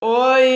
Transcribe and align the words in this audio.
Oi! 0.00 0.46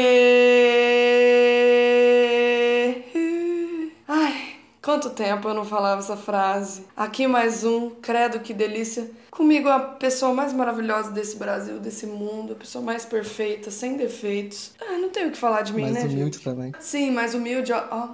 Ai, 4.06 4.34
quanto 4.82 5.10
tempo 5.10 5.48
eu 5.48 5.54
não 5.54 5.64
falava 5.64 6.00
essa 6.00 6.16
frase. 6.16 6.82
Aqui 6.96 7.26
mais 7.26 7.64
um, 7.64 7.90
credo 8.02 8.40
que 8.40 8.52
delícia. 8.52 9.10
Comigo 9.30 9.68
a 9.68 9.78
pessoa 9.80 10.34
mais 10.34 10.52
maravilhosa 10.52 11.10
desse 11.10 11.36
Brasil, 11.36 11.78
desse 11.78 12.06
mundo, 12.06 12.52
a 12.52 12.56
pessoa 12.56 12.84
mais 12.84 13.04
perfeita, 13.06 13.70
sem 13.70 13.96
defeitos. 13.96 14.72
Ah, 14.80 14.98
não 14.98 15.08
tenho 15.08 15.28
o 15.28 15.32
que 15.32 15.38
falar 15.38 15.62
de 15.62 15.72
mim, 15.72 15.82
Mais 15.82 15.94
né, 15.94 16.00
humilde 16.02 16.36
gente? 16.36 16.44
também. 16.44 16.72
Sim, 16.78 17.10
mais 17.10 17.34
humilde, 17.34 17.72
ó. 17.72 17.82
ó. 17.90 18.08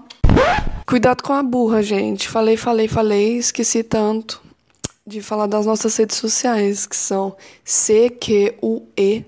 Cuidado 0.86 1.22
com 1.22 1.32
a 1.32 1.42
burra, 1.42 1.82
gente. 1.82 2.28
Falei, 2.28 2.56
falei, 2.56 2.86
falei, 2.86 3.38
esqueci 3.38 3.82
tanto 3.82 4.40
de 5.04 5.20
falar 5.20 5.46
das 5.46 5.66
nossas 5.66 5.96
redes 5.96 6.16
sociais, 6.16 6.86
que 6.86 6.96
são 6.96 7.36
CQUEDLC, 7.64 9.24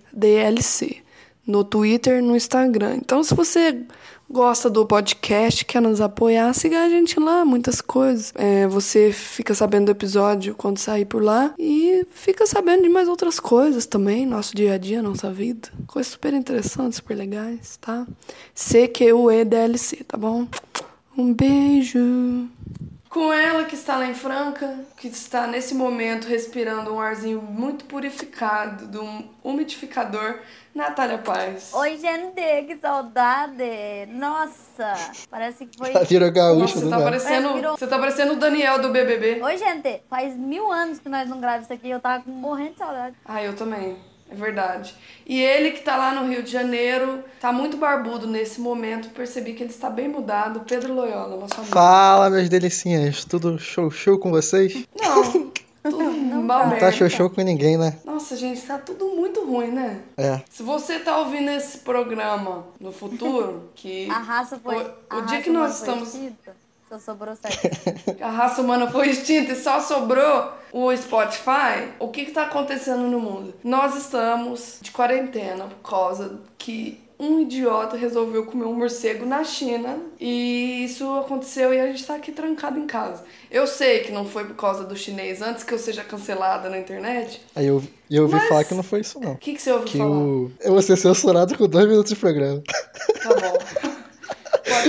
no 1.48 1.64
Twitter 1.64 2.22
no 2.22 2.36
Instagram. 2.36 2.96
Então, 2.96 3.24
se 3.24 3.34
você 3.34 3.86
gosta 4.30 4.68
do 4.68 4.84
podcast, 4.84 5.64
quer 5.64 5.80
nos 5.80 5.98
apoiar, 5.98 6.52
siga 6.52 6.84
a 6.84 6.88
gente 6.90 7.18
lá, 7.18 7.42
muitas 7.42 7.80
coisas. 7.80 8.34
É, 8.34 8.66
você 8.66 9.10
fica 9.10 9.54
sabendo 9.54 9.86
do 9.86 9.92
episódio 9.92 10.54
quando 10.54 10.76
sair 10.76 11.06
por 11.06 11.22
lá 11.22 11.54
e 11.58 12.06
fica 12.10 12.46
sabendo 12.46 12.82
de 12.82 12.90
mais 12.90 13.08
outras 13.08 13.40
coisas 13.40 13.86
também, 13.86 14.26
nosso 14.26 14.54
dia 14.54 14.74
a 14.74 14.78
dia, 14.78 15.02
nossa 15.02 15.32
vida. 15.32 15.70
Coisas 15.86 16.12
super 16.12 16.34
interessantes, 16.34 16.96
super 16.96 17.16
legais, 17.16 17.78
tá? 17.78 18.06
CQUEDLC, 18.54 20.04
tá 20.04 20.18
bom? 20.18 20.46
Um 21.16 21.32
beijo. 21.32 22.46
Com 23.08 23.32
ela 23.32 23.64
que 23.64 23.74
está 23.74 23.96
lá 23.96 24.06
em 24.06 24.12
Franca, 24.12 24.80
que 24.98 25.08
está 25.08 25.46
nesse 25.46 25.74
momento 25.74 26.26
respirando 26.28 26.92
um 26.94 27.00
arzinho 27.00 27.40
muito 27.40 27.86
purificado 27.86 28.86
de 28.86 28.98
um 28.98 29.26
umidificador, 29.42 30.40
Natália 30.74 31.16
Paz. 31.16 31.72
Oi, 31.72 31.96
gente, 31.96 32.34
que 32.66 32.76
saudade! 32.76 34.06
Nossa, 34.10 34.92
parece 35.30 35.64
que 35.64 35.78
foi. 35.78 35.92
Virou 36.04 36.30
gaúcho 36.30 36.60
Nossa, 36.60 36.80
do 36.80 36.84
você 36.84 36.90
tá 36.90 37.00
parecendo, 37.02 37.54
virou- 37.54 37.76
você 37.78 37.86
tá 37.86 37.98
parecendo 37.98 38.32
o 38.34 38.36
Daniel 38.36 38.78
do 38.82 38.90
BBB. 38.90 39.40
Oi, 39.42 39.56
gente, 39.56 40.02
faz 40.10 40.36
mil 40.36 40.70
anos 40.70 40.98
que 40.98 41.08
nós 41.08 41.28
não 41.30 41.40
gravamos 41.40 41.64
isso 41.64 41.72
aqui 41.72 41.88
eu 41.88 42.00
tava 42.00 42.22
morrendo 42.26 42.72
de 42.72 42.78
saudade. 42.78 43.16
Ah, 43.24 43.42
eu 43.42 43.56
também. 43.56 43.96
É 44.30 44.34
verdade. 44.34 44.94
E 45.26 45.40
ele 45.42 45.70
que 45.72 45.80
tá 45.80 45.96
lá 45.96 46.14
no 46.14 46.28
Rio 46.30 46.42
de 46.42 46.50
Janeiro, 46.50 47.24
tá 47.40 47.52
muito 47.52 47.76
barbudo 47.76 48.26
nesse 48.26 48.60
momento. 48.60 49.08
Percebi 49.10 49.54
que 49.54 49.62
ele 49.62 49.70
está 49.70 49.88
bem 49.88 50.08
mudado. 50.08 50.60
Pedro 50.60 50.94
Loyola, 50.94 51.36
nosso 51.36 51.54
amigo. 51.56 51.72
Fala, 51.72 52.28
meus 52.30 52.48
delicinhas. 52.48 53.24
Tudo 53.24 53.58
show 53.58 53.90
show 53.90 54.18
com 54.18 54.30
vocês? 54.30 54.84
Não, 55.00 55.50
tudo 55.82 56.12
mal 56.42 56.60
Não 56.64 56.68
merda. 56.70 56.86
tá 56.86 56.92
show 56.92 57.08
show 57.08 57.30
com 57.30 57.40
ninguém, 57.42 57.78
né? 57.78 57.98
Nossa, 58.04 58.36
gente, 58.36 58.60
tá 58.62 58.76
tudo 58.78 59.06
muito 59.08 59.44
ruim, 59.46 59.70
né? 59.70 60.00
É. 60.16 60.40
Se 60.50 60.62
você 60.62 60.98
tá 60.98 61.18
ouvindo 61.18 61.50
esse 61.50 61.78
programa 61.78 62.66
no 62.80 62.92
futuro, 62.92 63.70
que 63.74 64.08
A 64.12 64.18
raça 64.18 64.58
foi. 64.62 64.76
o, 64.76 65.16
o 65.16 65.20
dia 65.22 65.40
que 65.40 65.50
nós 65.50 65.78
estamos 65.78 66.14
Só 66.88 66.98
sobrou 66.98 67.34
certo. 67.36 67.68
a 68.22 68.30
raça 68.30 68.62
humana 68.62 68.90
foi 68.90 69.08
extinta 69.10 69.52
e 69.52 69.56
só 69.56 69.80
sobrou 69.80 70.52
o 70.72 70.94
Spotify, 70.96 71.88
o 71.98 72.08
que 72.08 72.24
que 72.26 72.30
tá 72.32 72.42
acontecendo 72.44 73.02
no 73.02 73.20
mundo? 73.20 73.54
Nós 73.62 73.94
estamos 73.96 74.78
de 74.80 74.90
quarentena 74.90 75.64
por 75.64 75.90
causa 75.90 76.40
que 76.56 77.00
um 77.20 77.40
idiota 77.40 77.96
resolveu 77.96 78.46
comer 78.46 78.64
um 78.66 78.74
morcego 78.74 79.26
na 79.26 79.42
China 79.42 79.98
e 80.20 80.84
isso 80.84 81.04
aconteceu 81.18 81.74
e 81.74 81.80
a 81.80 81.86
gente 81.88 82.06
tá 82.06 82.14
aqui 82.14 82.30
trancado 82.30 82.78
em 82.78 82.86
casa. 82.86 83.24
Eu 83.50 83.66
sei 83.66 84.00
que 84.00 84.12
não 84.12 84.24
foi 84.24 84.44
por 84.44 84.54
causa 84.54 84.84
do 84.84 84.96
chinês 84.96 85.42
antes 85.42 85.64
que 85.64 85.74
eu 85.74 85.78
seja 85.78 86.04
cancelada 86.04 86.68
na 86.70 86.78
internet. 86.78 87.40
Aí 87.56 87.66
eu, 87.66 87.82
e 88.08 88.14
eu 88.16 88.22
ouvi 88.22 88.36
Mas- 88.36 88.48
falar 88.48 88.64
que 88.64 88.72
não 88.74 88.84
foi 88.84 89.00
isso, 89.00 89.18
não. 89.18 89.32
O 89.32 89.36
que, 89.36 89.52
que 89.54 89.60
você 89.60 89.72
ouviu 89.72 89.88
Que 89.88 89.98
falar? 89.98 90.10
o... 90.16 90.52
eu 90.60 90.72
vou 90.72 90.80
ser 90.82 90.96
censurado 90.96 91.58
com 91.58 91.66
dois 91.66 91.86
minutos 91.88 92.12
de 92.12 92.16
programa. 92.16 92.62
Tá 93.20 93.28
bom. 93.34 93.58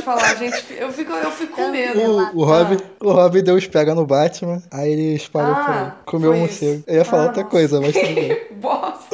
Falar, 0.02 0.36
gente. 0.36 0.64
Eu 0.78 0.92
fico, 0.92 1.12
eu 1.14 1.32
fico 1.32 1.56
com 1.56 1.70
medo. 1.72 2.00
O, 2.00 2.40
o, 2.42 2.44
Robin, 2.46 2.78
o 3.02 3.12
Robin 3.12 3.44
deu 3.44 3.56
os 3.56 3.68
pega 3.68 3.94
no 3.96 4.06
Batman, 4.06 4.62
aí 4.72 4.92
ele 4.92 5.16
espalhou 5.16 5.54
Ah, 5.54 5.64
por 5.64 5.74
aí. 5.74 5.92
Comeu 6.06 6.32
um 6.34 6.40
morcego. 6.40 6.84
Eu 6.88 6.96
ia 6.96 7.06
falar 7.06 7.24
Ah, 7.24 7.26
outra 7.28 7.42
nossa. 7.44 7.52
coisa, 7.52 7.82
mas 7.82 7.94
tudo 7.94 8.16
bem. 8.16 8.42
Bosta. 8.60 9.09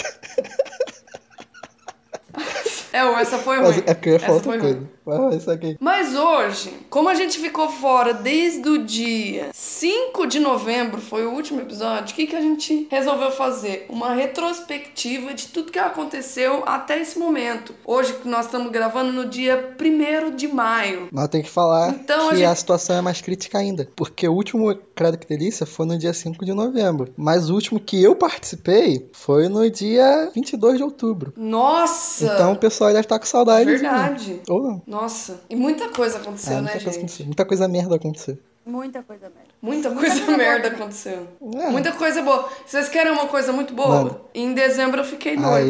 É, 3.17 3.21
essa 3.21 3.37
foi 3.37 3.57
Mas 3.57 3.75
ruim. 3.75 3.83
é 3.85 3.93
porque 3.93 4.09
eu 4.09 4.13
ia 4.13 4.19
falar 4.19 4.37
Essa 4.37 4.49
outra 4.49 4.61
coisa. 4.61 4.95
Mas 5.05 5.35
isso 5.35 5.51
aqui. 5.51 5.77
Mas 5.79 6.15
hoje, 6.15 6.73
como 6.89 7.09
a 7.09 7.13
gente 7.13 7.37
ficou 7.37 7.69
fora 7.69 8.11
desde 8.13 8.67
o 8.67 8.83
dia 8.83 9.49
5 9.53 10.25
de 10.25 10.39
novembro, 10.39 10.99
foi 10.99 11.25
o 11.27 11.31
último 11.31 11.61
episódio, 11.61 12.11
o 12.11 12.15
que, 12.15 12.25
que 12.25 12.35
a 12.35 12.41
gente 12.41 12.87
resolveu 12.89 13.29
fazer? 13.31 13.85
Uma 13.87 14.15
retrospectiva 14.15 15.33
de 15.33 15.47
tudo 15.47 15.71
que 15.71 15.77
aconteceu 15.77 16.63
até 16.65 16.99
esse 16.99 17.19
momento. 17.19 17.73
Hoje 17.85 18.13
que 18.13 18.27
nós 18.27 18.45
estamos 18.45 18.71
gravando 18.71 19.11
no 19.11 19.25
dia 19.25 19.75
1 19.79 20.35
de 20.35 20.47
maio. 20.47 21.07
Nós 21.11 21.27
tem 21.27 21.43
que 21.43 21.49
falar 21.49 21.89
Então, 21.89 22.27
a 22.27 22.29
que 22.31 22.37
gente- 22.37 22.45
a 22.47 22.55
situação 22.55 22.95
é 22.95 23.01
mais 23.01 23.21
crítica 23.21 23.57
ainda. 23.59 23.87
Porque 23.95 24.27
o 24.27 24.33
último 24.33 24.75
Credo 24.95 25.17
que 25.17 25.27
Delícia 25.27 25.65
foi 25.65 25.85
no 25.85 25.97
dia 25.97 26.13
5 26.13 26.45
de 26.45 26.53
novembro. 26.53 27.13
Mas 27.17 27.49
o 27.49 27.53
último 27.53 27.79
que 27.79 28.01
eu 28.01 28.15
participei 28.15 29.07
foi 29.13 29.49
no 29.49 29.69
dia 29.69 30.31
22 30.33 30.77
de 30.77 30.83
outubro. 30.83 31.33
Nossa! 31.35 32.25
Então 32.25 32.53
o 32.53 32.57
pessoal 32.57 32.89
deve 33.05 33.15
estar 33.15 33.19
com 33.19 33.25
saudade. 33.25 33.65
Verdade. 33.65 34.41
Ou 34.49 34.61
não. 34.63 34.81
Nossa. 34.87 35.41
E 35.49 35.55
muita 35.55 35.89
coisa 35.89 36.17
aconteceu, 36.17 36.57
Ah, 36.57 36.61
né, 36.61 36.71
muita, 36.71 36.73
coisa 36.73 36.91
gente? 36.91 36.97
aconteceu. 36.99 37.25
muita 37.25 37.45
coisa 37.45 37.67
merda 37.67 37.95
aconteceu. 37.95 38.37
Muita 38.65 39.03
coisa 39.03 39.29
merda. 39.29 39.49
Muita 39.61 39.91
coisa 39.91 40.25
merda 40.37 40.67
aconteceu. 40.69 41.27
É. 41.55 41.69
Muita 41.69 41.91
coisa 41.91 42.21
boa. 42.21 42.49
Vocês 42.65 42.89
querem 42.89 43.11
uma 43.11 43.27
coisa 43.27 43.51
muito 43.53 43.73
boa? 43.73 44.03
Manda. 44.03 44.21
Em 44.33 44.53
dezembro 44.53 45.01
eu 45.01 45.05
fiquei 45.05 45.35
noiva. 45.35 45.65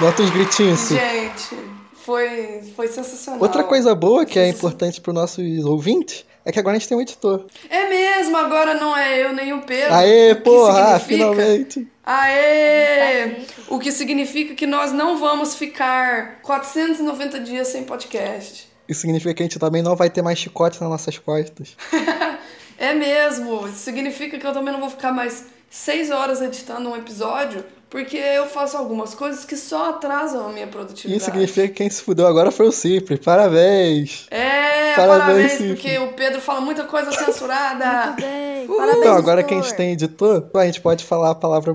Bota 0.00 0.22
uns 0.22 0.30
gritinhos. 0.30 0.88
Gente, 0.88 1.56
foi, 1.92 2.62
foi 2.74 2.88
sensacional. 2.88 3.40
Outra 3.42 3.62
coisa 3.62 3.94
boa 3.94 4.24
que 4.24 4.38
é 4.38 4.48
importante 4.48 5.00
para 5.00 5.12
nossos 5.12 5.64
ouvintes 5.64 6.24
é 6.44 6.52
que 6.52 6.58
agora 6.58 6.76
a 6.76 6.78
gente 6.78 6.88
tem 6.88 6.96
um 6.96 7.00
editor. 7.00 7.46
É 7.68 7.88
mesmo, 7.88 8.36
agora 8.36 8.74
não 8.74 8.96
é 8.96 9.22
eu 9.24 9.32
nem 9.32 9.52
o 9.52 9.62
Pedro. 9.62 9.94
Aê, 9.94 10.32
O 10.32 10.40
porra, 10.42 10.98
significa- 10.98 11.06
finalmente! 11.06 11.88
Aê! 12.04 13.36
O 13.68 13.78
que 13.78 13.92
significa 13.92 14.54
que 14.54 14.66
nós 14.66 14.92
não 14.92 15.18
vamos 15.18 15.54
ficar 15.54 16.40
490 16.42 17.40
dias 17.40 17.68
sem 17.68 17.84
podcast. 17.84 18.68
Isso 18.88 19.02
significa 19.02 19.32
que 19.34 19.42
a 19.42 19.46
gente 19.46 19.58
também 19.58 19.82
não 19.82 19.94
vai 19.94 20.10
ter 20.10 20.22
mais 20.22 20.38
chicote 20.38 20.80
nas 20.80 20.90
nossas 20.90 21.18
costas. 21.18 21.76
É 22.82 22.94
mesmo. 22.94 23.66
Isso 23.68 23.76
significa 23.80 24.38
que 24.38 24.46
eu 24.46 24.54
também 24.54 24.72
não 24.72 24.80
vou 24.80 24.88
ficar 24.88 25.12
mais 25.12 25.44
seis 25.68 26.10
horas 26.10 26.40
editando 26.40 26.88
um 26.88 26.96
episódio, 26.96 27.62
porque 27.90 28.16
eu 28.16 28.46
faço 28.46 28.76
algumas 28.76 29.14
coisas 29.14 29.44
que 29.44 29.56
só 29.56 29.90
atrasam 29.90 30.46
a 30.48 30.52
minha 30.52 30.66
produtividade. 30.68 31.16
Isso 31.16 31.24
significa 31.26 31.68
que 31.68 31.74
quem 31.74 31.90
se 31.90 32.00
fudeu 32.02 32.26
agora 32.26 32.50
foi 32.50 32.66
o 32.68 32.72
Cipri. 32.72 33.18
Parabéns! 33.18 34.26
É, 34.30 34.94
Parabéns, 34.94 35.18
parabéns, 35.24 35.52
Cifre. 35.52 35.68
porque 35.74 35.98
o 35.98 36.12
Pedro 36.12 36.40
fala 36.40 36.60
muita 36.60 36.84
coisa 36.84 37.10
censurada. 37.12 38.06
Muito 38.06 38.20
bem. 38.22 38.66
Parabéns, 38.68 38.98
Então, 38.98 39.16
agora 39.16 39.42
que 39.42 39.52
a 39.52 39.56
editor. 39.58 39.68
gente 39.70 39.76
tem 39.76 39.92
editor, 39.92 40.50
a 40.54 40.64
gente 40.66 40.80
pode 40.80 41.04
falar 41.04 41.30
a 41.30 41.34
palavra 41.34 41.74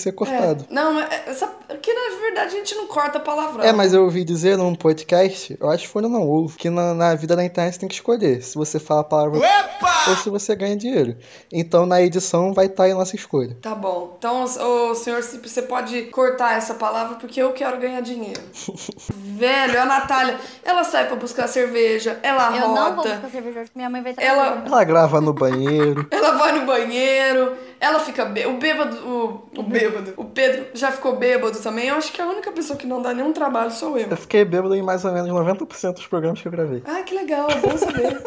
ser 0.00 0.12
cortado. 0.12 0.66
Não, 0.70 0.94
mas 0.94 1.08
essa, 1.26 1.46
aqui 1.68 1.92
na 1.92 2.20
verdade 2.20 2.54
a 2.54 2.58
gente 2.58 2.74
não 2.74 2.86
corta 2.86 3.20
palavrão. 3.20 3.64
É, 3.64 3.72
mas 3.72 3.92
eu 3.92 4.04
ouvi 4.04 4.24
dizer 4.24 4.56
num 4.56 4.74
podcast, 4.74 5.56
eu 5.60 5.70
acho 5.70 5.84
que 5.84 5.88
foi 5.92 6.02
no 6.02 6.08
não 6.08 6.26
ouve, 6.26 6.56
que 6.56 6.68
na, 6.70 6.94
na 6.94 7.14
vida 7.14 7.36
da 7.36 7.44
internet 7.44 7.74
você 7.74 7.80
tem 7.80 7.88
que 7.88 7.94
escolher 7.94 8.42
se 8.42 8.54
você 8.56 8.78
fala 8.78 9.00
a 9.00 9.04
palavra 9.04 9.40
ou 10.08 10.16
se 10.16 10.28
você 10.30 10.54
ganha 10.56 10.76
dinheiro. 10.76 11.16
Então 11.52 11.86
na 11.86 12.00
edição 12.02 12.52
vai 12.52 12.66
estar 12.66 12.84
aí 12.84 12.92
a 12.92 12.94
nossa 12.94 13.14
escolha. 13.16 13.56
Tá 13.60 13.74
bom. 13.74 14.14
Então, 14.18 14.44
o 14.44 14.94
senhor, 14.94 15.22
você 15.22 15.62
pode 15.62 16.02
cortar 16.04 16.56
essa 16.56 16.74
palavra 16.74 17.16
porque 17.16 17.40
eu 17.40 17.52
quero 17.52 17.78
ganhar 17.78 18.00
dinheiro. 18.00 18.40
Velho, 19.08 19.80
a 19.80 19.84
Natália, 19.86 20.38
ela 20.64 20.84
sai 20.84 21.06
pra 21.06 21.16
buscar 21.16 21.46
cerveja, 21.48 22.18
ela 22.22 22.54
Eu 22.56 22.68
não 22.68 22.74
vou 22.94 22.96
rota, 22.96 23.08
buscar 23.10 23.30
cerveja 23.30 23.60
hoje, 23.60 23.70
minha 23.74 23.88
mãe 23.88 24.02
vai 24.02 24.14
Ela- 24.18 24.52
trazer. 24.52 24.66
Ela 24.66 24.84
grava 24.84 25.20
no 25.20 25.32
banheiro. 25.32 26.06
ela 26.10 26.32
vai 26.32 26.58
no 26.58 26.66
banheiro, 26.66 27.56
ela 27.80 27.98
fica 27.98 28.26
bê... 28.26 28.46
o 28.46 28.58
bêbado, 28.58 28.96
o, 28.98 29.48
o 29.58 29.62
bêbado, 29.62 30.12
o 30.16 30.24
Pedro 30.26 30.66
já 30.74 30.92
ficou 30.92 31.16
bêbado 31.16 31.58
também. 31.60 31.88
Eu 31.88 31.96
acho 31.96 32.12
que 32.12 32.20
a 32.20 32.26
única 32.26 32.52
pessoa 32.52 32.78
que 32.78 32.86
não 32.86 33.00
dá 33.00 33.14
nenhum 33.14 33.32
trabalho 33.32 33.70
sou 33.70 33.98
eu. 33.98 34.06
Eu 34.08 34.16
fiquei 34.16 34.44
bêbado 34.44 34.74
em 34.74 34.82
mais 34.82 35.04
ou 35.04 35.12
menos 35.12 35.30
90% 35.30 35.94
dos 35.94 36.06
programas 36.06 36.40
que 36.42 36.46
eu 36.46 36.52
gravei. 36.52 36.82
Ah, 36.86 37.02
que 37.02 37.14
legal, 37.14 37.48
bom 37.62 37.76
saber. 37.78 38.22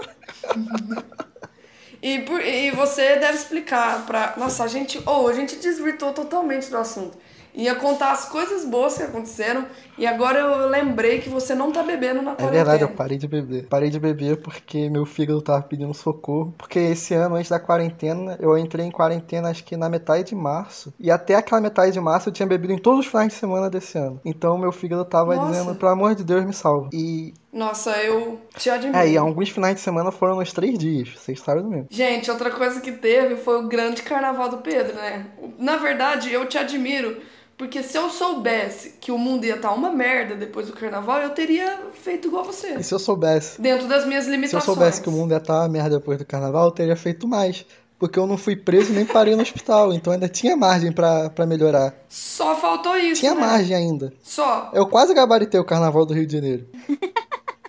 e, 2.02 2.20
por- 2.20 2.42
e 2.42 2.72
você 2.72 3.16
deve 3.18 3.36
explicar 3.38 4.06
pra. 4.06 4.34
Nossa, 4.38 4.64
a 4.64 4.68
gente. 4.68 5.02
Oh, 5.06 5.28
a 5.28 5.34
gente 5.34 5.56
desvirtuou 5.58 6.14
totalmente 6.14 6.70
do 6.70 6.78
assunto. 6.78 7.18
Ia 7.56 7.76
contar 7.76 8.12
as 8.12 8.26
coisas 8.26 8.66
boas 8.66 8.98
que 8.98 9.04
aconteceram 9.04 9.66
e 9.96 10.08
agora 10.08 10.40
eu 10.40 10.68
lembrei 10.70 11.20
que 11.20 11.30
você 11.30 11.54
não 11.54 11.72
tá 11.72 11.84
bebendo 11.84 12.22
na 12.22 12.32
É 12.32 12.36
quarentena. 12.36 12.52
verdade, 12.52 12.82
eu 12.82 12.90
parei 12.90 13.18
de 13.18 13.28
beber. 13.28 13.68
Parei 13.68 13.90
de 13.92 14.00
beber 14.00 14.38
porque 14.38 14.90
meu 14.90 15.06
fígado 15.06 15.40
tava 15.42 15.62
pedindo 15.62 15.94
socorro. 15.94 16.54
Porque 16.58 16.80
esse 16.80 17.14
ano, 17.14 17.36
antes 17.36 17.52
da 17.52 17.60
quarentena, 17.60 18.38
eu 18.42 18.58
entrei 18.58 18.86
em 18.88 18.92
quarentena 18.92 19.50
acho 19.50 19.64
que 19.64 19.78
na 19.78 19.88
metade 19.88 20.30
de 20.30 20.36
março. 20.36 20.92
E 21.00 21.12
até 21.12 21.36
aquela 21.36 21.62
metade 21.62 21.92
de 21.92 22.00
março 22.00 22.30
eu 22.30 22.34
tinha 22.34 22.48
bebido 22.48 22.74
em 22.74 22.78
todos 22.80 23.02
os 23.02 23.06
finais 23.12 23.28
de 23.28 23.36
semana 23.36 23.70
desse 23.70 23.98
ano. 24.00 24.20
Então 24.26 24.58
meu 24.58 24.72
fígado 24.72 25.06
tava 25.06 25.36
Nossa. 25.36 25.52
dizendo, 25.52 25.76
pelo 25.76 25.92
amor 25.92 26.16
de 26.16 26.24
Deus, 26.24 26.44
me 26.44 26.54
salva. 26.54 26.90
E, 26.92 27.36
Nossa, 27.54 27.92
eu 27.98 28.42
te 28.58 28.68
admiro. 28.72 28.98
é, 28.98 29.08
e 29.10 29.16
alguns 29.16 29.50
finais 29.50 29.76
de 29.76 29.82
semana 29.82 30.12
foram 30.12 30.38
nos 30.38 30.52
três 30.52 30.76
dias. 30.78 31.10
Vocês 31.18 31.40
sabem 31.40 31.62
do 31.62 31.70
mesmo. 31.70 31.86
Gente, 31.92 32.32
outra 32.32 32.50
coisa 32.50 32.82
que 32.82 32.92
teve 32.94 33.36
foi 33.36 33.60
o 33.64 33.68
grande 33.68 34.02
carnaval 34.02 34.50
do 34.50 34.58
Pedro, 34.58 34.96
né? 34.96 35.28
Na 35.60 35.78
verdade, 35.78 36.34
eu 36.34 36.48
te 36.48 36.58
admiro 36.58 37.16
Porque 37.58 37.84
se 37.84 37.98
eu 37.98 38.10
soubesse 38.10 38.96
que 39.00 39.12
o 39.12 39.18
mundo 39.18 39.46
ia 39.46 39.56
estar 39.56 39.72
uma 39.72 39.92
merda 39.92 40.36
depois 40.36 40.68
do 40.68 40.74
carnaval, 40.74 41.22
eu 41.22 41.30
teria 41.30 41.80
feito 41.94 42.28
igual 42.28 42.44
você. 42.44 42.76
E 42.76 42.84
se 42.84 42.94
eu 42.94 43.00
soubesse? 43.00 43.62
Dentro 43.62 43.88
das 43.88 44.06
minhas 44.06 44.24
Se 44.26 44.30
eu 44.30 44.34
limitações. 44.36 44.64
soubesse 44.66 45.02
que 45.02 45.10
o 45.10 45.12
mundo 45.12 45.32
ia 45.32 45.38
estar 45.38 45.60
uma 45.60 45.70
merda 45.70 45.98
depois 46.00 46.18
do 46.18 46.26
carnaval, 46.26 46.66
eu 46.66 46.72
teria 46.72 46.96
feito 46.96 47.28
mais. 47.28 47.66
Porque 48.00 48.18
eu 48.20 48.26
não 48.28 48.38
fui 48.38 48.56
preso 48.56 48.92
nem 48.92 49.06
parei 49.06 49.36
no 49.36 49.44
hospital, 49.44 49.94
então 49.94 50.12
ainda 50.12 50.28
tinha 50.28 50.58
margem 50.58 50.92
pra, 50.92 51.30
pra 51.30 51.46
melhorar. 51.46 51.94
Só 52.10 52.56
faltou 52.56 52.98
isso. 52.98 53.22
Tinha 53.22 53.36
né? 53.36 53.42
margem 53.42 53.76
ainda. 53.78 54.12
Só. 54.24 54.72
Eu 54.74 54.88
quase 54.88 55.14
gabaritei 55.14 55.60
o 55.60 55.64
carnaval 55.66 56.06
do 56.06 56.14
Rio 56.14 56.26
de 56.26 56.34
Janeiro. 56.34 56.68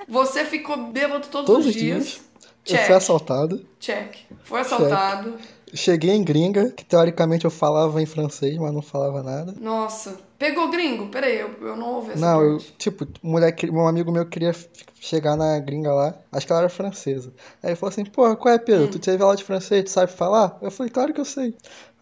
Você 0.08 0.44
ficou 0.44 0.76
bêbado 0.76 1.26
todos, 1.28 1.46
Todos 1.46 1.66
os 1.66 1.72
dias. 1.72 2.04
dias. 2.04 2.20
Eu 2.66 2.76
Check. 2.76 2.86
fui 2.86 2.94
assaltado. 2.94 3.66
Check. 3.78 4.16
Foi 4.42 4.60
assaltado. 4.60 5.34
Cheguei 5.74 6.12
em 6.12 6.22
gringa, 6.22 6.70
que 6.70 6.84
teoricamente 6.84 7.44
eu 7.44 7.50
falava 7.50 8.00
em 8.00 8.06
francês, 8.06 8.56
mas 8.56 8.72
não 8.72 8.80
falava 8.80 9.22
nada. 9.22 9.54
Nossa. 9.60 10.16
Pegou 10.38 10.70
gringo? 10.70 11.06
Peraí, 11.08 11.40
eu, 11.40 11.50
eu 11.60 11.76
não 11.76 11.94
ouvi 11.94 12.12
essa 12.12 12.20
Não, 12.20 12.42
eu, 12.42 12.58
tipo, 12.78 13.06
um 13.22 13.32
moleque, 13.32 13.70
um 13.70 13.86
amigo 13.86 14.12
meu 14.12 14.26
queria 14.26 14.54
chegar 15.00 15.36
na 15.36 15.58
gringa 15.58 15.92
lá, 15.92 16.14
acho 16.30 16.46
que 16.46 16.52
ela 16.52 16.62
era 16.62 16.68
francesa. 16.68 17.32
Aí 17.62 17.70
ele 17.70 17.76
falou 17.76 17.92
assim, 17.92 18.04
porra, 18.04 18.36
qual 18.36 18.54
é, 18.54 18.58
Pedro? 18.58 18.86
Hum. 18.86 18.90
Tu 18.90 18.98
teve 18.98 19.22
aula 19.22 19.36
de 19.36 19.44
francês, 19.44 19.84
tu 19.84 19.90
sabe 19.90 20.12
falar? 20.12 20.58
Eu 20.62 20.70
falei, 20.70 20.90
claro 20.92 21.12
que 21.12 21.20
eu 21.20 21.24
sei. 21.24 21.54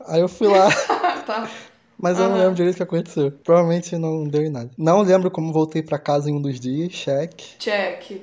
Aí 0.06 0.20
eu 0.20 0.28
fui 0.28 0.48
lá, 0.48 0.68
tá. 1.26 1.48
mas 1.96 2.18
eu 2.18 2.28
não 2.28 2.36
lembro 2.36 2.54
direito 2.54 2.74
o 2.74 2.76
que 2.78 2.82
aconteceu. 2.82 3.30
Provavelmente 3.44 3.96
não 3.96 4.24
deu 4.24 4.42
em 4.42 4.50
nada. 4.50 4.70
Não 4.76 5.02
lembro 5.02 5.30
como 5.30 5.52
voltei 5.52 5.82
pra 5.82 5.98
casa 5.98 6.28
em 6.28 6.34
um 6.34 6.42
dos 6.42 6.58
dias, 6.58 6.92
cheque. 6.92 7.56
Check. 7.58 8.22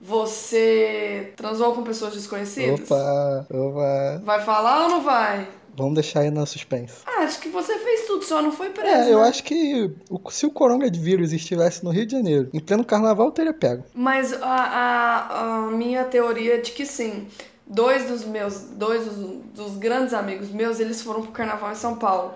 Você 0.00 1.32
transou 1.36 1.74
com 1.74 1.82
pessoas 1.82 2.14
desconhecidas? 2.14 2.90
Opa, 2.90 3.46
opa. 3.50 4.22
Vai 4.24 4.42
falar 4.44 4.84
ou 4.84 4.88
não 4.90 5.00
vai? 5.02 5.48
Vamos 5.76 5.94
deixar 5.94 6.20
aí 6.20 6.30
na 6.30 6.44
suspense. 6.44 6.96
Ah, 7.06 7.22
acho 7.22 7.38
que 7.40 7.48
você 7.48 7.78
fez 7.78 8.06
tudo, 8.06 8.24
só 8.24 8.42
não 8.42 8.50
foi 8.50 8.70
preso. 8.70 8.88
É, 8.96 9.12
eu 9.12 9.20
né? 9.20 9.28
acho 9.28 9.44
que 9.44 9.90
o- 10.10 10.30
se 10.30 10.44
o 10.44 10.50
coronga 10.50 10.90
de 10.90 10.98
vírus 10.98 11.32
estivesse 11.32 11.84
no 11.84 11.90
Rio 11.90 12.04
de 12.04 12.12
Janeiro, 12.12 12.48
em 12.52 12.58
pleno 12.58 12.84
carnaval, 12.84 13.26
eu 13.26 13.32
teria 13.32 13.52
pego. 13.52 13.84
Mas 13.94 14.32
a, 14.32 14.46
a, 14.46 15.44
a 15.66 15.70
minha 15.70 16.04
teoria 16.04 16.54
é 16.54 16.58
de 16.58 16.72
que 16.72 16.84
sim. 16.84 17.28
Dois 17.64 18.08
dos 18.08 18.24
meus, 18.24 18.60
dois 18.72 19.04
dos, 19.04 19.16
dos 19.54 19.76
grandes 19.76 20.14
amigos 20.14 20.48
meus, 20.50 20.80
eles 20.80 21.00
foram 21.02 21.22
pro 21.22 21.30
carnaval 21.32 21.70
em 21.70 21.76
São 21.76 21.94
Paulo. 21.96 22.32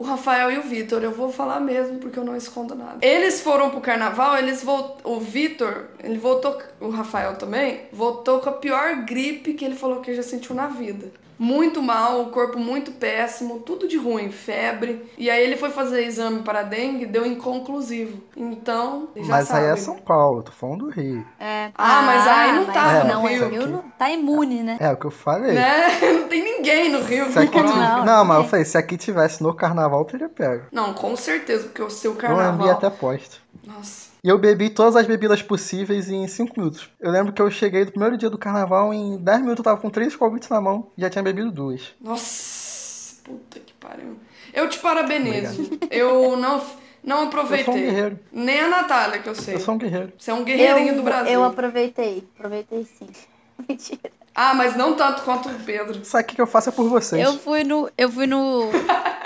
O 0.00 0.02
Rafael 0.02 0.50
e 0.50 0.56
o 0.58 0.62
Vitor, 0.62 1.04
eu 1.04 1.10
vou 1.12 1.30
falar 1.30 1.60
mesmo 1.60 1.98
porque 1.98 2.18
eu 2.18 2.24
não 2.24 2.34
escondo 2.34 2.74
nada. 2.74 3.04
Eles 3.04 3.42
foram 3.42 3.68
pro 3.68 3.82
carnaval, 3.82 4.34
eles 4.38 4.64
vol- 4.64 4.96
o 5.04 5.20
Vitor, 5.20 5.88
ele 6.02 6.16
voltou, 6.16 6.56
o 6.80 6.88
Rafael 6.88 7.36
também, 7.36 7.82
voltou 7.92 8.40
com 8.40 8.48
a 8.48 8.52
pior 8.52 9.04
gripe 9.04 9.52
que 9.52 9.62
ele 9.62 9.76
falou 9.76 10.00
que 10.00 10.14
já 10.14 10.22
sentiu 10.22 10.54
na 10.54 10.68
vida. 10.68 11.12
Muito 11.42 11.82
mal, 11.82 12.20
o 12.20 12.26
corpo 12.26 12.58
muito 12.58 12.92
péssimo, 12.92 13.60
tudo 13.60 13.88
de 13.88 13.96
ruim, 13.96 14.30
febre. 14.30 15.10
E 15.16 15.30
aí 15.30 15.42
ele 15.42 15.56
foi 15.56 15.70
fazer 15.70 16.04
exame 16.04 16.42
para 16.42 16.62
dengue, 16.62 17.06
deu 17.06 17.24
inconclusivo. 17.24 18.20
Então, 18.36 19.08
já 19.16 19.24
Mas 19.26 19.48
sabe. 19.48 19.64
aí 19.64 19.72
é 19.72 19.76
São 19.76 19.96
Paulo, 19.96 20.42
tô 20.42 20.52
falando 20.52 20.84
do 20.84 20.90
Rio. 20.90 21.24
É. 21.40 21.70
Ah, 21.74 22.02
mas 22.02 22.26
aí 22.26 22.52
não 22.52 22.64
mas 22.66 22.74
tava 22.74 23.04
no 23.04 23.08
não, 23.14 23.26
Rio. 23.26 23.44
é, 23.44 23.48
Rio 23.48 23.66
não 23.68 23.82
tá 23.98 24.10
imune, 24.10 24.62
né? 24.62 24.76
É 24.78 24.90
o 24.90 24.96
que 24.98 25.06
eu 25.06 25.10
falei. 25.10 25.52
Né? 25.54 25.88
Não 26.12 26.28
tem 26.28 26.42
ninguém 26.44 26.90
no 26.90 27.00
Rio 27.02 27.24
aqui 27.24 27.46
corona. 27.48 27.96
Não, 27.96 28.04
não, 28.04 28.24
mas 28.26 28.36
eu 28.38 28.44
é. 28.44 28.48
falei, 28.48 28.64
se 28.66 28.76
aqui 28.76 28.98
tivesse 28.98 29.42
no 29.42 29.54
carnaval, 29.54 30.00
eu 30.00 30.04
teria 30.04 30.28
pego. 30.28 30.64
Não, 30.70 30.92
com 30.92 31.16
certeza, 31.16 31.64
porque 31.64 31.82
o 31.82 31.88
seu 31.88 32.12
Eu 32.12 32.16
carnaval. 32.18 32.50
lembro 32.52 32.70
até 32.70 32.90
posto. 32.90 33.40
Nossa. 33.66 34.09
E 34.22 34.28
eu 34.28 34.38
bebi 34.38 34.68
todas 34.68 34.96
as 34.96 35.06
bebidas 35.06 35.42
possíveis 35.42 36.10
em 36.10 36.26
5 36.28 36.58
minutos. 36.58 36.90
Eu 37.00 37.10
lembro 37.10 37.32
que 37.32 37.40
eu 37.40 37.50
cheguei 37.50 37.84
do 37.84 37.90
primeiro 37.90 38.18
dia 38.18 38.28
do 38.28 38.36
carnaval, 38.36 38.92
em 38.92 39.16
10 39.16 39.40
minutos 39.40 39.60
eu 39.60 39.64
tava 39.64 39.80
com 39.80 39.88
três 39.88 40.08
escobites 40.08 40.48
na 40.48 40.60
mão 40.60 40.90
e 40.96 41.00
já 41.00 41.08
tinha 41.08 41.22
bebido 41.22 41.50
duas. 41.50 41.94
Nossa. 42.00 43.22
Puta 43.24 43.60
que 43.60 43.72
pariu. 43.74 44.16
Eu 44.52 44.68
te 44.68 44.78
parabenizo. 44.78 45.70
Eu 45.90 46.36
não, 46.36 46.62
não 47.02 47.22
aproveitei. 47.24 47.60
Eu 47.60 47.64
sou 47.64 47.74
um 47.74 47.86
guerreiro. 47.86 48.18
Nem 48.32 48.60
a 48.60 48.68
Natália, 48.68 49.18
que 49.20 49.28
eu 49.28 49.34
sei. 49.34 49.54
Eu 49.54 49.60
sou 49.60 49.74
um 49.74 49.78
guerreiro. 49.78 50.12
Você 50.18 50.30
é 50.30 50.34
um 50.34 50.44
guerreirinho 50.44 50.92
eu, 50.92 50.96
do 50.96 51.02
Brasil. 51.02 51.32
eu 51.32 51.44
aproveitei. 51.44 52.24
Aproveitei 52.36 52.84
sim. 52.84 53.08
Mentira. 53.68 54.19
Ah, 54.34 54.54
mas 54.54 54.76
não 54.76 54.94
tanto 54.94 55.22
quanto 55.22 55.48
o 55.48 55.54
Pedro. 55.60 56.00
Isso 56.00 56.16
aqui 56.16 56.34
que 56.36 56.40
eu 56.40 56.46
faço 56.46 56.68
é 56.68 56.72
por 56.72 56.88
vocês. 56.88 57.22
Eu 57.24 57.38
fui 57.38 57.64
no. 57.64 57.90
Eu 57.98 58.10
fui 58.10 58.26
no. 58.26 58.70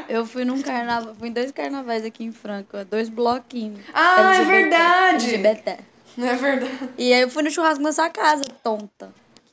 Eu 0.08 0.26
fui 0.26 0.44
num 0.44 0.60
carnaval. 0.62 1.14
Fui 1.18 1.28
em 1.28 1.32
dois 1.32 1.50
carnavais 1.52 2.04
aqui 2.04 2.24
em 2.24 2.32
Franca. 2.32 2.84
Dois 2.84 3.08
bloquinhos. 3.08 3.80
Ah, 3.92 4.34
é 4.34 4.36
LGBT, 4.38 4.46
verdade. 4.50 5.34
LGBT. 5.34 5.78
Não 6.16 6.28
é 6.28 6.34
verdade. 6.36 6.78
E 6.98 7.12
aí 7.12 7.20
eu 7.22 7.30
fui 7.30 7.42
no 7.42 7.50
churrasco 7.50 7.82
na 7.82 7.92
sua 7.92 8.08
casa, 8.10 8.44
tonta. 8.62 9.10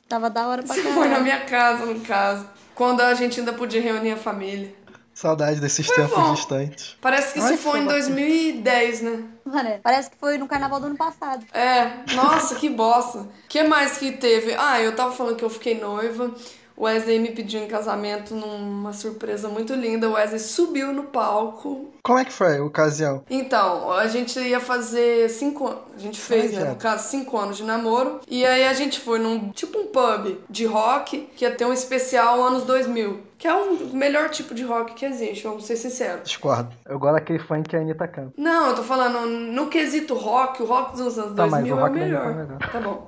Tava 0.08 0.28
da 0.28 0.46
hora 0.46 0.62
pra 0.62 0.74
Você 0.74 0.82
caralho. 0.82 1.00
foi 1.00 1.08
na 1.08 1.20
minha 1.20 1.40
casa, 1.40 1.86
no 1.86 2.00
caso. 2.00 2.46
Quando 2.74 3.00
a 3.00 3.14
gente 3.14 3.40
ainda 3.40 3.52
podia 3.52 3.80
reunir 3.80 4.12
a 4.12 4.16
família. 4.16 4.74
Saudade 5.14 5.60
desses 5.60 5.86
Foi 5.86 5.96
tempos 5.96 6.16
bom. 6.18 6.34
distantes. 6.34 6.96
Parece 7.00 7.34
que 7.34 7.40
Ai, 7.40 7.54
isso 7.54 7.62
foi 7.62 7.78
em 7.80 7.82
que 7.82 7.88
2010, 7.92 9.02
né? 9.02 9.22
Parece 9.82 10.10
que 10.10 10.16
foi 10.16 10.38
no 10.38 10.48
carnaval 10.48 10.80
do 10.80 10.86
ano 10.86 10.96
passado. 10.96 11.44
É, 11.52 12.04
nossa, 12.14 12.54
que 12.56 12.68
bosta. 12.68 13.18
O 13.20 13.28
que 13.48 13.62
mais 13.62 13.98
que 13.98 14.12
teve? 14.12 14.54
Ah, 14.58 14.80
eu 14.80 14.96
tava 14.96 15.12
falando 15.12 15.36
que 15.36 15.44
eu 15.44 15.50
fiquei 15.50 15.78
noiva. 15.78 16.34
O 16.82 16.84
Wesley 16.84 17.20
me 17.20 17.30
pediu 17.30 17.62
em 17.62 17.68
casamento 17.68 18.34
numa 18.34 18.92
surpresa 18.92 19.48
muito 19.48 19.72
linda. 19.72 20.08
O 20.08 20.14
Wesley 20.14 20.40
subiu 20.40 20.92
no 20.92 21.04
palco. 21.04 21.92
Como 22.02 22.18
é 22.18 22.24
que 22.24 22.32
foi 22.32 22.58
a 22.58 22.64
ocasião? 22.64 23.22
Então, 23.30 23.92
a 23.92 24.08
gente 24.08 24.36
ia 24.40 24.58
fazer 24.58 25.30
cinco 25.30 25.68
anos. 25.68 25.82
A 25.94 26.00
gente 26.00 26.18
fez, 26.18 26.52
Ai, 26.52 26.64
né? 26.64 26.70
No 26.70 26.74
caso, 26.74 27.08
cinco 27.08 27.38
anos 27.38 27.56
de 27.56 27.62
namoro. 27.62 28.18
E 28.26 28.44
aí 28.44 28.66
a 28.66 28.72
gente 28.72 28.98
foi 28.98 29.20
num 29.20 29.50
tipo 29.50 29.78
um 29.78 29.86
pub 29.86 30.38
de 30.50 30.66
rock 30.66 31.30
que 31.36 31.44
ia 31.44 31.52
ter 31.52 31.64
um 31.64 31.72
especial 31.72 32.42
anos 32.42 32.64
2000. 32.64 33.30
Que 33.38 33.46
é 33.46 33.54
o 33.54 33.94
melhor 33.94 34.30
tipo 34.30 34.52
de 34.52 34.64
rock 34.64 34.94
que 34.94 35.04
existe, 35.04 35.44
vamos 35.44 35.64
ser 35.64 35.76
sinceros. 35.76 36.24
Discordo. 36.24 36.72
Eu 36.84 36.98
gosto 36.98 37.14
daquele 37.14 37.38
funk 37.38 37.68
que 37.68 37.76
a 37.76 37.80
Anitta 37.80 38.08
canta. 38.08 38.32
Não, 38.36 38.70
eu 38.70 38.74
tô 38.74 38.82
falando 38.82 39.26
no 39.26 39.68
quesito 39.68 40.14
rock, 40.14 40.62
o 40.62 40.66
rock 40.66 40.96
dos 40.96 41.16
anos 41.16 41.36
Tá, 41.36 41.46
mas 41.46 41.64
2000 41.64 41.76
o 41.76 41.78
é 41.78 41.82
o 41.82 41.92
melhor. 41.92 42.30
É 42.30 42.34
melhor. 42.34 42.58
Tá 42.58 42.80
bom. 42.80 43.06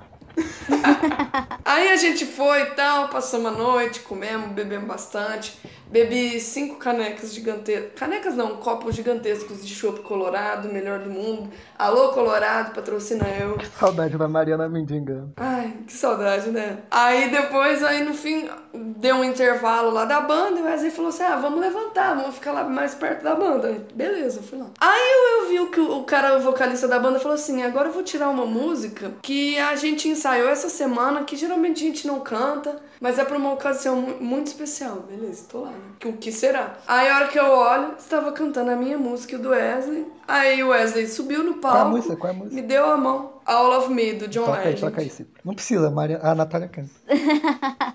Aí 1.64 1.90
a 1.90 1.96
gente 1.96 2.26
foi 2.26 2.62
e 2.62 2.66
tal, 2.72 3.08
passamos 3.08 3.52
a 3.52 3.56
noite, 3.56 4.00
comemos, 4.00 4.50
bebemos 4.50 4.86
bastante. 4.86 5.58
Bebi 5.99 6.41
cinco 6.41 6.75
canecas 6.75 7.32
gigantescas. 7.32 7.93
Canecas 7.94 8.35
não, 8.35 8.56
copos 8.56 8.96
gigantescos 8.96 9.64
de 9.64 9.73
chopp 9.73 10.00
colorado, 10.00 10.69
melhor 10.69 10.99
do 10.99 11.08
mundo. 11.08 11.49
Alô, 11.79 12.08
Colorado, 12.08 12.75
patrocina 12.75 13.25
eu. 13.29 13.56
Saudade 13.79 14.19
da 14.19 14.26
Mariana 14.26 14.69
Mendigando. 14.69 15.32
Ai, 15.37 15.73
que 15.87 15.93
saudade, 15.93 16.50
né? 16.50 16.79
Aí 16.91 17.31
depois, 17.31 17.81
aí 17.85 18.02
no 18.02 18.12
fim, 18.12 18.49
deu 18.75 19.14
um 19.14 19.23
intervalo 19.25 19.93
lá 19.93 20.05
da 20.05 20.20
banda 20.20 20.58
e 20.58 20.63
o 20.63 20.67
Wesley 20.67 20.91
falou 20.91 21.10
assim: 21.10 21.22
ah, 21.22 21.36
vamos 21.36 21.60
levantar, 21.60 22.17
vamos 22.17 22.34
ficar 22.34 22.51
lá 22.51 22.65
mais 22.65 22.96
perto 22.96 23.22
da 23.22 23.36
banda. 23.36 23.86
Beleza, 23.94 24.41
eu 24.41 24.43
fui 24.43 24.58
lá. 24.58 24.67
Aí 24.81 25.01
eu, 25.13 25.43
eu 25.44 25.48
vi 25.48 25.60
o 25.60 25.70
que 25.70 25.79
o 25.81 26.03
cara, 26.03 26.36
o 26.36 26.41
vocalista 26.41 26.89
da 26.89 26.98
banda, 26.98 27.20
falou 27.20 27.36
assim: 27.36 27.63
agora 27.63 27.91
eu 27.91 27.93
vou 27.93 28.03
tirar 28.03 28.31
uma 28.31 28.44
música 28.46 29.13
que 29.22 29.56
a 29.60 29.77
gente 29.77 30.08
ensaiou 30.08 30.48
essa 30.48 30.69
semana, 30.69 31.22
que 31.22 31.36
geralmente 31.36 31.84
a 31.84 31.86
gente 31.86 32.05
não 32.05 32.19
canta, 32.19 32.82
mas 33.01 33.17
é 33.17 33.24
pra 33.24 33.39
uma 33.39 33.53
ocasião 33.53 33.94
mu- 33.94 34.17
muito 34.20 34.48
especial. 34.48 35.05
Beleza, 35.08 35.44
tô 35.48 35.60
lá, 35.60 35.72
O 36.05 36.12
que 36.14 36.31
será? 36.31 36.74
Aí 36.86 37.08
a 37.08 37.17
hora 37.17 37.29
que 37.29 37.38
eu 37.38 37.46
olho, 37.50 37.94
estava 37.98 38.31
cantando 38.32 38.70
a 38.70 38.76
minha 38.76 38.98
música 38.98 39.34
e 39.34 39.36
o 39.38 39.43
do 39.43 39.50
Wesley. 39.50 40.06
Aí 40.29 40.62
o 40.62 40.69
Wesley 40.69 41.06
subiu 41.06 41.43
no 41.43 41.55
palco. 41.55 41.76
Qual 41.79 41.86
a 41.86 41.91
música? 41.91 42.17
Qual 42.17 42.32
é 42.32 42.34
a 42.34 42.38
música? 42.38 42.55
Me 42.56 42.62
deu 42.62 42.84
a 42.91 42.96
mão. 42.96 43.32
All 43.46 43.79
of 43.79 43.93
Me, 43.93 44.12
do 44.14 44.29
John 44.29 44.44
Toca 44.46 44.58
aí, 44.58 44.64
Legend. 44.67 44.81
toca 44.81 45.00
aí, 45.00 45.10
Cipro. 45.10 45.41
Não 45.44 45.55
precisa, 45.55 45.88
a, 45.88 45.91
Maria... 45.91 46.19
a 46.22 46.34
Natália 46.34 46.69
canta. 46.69 46.91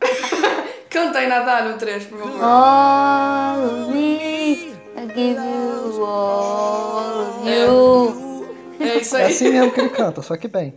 Canta 0.89 1.19
aí, 1.19 1.27
Natália, 1.27 1.75
um 1.75 1.77
trecho, 1.77 2.07
por 2.09 2.17
favor. 2.19 2.43
All 2.43 3.63
of 3.63 3.91
me, 3.91 4.73
I 4.97 5.07
give 5.15 5.37
you 5.39 6.03
all 6.03 7.21
of 7.21 7.47
you. 7.49 8.47
É 8.79 8.97
isso 8.97 9.15
É 9.15 9.25
aí. 9.25 9.31
assim 9.31 9.49
mesmo 9.49 9.71
que 9.71 9.81
ele 9.81 9.89
canta, 9.89 10.21
só 10.23 10.35
que 10.35 10.47
bem. 10.47 10.73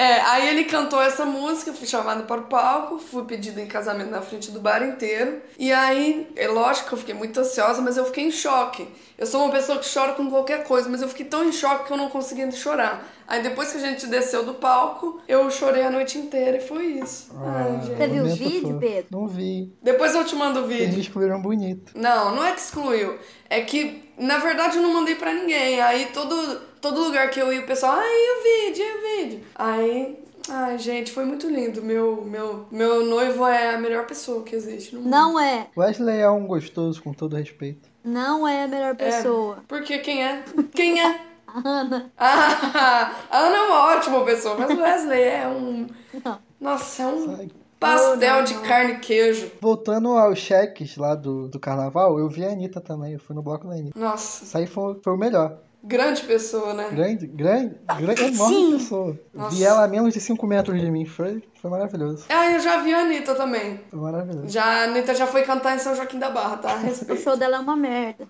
É, 0.00 0.18
aí 0.22 0.48
ele 0.48 0.64
cantou 0.64 0.98
essa 1.02 1.26
música, 1.26 1.74
fui 1.74 1.86
chamado 1.86 2.24
para 2.24 2.40
o 2.40 2.44
palco, 2.44 2.98
fui 2.98 3.22
pedido 3.24 3.60
em 3.60 3.66
casamento 3.66 4.10
na 4.10 4.22
frente 4.22 4.50
do 4.50 4.58
bar 4.58 4.82
inteiro. 4.82 5.42
E 5.58 5.70
aí, 5.70 6.26
é 6.36 6.48
lógico 6.48 6.88
que 6.88 6.94
eu 6.94 6.98
fiquei 6.98 7.14
muito 7.14 7.38
ansiosa, 7.38 7.82
mas 7.82 7.98
eu 7.98 8.06
fiquei 8.06 8.24
em 8.24 8.30
choque. 8.30 8.88
Eu 9.18 9.26
sou 9.26 9.42
uma 9.42 9.52
pessoa 9.52 9.78
que 9.78 9.86
chora 9.92 10.14
com 10.14 10.30
qualquer 10.30 10.64
coisa, 10.64 10.88
mas 10.88 11.02
eu 11.02 11.08
fiquei 11.08 11.26
tão 11.26 11.44
em 11.44 11.52
choque 11.52 11.84
que 11.86 11.92
eu 11.92 11.98
não 11.98 12.08
conseguia 12.08 12.50
chorar. 12.50 13.06
Aí 13.28 13.42
depois 13.42 13.72
que 13.72 13.76
a 13.76 13.80
gente 13.80 14.06
desceu 14.06 14.42
do 14.42 14.54
palco, 14.54 15.20
eu 15.28 15.50
chorei 15.50 15.82
a 15.82 15.90
noite 15.90 16.16
inteira 16.16 16.56
e 16.56 16.60
foi 16.66 16.86
isso. 16.86 17.30
Ai, 17.36 17.80
gente. 17.84 17.98
Você 17.98 18.06
viu 18.08 18.24
o 18.24 18.34
vídeo. 18.34 18.78
Pedro? 18.80 19.06
Não 19.10 19.28
vi. 19.28 19.70
Depois 19.82 20.14
eu 20.14 20.24
te 20.24 20.34
mando 20.34 20.60
o 20.60 20.64
Eles 20.64 20.78
me 20.78 20.86
vídeo. 20.86 21.00
excluíram 21.02 21.42
bonito. 21.42 21.92
Não, 21.94 22.34
não 22.34 22.42
é 22.42 22.52
que 22.52 22.60
excluiu. 22.60 23.18
É 23.50 23.60
que, 23.60 24.10
na 24.16 24.38
verdade, 24.38 24.78
eu 24.78 24.82
não 24.82 24.94
mandei 24.94 25.14
pra 25.14 25.34
ninguém. 25.34 25.78
Aí 25.82 26.06
todo, 26.06 26.58
todo 26.80 27.02
lugar 27.02 27.30
que 27.30 27.40
eu 27.40 27.52
ia, 27.52 27.60
o 27.60 27.66
pessoal, 27.66 27.94
ai, 27.96 28.04
o 28.04 28.42
vídeo, 28.68 28.84
e 28.84 28.92
o 28.92 29.24
vídeo? 29.24 29.40
Aí, 29.54 30.24
ai, 30.48 30.78
gente, 30.78 31.12
foi 31.12 31.24
muito 31.24 31.48
lindo. 31.48 31.82
Meu, 31.82 32.22
meu, 32.24 32.66
meu 32.70 33.04
noivo 33.04 33.46
é 33.46 33.74
a 33.74 33.78
melhor 33.78 34.06
pessoa 34.06 34.42
que 34.42 34.54
existe 34.56 34.94
no 34.94 35.02
mundo. 35.02 35.10
Não 35.10 35.38
é. 35.40 35.68
Wesley 35.76 36.20
é 36.20 36.30
um 36.30 36.46
gostoso, 36.46 37.02
com 37.02 37.12
todo 37.12 37.36
respeito. 37.36 37.88
Não 38.04 38.46
é 38.48 38.64
a 38.64 38.68
melhor 38.68 38.96
pessoa. 38.96 39.58
Porque 39.68 39.98
quem 39.98 40.24
é? 40.24 40.42
Quem 40.74 41.00
é? 41.00 41.20
A 41.46 41.60
Ana. 41.68 42.10
Ah, 42.16 43.12
a 43.30 43.38
Ana 43.38 43.56
é 43.56 43.60
uma 43.60 43.96
ótima 43.96 44.24
pessoa, 44.24 44.56
mas 44.56 44.70
o 44.70 44.80
Wesley 44.80 45.22
é 45.22 45.48
um. 45.48 45.86
Não. 46.24 46.38
Nossa, 46.60 47.02
é 47.02 47.06
um. 47.06 47.36
Sai. 47.36 47.50
Pastel 47.80 48.44
de 48.44 48.54
carne 48.60 48.92
e 48.92 48.98
queijo. 48.98 49.50
Voltando 49.58 50.10
aos 50.10 50.38
cheques 50.38 50.98
lá 50.98 51.14
do, 51.14 51.48
do 51.48 51.58
carnaval, 51.58 52.18
eu 52.18 52.28
vi 52.28 52.44
a 52.44 52.50
Anitta 52.50 52.78
também. 52.78 53.14
Eu 53.14 53.18
fui 53.18 53.34
no 53.34 53.42
bloco 53.42 53.66
da 53.66 53.72
Anitta. 53.72 53.98
Nossa, 53.98 54.44
Isso 54.44 54.58
aí 54.58 54.66
foi, 54.66 55.00
foi 55.02 55.14
o 55.14 55.16
melhor. 55.16 55.56
Grande 55.82 56.22
pessoa, 56.22 56.74
né? 56.74 56.88
Grande, 56.90 57.26
grande, 57.26 57.76
grande 57.98 58.22
enorme 58.24 58.72
pessoa. 58.78 59.18
Nossa. 59.34 59.56
Vi 59.56 59.64
ela 59.64 59.84
a 59.84 59.88
menos 59.88 60.12
de 60.14 60.20
5 60.20 60.46
metros 60.46 60.80
de 60.80 60.90
mim. 60.90 61.04
Foi, 61.06 61.42
foi 61.60 61.70
maravilhoso. 61.70 62.24
Ah, 62.28 62.50
eu 62.52 62.60
já 62.60 62.80
vi 62.82 62.92
a 62.94 63.00
Anitta 63.00 63.34
também. 63.34 63.80
Foi 63.90 63.98
maravilhoso. 63.98 64.48
Já, 64.48 64.64
a 64.64 64.84
Anitta 64.84 65.14
já 65.14 65.26
foi 65.26 65.42
cantar 65.42 65.74
em 65.74 65.78
São 65.78 65.94
Joaquim 65.94 66.18
da 66.18 66.30
Barra, 66.30 66.56
tá? 66.58 66.78
O 67.08 67.16
show 67.16 67.36
dela 67.36 67.56
é 67.56 67.60
uma 67.60 67.76
merda. 67.76 68.26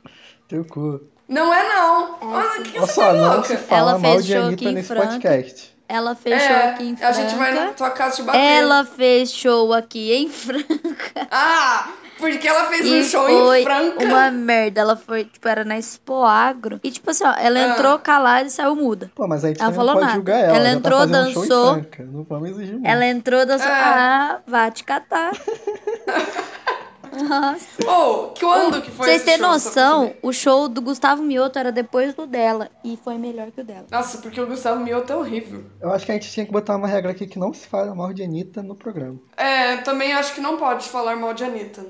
Teu 0.48 0.64
cu. 0.64 1.00
Não 1.28 1.52
é 1.54 1.68
não. 1.68 2.16
Olha, 2.22 2.62
que 2.62 2.70
Olha 2.78 2.86
você 2.86 2.92
só, 2.92 3.02
tá 3.06 3.12
não 3.12 3.32
louca? 3.34 3.46
se 3.48 3.56
fala 3.56 3.90
Ela 3.92 3.98
mal 4.00 4.12
fez 4.14 4.24
de 4.26 4.32
show 4.32 4.40
aqui 4.42 4.46
Anitta 4.48 4.64
em 4.64 4.74
nesse 4.74 4.88
Franca. 4.88 5.06
podcast. 5.06 5.80
Ela 5.88 6.14
fez 6.14 6.40
show 6.42 6.52
É, 6.56 6.70
aqui 6.70 6.84
em 6.84 6.96
Franca. 6.96 7.08
a 7.08 7.12
gente 7.12 7.34
vai 7.36 7.54
na 7.54 7.72
tua 7.72 7.90
casa 7.90 8.16
te 8.16 8.22
bater. 8.22 8.38
Ela 8.38 8.84
fez 8.84 9.32
show 9.32 9.72
aqui 9.72 10.12
em 10.12 10.28
Franca. 10.28 11.28
Ah, 11.30 11.88
porque 12.20 12.46
ela 12.46 12.64
fez 12.66 12.86
E 12.86 13.00
um 13.00 13.02
show 13.02 13.26
foi 13.26 13.60
em 13.60 13.64
Franca. 13.64 14.04
uma 14.04 14.30
merda. 14.30 14.80
Ela 14.82 14.96
foi, 14.96 15.24
tipo, 15.24 15.48
era 15.48 15.64
na 15.64 15.78
Expo 15.78 16.22
Agro. 16.24 16.78
E, 16.84 16.90
tipo 16.90 17.10
assim, 17.10 17.24
ó, 17.24 17.32
ela 17.38 17.58
Ah. 17.58 17.68
entrou 17.72 17.98
calada 17.98 18.46
e 18.46 18.50
saiu 18.50 18.76
muda. 18.76 19.10
Pô, 19.14 19.26
mas 19.26 19.44
a 19.44 19.48
gente 19.48 19.60
Ela 19.60 19.70
não 19.70 19.76
falou 19.76 19.92
pode 19.94 20.04
nada. 20.04 20.14
julgar 20.16 20.38
ela. 20.38 20.48
Ela 20.56 20.56
ela 20.68 20.70
entrou, 20.70 20.98
tá 21.00 21.06
fazendo 21.08 21.32
show 21.32 21.44
em 21.44 21.48
dançou. 21.48 21.72
Franca. 21.74 22.02
Não 22.04 22.22
vamos 22.24 22.50
exigir 22.50 22.74
muito. 22.74 22.86
Ela 22.86 23.06
entrou 23.06 23.46
dançou. 23.46 23.68
É. 23.68 23.72
Ah, 23.72 24.38
vá 24.46 24.70
te 24.70 24.84
catar. 24.84 25.32
Nossa. 27.12 27.90
Ô, 27.90 28.34
quando 28.38 28.82
que 28.82 28.90
foi 28.90 29.08
Vocês 29.08 29.24
têm 29.24 29.38
noção, 29.38 30.12
o 30.22 30.32
show 30.32 30.68
do 30.68 30.80
Gustavo 30.80 31.22
Mioto 31.22 31.58
era 31.58 31.72
depois 31.72 32.14
do 32.14 32.26
dela. 32.26 32.70
E 32.84 32.98
foi 33.02 33.18
melhor 33.18 33.50
que 33.50 33.60
o 33.60 33.64
dela. 33.64 33.86
Nossa, 33.90 34.18
porque 34.18 34.40
o 34.40 34.46
Gustavo 34.46 34.80
Mioto 34.82 35.12
é 35.12 35.16
horrível. 35.16 35.64
Eu 35.80 35.90
acho 35.92 36.06
que 36.06 36.12
a 36.12 36.14
gente 36.14 36.30
tinha 36.30 36.46
que 36.46 36.52
botar 36.52 36.76
uma 36.76 36.86
regra 36.86 37.10
aqui 37.10 37.26
que 37.26 37.38
não 37.38 37.52
se 37.52 37.66
fala 37.66 37.94
mal 37.94 38.12
de 38.12 38.22
Anitta 38.22 38.62
no 38.62 38.74
programa. 38.74 39.18
É, 39.36 39.78
também 39.78 40.12
acho 40.12 40.34
que 40.34 40.40
não 40.40 40.56
pode 40.56 40.88
falar 40.88 41.16
mal 41.16 41.34
de 41.34 41.44
Anitta. 41.44 41.84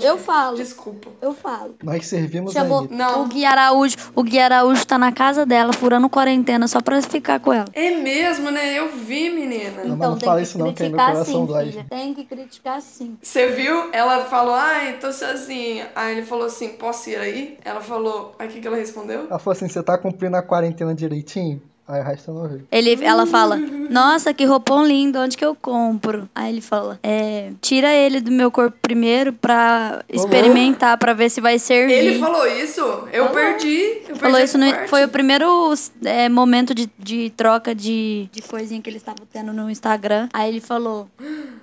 Eu 0.00 0.18
falo. 0.18 0.56
Desculpa. 0.56 1.10
Eu 1.20 1.32
falo. 1.32 1.76
Nós 1.82 2.06
servimos 2.06 2.56
a 2.56 2.60
Chamou 2.60 2.80
Anitta. 2.80 2.94
Não. 2.94 3.22
o 3.22 3.26
Gui 3.26 3.44
Araújo. 3.44 3.96
O 4.14 4.22
Gui 4.22 4.38
Araújo 4.38 4.86
tá 4.86 4.98
na 4.98 5.12
casa 5.12 5.46
dela, 5.46 5.72
furando 5.72 6.08
quarentena, 6.08 6.68
só 6.68 6.80
pra 6.80 7.00
ficar 7.02 7.40
com 7.40 7.52
ela. 7.52 7.66
É 7.72 7.90
mesmo, 7.96 8.50
né? 8.50 8.78
Eu 8.78 8.90
vi, 8.90 9.30
menina. 9.30 9.84
Não, 9.84 9.96
mas 9.96 10.10
não 10.10 10.20
fala 10.20 10.42
isso 10.42 10.58
não, 10.58 10.72
que 10.72 10.82
aí 10.82 10.88
meu 10.88 10.98
criticar 10.98 11.12
coração 11.12 11.46
sim. 11.46 11.84
Tem 11.88 12.14
que 12.14 12.24
criticar 12.24 12.82
sim. 12.82 13.18
Você 13.22 13.48
viu? 13.48 13.90
Ela 13.92 14.24
falou, 14.24 14.54
ai, 14.66 14.98
tô 15.00 15.12
sozinha. 15.12 15.88
Aí 15.94 16.16
ele 16.16 16.26
falou 16.26 16.46
assim, 16.46 16.70
posso 16.70 17.10
ir 17.10 17.16
aí? 17.16 17.58
Ela 17.64 17.80
falou, 17.80 18.34
aí 18.38 18.48
o 18.48 18.50
que, 18.50 18.60
que 18.60 18.66
ela 18.66 18.76
respondeu? 18.76 19.26
Ela 19.28 19.38
falou 19.38 19.56
assim: 19.56 19.68
você 19.68 19.82
tá 19.82 19.96
cumprindo 19.96 20.36
a 20.36 20.42
quarentena 20.42 20.94
direitinho? 20.94 21.60
Aí 21.88 22.00
o 22.00 22.04
resto 22.04 22.32
eu 22.32 22.34
não 22.34 22.48
vi. 22.48 22.64
Ele, 22.72 23.04
ela 23.04 23.26
fala, 23.26 23.56
nossa, 23.56 24.34
que 24.34 24.44
roupão 24.44 24.84
lindo, 24.84 25.20
onde 25.20 25.36
que 25.36 25.44
eu 25.44 25.54
compro? 25.54 26.28
Aí 26.34 26.52
ele 26.52 26.60
fala, 26.60 26.98
é, 27.00 27.52
tira 27.60 27.92
ele 27.92 28.20
do 28.20 28.32
meu 28.32 28.50
corpo 28.50 28.76
primeiro 28.82 29.32
pra 29.32 30.02
experimentar, 30.08 30.98
pra 30.98 31.12
ver 31.12 31.30
se 31.30 31.40
vai 31.40 31.60
servir. 31.60 31.92
Ele 31.92 32.18
falou 32.18 32.44
isso? 32.44 32.80
Eu 33.12 33.28
perdi. 33.28 34.02
Eu 34.08 34.16
Falou 34.16 34.36
perdi 34.36 34.44
isso, 34.44 34.58
no, 34.58 34.88
foi 34.88 35.04
o 35.04 35.08
primeiro 35.08 35.72
é, 36.04 36.28
momento 36.28 36.74
de, 36.74 36.90
de 36.98 37.30
troca 37.30 37.72
de, 37.72 38.28
de 38.32 38.42
coisinha 38.42 38.82
que 38.82 38.90
eles 38.90 39.00
estavam 39.00 39.24
tendo 39.32 39.52
no 39.52 39.70
Instagram. 39.70 40.28
Aí 40.32 40.48
ele 40.48 40.60
falou: 40.60 41.08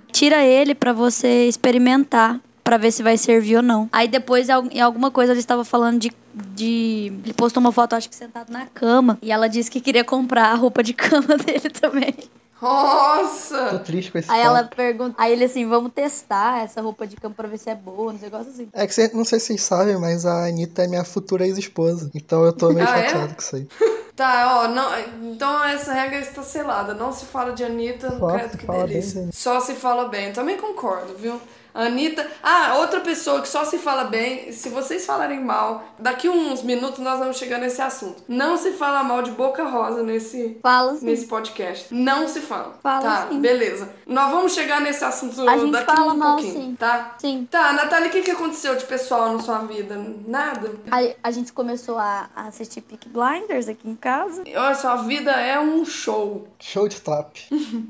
tira 0.09 0.41
ele 0.45 0.73
pra 0.73 0.93
você 0.93 1.49
experimentar. 1.49 2.39
Pra 2.63 2.77
ver 2.77 2.91
se 2.91 3.03
vai 3.03 3.17
servir 3.17 3.57
ou 3.57 3.61
não. 3.61 3.89
Aí 3.91 4.07
depois, 4.07 4.47
em 4.49 4.79
alguma 4.79 5.11
coisa, 5.11 5.33
ele 5.33 5.39
estava 5.39 5.65
falando 5.65 5.99
de, 5.99 6.11
de. 6.33 7.11
Ele 7.23 7.33
postou 7.33 7.59
uma 7.59 7.71
foto, 7.73 7.93
acho 7.93 8.09
que 8.09 8.15
sentado 8.15 8.51
na 8.51 8.65
cama. 8.67 9.17
E 9.21 9.31
ela 9.31 9.47
disse 9.49 9.69
que 9.69 9.81
queria 9.81 10.03
comprar 10.03 10.45
a 10.51 10.55
roupa 10.55 10.81
de 10.81 10.93
cama 10.95 11.35
dele 11.37 11.69
também. 11.69 12.13
Tô 12.59 12.69
Nossa! 12.69 13.79
triste 13.79 14.09
com 14.09 14.17
esse 14.17 14.31
Aí 14.31 14.37
papo. 14.41 14.47
ela 14.57 14.63
pergunta. 14.63 15.15
Aí 15.17 15.33
ele 15.33 15.43
assim: 15.43 15.67
vamos 15.67 15.91
testar 15.93 16.63
essa 16.63 16.81
roupa 16.81 17.05
de 17.05 17.17
cama 17.17 17.35
pra 17.35 17.47
ver 17.49 17.57
se 17.57 17.69
é 17.69 17.75
boa, 17.75 18.13
uns 18.13 18.21
negócios 18.21 18.53
assim. 18.53 18.69
É 18.71 18.87
que 18.87 18.93
cê, 18.93 19.11
não 19.13 19.25
sei 19.25 19.39
se 19.41 19.47
vocês 19.47 19.61
sabem, 19.63 19.97
mas 19.99 20.25
a 20.25 20.45
Anitta 20.47 20.83
é 20.83 20.87
minha 20.87 21.03
futura 21.03 21.45
ex-esposa. 21.45 22.09
Então 22.15 22.45
eu 22.45 22.53
tô 22.53 22.69
meio 22.71 22.87
Ah, 22.87 22.97
é? 22.97 23.09
chateado 23.09 23.35
com 23.35 23.41
isso 23.41 23.55
aí. 23.57 23.67
Tá, 24.15 24.59
ó, 24.61 24.67
não, 24.67 24.91
então 25.33 25.63
essa 25.65 25.91
regra 25.91 26.19
está 26.19 26.43
selada. 26.43 26.93
Não 26.93 27.11
se 27.11 27.25
fala 27.25 27.51
de 27.51 27.63
Anitta, 27.63 28.15
Só 28.19 28.27
credo 28.27 28.51
se 28.51 28.57
que 28.59 28.65
fala 28.67 28.77
bem 28.83 28.87
delícia. 28.89 29.11
de 29.13 29.19
Anitta. 29.21 29.35
Só 29.35 29.59
se 29.59 29.73
fala 29.73 30.07
bem. 30.07 30.31
Também 30.31 30.55
concordo, 30.55 31.15
viu? 31.17 31.41
Anitta. 31.73 32.25
Ah, 32.41 32.75
outra 32.77 32.99
pessoa 32.99 33.41
que 33.41 33.47
só 33.47 33.63
se 33.65 33.77
fala 33.77 34.05
bem, 34.05 34.51
se 34.51 34.69
vocês 34.69 35.05
falarem 35.05 35.39
mal, 35.43 35.83
daqui 35.99 36.29
uns 36.29 36.61
minutos 36.61 36.99
nós 36.99 37.19
vamos 37.19 37.37
chegar 37.37 37.57
nesse 37.59 37.81
assunto. 37.81 38.23
Não 38.27 38.57
se 38.57 38.71
fala 38.73 39.03
mal 39.03 39.21
de 39.21 39.31
Boca 39.31 39.63
Rosa 39.63 40.03
nesse, 40.03 40.57
Fala 40.61 40.97
nesse 41.01 41.25
podcast. 41.27 41.93
Não 41.93 42.27
se 42.27 42.39
fala. 42.41 42.77
Fala 42.81 43.01
tá, 43.01 43.27
sim. 43.29 43.39
beleza. 43.39 43.89
Nós 44.05 44.29
vamos 44.31 44.53
chegar 44.53 44.81
nesse 44.81 45.03
assunto 45.03 45.47
A 45.49 45.57
gente 45.57 45.71
daqui 45.71 45.85
fala 45.95 46.13
um 46.13 46.17
mal, 46.17 46.35
pouquinho, 46.35 46.53
sim. 46.53 46.75
tá? 46.77 47.15
Sim. 47.19 47.47
Tá, 47.49 47.73
Natália, 47.73 48.07
o 48.09 48.11
que, 48.11 48.21
que 48.21 48.31
aconteceu 48.31 48.75
de 48.75 48.85
pessoal 48.85 49.33
na 49.33 49.39
sua 49.39 49.59
vida? 49.59 49.95
Nada? 50.27 50.71
Aí 50.91 51.15
a 51.23 51.31
gente 51.31 51.51
começou 51.53 51.97
a, 51.97 52.29
a 52.35 52.47
assistir 52.47 52.81
Peak 52.81 53.09
Blinders 53.09 53.67
aqui 53.67 53.89
em 53.89 53.95
casa. 53.95 54.43
Olha, 54.55 54.75
sua 54.75 54.97
vida 54.97 55.31
é 55.31 55.59
um 55.59 55.83
show. 55.85 56.47
Show 56.59 56.87
de 56.87 57.01
trap. 57.01 57.41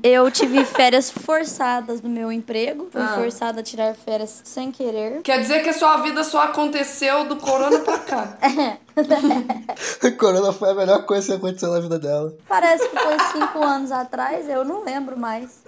Eu 0.02 0.30
tive 0.30 0.64
férias 0.64 1.10
forçadas 1.10 2.00
no 2.00 2.08
meu 2.08 2.30
emprego. 2.32 2.88
Fui 2.90 3.00
Ah. 3.00 3.14
forçada 3.14 3.60
a 3.60 3.62
tirar 3.74 3.94
férias 3.94 4.40
sem 4.44 4.70
querer. 4.70 5.20
Quer 5.22 5.40
dizer 5.40 5.62
que 5.64 5.70
a 5.70 5.72
sua 5.72 5.96
vida 5.96 6.22
só 6.22 6.44
aconteceu 6.44 7.24
do 7.24 7.36
corona 7.36 7.80
pra 7.80 7.98
cá. 7.98 8.38
Corona 10.16 10.52
foi 10.52 10.70
a 10.70 10.74
melhor 10.74 11.04
coisa 11.04 11.26
que 11.26 11.32
aconteceu 11.32 11.70
na 11.70 11.80
vida 11.80 11.98
dela. 11.98 12.32
Parece 12.48 12.88
que 12.88 12.96
foi 12.96 13.16
cinco 13.32 13.64
anos 13.64 13.90
atrás, 13.90 14.48
eu 14.48 14.64
não 14.64 14.84
lembro 14.84 15.18
mais. 15.18 15.64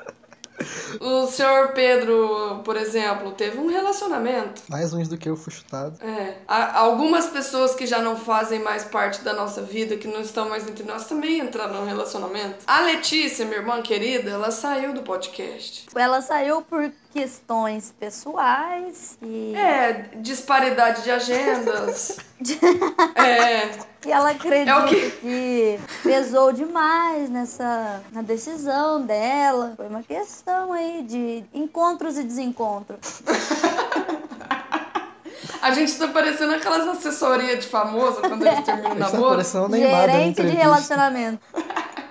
O 1.00 1.26
senhor 1.26 1.72
Pedro, 1.72 2.62
por 2.64 2.76
exemplo, 2.76 3.32
teve 3.32 3.58
um 3.58 3.66
relacionamento. 3.66 4.62
Mais 4.68 4.94
uns 4.94 5.08
do 5.08 5.18
que 5.18 5.28
eu 5.28 5.36
fui 5.36 5.52
chutado. 5.52 5.98
É. 6.02 6.38
Há 6.48 6.78
algumas 6.78 7.26
pessoas 7.26 7.74
que 7.74 7.86
já 7.86 8.00
não 8.00 8.16
fazem 8.16 8.60
mais 8.60 8.84
parte 8.84 9.22
da 9.22 9.34
nossa 9.34 9.60
vida, 9.60 9.96
que 9.96 10.08
não 10.08 10.20
estão 10.20 10.48
mais 10.48 10.66
entre 10.66 10.84
nós, 10.84 11.06
também 11.06 11.40
entraram 11.40 11.74
num 11.74 11.86
relacionamento. 11.86 12.64
A 12.66 12.80
Letícia, 12.80 13.44
minha 13.44 13.58
irmã 13.58 13.82
querida, 13.82 14.30
ela 14.30 14.50
saiu 14.50 14.94
do 14.94 15.02
podcast. 15.02 15.86
Ela 15.94 16.22
saiu 16.22 16.62
por 16.62 16.90
questões 17.16 17.94
pessoais 17.98 19.16
e, 19.22 19.54
É, 19.56 20.10
disparidade 20.16 21.02
de 21.02 21.10
agendas. 21.10 22.18
é. 23.16 23.70
e 24.06 24.12
ela 24.12 24.30
acredita 24.30 24.70
É 24.70 24.76
o 24.76 24.86
quê? 24.86 25.12
que 25.20 25.80
pesou 26.02 26.52
demais 26.52 27.30
nessa 27.30 28.02
na 28.12 28.20
decisão 28.20 29.00
dela. 29.00 29.72
Foi 29.76 29.88
uma 29.88 30.02
questão 30.02 30.72
aí 30.72 31.02
de 31.02 31.42
encontros 31.54 32.18
e 32.18 32.22
desencontros. 32.22 33.22
A 35.62 35.70
gente 35.72 35.96
tá 35.98 36.08
parecendo 36.08 36.54
aquelas 36.54 36.86
assessorias 36.86 37.64
de 37.64 37.66
famoso 37.70 38.20
quando 38.20 38.46
eles 38.46 38.64
terminam 38.64 38.92
o 38.92 38.98
tá 38.98 39.10
namoro. 39.10 39.30
parecendo 39.30 39.64
o 39.64 39.68
Neymar 39.68 40.02
dando 40.02 40.12
Gerente 40.12 40.42
de 40.42 40.48
relacionamento. 40.48 41.40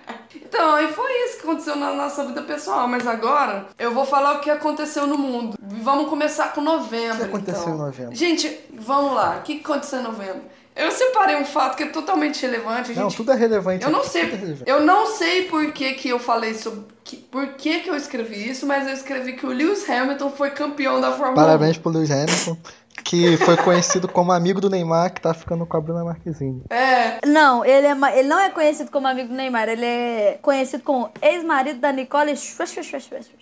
Então, 0.48 0.76
aí 0.76 0.92
foi 0.94 1.12
isso 1.26 1.38
que 1.38 1.44
aconteceu 1.48 1.76
na 1.76 1.94
nossa 1.94 2.24
vida 2.24 2.42
pessoal. 2.42 2.88
Mas 2.88 3.06
agora 3.08 3.66
eu 3.78 3.92
vou 3.92 4.06
falar 4.06 4.36
o 4.36 4.40
que 4.40 4.50
aconteceu 4.50 5.08
no 5.08 5.18
mundo. 5.18 5.58
Vamos 5.62 6.10
começar 6.10 6.54
com 6.54 6.62
novembro. 6.62 7.16
O 7.16 7.20
que 7.20 7.24
aconteceu 7.24 7.62
então. 7.64 7.74
em 7.74 7.78
novembro? 7.78 8.16
Gente, 8.16 8.60
vamos 8.74 9.14
lá. 9.14 9.38
O 9.40 9.42
que 9.42 9.60
aconteceu 9.60 10.00
em 10.00 10.04
novembro? 10.04 10.42
Eu 10.76 10.92
separei 10.92 11.38
um 11.38 11.46
fato 11.46 11.78
que 11.78 11.84
é 11.84 11.88
totalmente 11.88 12.42
relevante. 12.42 12.94
Não, 12.94 13.04
gente. 13.04 13.16
tudo 13.16 13.32
é 13.32 13.36
relevante. 13.36 13.86
Eu 13.86 13.92
não 13.92 14.04
sei, 14.04 14.24
é 14.24 14.58
eu 14.66 14.82
não 14.82 15.06
sei 15.06 15.44
por 15.44 15.72
que, 15.72 15.94
que 15.94 16.10
eu 16.10 16.20
falei 16.20 16.54
sobre, 16.54 16.82
que, 17.02 17.16
por 17.16 17.48
que, 17.54 17.80
que 17.80 17.90
eu 17.90 17.96
escrevi 17.96 18.50
isso, 18.50 18.66
mas 18.66 18.86
eu 18.86 18.94
escrevi 18.94 19.34
que 19.34 19.46
o 19.46 19.50
Lewis 19.50 19.90
Hamilton 19.90 20.30
foi 20.32 20.50
campeão 20.50 21.00
da 21.00 21.12
Fórmula 21.12 21.32
1. 21.32 21.36
Parabéns 21.36 21.78
pro 21.78 21.92
Lewis 21.92 22.12
Hamilton, 22.12 22.58
que 23.04 23.38
foi 23.38 23.58
conhecido 23.58 24.08
como 24.08 24.32
amigo 24.32 24.62
do 24.62 24.70
Neymar, 24.70 25.14
que 25.14 25.22
tá 25.22 25.34
ficando 25.34 25.66
com 25.66 25.78
a 25.78 25.82
Bruna 25.82 26.04
Marquezine. 26.04 26.64
É, 26.70 27.26
Não, 27.26 27.66
ele, 27.66 27.88
é, 27.88 28.20
ele 28.20 28.28
não 28.28 28.40
é 28.40 28.50
conhecido 28.50 28.90
como 28.92 29.08
amigo 29.08 29.30
do 29.30 29.36
Neymar, 29.36 29.70
ele 29.70 29.86
é 29.86 30.40
conhecido 30.42 30.84
como 30.84 31.12
ex-marido 31.22 31.80
da 31.80 31.92
Nicole 31.92 32.32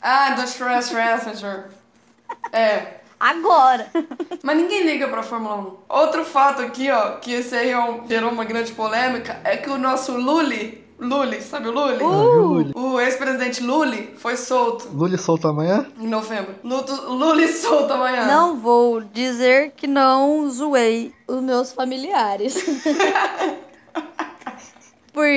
ah, 0.01 0.31
do 0.31 0.43
Stress 0.43 0.93
Messenger. 0.93 1.65
É. 2.51 3.03
Agora. 3.19 3.87
Mas 4.43 4.57
ninguém 4.57 4.83
liga 4.83 5.07
pra 5.07 5.23
Fórmula 5.23 5.55
1. 5.55 5.77
Outro 5.87 6.25
fato 6.25 6.61
aqui, 6.61 6.91
ó, 6.91 7.11
que 7.19 7.31
esse 7.31 7.55
aí 7.55 7.71
é 7.71 8.07
gerou 8.07 8.31
uma 8.31 8.43
grande 8.43 8.73
polêmica, 8.73 9.39
é 9.45 9.55
que 9.55 9.69
o 9.69 9.77
nosso 9.77 10.11
Lully, 10.17 10.82
Lully, 11.03 11.41
sabe 11.41 11.67
o 11.67 11.71
Lully? 11.71 11.97
Lully. 12.03 12.71
O 12.75 12.99
ex-presidente 12.99 13.61
Lully 13.63 14.13
foi 14.17 14.35
solto 14.37 14.87
Lully 14.93 15.17
solto 15.17 15.47
amanhã? 15.47 15.85
em 15.99 16.07
novembro. 16.07 16.55
Lully 16.63 17.47
solto 17.47 17.93
amanhã. 17.93 18.25
Não 18.25 18.57
vou 18.59 19.01
dizer 19.01 19.71
que 19.75 19.85
não 19.87 20.49
zoei 20.49 21.13
os 21.27 21.41
meus 21.41 21.71
familiares. 21.73 22.55
Por, 25.13 25.27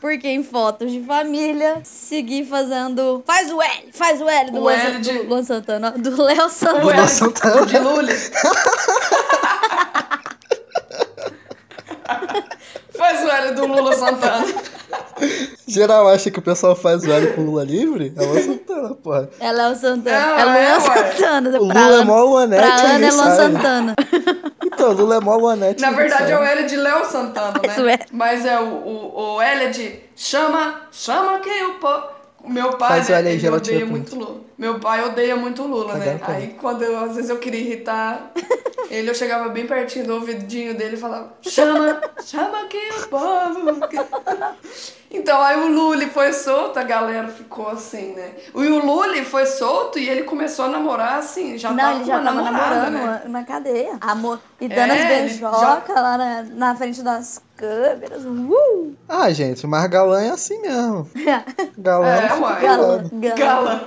porque 0.00 0.28
em 0.28 0.42
fotos 0.42 0.90
de 0.90 1.02
família, 1.04 1.80
segui 1.84 2.42
fazendo. 2.46 3.22
Faz 3.26 3.52
o 3.52 3.60
L, 3.60 3.92
faz 3.92 4.18
o 4.22 4.26
L 4.28 4.50
do, 4.50 4.56
O 4.56 4.60
Luan, 4.62 4.72
L 4.72 4.98
de- 5.00 5.12
do 5.12 5.22
Luan 5.28 5.42
Santana. 5.42 5.90
Do 5.90 6.22
Léo 6.22 6.46
O 6.46 6.48
Santana. 6.48 6.92
L 6.94 7.06
Santana. 7.08 7.66
de 7.66 7.78
Lully. 7.78 8.14
Faz 12.96 13.22
o 13.24 13.28
L 13.28 13.52
do 13.54 13.66
Lula 13.66 13.92
Santana. 13.92 14.46
Geral 15.66 16.08
acha 16.08 16.30
que 16.30 16.38
o 16.38 16.42
pessoal 16.42 16.76
faz 16.76 17.04
o 17.04 17.10
L 17.10 17.26
com 17.28 17.42
Lula 17.42 17.64
livre? 17.64 18.12
É 18.16 18.22
o 18.22 18.34
Santana 18.42 18.66
Santana, 18.76 18.94
porra. 18.94 19.30
É 19.40 19.52
Léo 19.52 19.74
Santana. 19.74 20.16
É, 20.16 20.40
É, 20.40 20.44
Luan 20.44 20.56
é. 20.56 20.80
Santana. 20.80 21.50
O 21.50 21.52
pra 21.52 21.58
Lula 21.58 21.74
é 21.74 21.94
Ana, 21.94 22.04
mó 22.04 22.22
Luanete, 22.22 22.62
pra 22.62 22.74
Ana 22.74 23.06
é 23.06 23.10
Luan. 23.10 23.36
Santana. 23.36 23.94
Então, 24.76 24.92
Lula 24.92 25.16
é 25.16 25.20
mó 25.20 25.36
Luanete. 25.36 25.80
Na 25.80 25.90
verdade 25.90 26.32
é 26.32 26.38
o. 26.38 26.42
L 26.42 26.66
de 26.66 26.76
Léo 26.76 27.06
Santana, 27.06 27.52
né? 27.52 27.72
Isso 27.72 27.80
é. 27.88 27.98
Mas 28.12 28.44
é 28.44 28.60
o, 28.60 28.64
o, 28.64 29.36
o 29.36 29.40
L 29.40 29.64
é 29.64 29.68
de 29.70 30.00
chama, 30.14 30.82
chama 30.92 31.38
que 31.38 31.48
o 31.64 31.74
povo. 31.78 32.02
O 32.44 32.50
meu 32.50 32.74
pai, 32.74 33.02
Faz 33.02 33.08
o 33.08 33.12
né, 33.12 33.32
ele 33.32 33.48
odeia 33.48 33.86
muito 33.86 34.14
Lula. 34.14 34.36
Meu 34.58 34.78
pai 34.80 35.04
odeia 35.04 35.36
muito 35.36 35.62
Lula, 35.64 35.94
né? 35.94 36.12
Agora 36.14 36.18
tá. 36.18 36.32
Aí 36.32 36.56
quando 36.58 36.82
eu, 36.82 36.98
às 36.98 37.14
vezes 37.14 37.28
eu 37.30 37.38
queria 37.38 37.60
irritar 37.60 38.32
ele, 38.90 39.10
eu 39.10 39.14
chegava 39.14 39.48
bem 39.50 39.66
pertinho 39.66 40.06
do 40.06 40.14
ouvidinho 40.14 40.74
dele 40.76 40.96
e 40.96 40.98
falava, 40.98 41.34
chama, 41.42 42.00
chama 42.24 42.64
que 42.66 42.78
o 42.78 43.08
povo. 43.08 43.80
Então 45.08 45.40
aí 45.40 45.56
o 45.58 45.68
Lully 45.68 46.06
foi 46.06 46.32
solto, 46.32 46.78
a 46.78 46.82
galera 46.82 47.28
ficou 47.28 47.68
assim, 47.68 48.12
né? 48.12 48.32
E 48.54 48.58
o 48.66 48.84
Lully 48.84 49.24
foi 49.24 49.46
solto 49.46 49.98
e 50.00 50.08
ele 50.08 50.24
começou 50.24 50.64
a 50.64 50.68
namorar 50.68 51.18
assim, 51.18 51.56
já 51.56 51.70
Não, 51.70 51.76
tava 51.76 51.94
ele 51.94 52.04
já 52.04 52.14
uma 52.18 52.24
tava 52.24 52.42
namorada, 52.42 52.90
namorando 52.90 53.22
né? 53.22 53.28
na 53.28 53.44
cadeia. 53.44 53.96
Amor. 54.00 54.40
E 54.60 54.68
dando 54.68 54.92
É, 54.92 55.02
as 55.02 55.08
beijocas 55.32 55.94
lá 55.94 56.18
na, 56.18 56.42
na 56.42 56.74
frente 56.76 57.02
das 57.02 57.40
câmeras. 57.56 58.24
Uh! 58.24 58.94
Ah, 59.08 59.30
gente, 59.30 59.64
mas 59.66 59.86
galã 59.88 60.20
é 60.22 60.30
assim 60.30 60.60
mesmo. 60.60 61.08
Galã 61.78 62.08
É, 62.08 62.26
é, 62.26 62.34
uai. 62.34 62.62
Galã. 62.62 63.04
galã. 63.12 63.34
Galã. 63.36 63.80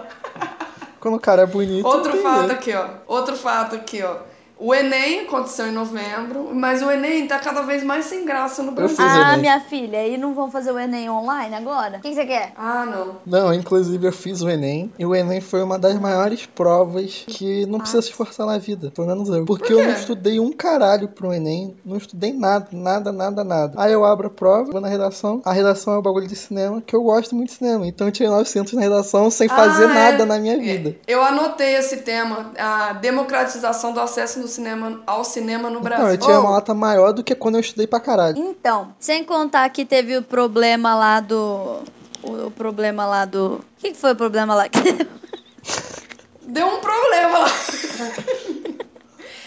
Quando 0.99 1.15
o 1.15 1.19
cara 1.19 1.43
é 1.43 1.45
bonito. 1.45 1.85
Outro 1.85 2.17
fato 2.17 2.39
jeito. 2.39 2.51
aqui, 2.53 2.73
ó. 2.73 2.85
Outro 3.07 3.35
fato 3.35 3.75
aqui, 3.75 4.03
ó. 4.03 4.17
O 4.59 4.75
Enem 4.75 5.21
aconteceu 5.21 5.67
em 5.67 5.71
novembro, 5.71 6.49
mas 6.53 6.81
o 6.81 6.91
Enem 6.91 7.25
tá 7.25 7.39
cada 7.39 7.61
vez 7.61 7.81
mais 7.81 8.05
sem 8.05 8.25
graça 8.25 8.61
no 8.61 8.73
Brasil. 8.73 8.97
Ah, 8.99 9.37
minha 9.37 9.59
filha, 9.61 10.05
e 10.05 10.17
não 10.17 10.33
vão 10.33 10.51
fazer 10.51 10.71
o 10.71 10.77
Enem 10.77 11.09
online 11.09 11.55
agora? 11.55 11.97
O 11.97 12.01
que, 12.01 12.09
que 12.09 12.15
você 12.15 12.25
quer? 12.25 12.51
Ah, 12.57 12.85
não. 12.85 13.15
Não, 13.25 13.53
inclusive 13.53 14.05
eu 14.05 14.11
fiz 14.11 14.41
o 14.41 14.49
Enem 14.49 14.91
e 14.99 15.05
o 15.05 15.15
Enem 15.15 15.39
foi 15.39 15.63
uma 15.63 15.79
das 15.79 15.97
maiores 15.97 16.45
provas 16.45 17.23
que 17.25 17.65
não 17.67 17.79
precisa 17.79 18.01
se 18.01 18.09
esforçar 18.09 18.45
na 18.45 18.57
vida, 18.57 18.91
pelo 18.91 19.07
menos 19.07 19.29
eu. 19.29 19.45
Porque 19.45 19.73
Por 19.73 19.79
eu 19.81 19.87
não 19.87 19.93
estudei 19.93 20.41
um 20.41 20.51
caralho 20.51 21.07
pro 21.07 21.33
Enem, 21.33 21.77
não 21.85 21.95
estudei 21.95 22.33
nada, 22.33 22.67
nada, 22.73 23.13
nada, 23.13 23.43
nada. 23.45 23.73
Aí 23.81 23.93
eu 23.93 24.03
abro 24.03 24.27
a 24.27 24.29
prova, 24.29 24.69
vou 24.69 24.81
na 24.81 24.89
redação, 24.89 25.41
a 25.45 25.53
redação 25.53 25.93
é 25.93 25.97
o 25.97 26.01
bagulho 26.01 26.27
de 26.27 26.35
cinema, 26.35 26.81
que 26.85 26.93
eu 26.93 27.01
gosto 27.03 27.33
muito 27.33 27.47
de 27.51 27.55
cinema. 27.55 27.87
Então 27.87 28.07
eu 28.07 28.11
tirei 28.11 28.29
900 28.29 28.73
na 28.73 28.81
redação 28.81 29.29
sem 29.31 29.47
fazer 29.47 29.85
Ah, 29.87 29.91
é. 29.91 30.11
nada 30.11 30.25
na 30.25 30.37
minha 30.37 30.59
vida. 30.59 30.97
Eu 31.07 31.23
anotei 31.23 31.75
esse 31.75 31.97
tema, 31.97 32.51
a 32.57 32.91
democratização 32.93 33.93
do 33.93 34.01
acesso 34.01 34.37
no 34.39 34.48
cinema, 34.49 35.01
ao 35.07 35.23
cinema 35.23 35.69
no 35.69 35.79
Brasil. 35.79 36.05
Não, 36.05 36.11
eu 36.11 36.17
tinha 36.17 36.39
uma 36.39 36.51
nota 36.51 36.73
maior 36.73 37.13
do 37.13 37.23
que 37.23 37.33
quando 37.33 37.55
eu 37.55 37.61
estudei 37.61 37.87
pra 37.87 37.99
caralho. 37.99 38.37
Então, 38.37 38.93
sem 38.99 39.23
contar 39.23 39.69
que 39.69 39.85
teve 39.85 40.17
o 40.17 40.21
problema 40.21 40.95
lá 40.95 41.19
do. 41.19 41.81
O, 42.21 42.47
o 42.47 42.51
problema 42.51 43.05
lá 43.05 43.25
do. 43.25 43.55
O 43.55 43.63
que, 43.77 43.91
que 43.91 43.97
foi 43.97 44.11
o 44.11 44.15
problema 44.15 44.53
lá? 44.53 44.65
Deu 46.43 46.67
um 46.67 46.79
problema 46.79 47.39
lá. 47.39 47.47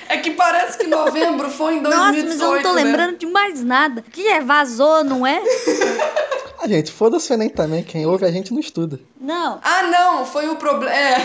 É 0.08 0.18
que 0.18 0.32
parece 0.32 0.76
que 0.76 0.86
novembro 0.86 1.48
foi 1.48 1.76
em 1.76 1.82
2018, 1.82 1.86
Nossa, 1.86 2.28
mas 2.28 2.40
eu 2.40 2.52
não 2.52 2.62
tô 2.62 2.74
né? 2.74 2.84
lembrando 2.84 3.16
de 3.16 3.24
mais 3.24 3.64
nada. 3.64 4.02
Que 4.02 4.28
é? 4.28 4.42
Vazou, 4.42 5.02
não 5.02 5.26
é? 5.26 5.42
Ah, 6.60 6.68
gente, 6.68 6.92
foda-se 6.92 7.32
o 7.32 7.34
Enem 7.34 7.48
também, 7.48 7.82
quem 7.82 8.04
ouve 8.04 8.26
a 8.26 8.30
gente 8.30 8.52
não 8.52 8.60
estuda. 8.60 9.00
Não. 9.18 9.58
Ah, 9.64 9.84
não, 9.84 10.26
foi 10.26 10.48
o 10.50 10.56
problema. 10.56 10.94
É. 10.94 11.16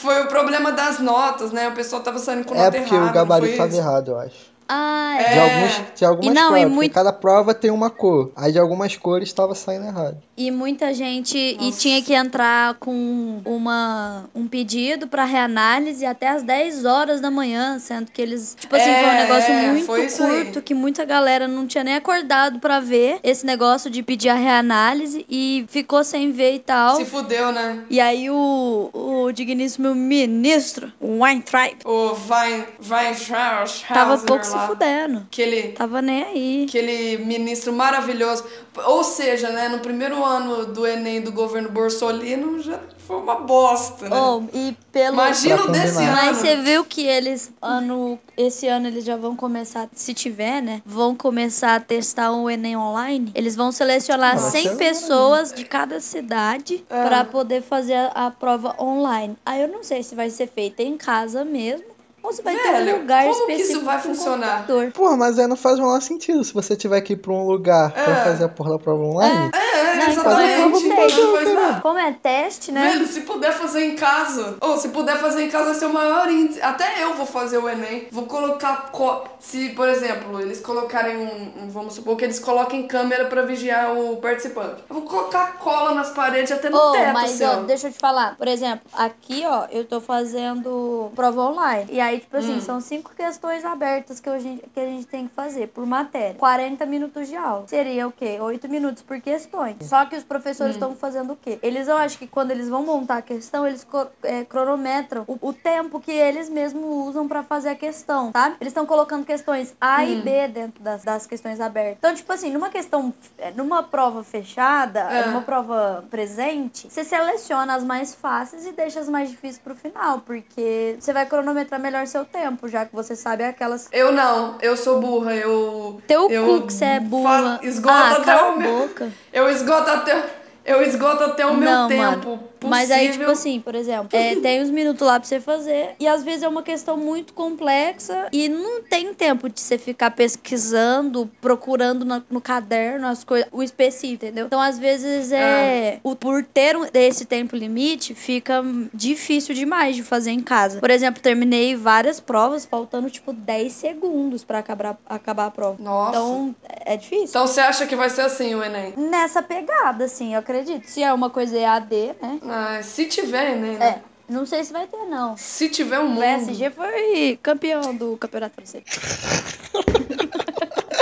foi 0.00 0.22
o 0.22 0.26
problema 0.28 0.72
das 0.72 0.98
notas, 0.98 1.52
né? 1.52 1.68
O 1.68 1.72
pessoal 1.72 2.02
tava 2.02 2.18
saindo 2.18 2.44
com 2.44 2.54
É 2.54 2.58
nota 2.64 2.78
porque 2.78 2.94
errada. 2.94 3.10
o 3.10 3.14
gabarito 3.14 3.56
isso? 3.68 3.76
errado, 3.76 4.08
eu 4.12 4.18
acho. 4.18 4.49
Ah, 4.72 5.16
É. 5.20 5.32
De, 5.34 5.38
alguns, 5.40 5.82
de 5.96 6.04
algumas 6.04 6.26
E 6.30 6.34
não, 6.34 6.42
e 6.42 6.46
provas, 6.48 6.62
porque 6.62 6.74
muito- 6.74 6.92
cada 6.94 7.12
prova 7.12 7.52
tem 7.54 7.70
uma 7.70 7.90
cor. 7.90 8.30
Aí 8.36 8.52
de 8.52 8.58
algumas 8.58 8.96
cores 8.96 9.28
estava 9.28 9.54
saindo 9.54 9.84
errado. 9.86 10.16
E 10.36 10.50
muita 10.50 10.94
gente 10.94 11.36
e 11.36 11.56
Nossa. 11.66 11.78
tinha 11.80 12.00
que 12.02 12.14
entrar 12.14 12.74
com 12.74 13.40
uma, 13.44 14.24
um 14.34 14.46
pedido 14.48 15.06
pra 15.08 15.24
reanálise 15.24 16.06
até 16.06 16.28
as 16.28 16.42
10 16.42 16.84
horas 16.84 17.20
da 17.20 17.30
manhã, 17.30 17.78
sendo 17.78 18.10
que 18.10 18.22
eles, 18.22 18.56
tipo 18.58 18.74
assim, 18.74 18.88
É, 18.88 19.00
foi 19.02 19.10
um 19.10 19.14
negócio 19.14 19.52
é, 19.52 19.66
muito 19.72 19.92
aí. 19.92 20.08
curto 20.44 20.62
que 20.62 20.72
muita 20.72 21.04
galera 21.04 21.46
não 21.48 21.66
tinha 21.66 21.84
nem 21.84 21.96
acordado 21.96 22.58
pra 22.60 22.80
ver 22.80 23.18
esse 23.22 23.44
negócio 23.44 23.90
de 23.90 24.02
pedir 24.02 24.28
a 24.30 24.34
reanálise 24.34 25.26
e 25.28 25.66
ficou 25.68 26.02
sem 26.04 26.30
ver 26.32 26.54
e 26.54 26.58
tal. 26.60 26.96
Se 26.96 27.04
fudeu, 27.04 27.52
né? 27.52 27.84
E 27.90 28.00
aí 28.00 28.30
o, 28.30 28.90
o 28.94 29.32
digníssimo 29.32 29.94
ministro, 29.94 30.90
o 31.00 31.18
Weintraub, 31.22 31.74
O 31.84 32.12
Wein, 32.30 32.64
Weintraub 32.88 33.68
tava 33.88 34.16
pouco 34.18 34.44
se 34.44 34.56
lá, 34.60 34.66
fudendo. 34.68 35.18
Aquele, 35.30 35.68
Tava 35.72 36.00
nem 36.02 36.22
aí. 36.24 36.66
aquele 36.68 37.18
ministro 37.24 37.72
maravilhoso. 37.72 38.44
Ou 38.84 39.02
seja, 39.02 39.50
né, 39.50 39.68
no 39.68 39.80
primeiro 39.80 40.24
ano 40.24 40.66
do 40.66 40.86
Enem 40.86 41.20
do 41.20 41.32
governo 41.32 41.68
Bolsolino 41.70 42.60
já 42.60 42.78
foi 43.06 43.16
uma 43.16 43.40
bosta, 43.40 44.08
né? 44.08 44.16
Oh, 44.16 44.42
e 44.54 44.76
pelo 44.92 45.14
Imagina 45.14 45.66
desse 45.66 45.98
ano. 46.02 46.12
Mas 46.12 46.36
você 46.36 46.56
viu 46.56 46.84
que 46.84 47.04
eles, 47.04 47.52
ano, 47.60 48.16
esse 48.36 48.68
ano, 48.68 48.86
eles 48.86 49.04
já 49.04 49.16
vão 49.16 49.34
começar, 49.34 49.88
se 49.92 50.14
tiver, 50.14 50.62
né? 50.62 50.80
Vão 50.86 51.16
começar 51.16 51.74
a 51.74 51.80
testar 51.80 52.30
o 52.30 52.48
Enem 52.48 52.76
online. 52.76 53.32
Eles 53.34 53.56
vão 53.56 53.72
selecionar 53.72 54.36
Nossa, 54.36 54.50
100 54.50 54.68
é 54.68 54.74
pessoas 54.76 55.52
de 55.52 55.64
cada 55.64 56.00
cidade 56.00 56.84
É. 56.88 57.04
pra 57.04 57.24
poder 57.24 57.62
fazer 57.62 57.94
a, 57.94 58.26
a 58.26 58.30
prova 58.30 58.76
online. 58.80 59.36
Aí 59.44 59.60
eu 59.62 59.68
não 59.68 59.82
sei 59.82 60.04
se 60.04 60.14
vai 60.14 60.30
ser 60.30 60.46
feita 60.46 60.82
em 60.82 60.96
casa 60.96 61.44
mesmo 61.44 61.86
ou 62.22 62.32
se 62.32 62.42
vai 62.42 62.54
ter 62.56 62.62
Velho, 62.72 62.96
um 62.96 63.00
lugar 63.00 63.22
como 63.24 63.34
que 63.34 63.52
específico 63.52 63.76
isso 63.78 63.84
vai 63.84 64.00
funcionar? 64.00 64.54
computador. 64.66 64.92
Pô, 64.92 65.16
mas 65.16 65.38
aí 65.38 65.46
não 65.46 65.56
faz 65.56 65.78
o 65.78 65.82
menor 65.82 66.00
sentido 66.00 66.42
se 66.44 66.52
você 66.52 66.76
tiver 66.76 67.00
que 67.00 67.14
ir 67.14 67.16
pra 67.16 67.32
um 67.32 67.46
lugar 67.46 67.90
pra 67.92 68.02
É. 68.02 68.24
fazer 68.24 68.44
a 68.44 68.48
porra 68.48 68.70
da 68.72 68.78
prova 68.78 69.02
online. 69.02 69.50
É, 69.54 69.94
Não, 69.96 70.08
então 70.08 70.22
é 70.22 70.22
prova 70.22 70.42
exatamente. 70.42 70.58
no 70.60 70.70
Não 70.88 70.96
computador, 70.96 71.36
faz 71.36 71.54
nada. 71.54 71.80
Como 71.80 71.98
é 71.98 72.12
teste, 72.12 72.72
né? 72.72 72.90
Velho, 72.92 73.06
se 73.06 73.20
puder 73.22 73.52
fazer 73.52 73.84
em 73.84 73.96
casa, 73.96 74.56
ou 74.60 74.76
se 74.76 74.88
puder 74.90 75.16
fazer 75.18 75.42
em 75.44 75.50
casa 75.50 75.66
vai 75.66 75.74
ser 75.74 75.86
o 75.86 75.92
maior 75.92 76.30
índice. 76.30 76.60
Até 76.62 77.02
eu 77.02 77.14
vou 77.14 77.26
fazer 77.26 77.58
o 77.58 77.68
Enem. 77.68 78.08
Vou 78.10 78.24
colocar. 78.26 78.90
Co 78.92 79.24
se, 79.38 79.70
por 79.70 79.88
exemplo, 79.88 80.40
eles 80.40 80.60
colocarem 80.60 81.16
um, 81.16 81.64
um- 81.64 81.70
Vamos 81.70 81.94
supor 81.94 82.16
que 82.16 82.24
eles 82.24 82.38
coloquem 82.40 82.86
câmera 82.86 83.26
pra 83.26 83.42
vigiar 83.42 83.96
o 83.96 84.16
participante. 84.16 84.82
Eu 84.88 84.94
vou 84.96 85.02
colocar 85.02 85.56
cola 85.58 85.94
nas 85.94 86.10
paredes 86.10 86.50
até 86.52 86.68
no 86.68 86.76
Oh, 86.76 86.92
teto, 86.92 87.12
mas 87.12 87.30
assim, 87.32 87.44
ó, 87.44 87.58
ó. 87.58 87.62
deixa 87.62 87.86
eu 87.88 87.92
te 87.92 87.98
falar. 87.98 88.36
Por 88.36 88.48
exemplo, 88.48 88.80
aqui, 88.92 89.44
ó, 89.46 89.66
eu 89.70 89.84
tô 89.84 90.00
fazendo 90.00 91.10
prova 91.14 91.42
online. 91.42 91.86
E 91.90 92.00
aí, 92.00 92.09
tipo 92.18 92.36
assim, 92.36 92.56
Hum. 92.56 92.60
são 92.60 92.80
cinco 92.80 93.10
questões 93.14 93.64
abertas 93.64 94.18
que 94.18 94.28
a, 94.28 94.38
gente, 94.38 94.66
que 94.74 94.80
a 94.80 94.86
gente 94.86 95.06
tem 95.06 95.28
que 95.28 95.34
fazer 95.34 95.68
por 95.68 95.86
matéria. 95.86 96.34
40 96.34 96.84
minutos 96.86 97.28
de 97.28 97.36
aula. 97.36 97.68
Seria 97.68 98.08
o 98.08 98.12
quê? 98.12 98.38
8 98.40 98.68
minutos 98.68 99.02
por 99.02 99.20
questões. 99.20 99.76
Só 99.82 100.04
que 100.06 100.16
os 100.16 100.24
professores 100.24 100.74
Hum. 100.74 100.78
estão 100.78 100.94
fazendo 100.96 101.32
o 101.32 101.36
quê? 101.36 101.58
Eles, 101.62 101.86
eu 101.88 101.96
acho 101.96 102.18
que 102.18 102.26
quando 102.26 102.50
eles 102.50 102.68
vão 102.68 102.84
montar 102.84 103.18
a 103.18 103.22
questão, 103.22 103.66
eles 103.66 103.86
é, 104.22 104.44
cronometram 104.44 105.24
o, 105.26 105.38
o 105.48 105.52
tempo 105.52 106.00
que 106.00 106.10
eles 106.12 106.48
mesmos 106.48 107.08
usam 107.08 107.28
pra 107.28 107.42
fazer 107.42 107.68
a 107.70 107.74
questão, 107.76 108.30
sabe? 108.32 108.56
Eles 108.60 108.70
estão 108.70 108.86
colocando 108.86 109.24
questões 109.24 109.74
A 109.80 110.04
e 110.04 110.16
Hum. 110.16 110.22
B 110.22 110.48
dentro 110.48 110.82
das, 110.82 111.02
das 111.04 111.26
questões 111.26 111.60
abertas. 111.60 111.96
Então, 111.98 112.14
tipo 112.14 112.32
assim, 112.32 112.50
numa 112.50 112.70
questão, 112.70 113.12
é, 113.38 113.50
numa 113.52 113.82
prova 113.82 114.22
fechada, 114.24 115.00
É. 115.00 115.26
numa 115.26 115.42
prova 115.42 116.04
presente, 116.10 116.88
você 116.90 117.04
seleciona 117.04 117.74
as 117.74 117.84
mais 117.84 118.14
fáceis 118.14 118.66
e 118.66 118.72
deixa 118.72 119.00
as 119.00 119.08
mais 119.08 119.28
difíceis 119.30 119.58
pro 119.58 119.74
final, 119.74 120.20
porque 120.20 120.96
você 120.98 121.12
vai 121.12 121.26
cronometrar 121.26 121.80
melhor 121.80 121.99
seu 122.06 122.24
tempo, 122.24 122.68
já 122.68 122.84
que 122.86 122.94
você 122.94 123.14
sabe 123.16 123.44
aquelas. 123.44 123.88
Eu 123.92 124.12
não, 124.12 124.56
eu 124.60 124.76
sou 124.76 125.00
burra, 125.00 125.34
eu. 125.34 126.00
Teu 126.06 126.30
eu 126.30 126.46
cu 126.60 126.66
que 126.66 126.72
você 126.72 126.84
é 126.84 127.00
burra. 127.00 127.58
fa- 127.58 127.66
Esgoto 127.66 127.94
ah, 127.94 128.10
até 128.12 128.24
cala 128.24 128.52
o 128.52 128.58
meu. 128.58 128.78
boca. 128.88 129.08
Eu 129.32 129.48
esgoto 129.50 129.90
até. 129.90 130.22
Eu 130.64 130.82
esgoto 130.82 131.24
até 131.24 131.46
o 131.46 131.54
meu 131.54 131.70
Não, 131.70 131.88
tempo. 131.88 132.02
mano. 132.30 132.49
Mas 132.68 132.90
aí, 132.90 133.10
tipo 133.12 133.24
assim, 133.30 133.60
por 133.60 133.74
exemplo, 133.74 134.08
é, 134.12 134.36
tem 134.36 134.62
uns 134.62 134.70
minutos 134.70 135.06
lá 135.06 135.18
pra 135.18 135.28
você 135.28 135.40
fazer. 135.40 135.94
E 135.98 136.06
às 136.06 136.22
vezes 136.22 136.42
é 136.42 136.48
uma 136.48 136.62
questão 136.62 136.96
muito 136.96 137.32
complexa 137.32 138.28
e 138.32 138.48
não 138.48 138.82
tem 138.82 139.12
tempo 139.14 139.48
de 139.48 139.60
você 139.60 139.78
ficar 139.78 140.10
pesquisando, 140.10 141.30
procurando 141.40 142.04
na- 142.04 142.22
no, 142.30 142.40
caderno 142.40 143.06
as 143.06 143.24
coisas, 143.24 143.48
o 143.52 143.62
específico, 143.62 144.24
entendeu? 144.24 144.46
Então, 144.46 144.60
às 144.60 144.78
vezes 144.78 145.32
é. 145.32 146.00
O, 146.02 146.14
por 146.16 146.44
ter 146.44 146.76
um, 146.76 146.86
esse 146.92 147.24
tempo 147.24 147.56
limite, 147.56 148.14
fica 148.14 148.62
difícil 148.92 149.54
demais 149.54 149.96
de 149.96 150.02
fazer 150.02 150.30
em 150.30 150.40
casa. 150.40 150.80
Por 150.80 150.90
exemplo, 150.90 151.22
terminei 151.22 151.76
várias 151.76 152.20
provas 152.20 152.64
faltando, 152.64 153.10
tipo, 153.10 153.32
10 153.32 153.72
segundos 153.72 154.44
pra 154.44 154.58
acabar, 154.58 154.96
acabar 155.06 155.46
a 155.46 155.50
prova. 155.50 155.76
Nossa. 155.82 156.10
Então, 156.10 156.54
é 156.84 156.96
difícil. 156.96 157.26
Então 157.28 157.46
você 157.46 157.60
acha 157.60 157.86
que 157.86 157.94
vai 157.96 158.10
ser 158.10 158.22
assim 158.22 158.54
o 158.54 158.62
Enem? 158.62 158.94
Nessa 158.96 159.42
pegada, 159.42 160.04
assim, 160.04 160.34
eu 160.34 160.40
acredito. 160.40 160.84
Se 160.86 161.02
é 161.02 161.12
uma 161.12 161.30
coisa 161.30 161.56
EAD, 161.56 162.14
né? 162.20 162.38
Ah, 162.52 162.82
se 162.82 163.06
tiver 163.06 163.52
Enem, 163.52 163.78
né? 163.78 163.86
É, 163.86 164.00
não 164.28 164.44
sei 164.44 164.64
se 164.64 164.72
vai 164.72 164.84
ter, 164.88 164.96
não. 165.06 165.36
Se 165.36 165.68
tiver 165.68 166.00
um 166.00 166.06
O 166.06 166.08
mundo. 166.08 166.20
PSG 166.20 166.70
foi 166.70 167.38
campeão 167.40 167.94
do 167.94 168.16
campeonato 168.16 168.56
francês. 168.56 168.82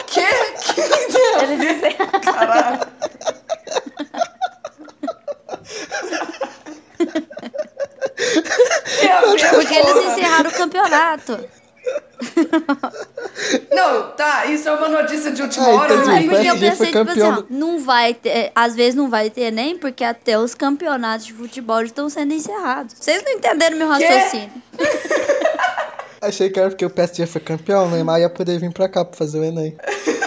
Que? 0.09 0.21
que... 0.21 0.81
Ele 1.43 1.57
disse... 1.57 1.95
Caralho. 2.25 2.79
Porque 9.55 9.75
eles 9.75 9.97
encerraram 9.97 10.51
o 10.51 10.55
campeonato. 10.55 11.49
Não, 13.73 14.11
tá, 14.13 14.47
isso 14.47 14.69
é 14.69 14.73
uma 14.73 14.89
notícia 14.89 15.31
de 15.31 15.43
última 15.43 15.67
Ah, 15.67 15.75
hora. 15.75 15.95
entendi. 15.95 16.11
É 16.27 16.29
porque 16.29 16.51
eu 16.51 16.59
pensei, 16.59 16.87
tipo 16.87 17.11
assim, 17.11 17.23
ó, 17.23 17.43
não 17.49 17.79
vai 17.79 18.15
ter, 18.15 18.51
às 18.55 18.75
vezes 18.75 18.95
não 18.95 19.09
vai 19.09 19.31
ter 19.31 19.51
nem, 19.51 19.79
porque 19.79 20.03
até 20.05 20.39
os 20.39 20.55
campeonatos 20.55 21.27
de 21.27 21.33
futebol 21.33 21.81
estão 21.83 22.09
sendo 22.11 22.35
encerrados. 22.35 22.95
Vocês 22.99 23.23
não 23.25 23.33
entenderam 23.33 23.77
meu 23.77 23.89
raciocínio. 23.89 24.51
Achei 26.21 26.51
que 26.51 26.59
era 26.59 26.69
porque 26.71 26.85
o 26.85 26.91
PSG 26.91 27.27
foi 27.27 27.41
campeão, 27.41 27.87
o 27.87 27.91
Neymar 27.91 28.21
ia 28.21 28.29
poder 28.29 28.59
vir 28.59 28.73
pra 28.73 28.89
cá 28.89 29.05
pra 29.05 29.17
fazer 29.17 29.39
o 29.39 29.45
Enem. 29.45 29.77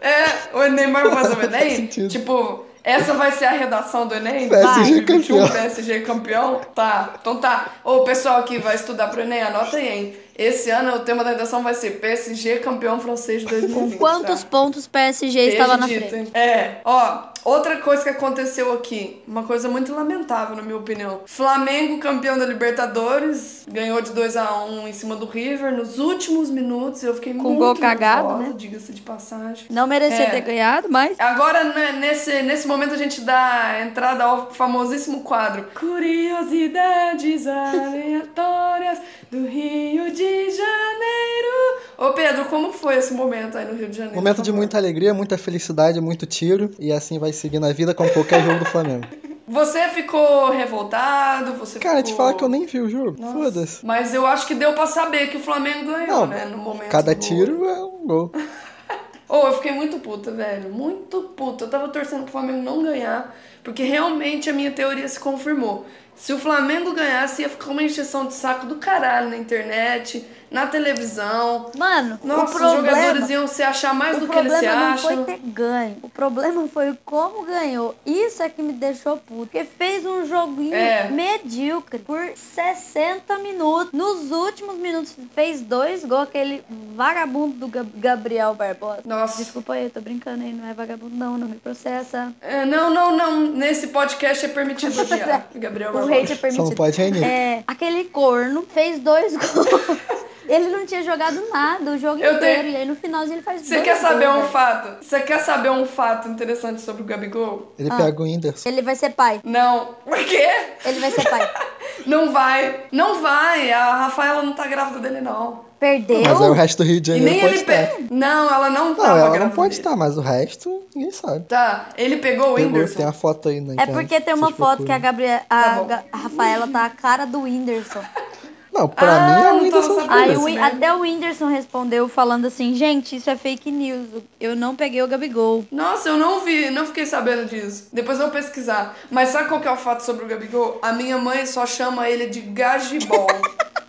É, 0.00 0.56
o 0.56 0.62
Neymar 0.70 1.10
faz 1.10 1.36
o 1.36 1.42
Enem? 1.42 1.86
tipo, 1.86 2.64
essa 2.84 3.12
vai 3.14 3.30
ser 3.32 3.44
a 3.46 3.50
redação 3.50 4.06
do 4.06 4.14
Enem? 4.14 4.48
PSG 4.48 5.00
2021, 5.02 5.38
campeão. 5.38 5.48
PSG 5.48 6.00
campeão? 6.00 6.60
Tá, 6.74 7.14
então 7.20 7.36
tá. 7.40 7.72
Ô, 7.84 8.00
pessoal 8.04 8.42
que 8.44 8.58
vai 8.58 8.76
estudar 8.76 9.08
pro 9.08 9.20
Enem, 9.20 9.42
anota 9.42 9.76
aí, 9.76 9.88
hein? 9.88 10.16
Esse 10.38 10.70
ano 10.70 10.94
o 10.94 11.00
tema 11.00 11.24
da 11.24 11.30
redação 11.30 11.64
vai 11.64 11.74
ser 11.74 11.98
PSG 11.98 12.60
campeão 12.60 13.00
francês 13.00 13.42
de 13.42 13.48
2020. 13.48 13.92
Com 13.92 13.98
quantos 13.98 14.44
tá? 14.44 14.48
pontos 14.48 14.86
PSG 14.86 15.40
estava 15.48 15.76
na 15.76 15.86
dito, 15.88 16.08
frente? 16.08 16.30
É, 16.32 16.80
ó, 16.84 17.24
outra 17.44 17.78
coisa 17.78 18.04
que 18.04 18.10
aconteceu 18.10 18.72
aqui, 18.72 19.20
uma 19.26 19.42
coisa 19.42 19.68
muito 19.68 19.92
lamentável, 19.92 20.54
na 20.54 20.62
minha 20.62 20.76
opinião. 20.76 21.22
Flamengo, 21.26 21.98
campeão 21.98 22.38
da 22.38 22.46
Libertadores, 22.46 23.66
ganhou 23.68 24.00
de 24.00 24.12
2 24.12 24.36
a 24.36 24.62
1 24.64 24.86
em 24.86 24.92
cima 24.92 25.16
do 25.16 25.26
River 25.26 25.72
nos 25.72 25.98
últimos 25.98 26.50
minutos. 26.50 27.02
Eu 27.02 27.14
fiquei 27.14 27.32
muito 27.34 27.58
gol 27.58 27.74
cagado, 27.74 28.28
nervosa, 28.28 28.48
né? 28.50 28.54
diga-se 28.56 28.92
de 28.92 29.00
passagem. 29.02 29.66
Não 29.68 29.88
merecia 29.88 30.22
É. 30.26 30.30
ter 30.30 30.42
ganhado, 30.42 30.86
mas 30.88 31.18
Agora, 31.18 31.64
né, 31.64 31.96
nesse, 31.98 32.42
nesse 32.42 32.68
momento, 32.68 32.94
a 32.94 32.96
gente 32.96 33.22
dá 33.22 33.80
entrada 33.84 34.22
ao 34.22 34.52
famosíssimo 34.52 35.22
quadro 35.22 35.64
Curiosidades 35.74 37.44
aleatórias 37.50 39.00
do 39.30 39.46
Rio 39.46 40.10
de 40.12 40.50
Janeiro. 40.50 41.78
Ô, 41.98 42.12
Pedro, 42.12 42.46
como 42.46 42.72
foi 42.72 42.96
esse 42.96 43.12
momento 43.12 43.58
aí 43.58 43.66
no 43.66 43.74
Rio 43.74 43.88
de 43.88 43.96
Janeiro? 43.96 44.16
Momento 44.16 44.42
de 44.42 44.52
muita 44.52 44.76
alegria, 44.78 45.12
muita 45.12 45.36
felicidade, 45.36 46.00
muito 46.00 46.26
tiro. 46.26 46.70
E 46.78 46.92
assim 46.92 47.18
vai 47.18 47.32
seguir 47.32 47.58
na 47.58 47.72
vida 47.72 47.94
como 47.94 48.10
qualquer 48.10 48.42
jogo 48.42 48.60
do 48.60 48.64
Flamengo. 48.64 49.06
Você 49.48 49.88
ficou 49.88 50.50
revoltado? 50.50 51.54
Você 51.54 51.78
Cara, 51.78 52.02
te 52.02 52.10
ficou... 52.10 52.18
falar 52.18 52.34
que 52.36 52.44
eu 52.44 52.50
nem 52.50 52.66
vi 52.66 52.80
o 52.80 52.88
jogo. 52.88 53.16
Foda-se. 53.32 53.84
Mas 53.84 54.12
eu 54.12 54.26
acho 54.26 54.46
que 54.46 54.54
deu 54.54 54.74
pra 54.74 54.86
saber 54.86 55.30
que 55.30 55.38
o 55.38 55.40
Flamengo 55.40 55.90
ganhou, 55.90 56.06
Não, 56.06 56.26
né? 56.26 56.44
No 56.44 56.58
momento. 56.58 56.90
Cada 56.90 57.14
tiro 57.14 57.64
é 57.64 57.82
um 57.82 58.06
gol. 58.06 58.32
Ô, 59.26 59.46
eu 59.46 59.54
fiquei 59.54 59.72
muito 59.72 59.98
puta, 60.00 60.30
velho. 60.30 60.70
Muito 60.70 61.20
puta. 61.34 61.64
Eu 61.64 61.70
tava 61.70 61.88
torcendo 61.88 62.22
pro 62.22 62.32
Flamengo 62.32 62.62
não 62.62 62.82
ganhar, 62.82 63.34
porque 63.64 63.82
realmente 63.82 64.48
a 64.48 64.52
minha 64.52 64.70
teoria 64.70 65.08
se 65.08 65.18
confirmou. 65.20 65.86
Se 66.18 66.32
o 66.32 66.38
Flamengo 66.38 66.92
ganhasse, 66.92 67.42
ia 67.42 67.48
ficar 67.48 67.70
uma 67.70 67.82
encheção 67.82 68.26
de 68.26 68.34
saco 68.34 68.66
do 68.66 68.76
caralho 68.76 69.30
na 69.30 69.36
internet, 69.36 70.26
na 70.50 70.66
televisão. 70.66 71.70
Mano, 71.76 72.18
Nossa, 72.24 72.40
o 72.40 72.44
os 72.44 72.50
problema, 72.52 72.88
jogadores 72.96 73.30
iam 73.30 73.46
se 73.46 73.62
achar 73.62 73.94
mais 73.94 74.16
o 74.16 74.20
do 74.20 74.28
que 74.28 74.38
eles 74.38 74.52
se 74.52 74.58
problema 74.60 74.90
não 74.90 74.98
foi 74.98 75.12
acham. 75.12 75.24
ter 75.24 75.38
ganho. 75.44 75.96
O 76.02 76.08
problema 76.08 76.68
foi 76.68 76.96
como 77.04 77.44
ganhou. 77.44 77.94
Isso 78.06 78.42
é 78.42 78.48
que 78.48 78.62
me 78.62 78.72
deixou 78.72 79.16
puto. 79.16 79.38
Porque 79.48 79.64
fez 79.64 80.04
um 80.04 80.26
joguinho 80.26 80.74
É. 80.74 81.08
medíocre 81.10 81.98
por 82.00 82.20
60 82.36 83.38
minutos. 83.38 83.92
Nos 83.92 84.30
últimos 84.30 84.76
minutos 84.76 85.14
fez 85.34 85.60
dois 85.60 86.04
gols. 86.04 86.22
Aquele 86.24 86.62
vagabundo 86.94 87.54
do 87.56 87.68
Gab- 87.68 87.90
Gabriel 87.96 88.54
Barbosa. 88.54 89.02
Nossa. 89.04 89.42
Desculpa 89.42 89.74
aí, 89.74 89.84
eu 89.84 89.90
tô 89.90 90.00
brincando 90.00 90.42
aí. 90.44 90.52
Não 90.52 90.68
é 90.68 90.74
vagabundo, 90.74 91.14
não. 91.14 91.38
Não 91.38 91.48
me 91.48 91.56
processa. 91.56 92.32
É, 92.40 92.64
não, 92.64 92.90
não, 92.90 93.16
não. 93.16 93.40
Nesse 93.40 93.88
podcast 93.88 94.44
é 94.44 94.48
permitido 94.48 94.98
odiar. 95.00 95.46
Gabriel 95.54 95.90
O 95.90 95.94
Barbosa. 95.94 96.14
hate 96.14 96.32
é 96.32 96.36
Só 96.36 96.42
não 96.46 96.50
permitido. 96.54 96.76
pode 96.76 96.96
reinir. 96.98 97.22
É, 97.24 97.62
aquele 97.66 98.04
corno 98.04 98.66
fez 98.72 98.98
dois 98.98 99.34
gols. 99.36 99.98
Ele 100.48 100.68
não 100.68 100.86
tinha 100.86 101.02
jogado 101.02 101.40
nada 101.52 101.90
o 101.92 101.98
jogo 101.98 102.22
Eu 102.22 102.34
inteiro. 102.36 102.62
tenho- 102.62 102.72
E 102.72 102.76
aí 102.76 102.84
no 102.86 102.94
finalzinho 102.96 103.36
ele 103.36 103.42
faz 103.42 103.62
Você 103.62 103.80
quer 103.82 103.96
saber 103.96 104.24
gols, 104.26 104.36
um 104.36 104.40
velho. 104.40 104.52
fato? 104.52 105.04
Você 105.04 105.20
quer 105.20 105.38
saber 105.40 105.70
um 105.70 105.84
fato 105.84 106.28
interessante 106.28 106.80
sobre 106.80 107.02
o 107.02 107.04
Gabigol? 107.04 107.72
Ele 107.78 107.88
Ah. 107.92 107.96
pega 107.96 108.20
o 108.20 108.24
Whindersson. 108.24 108.68
Ele 108.68 108.82
vai 108.82 108.94
ser 108.96 109.10
pai. 109.10 109.40
Não. 109.44 109.94
Por 110.04 110.18
quê? 110.24 110.48
Ele 110.84 111.00
vai 111.00 111.10
ser 111.10 111.28
pai. 111.28 111.50
Não 112.06 112.32
vai. 112.32 112.84
Não 112.92 113.20
vai. 113.20 113.70
A 113.72 113.96
Rafaela 114.04 114.40
não 114.42 114.54
tá 114.54 114.66
grávida 114.66 115.00
dele, 115.00 115.20
não. 115.20 115.66
Perdeu? 115.78 116.22
Mas 116.22 116.40
aí 116.40 116.48
o 116.48 116.52
resto 116.52 116.78
do 116.82 116.88
Rio 116.88 117.00
de 117.00 117.10
E 117.10 117.14
Janeiro 117.18 117.30
nem 117.34 117.40
pode 117.40 117.54
ele 117.54 117.64
pe... 117.64 118.14
Não, 118.14 118.52
ela 118.54 118.70
não 118.70 118.88
Não, 118.90 118.94
tava 118.94 119.18
ela 119.18 119.38
não 119.38 119.50
pode 119.50 119.70
dele. 119.70 119.80
estar, 119.80 119.96
mas 119.96 120.16
o 120.16 120.20
resto, 120.20 120.82
ninguém 120.94 121.10
sabe. 121.10 121.44
Tá, 121.46 121.88
ele 121.96 122.16
pegou 122.16 122.52
o 122.52 122.54
Pegou, 122.54 122.72
Whindersson. 122.72 122.96
tem 122.96 123.06
a 123.06 123.12
foto 123.12 123.48
aí 123.48 123.60
na 123.60 123.72
É 123.72 123.74
internet. 123.74 123.94
porque 123.94 124.20
tem 124.20 124.34
uma 124.34 124.50
foto 124.52 124.84
que 124.84 124.90
a, 124.92 124.98
procuram. 124.98 125.00
Gabriela, 125.00 125.42
a, 125.50 125.62
Tá 125.80 126.04
a 126.12 126.16
Rafaela 126.16 126.66
tá 126.68 126.84
a 126.84 126.90
cara 126.90 127.24
do 127.26 127.42
Whindersson. 127.42 128.00
Não, 128.78 128.88
pra 128.88 129.16
Ah, 129.16 129.54
mim 129.54 129.66
é 129.66 129.70
não 129.70 129.82
sabendo. 129.82 130.12
Aí 130.12 130.36
o 130.36 130.44
né? 130.48 130.62
até 130.62 130.94
o 130.94 131.00
Whindersson 131.00 131.46
respondeu 131.48 132.08
falando 132.08 132.46
assim, 132.46 132.74
gente, 132.74 133.16
isso 133.16 133.28
é 133.28 133.36
fake 133.36 133.70
news. 133.72 134.06
Eu 134.40 134.54
não 134.54 134.76
peguei 134.76 135.02
o 135.02 135.08
Gabigol. 135.08 135.64
Nossa, 135.72 136.08
eu 136.10 136.16
não 136.16 136.40
vi, 136.40 136.70
não 136.70 136.86
fiquei 136.86 137.04
sabendo 137.06 137.46
disso. 137.48 137.88
Depois 137.92 138.18
eu 138.20 138.26
vou 138.26 138.32
pesquisar. 138.34 138.94
Mas 139.10 139.30
sabe 139.30 139.48
qual 139.48 139.60
que 139.60 139.66
é 139.66 139.72
o 139.72 139.76
fato 139.76 140.00
sobre 140.04 140.24
o 140.24 140.28
Gabigol? 140.28 140.78
A 140.80 140.92
minha 140.92 141.18
mãe 141.18 141.44
só 141.44 141.66
chama 141.66 142.08
ele 142.08 142.26
de 142.26 142.40
Gagibol. 142.40 143.26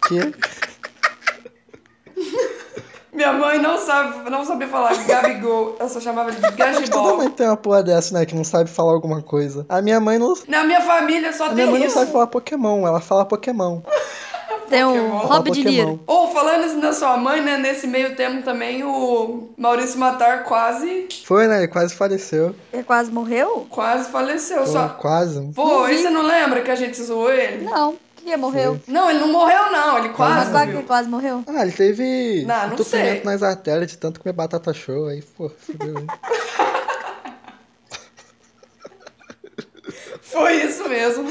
Que? 0.08 0.34
minha 3.14 3.34
mãe 3.34 3.60
não 3.60 3.78
sabe, 3.78 4.30
não 4.30 4.44
sabia 4.46 4.68
falar 4.68 4.96
Gabigol. 5.06 5.76
Eu 5.80 5.88
só 5.90 6.00
chamava 6.00 6.30
ele 6.30 6.38
de 6.38 6.44
Toda 6.44 6.56
Gagibol. 6.56 7.18
mãe 7.18 7.30
tem 7.30 7.46
uma 7.46 7.58
porra 7.58 7.84
dessa, 7.84 8.18
né? 8.18 8.26
Que 8.26 8.34
não 8.34 8.44
sabe 8.44 8.70
falar 8.70 8.94
alguma 8.94 9.22
coisa. 9.22 9.66
A 9.70 9.82
minha 9.82 10.00
mãe 10.00 10.18
não. 10.18 10.34
Na 10.48 10.64
minha 10.64 10.82
família 10.82 11.32
só 11.34 11.46
A 11.46 11.48
tem 11.48 11.56
minha 11.58 11.68
mãe 11.68 11.80
não 11.82 11.88
isso. 11.88 11.96
sabe 12.00 12.12
falar 12.12 12.28
Pokémon, 12.28 12.88
ela 12.88 13.00
fala 13.02 13.24
Pokémon. 13.26 13.82
Tem 14.70 14.84
um. 14.86 15.10
Hobby 15.18 15.52
de. 15.52 15.64
Niro. 15.64 16.00
Ou 16.06 16.32
falando 16.32 16.66
isso 16.66 16.80
da 16.80 16.94
sua 16.94 17.18
mãe, 17.18 17.42
né? 17.42 17.58
Nesse 17.58 17.88
meio 17.88 18.16
tempo 18.16 18.44
também 18.44 18.84
o 18.84 19.50
Maurício 19.58 20.00
Matar 20.00 20.44
quase, 20.44 21.08
Foi, 21.26 21.48
né? 21.48 21.60
Ele 21.60 21.68
quase 21.68 21.94
faleceu. 21.96 22.56
Ele 22.72 22.84
quase 22.84 23.12
morreu? 23.12 23.68
quase 23.70 24.10
faleceu. 24.10 24.60
Pô, 24.60 24.68
Só... 24.68 24.90
Quase. 24.90 25.52
Pô, 25.56 25.88
e 25.88 25.98
você 25.98 26.10
não 26.10 26.22
lembra 26.22 26.62
que 26.62 26.72
a 26.72 26.76
gente 26.76 27.02
zoou 27.02 27.32
ele? 27.32 27.66
Não. 27.66 27.98
Que 28.16 28.36
morreu? 28.36 28.80
Não, 28.86 29.10
ele 29.10 29.20
não 29.20 29.32
morreu, 29.32 29.72
não. 29.72 29.98
Ele 29.98 30.10
Mas 30.10 30.16
quase 30.18 30.52
que 30.52 30.58
morreu. 30.74 30.84
quase 30.84 31.10
morreu? 31.10 31.44
Ah, 31.48 31.62
ele 31.64 31.72
teve 31.72 32.44
Não, 32.46 32.68
não 32.70 32.78
sei. 32.84 33.24
nas 33.24 33.42
artérias 33.42 33.90
de 33.90 33.98
tanto 33.98 34.20
comer 34.20 34.34
batata 34.34 34.74
show. 34.74 35.08
Aí, 35.08 35.22
pô, 35.22 35.50
fudeu. 35.50 35.96
Foi 40.22 40.54
isso 40.64 40.88
mesmo. 40.88 41.28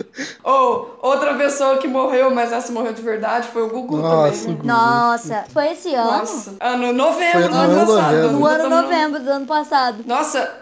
Ou, 0.44 0.98
outra 1.02 1.34
pessoa 1.34 1.78
que 1.78 1.88
morreu, 1.88 2.30
mas 2.34 2.52
essa 2.52 2.72
morreu 2.72 2.92
de 2.92 3.02
verdade, 3.02 3.48
foi 3.48 3.62
o 3.62 3.68
Gugu 3.68 3.96
Nossa, 3.98 4.30
também. 4.32 4.46
né? 4.48 4.54
Gugu. 4.54 4.66
Nossa, 4.66 5.44
foi 5.52 5.72
esse 5.72 5.94
ano? 5.94 6.10
Nossa. 6.18 6.54
Ano 6.60 6.92
novembro 6.92 7.32
Foi 7.40 7.42
do 7.42 7.48
no 7.54 7.56
ano 7.56 7.72
ano 7.72 7.86
passado. 7.86 8.12
novembro. 8.16 8.32
No 8.38 8.46
ano 8.46 8.68
novembro 8.68 9.20
do 9.20 9.30
ano 9.30 9.46
passado. 9.46 10.04
Nossa. 10.06 10.54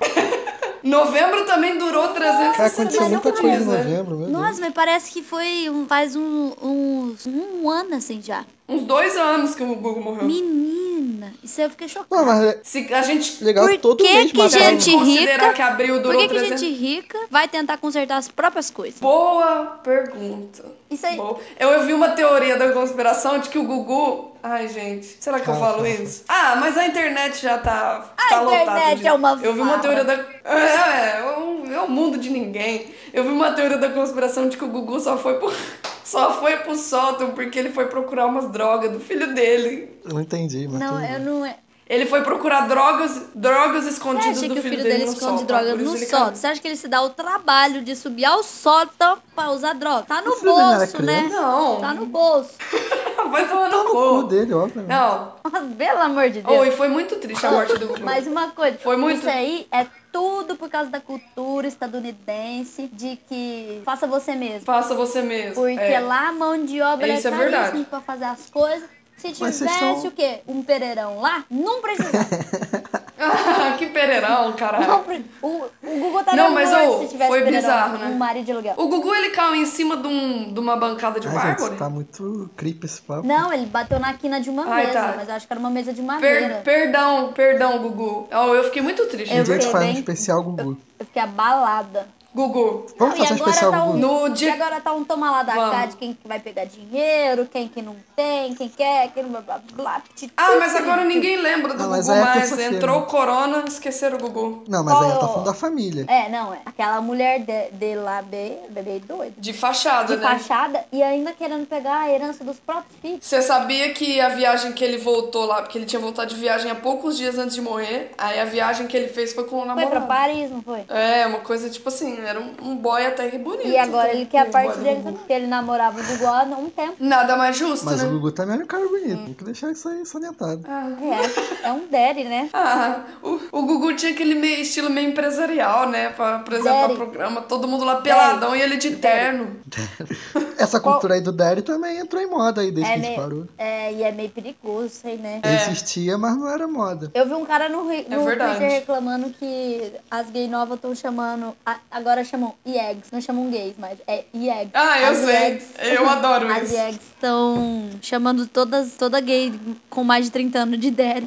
novembro 0.82 1.44
também 1.44 1.78
durou 1.78 2.08
360 2.08 2.56
Cara, 2.56 2.68
aconteceu 2.68 3.08
muita 3.08 3.32
coisa 3.32 3.48
em 3.48 3.66
né? 3.66 3.78
novembro. 3.98 4.16
Nossa, 4.30 4.60
mas 4.60 4.72
parece 4.72 5.12
que 5.12 5.22
foi 5.22 5.68
um- 5.70 5.86
faz 5.86 6.16
um, 6.16 6.52
uns- 6.62 7.26
um 7.26 7.68
ano 7.68 7.96
assim 7.96 8.20
já. 8.22 8.44
Uns 8.70 8.82
dois 8.82 9.16
anos 9.16 9.54
que 9.54 9.62
o 9.62 9.66
Gugu 9.74 10.00
morreu. 10.00 10.24
Menina, 10.24 11.32
isso 11.42 11.60
aí 11.60 11.66
eu 11.66 11.70
fiquei 11.70 11.86
Não, 11.88 11.92
chocada. 11.94 12.24
mas 12.24 12.56
Se 12.62 12.92
a 12.94 13.02
gente, 13.02 13.42
legal 13.42 13.66
Por 13.66 13.78
todo 13.78 13.96
que 13.96 14.04
mês 14.12 14.30
que 14.32 14.48
gente- 14.48 14.96
rica- 14.96 15.52
que 15.52 15.62
abril 15.62 15.94
Por 15.96 16.02
durou 16.02 16.20
que, 16.22 16.28
que 16.28 16.34
300... 16.34 16.60
gente 16.60 16.72
rica 16.74 17.18
vai 17.30 17.48
tentar 17.48 17.76
consertar 17.78 18.16
as 18.18 18.28
próprias 18.28 18.70
coisas? 18.70 19.00
Boa 19.00 19.80
pergunta. 19.82 20.64
Isso 20.90 21.06
aí. 21.06 21.16
Boa. 21.16 21.38
Eu 21.58 21.78
ouvi 21.80 21.92
uma 21.92 22.08
teoria 22.10 22.56
da 22.56 22.72
conspiração 22.72 23.38
de 23.38 23.48
que 23.48 23.58
o 23.58 23.64
Gugu. 23.64 24.30
Ai, 24.42 24.68
gente, 24.68 25.06
será 25.20 25.38
que 25.38 25.48
eu 25.48 25.54
Ah, 25.54 25.58
falo 25.58 25.86
isso? 25.86 26.24
Ah, 26.28 26.56
mas 26.58 26.76
a 26.78 26.86
internet 26.86 27.42
já 27.42 27.58
tá, 27.58 28.10
A 28.16 28.28
tá 28.28 28.40
lotada. 28.40 28.62
internet 28.62 29.00
de- 29.00 29.06
é 29.06 29.12
uma 29.12 29.38
Eu 29.42 29.52
vi 29.54 29.60
uma 29.60 29.78
teoria 29.78 30.04
da. 30.04 30.14
É, 30.44 31.18
é, 31.20 31.36
um- 31.38 31.70
é 31.72 31.80
o 31.80 31.88
mundo 31.90 32.16
de 32.18 32.30
ninguém. 32.30 32.86
Eu 33.12 33.22
vi 33.24 33.28
uma 33.30 33.52
teoria 33.52 33.76
da 33.76 33.90
conspiração 33.90 34.48
de 34.48 34.56
que 34.56 34.64
o 34.64 34.68
Gugu 34.68 34.98
só 35.00 35.16
foi 35.18 35.34
pro. 35.34 35.52
Só 36.10 36.32
foi 36.40 36.56
pro 36.58 36.76
sótão 36.76 37.30
porque 37.30 37.58
ele 37.58 37.70
foi 37.70 37.86
procurar 37.86 38.26
umas 38.26 38.50
drogas 38.50 38.90
do 38.90 38.98
filho 39.00 39.32
dele. 39.34 39.88
Eu 40.04 40.14
não 40.14 40.20
entendi, 40.20 40.66
mas 40.68 40.80
Não, 40.80 41.04
eu 41.04 41.20
não. 41.20 41.54
Ele 41.88 42.06
foi 42.06 42.22
procurar 42.22 42.68
drogas, 42.68 43.20
drogas 43.34 43.82
Você 43.84 43.90
escondidas 43.90 44.38
acha 44.38 44.46
do 44.48 44.54
que 44.54 44.60
o 44.60 44.62
filho, 44.62 44.74
filho 44.76 44.82
dele, 44.84 44.98
dele 44.98 45.06
no 45.06 45.12
esconde 45.12 45.40
sótão. 45.40 45.46
droga 45.46 45.70
por 45.72 45.80
isso 45.80 45.92
no 45.92 45.98
sótão? 45.98 46.20
caiu. 46.26 46.36
Você 46.36 46.46
acha 46.46 46.60
que 46.60 46.68
ele 46.68 46.76
se 46.76 46.86
dá 46.86 47.02
o 47.02 47.10
trabalho 47.10 47.82
de 47.82 47.96
subir 47.96 48.24
ao 48.24 48.44
sótão 48.44 49.18
pra 49.34 49.50
usar 49.50 49.72
droga? 49.72 50.04
Tá 50.04 50.22
no 50.22 50.32
filho 50.36 50.52
bolso, 50.52 51.02
né? 51.02 51.28
Não. 51.32 51.80
Tá 51.80 51.92
no 51.94 52.06
bolso. 52.06 52.50
Vai 53.32 53.48
tomar 53.48 53.68
no 53.70 53.76
O 53.80 53.84
cu 53.86 53.92
cu. 53.92 54.22
dele, 54.28 54.54
óbvio. 54.54 54.84
Não. 54.86 55.32
Pelo 55.76 55.98
amor 56.00 56.30
de 56.30 56.42
Deus. 56.42 56.58
Oh, 56.60 56.64
e 56.64 56.70
foi 56.70 56.86
muito 56.88 57.16
triste 57.16 57.44
a 57.46 57.50
morte 57.50 57.76
do. 57.76 57.98
Mas 58.02 58.24
uma 58.26 58.48
coisa, 58.52 58.78
Foi 58.78 58.96
muito- 58.96 59.18
isso 59.20 59.28
aí 59.28 59.66
é 59.72 59.84
tudo 60.12 60.56
por 60.56 60.68
causa 60.68 60.90
da 60.90 61.00
cultura 61.00 61.66
estadunidense 61.66 62.88
de 62.92 63.16
que 63.16 63.82
faça 63.84 64.06
você 64.06 64.34
mesmo. 64.34 64.66
Faça 64.66 64.94
você 64.94 65.22
mesmo. 65.22 65.54
Porque 65.54 65.78
é. 65.78 66.00
lá 66.00 66.28
a 66.28 66.32
mão 66.32 66.64
de 66.64 66.80
obra 66.80 67.08
Isso 67.08 67.28
é 67.28 67.30
é 67.30 67.50
caríssima 67.50 67.84
pra 67.84 68.00
fazer 68.00 68.24
as 68.24 68.50
coisas. 68.50 68.99
Se 69.20 69.32
tivesse 69.32 69.68
são- 69.68 70.06
o 70.06 70.10
quê? 70.10 70.40
Um 70.48 70.62
pereirão 70.62 71.20
lá, 71.20 71.44
não 71.50 71.80
precisava. 71.82 72.24
que 73.78 73.86
pereirão, 73.86 74.52
caralho. 74.54 75.04
O, 75.42 75.46
o 75.48 75.70
Google 76.00 76.24
tá 76.24 76.34
Não, 76.34 76.50
mas, 76.52 76.72
ô, 76.72 77.00
se 77.02 77.08
tivesse 77.08 77.28
foi 77.30 77.42
Pereirão, 77.42 77.60
bizarro, 77.60 77.98
né? 77.98 78.06
Um 78.06 78.14
marido 78.16 78.44
de 78.46 78.52
aluguel. 78.52 78.74
O 78.78 78.88
Gugu, 78.88 79.14
ele 79.14 79.30
caiu 79.30 79.54
em 79.56 79.66
cima 79.66 79.96
de, 79.96 80.06
um, 80.08 80.52
de 80.54 80.58
uma 80.58 80.76
bancada 80.76 81.20
de 81.20 81.28
Ai, 81.28 81.34
mármore? 81.34 81.68
gente, 81.70 81.78
tá 81.78 81.88
muito 81.90 82.50
creepy 82.56 82.86
esse 82.86 83.02
papo. 83.02 83.26
Não, 83.26 83.52
ele 83.52 83.66
bateu 83.66 83.98
na 83.98 84.14
quina 84.14 84.40
de 84.40 84.48
uma 84.48 84.64
Ai, 84.66 84.86
mesa, 84.86 85.00
tá. 85.00 85.14
mas 85.16 85.28
eu 85.28 85.34
acho 85.34 85.46
que 85.46 85.52
era 85.52 85.60
uma 85.60 85.70
mesa 85.70 85.92
de 85.92 86.00
Per- 86.00 86.06
madeira. 86.06 86.60
perdão, 86.64 87.32
perdão, 87.34 87.78
Gugu. 87.78 88.28
Oh, 88.32 88.54
eu 88.54 88.64
fiquei 88.64 88.80
muito 88.82 89.04
triste. 89.06 89.34
Um 89.34 89.42
dia 89.42 89.56
a 89.56 89.58
gente 89.60 89.70
faz 89.70 89.86
um 89.86 89.92
especial 89.92 90.42
Gugu. 90.42 90.78
Eu 90.98 91.04
fiquei 91.06 91.22
abalada. 91.22 92.08
Gugu, 92.32 92.86
Vamos 92.96 93.18
Não, 93.18 93.24
e 93.24 93.28
fazer 93.28 93.32
um 93.32 93.36
agora 93.36 93.50
especial 93.50 93.72
tá 93.72 93.84
um- 93.84 93.92
no 93.96 94.26
E 94.28 94.30
dia... 94.30 94.52
agora 94.54 94.80
tá 94.80 94.92
um 94.92 95.02
toma 95.04 95.30
lá 95.32 95.42
da 95.42 95.52
Vamos. 95.54 95.70
cá 95.72 95.86
de 95.86 95.96
quem 95.96 96.14
que 96.14 96.28
vai 96.28 96.38
pegar 96.38 96.64
dinheiro, 96.64 97.48
quem 97.50 97.66
que 97.66 97.82
não 97.82 97.96
tem, 98.14 98.54
quem 98.54 98.68
quer, 98.68 99.10
quem 99.12 99.24
blá 99.24 99.40
blá 99.40 99.60
blá. 99.74 100.02
Ah, 100.36 100.56
mas 100.60 100.76
agora 100.76 101.04
ninguém 101.04 101.36
lembra 101.38 101.74
do 101.74 101.88
mas 101.88 102.06
Gugu 102.06 102.18
é 102.18 102.24
mais. 102.24 102.58
Entrou 102.58 103.00
o 103.00 103.06
corona, 103.06 103.64
esqueceram 103.66 104.16
o 104.16 104.20
Gugu. 104.20 104.62
Não, 104.68 104.84
mas 104.84 104.94
aí 104.94 105.10
ela 105.10 105.18
tá 105.20 105.26
falando 105.28 105.44
da 105.46 105.54
família. 105.54 106.04
É, 106.08 106.28
não, 106.28 106.54
é. 106.54 106.60
Aquela 106.64 107.00
mulher 107.00 107.40
de, 107.40 107.70
de 107.72 107.94
lá, 107.96 108.22
bebê, 108.22 108.58
bebê 108.70 109.00
doida. 109.00 109.34
De 109.36 109.52
fachada, 109.52 110.16
De 110.16 110.22
né? 110.22 110.28
fachada 110.38 110.84
e 110.92 111.02
ainda 111.02 111.32
querendo 111.32 111.66
pegar 111.66 112.00
a 112.02 112.10
herança 112.12 112.44
dos 112.44 112.58
próprios 112.60 112.94
filhos. 113.02 113.18
Você 113.24 113.42
sabia 113.42 113.92
que 113.92 114.20
a 114.20 114.28
viagem 114.28 114.72
que 114.72 114.84
ele 114.84 114.98
voltou 114.98 115.46
lá, 115.46 115.62
porque 115.62 115.76
ele 115.78 115.86
tinha 115.86 115.98
voltado 116.00 116.32
de 116.32 116.40
viagem 116.40 116.70
há 116.70 116.76
poucos 116.76 117.16
dias 117.16 117.36
antes 117.38 117.56
de 117.56 117.60
morrer, 117.60 118.12
aí 118.16 118.38
a 118.38 118.44
viagem 118.44 118.86
que 118.86 118.96
ele 118.96 119.08
fez 119.08 119.32
foi 119.32 119.44
com 119.44 119.56
o 119.56 119.58
Foi 119.60 119.68
namorado. 119.68 119.90
pra 119.90 120.00
Paris, 120.02 120.48
não 120.50 120.62
foi? 120.62 120.84
É, 120.88 121.26
uma 121.26 121.40
coisa 121.40 121.68
tipo 121.68 121.88
assim, 121.88 122.19
era 122.26 122.40
um, 122.40 122.52
um 122.62 122.76
boy 122.76 123.04
até 123.04 123.28
que 123.30 123.38
bonito. 123.38 123.68
E 123.68 123.76
agora 123.76 124.08
tá? 124.08 124.14
ele 124.14 124.26
quer 124.26 124.40
a 124.40 124.46
parte 124.46 124.78
dele 124.78 124.90
Gugu. 124.96 125.02
também, 125.02 125.18
porque 125.18 125.32
ele 125.32 125.46
namorava 125.46 126.00
o 126.00 126.04
Google 126.04 126.28
há 126.28 126.42
um 126.42 126.70
tempo. 126.70 126.94
Nada 127.00 127.36
mais 127.36 127.56
justo, 127.56 127.84
Mas 127.86 128.02
né? 128.02 128.08
o 128.08 128.12
Gugu 128.12 128.32
também 128.32 128.54
era 128.54 128.64
um 128.64 128.66
cara 128.66 128.86
bonito. 128.86 129.24
Tem 129.24 129.34
que 129.34 129.44
deixar 129.44 129.70
isso 129.70 129.88
aí 129.88 130.04
salientado. 130.06 130.62
É, 130.66 131.68
é 131.68 131.72
um 131.72 131.86
daddy, 131.88 132.24
né? 132.24 132.48
Ah, 132.62 133.00
o, 133.22 133.40
o 133.52 133.62
Gugu 133.66 133.94
tinha 133.94 134.12
aquele 134.12 134.34
meio, 134.34 134.60
estilo 134.60 134.90
meio 134.90 135.08
empresarial, 135.10 135.88
né? 135.88 136.10
Pra 136.10 136.36
apresentar 136.36 136.82
Daddy. 136.82 136.92
o 136.94 136.96
programa, 136.96 137.40
todo 137.42 137.66
mundo 137.66 137.84
lá 137.84 137.96
peladão 138.00 138.54
e 138.54 138.60
ele 138.60 138.76
de 138.76 138.96
terno. 138.96 139.56
Essa 140.58 140.78
cultura 140.80 141.14
aí 141.14 141.20
do 141.20 141.32
Daddy 141.32 141.62
também 141.62 141.98
entrou 141.98 142.20
em 142.20 142.26
moda 142.26 142.60
aí 142.60 142.70
desde 142.70 142.90
É 142.92 142.94
que 142.94 143.00
a 143.00 143.02
gente 143.02 143.16
meio, 143.16 143.20
parou. 143.28 143.46
é, 143.56 143.92
e 143.92 144.02
é 144.02 144.12
meio 144.12 144.28
perigoso, 144.30 144.90
sei, 144.90 145.16
né? 145.16 145.40
Existia, 145.44 146.18
mas 146.18 146.36
não 146.36 146.48
era 146.48 146.66
moda. 146.68 147.10
Eu 147.14 147.26
vi 147.26 147.34
um 147.34 147.44
cara 147.44 147.68
no, 147.68 147.88
ri- 147.88 148.06
no 148.08 148.24
verdade. 148.24 148.58
Twitter 148.58 148.80
reclamando 148.80 149.30
que 149.30 149.92
as 150.10 150.28
gay 150.30 150.48
novas 150.48 150.76
estão 150.76 150.94
chamando. 150.94 151.54
a- 151.64 151.78
agora 151.90 152.09
chamam 152.24 152.54
IEGs, 152.66 153.10
não 153.12 153.20
chamam 153.20 153.50
gays, 153.50 153.74
mas 153.78 153.98
é 154.06 154.24
IEG. 154.34 154.70
Ah, 154.74 155.00
eu 155.00 155.08
As 155.12 155.18
sei. 155.18 155.34
IEGs 155.36 155.66
Eu 155.78 156.08
adoro 156.10 156.46
As 156.52 156.64
isso. 156.64 156.74
IEGs 156.74 157.00
estão 157.14 157.90
chamando 158.02 158.46
todas, 158.46 158.94
toda 158.96 159.20
gay 159.20 159.52
com 159.88 160.02
mais 160.04 160.24
de 160.26 160.30
30 160.32 160.58
anos 160.58 160.78
de 160.80 160.88
idade. 160.88 161.26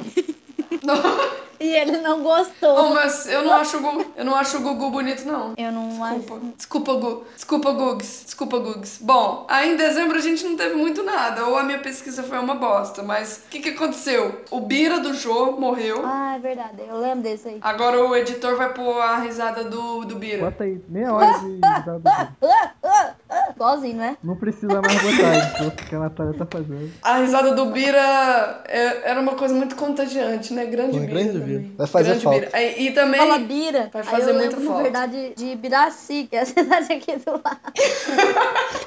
E 1.60 1.66
ele 1.76 1.98
não 1.98 2.22
gostou. 2.22 2.76
Oh, 2.76 2.94
mas 2.94 3.26
eu 3.26 3.44
não 3.44 3.54
acho 3.54 3.76
o 3.76 3.80
Gugu, 3.80 4.06
eu 4.16 4.24
não 4.24 4.34
acho 4.34 4.58
o 4.58 4.60
Gugu 4.60 4.90
bonito, 4.90 5.24
não. 5.24 5.54
Eu 5.56 5.72
não 5.72 5.88
Desculpa. 5.88 6.34
acho. 6.34 6.54
Desculpa, 6.56 6.94
Gu. 6.94 7.24
Desculpa, 7.34 7.72
Gugs. 7.72 8.22
Desculpa, 8.24 8.58
Gugs. 8.58 8.98
Bom, 9.00 9.46
aí 9.48 9.72
em 9.72 9.76
dezembro 9.76 10.16
a 10.18 10.20
gente 10.20 10.44
não 10.44 10.56
teve 10.56 10.74
muito 10.74 11.02
nada, 11.02 11.46
ou 11.46 11.56
a 11.56 11.62
minha 11.62 11.78
pesquisa 11.78 12.22
foi 12.22 12.38
uma 12.38 12.54
bosta, 12.54 13.02
mas 13.02 13.42
o 13.46 13.48
que, 13.50 13.60
que 13.60 13.70
aconteceu? 13.70 14.40
O 14.50 14.60
Bira 14.60 15.00
do 15.00 15.14
Jô 15.14 15.52
morreu. 15.52 16.02
Ah, 16.04 16.34
é 16.36 16.38
verdade. 16.38 16.82
Eu 16.86 16.98
lembro 16.98 17.22
desse 17.22 17.48
aí. 17.48 17.58
Agora 17.60 18.04
o 18.04 18.14
editor 18.16 18.56
vai 18.56 18.72
pôr 18.72 19.00
a 19.00 19.18
risada 19.18 19.64
do, 19.64 20.04
do 20.04 20.16
Bira. 20.16 20.44
Bota 20.44 20.64
aí, 20.64 20.80
meia 20.88 21.12
hora 21.12 21.38
de 21.38 21.46
risada. 21.54 22.34
Igualzinho, 23.54 23.96
né? 23.96 24.16
Não 24.22 24.36
precisa 24.36 24.80
mais 24.80 25.00
botar 25.02 25.36
isso, 25.38 25.70
que 25.72 25.94
a 25.94 25.98
Natália 25.98 26.34
tá 26.34 26.46
fazendo. 26.50 26.90
A 27.02 27.18
risada 27.18 27.54
do 27.54 27.66
Bira 27.66 28.62
é- 28.66 29.10
era 29.10 29.20
uma 29.20 29.32
coisa 29.34 29.54
muito 29.54 29.76
contagiante, 29.76 30.52
né? 30.52 30.64
Grande 30.66 30.98
Bira. 30.98 31.12
grande 31.12 31.32
também. 31.38 31.58
Bira. 31.58 31.74
Vai 31.78 31.86
fazer 31.86 32.08
grande 32.10 32.24
falta. 32.24 32.40
Bira. 32.40 32.62
E, 32.62 32.86
e 32.88 32.92
também. 32.92 33.20
Fala 33.20 33.38
Bira. 33.38 33.90
Vai 33.92 34.02
aí 34.02 34.08
fazer 34.08 34.30
eu 34.30 34.34
muita 34.34 34.56
lembro, 34.56 34.64
falta. 34.66 34.76
na 34.76 34.82
verdade, 34.82 35.32
de 35.36 35.56
Biraci, 35.56 36.26
que 36.28 36.36
é 36.36 36.40
a 36.40 36.46
cidade 36.46 36.92
aqui 36.92 37.16
do 37.16 37.30
lado. 37.32 37.58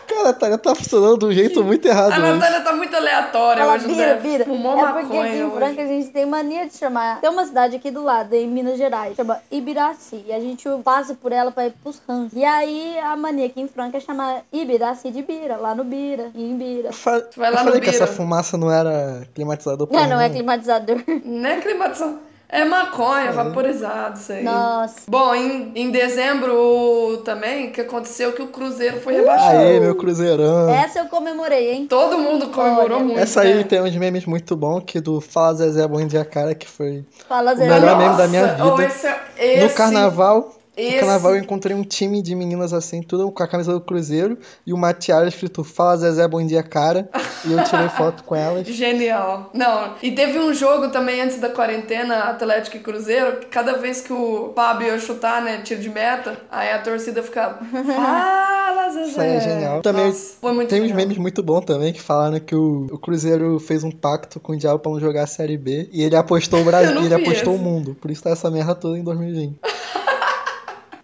Cara, 0.07 0.21
a 0.21 0.23
Natália 0.25 0.57
tá 0.57 0.75
funcionando 0.75 1.19
de 1.19 1.25
um 1.25 1.31
jeito 1.31 1.63
muito 1.63 1.87
errado 1.87 2.13
A 2.13 2.17
hoje. 2.17 2.33
Natália 2.33 2.61
tá 2.61 2.73
muito 2.73 2.95
aleatória 2.95 3.63
Fala 3.63 3.75
hoje, 3.75 3.87
Bira, 3.87 4.15
né? 4.15 4.21
Bira. 4.21 4.45
Fumou 4.45 4.87
é 4.87 4.91
porque 4.93 5.17
aqui 5.17 5.37
em. 5.37 5.51
Franca 5.51 5.81
a 5.81 5.85
gente 5.85 6.09
tem 6.09 6.25
mania 6.25 6.67
de 6.67 6.75
chamar. 6.77 7.21
Tem 7.21 7.29
uma 7.29 7.45
cidade 7.45 7.75
aqui 7.75 7.91
do 7.91 8.03
lado, 8.03 8.33
em 8.33 8.47
Minas 8.47 8.77
Gerais, 8.77 9.15
chama 9.15 9.39
Ibiraci. 9.51 10.23
E 10.27 10.33
a 10.33 10.39
gente 10.39 10.67
passa 10.83 11.13
por 11.15 11.31
ela 11.31 11.51
pra 11.51 11.67
ir 11.67 11.73
pros 11.83 12.01
rãs. 12.07 12.31
E 12.33 12.43
aí 12.43 12.97
a 12.99 13.15
mania 13.15 13.45
aqui 13.45 13.61
em 13.61 13.67
Franca 13.67 13.97
é 13.97 13.99
chamar 13.99 14.36
Ibiraci 14.51 15.11
de 15.11 15.21
Bira, 15.21 15.57
lá 15.57 15.73
no 15.75 15.83
Bira, 15.83 16.31
em 16.35 16.57
Bira. 16.57 16.89
Eu 16.89 16.93
fa- 16.93 17.23
vai 17.35 17.51
lá 17.51 17.59
eu 17.61 17.63
no 17.65 17.69
falei 17.71 17.81
que 17.81 17.91
Bira. 17.91 18.03
essa 18.03 18.07
fumaça 18.07 18.57
não 18.57 18.71
era 18.71 19.23
climatizador 19.33 19.87
Não, 19.91 20.07
não 20.07 20.19
é 20.19 20.29
climatizador. 20.29 20.97
Não 21.25 21.49
é 21.49 21.57
climatização. 21.61 22.19
É 22.49 22.63
maconha, 22.63 23.33
vaporizado, 23.33 24.17
isso 24.17 24.31
aí. 24.31 24.41
Nossa. 24.41 25.01
Bom, 25.09 25.35
em, 25.35 25.69
em 25.75 25.91
dezembro 25.91 27.17
também, 27.25 27.71
que 27.71 27.81
aconteceu 27.81 28.31
que 28.31 28.41
o 28.41 28.47
Cruzeiro 28.47 29.01
foi 29.01 29.15
rebaixado. 29.15 29.57
Aê, 29.57 29.79
meu 29.81 29.95
cruzeirão. 29.95 30.69
Essa 30.69 30.99
eu 30.99 31.05
comemorei, 31.07 31.73
hein? 31.73 31.87
Todo 31.87 32.17
mundo 32.17 32.47
comemorou 32.47 32.97
Olha, 32.99 33.05
muito. 33.05 33.19
Essa 33.19 33.41
aí 33.41 33.53
né? 33.55 33.63
tem 33.63 33.81
uns 33.81 33.93
memes 33.97 34.25
muito 34.25 34.55
bons, 34.55 34.83
que 34.85 35.01
do 35.01 35.19
Fala 35.19 35.55
Zezé 35.55 35.85
Bom 35.87 36.05
Dia 36.07 36.23
Cara, 36.23 36.55
que 36.55 36.67
foi 36.67 37.03
Fala 37.27 37.53
Zé. 37.53 37.67
melhor 37.67 37.97
meme 37.97 38.15
da 38.17 38.27
minha 38.29 38.47
Nossa, 38.55 38.63
vida. 38.63 38.75
oh, 38.75 38.81
esse, 38.81 39.15
esse, 39.37 39.63
no 39.63 39.69
carnaval. 39.71 40.53
Esse- 40.77 40.93
No 40.93 40.99
carnaval 40.99 41.35
eu 41.35 41.41
encontrei 41.41 41.75
um 41.75 41.83
time 41.83 42.21
de 42.21 42.35
meninas 42.35 42.71
assim, 42.73 43.01
tudo 43.01 43.31
com 43.31 43.43
a 43.43 43.47
camisa 43.47 43.73
do 43.73 43.81
Cruzeiro 43.81 44.37
e 44.65 44.71
uma 44.73 44.93
tiara 44.93 45.27
escrito 45.27 45.63
Fala 45.63 45.97
Zezé 45.97 46.27
Bom 46.27 46.45
Dia 46.45 46.61
Cara. 46.63 47.09
e 47.45 47.51
eu 47.51 47.63
tirei 47.63 47.89
foto 47.89 48.23
com 48.23 48.35
elas. 48.35 48.67
Genial. 48.71 49.49
Não, 49.53 49.95
e 50.01 50.11
teve 50.11 50.37
um 50.39 50.53
jogo 50.53 50.89
também 50.89 51.21
antes 51.21 51.39
da 51.39 51.49
quarentena, 51.49 52.25
Atlético 52.25 52.77
e 52.77 52.79
Cruzeiro, 52.79 53.37
que 53.37 53.47
cada 53.47 53.73
vez 53.77 54.01
que 54.01 54.13
o 54.13 54.53
Fábio 54.55 54.87
ia 54.87 54.99
chutar, 54.99 55.41
né, 55.41 55.61
tiro 55.63 55.81
de 55.81 55.89
meta, 55.89 56.37
aí 56.51 56.69
a 56.71 56.79
torcida 56.79 57.23
ficava, 57.23 57.59
fala, 57.73 58.89
Zezé. 58.89 59.07
Isso 59.09 59.21
aí 59.21 59.35
é 59.35 59.41
genial. 59.41 59.81
Também 59.81 60.05
Nossa, 60.07 60.35
foi 60.39 60.53
muito 60.53 60.69
tem 60.69 60.79
uns 60.81 60.87
genial. 60.89 60.97
memes 61.07 61.17
muito 61.17 61.41
bons 61.43 61.65
também 61.65 61.91
que 61.93 62.01
falaram 62.01 62.39
que 62.39 62.55
o, 62.55 62.87
o 62.91 62.97
Cruzeiro 62.99 63.59
fez 63.59 63.83
um 63.83 63.91
pacto 63.91 64.39
com 64.39 64.53
o 64.53 64.57
Diabo 64.57 64.79
pra 64.79 64.91
não 64.91 64.99
jogar 64.99 65.23
a 65.23 65.27
Série 65.27 65.57
B 65.57 65.89
e 65.91 66.03
ele 66.03 66.15
apostou 66.15 66.61
o 66.61 66.63
Brasil, 66.65 67.03
ele 67.03 67.13
apostou 67.13 67.53
esse. 67.53 67.61
o 67.61 67.65
mundo. 67.65 67.95
Por 67.99 68.11
isso 68.11 68.23
tá 68.23 68.29
essa 68.29 68.49
merda 68.51 68.75
toda 68.75 68.97
em 68.97 69.03
2020. 69.03 69.59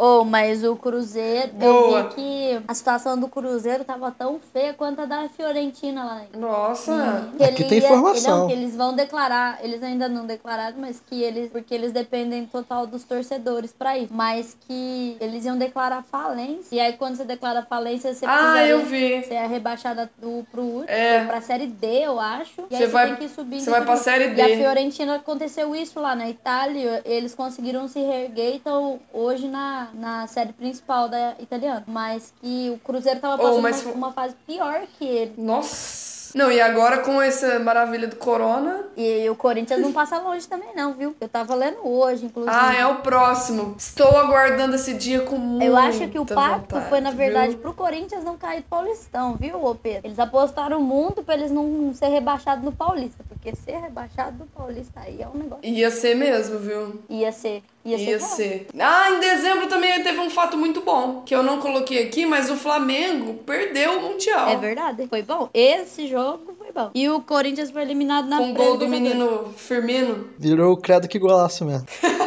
Oh, 0.05 0.25
mas 0.25 0.63
o 0.65 0.75
Cruzeiro, 0.75 1.53
Boa. 1.53 1.99
eu 1.99 2.09
vi 2.09 2.15
que 2.15 2.61
a 2.67 2.73
situação 2.73 3.17
do 3.17 3.29
Cruzeiro 3.29 3.85
tava 3.85 4.11
tão 4.11 4.37
feia 4.51 4.73
quanto 4.73 4.99
a 5.01 5.05
da 5.05 5.29
Fiorentina 5.29 6.03
lá. 6.03 6.21
Nossa. 6.37 7.29
Que 7.37 7.43
Aqui 7.45 7.61
ele 7.63 7.69
tem 7.69 7.79
ia- 7.79 7.85
informação. 7.85 8.39
Não, 8.39 8.47
que 8.47 8.53
eles 8.53 8.75
vão 8.75 8.93
declarar, 8.93 9.59
eles 9.63 9.81
ainda 9.81 10.09
não 10.09 10.25
declararam, 10.25 10.75
mas 10.77 10.99
que 10.99 11.21
eles, 11.23 11.49
porque 11.51 11.73
eles 11.73 11.91
dependem 11.93 12.45
total 12.45 12.85
dos 12.85 13.03
torcedores 13.03 13.71
pra 13.71 13.97
isso, 13.97 14.11
mas 14.13 14.57
que 14.67 15.15
eles 15.21 15.45
iam 15.45 15.57
declarar 15.57 16.03
falência. 16.03 16.75
E 16.75 16.79
aí 16.81 16.93
quando 16.93 17.15
você 17.15 17.23
declara 17.23 17.61
falência, 17.61 18.13
você 18.13 18.25
Ah, 18.27 18.65
eu 18.67 18.81
vi. 18.85 19.23
Você 19.23 19.33
é 19.35 19.47
rebaixada 19.47 20.11
do, 20.21 20.45
pro 20.51 20.61
último, 20.61 20.89
É. 20.89 21.23
pra 21.25 21.39
série 21.39 21.67
D, 21.67 21.87
eu 22.05 22.19
acho. 22.19 22.61
E 22.69 22.75
Você 22.75 22.75
aí 22.75 22.79
você 22.81 22.87
vai- 22.87 23.07
tem 23.07 23.15
que 23.27 23.29
subir 23.33 23.61
você 23.61 23.69
vai 23.69 23.85
pra 23.85 23.95
série 23.95 24.33
E 24.33 24.41
a 24.41 24.47
D. 24.47 24.57
Fiorentina 24.57 25.15
aconteceu 25.15 25.73
isso 25.75 25.99
lá 25.99 26.13
na 26.15 26.29
Itália. 26.29 27.01
Eles 27.05 27.33
conseguiram 27.33 27.87
se 27.87 27.99
reerguer 27.99 28.53
e 28.53 28.57
estão 28.57 28.99
hoje 29.13 29.47
na, 29.47 29.89
na 29.93 30.27
série 30.27 30.53
principal 30.53 31.07
da 31.07 31.35
italiana. 31.39 31.83
Mas 31.87 32.33
que 32.41 32.69
o 32.69 32.77
Cruzeiro 32.79 33.19
tava 33.19 33.35
Oh, 33.35 33.37
passando 33.45 33.61
mas 33.61 33.85
uma, 33.85 33.93
uma 33.93 34.11
fase 34.11 34.35
pior 34.45 34.81
que 34.97 35.05
ele. 35.05 35.33
Nossa. 35.37 36.03
Não, 36.35 36.51
e 36.51 36.59
agora 36.59 36.97
com 36.97 37.21
essa 37.21 37.59
maravilha 37.59 38.07
do 38.07 38.15
corona. 38.15 38.85
E 38.97 39.29
o 39.29 39.35
Corinthians 39.35 39.79
não 39.79 39.93
passa 39.93 40.17
longe 40.17 40.47
também, 40.47 40.69
não, 40.75 40.93
viu? 40.95 41.15
Eu 41.21 41.29
tava 41.29 41.53
lendo 41.53 41.87
hoje, 41.87 42.25
inclusive. 42.25 42.55
Ah, 42.59 42.73
é 42.73 42.85
o 42.87 42.95
próximo. 43.03 43.75
Estou 43.77 44.17
aguardando 44.17 44.75
esse 44.75 44.95
dia 44.95 45.21
com 45.21 45.37
muita 45.37 45.63
Eu 45.65 45.77
acho 45.77 46.07
que 46.07 46.17
o 46.17 46.25
pacto 46.25 46.61
vontade, 46.73 46.89
foi, 46.89 47.01
na 47.01 47.11
verdade, 47.11 47.51
viu? 47.51 47.59
pro 47.59 47.73
Corinthians 47.75 48.23
não 48.23 48.35
cair 48.35 48.61
do 48.61 48.67
Paulistão, 48.67 49.35
viu, 49.35 49.63
ô 49.63 49.75
Pedro? 49.75 50.07
Eles 50.07 50.17
apostaram 50.17 50.81
muito 50.81 51.21
pra 51.23 51.35
eles 51.35 51.51
não 51.51 51.93
ser 51.93 52.07
rebaixados 52.07 52.65
no 52.65 52.71
Paulista. 52.71 53.23
Porque 53.29 53.55
ser 53.55 53.77
rebaixado 53.77 54.37
do 54.37 54.45
Paulista 54.45 55.01
aí 55.01 55.21
é 55.21 55.27
um 55.27 55.37
negócio. 55.37 55.63
Ia 55.63 55.91
ser 55.91 56.15
mesmo, 56.15 56.57
viu? 56.57 56.99
Ia 57.09 57.31
ser. 57.31 57.61
Ia, 57.85 57.97
Ia 57.97 58.19
ser. 58.19 58.35
ser. 58.35 58.67
Ah, 58.79 59.11
em 59.11 59.19
dezembro 59.19 59.67
também 59.67 60.01
teve 60.01 60.19
um 60.19 60.29
fato 60.29 60.55
muito 60.57 60.81
bom, 60.81 61.21
que 61.25 61.35
eu 61.35 61.43
não 61.43 61.59
coloquei 61.59 62.03
aqui, 62.03 62.25
mas 62.25 62.49
o 62.49 62.55
Flamengo 62.55 63.33
perdeu 63.45 63.97
o 63.99 64.01
Mundial. 64.03 64.47
É 64.49 64.55
verdade. 64.55 65.05
Foi 65.07 65.21
bom. 65.21 65.49
Esse 65.53 66.07
jogo 66.07 66.53
foi 66.57 66.71
bom. 66.71 66.91
E 66.95 67.09
o 67.09 67.19
Corinthians 67.21 67.71
foi 67.71 67.81
eliminado 67.81 68.27
na 68.27 68.37
Com 68.37 68.51
o 68.51 68.53
gol 68.53 68.77
do 68.77 68.87
menino 68.87 69.53
Firmino. 69.57 70.29
Virou 70.39 70.71
o 70.73 70.77
credo 70.77 71.07
que 71.09 71.19
golaço 71.19 71.65
mesmo. 71.65 71.85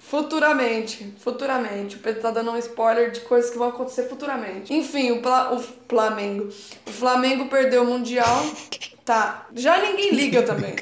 Futuramente, 0.00 1.12
futuramente. 1.18 1.96
O 1.96 1.98
Pedro 1.98 2.22
tá 2.22 2.30
dando 2.30 2.50
um 2.50 2.56
spoiler 2.56 3.10
de 3.10 3.20
coisas 3.20 3.50
que 3.50 3.58
vão 3.58 3.68
acontecer 3.68 4.04
futuramente. 4.08 4.72
Enfim, 4.72 5.10
o, 5.10 5.20
Pla- 5.20 5.52
o 5.52 5.58
Flamengo. 5.86 6.48
O 6.86 6.90
Flamengo 6.90 7.46
perdeu 7.48 7.82
o 7.82 7.86
Mundial. 7.86 8.26
Tá. 9.08 9.46
Já 9.54 9.78
ninguém 9.80 10.10
liga 10.10 10.42
também. 10.42 10.74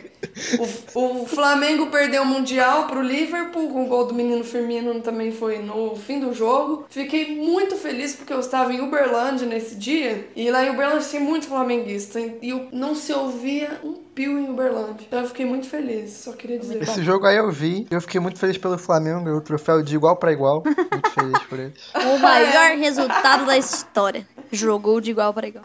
O, 0.95 1.23
o 1.23 1.27
Flamengo 1.27 1.87
perdeu 1.89 2.23
o 2.23 2.27
Mundial 2.27 2.87
pro 2.87 3.03
Liverpool, 3.03 3.69
com 3.69 3.85
o 3.85 3.89
gol 3.89 4.07
do 4.07 4.15
menino 4.15 4.45
Firmino 4.45 5.01
também 5.01 5.33
foi 5.33 5.59
no 5.59 5.95
fim 5.97 6.21
do 6.21 6.33
jogo. 6.33 6.87
Fiquei 6.89 7.37
muito 7.37 7.77
feliz 7.77 8.15
porque 8.15 8.33
eu 8.33 8.41
estava 8.41 8.73
em 8.73 8.81
Uberlândia 8.81 9.47
nesse 9.47 9.75
dia. 9.77 10.29
E 10.35 10.51
lá 10.51 10.65
em 10.65 10.71
Uberlândia 10.71 11.09
tem 11.09 11.21
muito 11.21 11.47
flamenguista. 11.47 12.21
E 12.21 12.51
eu 12.51 12.69
não 12.73 12.95
se 12.95 13.13
ouvia 13.13 13.81
um 13.85 13.95
pio 13.95 14.39
em 14.39 14.49
Uberlândia. 14.49 15.05
Então 15.07 15.21
eu 15.21 15.29
fiquei 15.29 15.45
muito 15.45 15.69
feliz, 15.69 16.13
só 16.13 16.33
queria 16.33 16.59
dizer. 16.59 16.83
Esse 16.83 17.03
jogo 17.03 17.27
aí 17.27 17.37
eu 17.37 17.51
vi. 17.51 17.87
Eu 17.91 18.01
fiquei 18.01 18.21
muito 18.21 18.39
feliz 18.39 18.57
pelo 18.57 18.79
Flamengo, 18.79 19.25
ganhou 19.25 19.39
o 19.39 19.43
troféu 19.43 19.83
de 19.83 19.95
igual 19.95 20.17
pra 20.17 20.33
igual. 20.33 20.63
Muito 20.65 21.11
feliz 21.11 21.39
por 21.45 21.59
eles. 21.59 21.91
O 21.95 22.19
maior 22.19 22.77
resultado 22.79 23.47
da 23.47 23.57
história. 23.57 24.27
Jogou 24.51 25.01
de 25.01 25.11
igual 25.11 25.35
para 25.35 25.49
igual. 25.49 25.65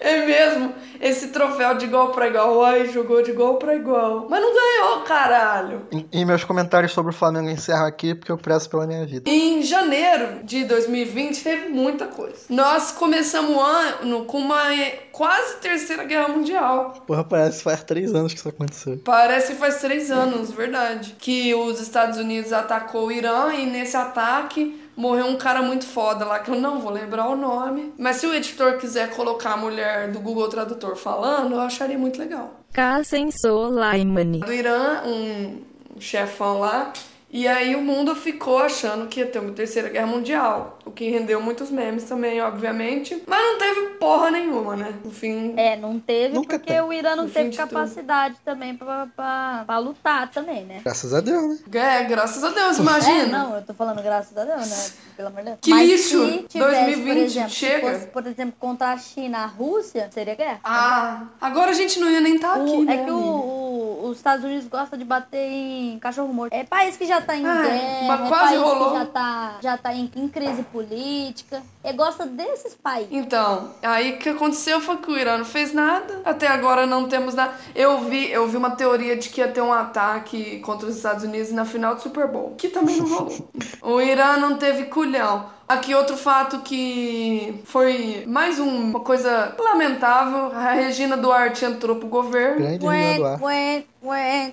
É 0.00 0.26
mesmo, 0.26 0.74
esse 1.00 1.28
troféu 1.28 1.74
de 1.76 1.86
igual 1.86 2.10
pra 2.10 2.28
igual. 2.28 2.62
Ai, 2.64 2.86
jogou 2.88 3.22
de 3.22 3.30
igual 3.30 3.56
pra 3.56 3.74
igual. 3.74 4.26
Mas 4.28 4.40
não 4.40 4.52
ganhou, 4.54 5.00
caralho. 5.00 5.82
E, 5.92 6.06
e 6.12 6.24
meus 6.24 6.44
comentários 6.44 6.92
sobre 6.92 7.12
o 7.12 7.14
Flamengo 7.14 7.48
encerram 7.48 7.86
aqui 7.86 8.14
porque 8.14 8.30
eu 8.30 8.38
prezo 8.38 8.68
pela 8.68 8.86
minha 8.86 9.04
vida. 9.06 9.28
Em 9.28 9.62
janeiro 9.62 10.44
de 10.44 10.64
2020 10.64 11.42
teve 11.42 11.68
muita 11.68 12.06
coisa. 12.06 12.36
Nós 12.48 12.92
começamos 12.92 13.56
o 13.56 13.60
ano 13.60 14.24
com 14.24 14.38
uma 14.38 14.74
eh, 14.74 15.04
quase 15.12 15.56
terceira 15.56 16.04
guerra 16.04 16.28
mundial. 16.28 16.94
Porra, 17.06 17.24
parece 17.24 17.58
que 17.58 17.64
faz 17.64 17.82
três 17.82 18.14
anos 18.14 18.32
que 18.32 18.38
isso 18.38 18.48
aconteceu. 18.48 19.00
Parece 19.04 19.52
que 19.52 19.58
faz 19.58 19.80
três 19.80 20.10
anos, 20.10 20.50
verdade. 20.50 21.16
Que 21.18 21.54
os 21.54 21.80
Estados 21.80 22.18
Unidos 22.18 22.52
atacou 22.52 23.06
o 23.06 23.12
Irã 23.12 23.52
e 23.54 23.66
nesse 23.66 23.96
ataque 23.96 24.83
morreu 24.96 25.26
um 25.26 25.36
cara 25.36 25.62
muito 25.62 25.86
foda 25.86 26.24
lá, 26.24 26.38
que 26.38 26.50
eu 26.50 26.60
não 26.60 26.80
vou 26.80 26.92
lembrar 26.92 27.28
o 27.28 27.36
nome. 27.36 27.92
Mas 27.98 28.16
se 28.16 28.26
o 28.26 28.34
editor 28.34 28.78
quiser 28.78 29.10
colocar 29.10 29.52
a 29.52 29.56
mulher 29.56 30.10
do 30.10 30.20
Google 30.20 30.48
Tradutor 30.48 30.96
falando, 30.96 31.54
eu 31.54 31.60
acharia 31.60 31.98
muito 31.98 32.18
legal. 32.18 32.60
Qasim 32.72 33.30
Soleimani. 33.30 34.40
Do 34.40 34.52
Irã, 34.52 35.02
um 35.04 35.62
chefão 35.98 36.60
lá. 36.60 36.92
E 37.30 37.48
aí 37.48 37.74
o 37.74 37.82
mundo 37.82 38.14
ficou 38.14 38.58
achando 38.58 39.08
que 39.08 39.18
ia 39.18 39.26
ter 39.26 39.40
uma 39.40 39.50
terceira 39.50 39.88
guerra 39.88 40.06
mundial. 40.06 40.78
O 40.86 40.90
que 40.90 41.08
rendeu 41.10 41.40
muitos 41.40 41.70
memes 41.70 42.04
também, 42.04 42.40
obviamente. 42.42 43.22
Mas 43.26 43.40
não 43.40 43.58
teve 43.58 43.80
porra 43.98 44.30
nenhuma, 44.30 44.76
né? 44.76 44.94
No 45.04 45.10
fim. 45.10 45.54
É, 45.56 45.76
não 45.76 45.98
teve 45.98 46.34
Nunca 46.34 46.58
porque 46.58 46.72
tem. 46.72 46.80
o 46.82 46.92
Irã 46.92 47.16
não 47.16 47.24
No 47.24 47.30
teve 47.30 47.48
de 47.50 47.56
capacidade 47.56 48.36
também 48.44 48.76
pra, 48.76 49.08
pra, 49.16 49.64
pra 49.66 49.78
lutar 49.78 50.30
também, 50.30 50.64
né? 50.64 50.80
Graças 50.84 51.14
a 51.14 51.20
Deus, 51.20 51.60
né? 51.66 52.00
É, 52.00 52.04
graças 52.04 52.44
a 52.44 52.50
Deus, 52.50 52.78
É, 52.78 52.82
imagina. 52.82 53.26
não, 53.38 53.56
eu 53.56 53.62
tô 53.62 53.72
falando 53.72 54.02
graças 54.02 54.36
a 54.36 54.44
Deus, 54.44 54.68
né? 54.68 54.90
Pelo 55.16 55.28
amor 55.28 55.38
de 55.40 55.44
Deus. 55.46 55.58
Que 55.62 55.70
Mas 55.70 55.88
lixo! 55.88 56.26
se 56.26 56.38
tivesse, 56.48 56.74
2020 56.84 57.04
por 57.14 57.16
exemplo, 57.22 57.50
se 57.50 57.56
chega. 57.56 57.92
fosse, 57.92 58.06
por 58.08 58.26
exemplo, 58.26 58.54
contra 58.60 58.88
a 58.92 58.96
China, 58.98 59.38
a 59.38 59.46
Rússia, 59.46 60.10
seria 60.12 60.34
guerra. 60.34 60.60
Ah, 60.64 61.22
agora 61.40 61.70
a 61.70 61.74
gente 61.74 61.98
não 61.98 62.10
ia 62.10 62.20
nem 62.20 62.36
estar 62.36 62.58
O- 62.58 62.62
aqui, 62.62 62.84
né? 62.84 62.94
é 62.94 63.04
que 63.04 63.10
o, 63.10 63.16
o- 63.16 64.08
os 64.10 64.16
Estados 64.18 64.44
Unidos 64.44 64.66
gostam 64.68 64.98
de 64.98 65.04
bater 65.04 65.38
em 65.50 65.98
cachorro 65.98 66.32
morto. 66.32 66.52
É 66.52 66.62
país 66.64 66.96
que 66.96 67.06
já 67.06 67.20
tá 67.22 67.34
em 67.36 67.46
Ah, 67.46 67.62
guerra, 67.62 68.06
mas 68.08 68.20
é 68.20 68.28
quase 68.28 68.44
país 68.54 68.60
rolou. 68.60 68.90
que 68.92 68.98
já 68.98 69.06
tá, 69.06 69.58
já 69.62 69.78
tá 69.78 69.94
em, 69.94 70.10
em 70.14 70.28
crise 70.28 70.62
política. 70.74 71.62
É 71.84 71.92
gosta 71.92 72.26
desses 72.26 72.74
países. 72.74 73.12
Então, 73.12 73.70
aí 73.80 74.14
o 74.14 74.18
que 74.18 74.28
aconteceu 74.30 74.80
foi 74.80 74.96
que 74.96 75.08
o 75.08 75.16
Irã 75.16 75.38
não 75.38 75.44
fez 75.44 75.72
nada. 75.72 76.20
Até 76.24 76.48
agora 76.48 76.84
não 76.84 77.08
temos 77.08 77.34
nada. 77.34 77.54
Eu 77.76 78.00
vi, 78.00 78.28
eu 78.28 78.48
vi 78.48 78.56
uma 78.56 78.72
teoria 78.72 79.16
de 79.16 79.28
que 79.28 79.40
ia 79.40 79.46
ter 79.46 79.60
um 79.60 79.72
ataque 79.72 80.58
contra 80.60 80.88
os 80.88 80.96
Estados 80.96 81.22
Unidos 81.22 81.52
na 81.52 81.64
final 81.64 81.94
do 81.94 82.02
Super 82.02 82.26
Bowl, 82.26 82.56
que 82.58 82.68
também 82.68 82.96
não 82.96 83.08
rolou. 83.08 83.48
o 83.80 84.00
Irã 84.00 84.36
não 84.36 84.56
teve 84.58 84.86
culhão. 84.86 85.54
Aqui 85.68 85.94
outro 85.94 86.16
fato 86.16 86.58
que 86.60 87.54
foi 87.64 88.24
mais 88.26 88.58
um- 88.58 88.90
uma 88.90 89.00
coisa 89.00 89.54
lamentável, 89.58 90.52
a 90.54 90.72
Regina 90.72 91.16
Duarte 91.16 91.64
entrou 91.64 91.96
pro 91.96 92.06
governo. 92.08 92.58
Grande 92.66 92.84
Ué, 92.86 93.18
ué, 93.40 93.84
ué, 94.04 94.52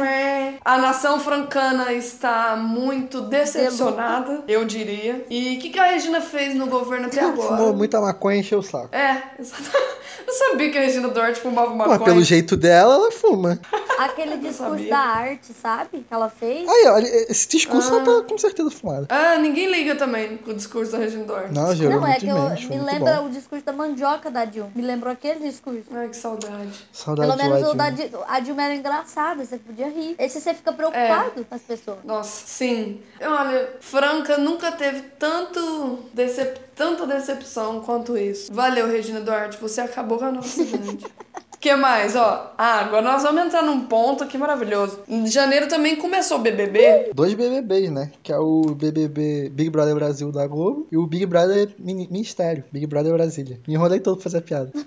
ué. 0.00 0.54
A 0.64 0.78
nação 0.78 1.20
francana 1.20 1.92
está 1.92 2.56
muito 2.56 3.20
decepcionada, 3.20 4.42
eu 4.48 4.64
diria. 4.64 5.24
E 5.30 5.56
o 5.56 5.60
que, 5.60 5.68
que 5.70 5.78
a 5.78 5.84
Regina 5.90 6.20
fez 6.20 6.54
no 6.54 6.66
governo 6.66 7.06
até 7.06 7.20
agora? 7.20 7.48
Fumou 7.56 7.74
muita 7.74 8.00
maconha 8.00 8.38
e 8.38 8.40
encheu 8.40 8.60
o 8.60 8.62
saco. 8.62 8.88
É, 8.94 9.22
exatamente. 9.38 9.96
Eu 10.26 10.32
sabia 10.32 10.70
que 10.72 10.78
a 10.78 10.80
Regina 10.80 11.06
Duarte 11.08 11.38
fumava 11.40 11.72
maconha. 11.72 12.00
pelo 12.00 12.20
jeito 12.22 12.56
dela, 12.56 12.94
ela 12.96 13.12
fuma. 13.12 13.60
Aquele 13.96 14.36
discurso 14.38 14.84
da 14.88 14.98
arte, 14.98 15.52
sabe? 15.52 15.98
Que 15.98 16.12
ela 16.12 16.28
fez. 16.28 16.68
Aí, 16.68 16.86
olha, 16.88 17.06
esse 17.30 17.46
discurso 17.48 17.94
ela 17.94 18.02
tá 18.04 18.26
com 18.28 18.36
certeza 18.36 18.68
fumada. 18.70 19.06
Ah, 19.08 19.36
ninguém 19.38 19.65
liga 19.66 19.94
também 19.96 20.36
com 20.38 20.50
o 20.50 20.54
discurso 20.54 20.92
da 20.92 20.98
Regina 20.98 21.24
Duarte. 21.24 21.52
Não, 21.54 21.74
gerou 21.74 22.00
Não, 22.00 22.06
é 22.06 22.16
que 22.18 22.26
eu, 22.28 22.36
me 22.70 22.78
lembra 22.80 23.16
bom. 23.16 23.26
o 23.26 23.30
discurso 23.30 23.64
da 23.64 23.72
mandioca 23.72 24.30
da 24.30 24.44
Dilma. 24.44 24.70
Me 24.74 24.82
lembrou 24.82 25.12
aquele 25.12 25.40
discurso. 25.40 25.84
Ai, 25.92 26.08
que 26.08 26.16
saudade. 26.16 26.86
Saudade 26.92 27.28
Pelo 27.36 27.42
menos 27.50 27.68
o 27.68 27.74
da 27.74 27.84
Ladinho. 27.84 28.08
Di- 28.08 28.16
a 28.26 28.40
Dilma 28.40 28.62
era 28.62 28.74
engraçada, 28.74 29.44
você 29.44 29.58
podia 29.58 29.88
rir. 29.88 30.14
Esse 30.18 30.40
você 30.40 30.54
fica 30.54 30.72
preocupado 30.72 31.44
com 31.44 31.54
as 31.54 31.62
pessoas. 31.62 31.98
Nossa, 32.04 32.46
sim. 32.46 33.00
Olha, 33.20 33.70
Franca 33.80 34.38
nunca 34.38 34.72
teve 34.72 35.02
tanto 35.18 36.00
decep... 36.14 36.60
tanta 36.74 37.06
decepção 37.06 37.80
quanto 37.80 38.16
isso. 38.16 38.52
Valeu, 38.52 38.86
Regina 38.86 39.20
Duarte, 39.20 39.58
você 39.60 39.80
acabou 39.80 40.18
com 40.18 40.24
a 40.26 40.32
nossa 40.32 40.64
cidade. 40.64 41.06
O 41.66 41.68
que 41.68 41.74
mais, 41.74 42.14
ó? 42.14 42.54
Ah, 42.56 42.78
agora 42.82 43.02
nós 43.02 43.24
vamos 43.24 43.42
entrar 43.44 43.60
num 43.60 43.80
ponto 43.86 44.22
aqui 44.22 44.38
maravilhoso. 44.38 45.00
Em 45.08 45.26
janeiro 45.26 45.66
também 45.66 45.96
começou 45.96 46.38
o 46.38 46.40
BBB. 46.40 47.10
Dois 47.12 47.34
BBBs, 47.34 47.90
né? 47.90 48.12
Que 48.22 48.32
é 48.32 48.38
o 48.38 48.62
BBB 48.66 49.48
Big 49.52 49.68
Brother 49.70 49.92
Brasil 49.96 50.30
da 50.30 50.46
Globo 50.46 50.86
e 50.92 50.96
o 50.96 51.04
Big 51.08 51.26
Brother 51.26 51.70
Mini- 51.76 52.06
Ministério, 52.08 52.62
Big 52.70 52.86
Brother 52.86 53.12
Brasília. 53.14 53.58
Me 53.66 53.74
enrolei 53.74 53.98
todo 53.98 54.14
pra 54.14 54.22
fazer 54.22 54.38
a 54.38 54.42
piada. 54.42 54.70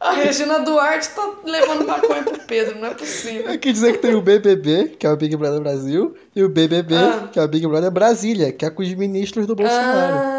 A 0.00 0.12
Regina 0.12 0.60
Duarte 0.60 1.08
tá 1.10 1.28
levando 1.44 1.84
maconha 1.84 2.22
pro 2.22 2.38
Pedro, 2.46 2.78
não 2.78 2.86
é 2.88 2.94
possível. 2.94 3.50
Eu 3.52 3.58
quis 3.58 3.72
dizer 3.74 3.92
que 3.94 3.98
tem 3.98 4.14
o 4.14 4.22
BBB, 4.22 4.94
que 4.96 5.04
é 5.04 5.10
o 5.10 5.16
Big 5.16 5.36
Brother 5.36 5.60
Brasil, 5.60 6.14
e 6.36 6.42
o 6.44 6.48
BBB, 6.48 6.94
Ah. 6.94 7.28
que 7.32 7.38
é 7.38 7.42
o 7.42 7.48
Big 7.48 7.66
Brother 7.66 7.90
Brasília, 7.90 8.52
que 8.52 8.64
é 8.64 8.70
com 8.70 8.80
os 8.80 8.94
ministros 8.94 9.44
do 9.46 9.56
Bolsonaro. 9.56 10.14
Ah, 10.16 10.37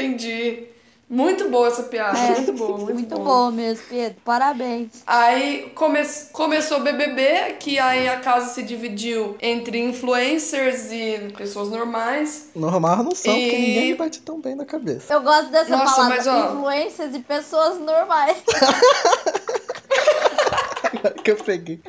entendi. 0.00 0.68
Muito 1.08 1.48
boa 1.50 1.68
essa 1.68 1.84
piada, 1.84 2.18
muito 2.18 2.52
boa, 2.54 2.78
muito, 2.78 2.90
É, 2.90 2.94
Muito 2.94 3.18
boa. 3.20 3.52
mesmo, 3.52 3.84
Pedro. 3.88 4.16
Parabéns. 4.24 4.88
Aí 5.06 5.70
come 5.72 6.00
começou 6.32 6.78
o 6.78 6.80
BBB, 6.80 7.54
que 7.60 7.78
aí 7.78 8.08
a 8.08 8.18
casa 8.18 8.52
se 8.52 8.60
dividiu 8.64 9.36
entre 9.40 9.78
influencers 9.78 10.90
e 10.90 11.32
pessoas 11.38 11.68
normais. 11.68 12.48
Normal 12.56 13.04
não 13.04 13.14
são, 13.14 13.32
porque 13.32 13.54
E- 13.54 13.58
ninguém 13.60 13.86
me 13.90 13.94
bate 13.94 14.20
tão 14.20 14.40
bem 14.40 14.56
na 14.56 14.64
cabeça. 14.64 15.14
Eu 15.14 15.22
gosto 15.22 15.48
dessa 15.52 15.76
Nossa, 15.76 15.94
palavra. 15.94 16.16
mas, 16.16 16.26
ó. 16.26 16.52
Influências 16.54 17.14
e 17.14 17.20
pessoas 17.20 17.78
normais. 17.78 18.38
Agora 20.92 21.14
que 21.22 21.30
eu 21.30 21.36
peguei. 21.36 21.80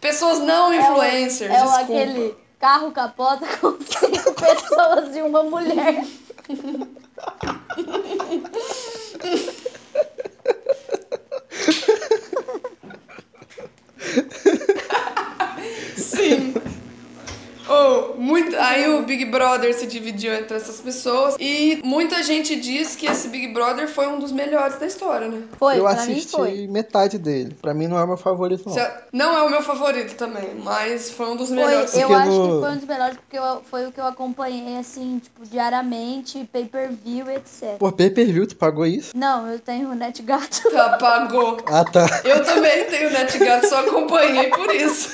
Pessoas 0.00 0.38
não 0.38 0.72
influencers, 0.72 1.50
é 1.52 1.64
o- 1.64 1.66
desculpa. 1.66 1.82
aquele 1.82 2.36
carro 2.60 2.92
capota 2.92 3.46
com 3.58 3.72
cinco 3.80 4.34
pessoas 4.34 5.16
e 5.16 5.22
uma 5.22 5.42
mulher. 5.42 6.04
Sim. 15.96 16.54
Oh, 17.70 18.14
muito... 18.20 18.56
Aí 18.58 18.88
o 18.88 19.02
Big 19.02 19.24
Brother 19.26 19.72
se 19.74 19.86
dividiu 19.86 20.34
entre 20.34 20.56
essas 20.56 20.80
pessoas. 20.80 21.36
E 21.38 21.80
muita 21.84 22.22
gente 22.22 22.56
diz 22.56 22.96
que 22.96 23.06
esse 23.06 23.28
Big 23.28 23.48
Brother 23.48 23.88
foi 23.88 24.06
um 24.08 24.18
dos 24.18 24.32
melhores 24.32 24.76
da 24.78 24.86
história, 24.86 25.28
né? 25.28 25.42
Foi, 25.58 25.78
eu 25.78 25.82
pra 25.84 25.92
assisti 25.92 26.36
mim 26.36 26.44
foi. 26.44 26.66
metade 26.66 27.18
dele. 27.18 27.56
Pra 27.62 27.72
mim 27.72 27.86
não 27.86 27.98
é 27.98 28.04
o 28.04 28.06
meu 28.08 28.16
favorito, 28.16 28.64
não. 28.66 28.74
Se- 28.74 28.90
Não 29.12 29.36
é 29.36 29.42
o 29.42 29.50
meu 29.50 29.62
favorito 29.62 30.14
também, 30.16 30.54
mas 30.62 31.10
foi 31.10 31.26
um 31.30 31.36
dos 31.36 31.48
Foi, 31.48 31.56
melhores. 31.56 31.94
eu 31.94 32.00
Porque 32.08 32.14
acho 32.14 32.30
no- 32.30 32.54
que 32.54 32.60
foi 32.60 32.70
um 32.72 32.76
dos 32.76 32.84
melhores 32.86 33.16
porque 33.16 33.38
eu- 33.38 33.62
foi 33.70 33.86
o 33.86 33.92
que 33.92 34.00
eu 34.00 34.06
acompanhei 34.06 34.76
assim, 34.78 35.20
tipo, 35.22 35.44
diariamente, 35.46 36.48
pay 36.52 36.64
per 36.64 36.90
view, 36.90 37.30
etc. 37.30 37.76
Pô, 37.78 37.92
pay 37.92 38.10
per 38.10 38.26
view, 38.26 38.46
tu 38.46 38.56
pagou 38.56 38.84
isso? 38.86 39.12
Não, 39.16 39.46
eu 39.50 39.58
tenho 39.60 39.90
o 39.90 39.94
NetGato. 39.94 40.70
Tá, 40.80 40.96
pagou. 40.98 41.58
Ah, 41.66 41.84
tá. 41.84 42.06
Eu 42.24 42.42
também 42.44 42.84
tenho 42.86 43.10
NetGato, 43.10 43.68
só 43.68 43.80
acompanhei 43.80 44.48
por 44.50 44.74
isso. 44.74 45.10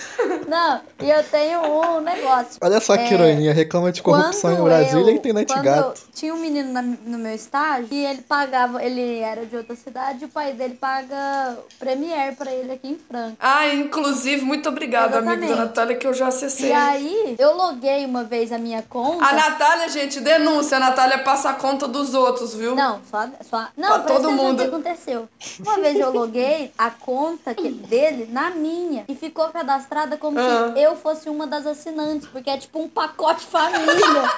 Não, 0.49 0.81
e 1.03 1.11
eu 1.11 1.23
tenho 1.25 1.61
um 1.61 2.01
negócio. 2.01 2.46
Olha 2.61 2.81
só 2.81 2.97
que 2.97 3.05
É, 3.05 3.13
ironia, 3.15 3.53
reclama 3.53 3.93
de 3.93 4.03
corrupção 4.03 4.53
em 4.53 4.63
Brasília 4.63 5.11
eu- 5.13 5.17
e 5.17 5.19
tem 5.19 5.33
net 5.33 5.53
quando 5.53 5.65
gato. 5.65 6.01
eu- 6.01 6.13
tinha 6.15 6.35
um 6.35 6.39
menino 6.39 6.73
na- 6.73 6.83
no 6.83 7.19
meu 7.19 7.35
estágio 7.35 7.89
e 7.91 8.05
ele 8.07 8.23
pagava, 8.23 8.83
ele 8.83 9.19
era 9.21 9.45
de 9.47 9.57
outra 9.57 9.75
cidade 9.77 10.23
e 10.23 10.25
o 10.25 10.29
pai 10.29 10.53
dele 10.53 10.75
paga 10.75 11.59
Premiere 11.79 12.35
pra 12.37 12.51
ele 12.53 12.73
aqui 12.73 12.89
em 12.89 12.99
Franca. 12.99 13.37
Ah, 13.41 13.67
inclusive, 13.75 14.45
muito 14.45 14.69
obrigada, 14.69 15.19
amigo 15.19 15.47
da. 15.47 15.57
Natália, 15.57 15.97
que 15.97 16.07
eu 16.07 16.15
já 16.15 16.29
acessei. 16.29 16.71
E 16.71 16.73
aí, 16.73 17.37
eu 17.39 17.55
loguei 17.57 18.05
uma 18.05 18.25
vez 18.25 18.53
a 18.53 18.59
minha 18.59 18.83
conta. 18.83 19.25
A 19.25 19.33
Natália, 19.33 19.89
gente, 19.89 20.21
denúncia. 20.21 20.77
A 20.77 20.81
Natália 20.81 21.19
passa 21.19 21.51
a 21.51 21.55
conta 21.55 21.87
dos 21.89 22.15
outros, 22.15 22.55
viu? 22.55 22.75
Não, 22.75 23.01
só. 23.11 23.27
só 23.49 23.67
não, 23.77 23.89
Pra 23.89 24.15
todo 24.15 24.31
mundo. 24.33 24.63
que 24.63 24.69
aconteceu. 24.69 25.29
Uma 25.61 25.79
vez 25.79 25.99
eu 25.99 26.13
loguei 26.13 26.73
a 26.79 26.91
conta 26.91 27.55
que- 27.55 27.71
dele 27.71 28.29
na 28.31 28.51
minha 28.51 29.05
e 29.09 29.15
ficou 29.15 29.49
cadastrada 29.49 30.17
como 30.17 30.39
Ah. 30.39 30.73
se 30.75 30.81
eu 30.81 30.97
fosse 30.97 31.29
uma 31.29 31.47
das 31.47 31.67
assinantes, 31.67 32.29
porque 32.37 32.51
é 32.51 32.59
tipo 32.59 32.79
um 32.81 32.87
pacote 32.87 33.47
família. 33.47 34.31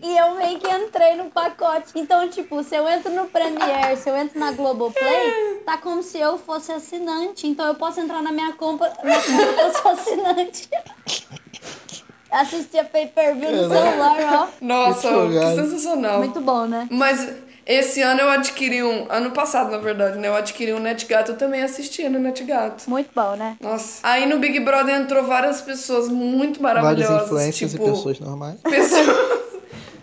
E 0.00 0.16
eu 0.16 0.36
meio 0.36 0.60
que 0.60 0.70
entrei 0.70 1.16
no 1.16 1.24
pacote. 1.24 1.86
Então, 1.96 2.28
tipo, 2.28 2.62
se 2.62 2.76
eu 2.76 2.88
entro 2.88 3.10
no 3.10 3.24
Premiere, 3.26 3.96
se 3.96 4.08
eu 4.08 4.16
entro 4.16 4.38
na 4.38 4.52
Globoplay, 4.52 5.60
tá 5.66 5.76
como 5.76 6.04
se 6.04 6.18
eu 6.20 6.38
fosse 6.38 6.70
assinante. 6.70 7.48
Então 7.48 7.66
eu 7.66 7.74
posso 7.74 7.98
entrar 7.98 8.22
na 8.22 8.30
minha 8.30 8.52
compra, 8.52 8.90
que 8.90 9.60
eu 9.60 9.74
sou 9.74 9.90
assinante. 9.90 10.68
Assistir 12.30 12.78
a 12.78 12.84
pay-per-view 12.84 13.50
no 13.50 13.68
Caraca. 13.68 13.90
celular, 13.90 14.48
Nossa, 14.60 15.08
Que 15.08 15.56
sensacional. 15.62 16.14
ó. 16.14 16.18
Muito 16.18 16.40
bom, 16.40 16.66
né? 16.66 16.86
Mas 16.92 17.28
esse 17.66 18.02
ano 18.02 18.20
eu 18.20 18.30
adquiri 18.30 18.82
um. 18.82 19.06
Ano 19.10 19.30
passado, 19.30 19.70
na 19.70 19.78
verdade, 19.78 20.18
né? 20.18 20.28
Eu 20.28 20.34
adquiri 20.34 20.72
um 20.72 20.78
NetGato, 20.78 21.32
eu 21.32 21.36
também 21.36 21.62
assistia 21.62 22.10
no 22.10 22.18
NetGato. 22.18 22.88
Muito 22.88 23.10
bom, 23.14 23.34
né? 23.36 23.56
Nossa. 23.60 24.00
Aí 24.02 24.26
no 24.26 24.38
Big 24.38 24.60
Brother 24.60 24.94
entrou 24.94 25.24
várias 25.24 25.60
pessoas 25.60 26.08
muito 26.08 26.62
maravilhosas. 26.62 27.24
influencers 27.24 27.72
tipo, 27.72 27.86
e 27.86 27.90
pessoas 27.90 28.20
normais. 28.20 28.60
pessoas. 28.62 29.44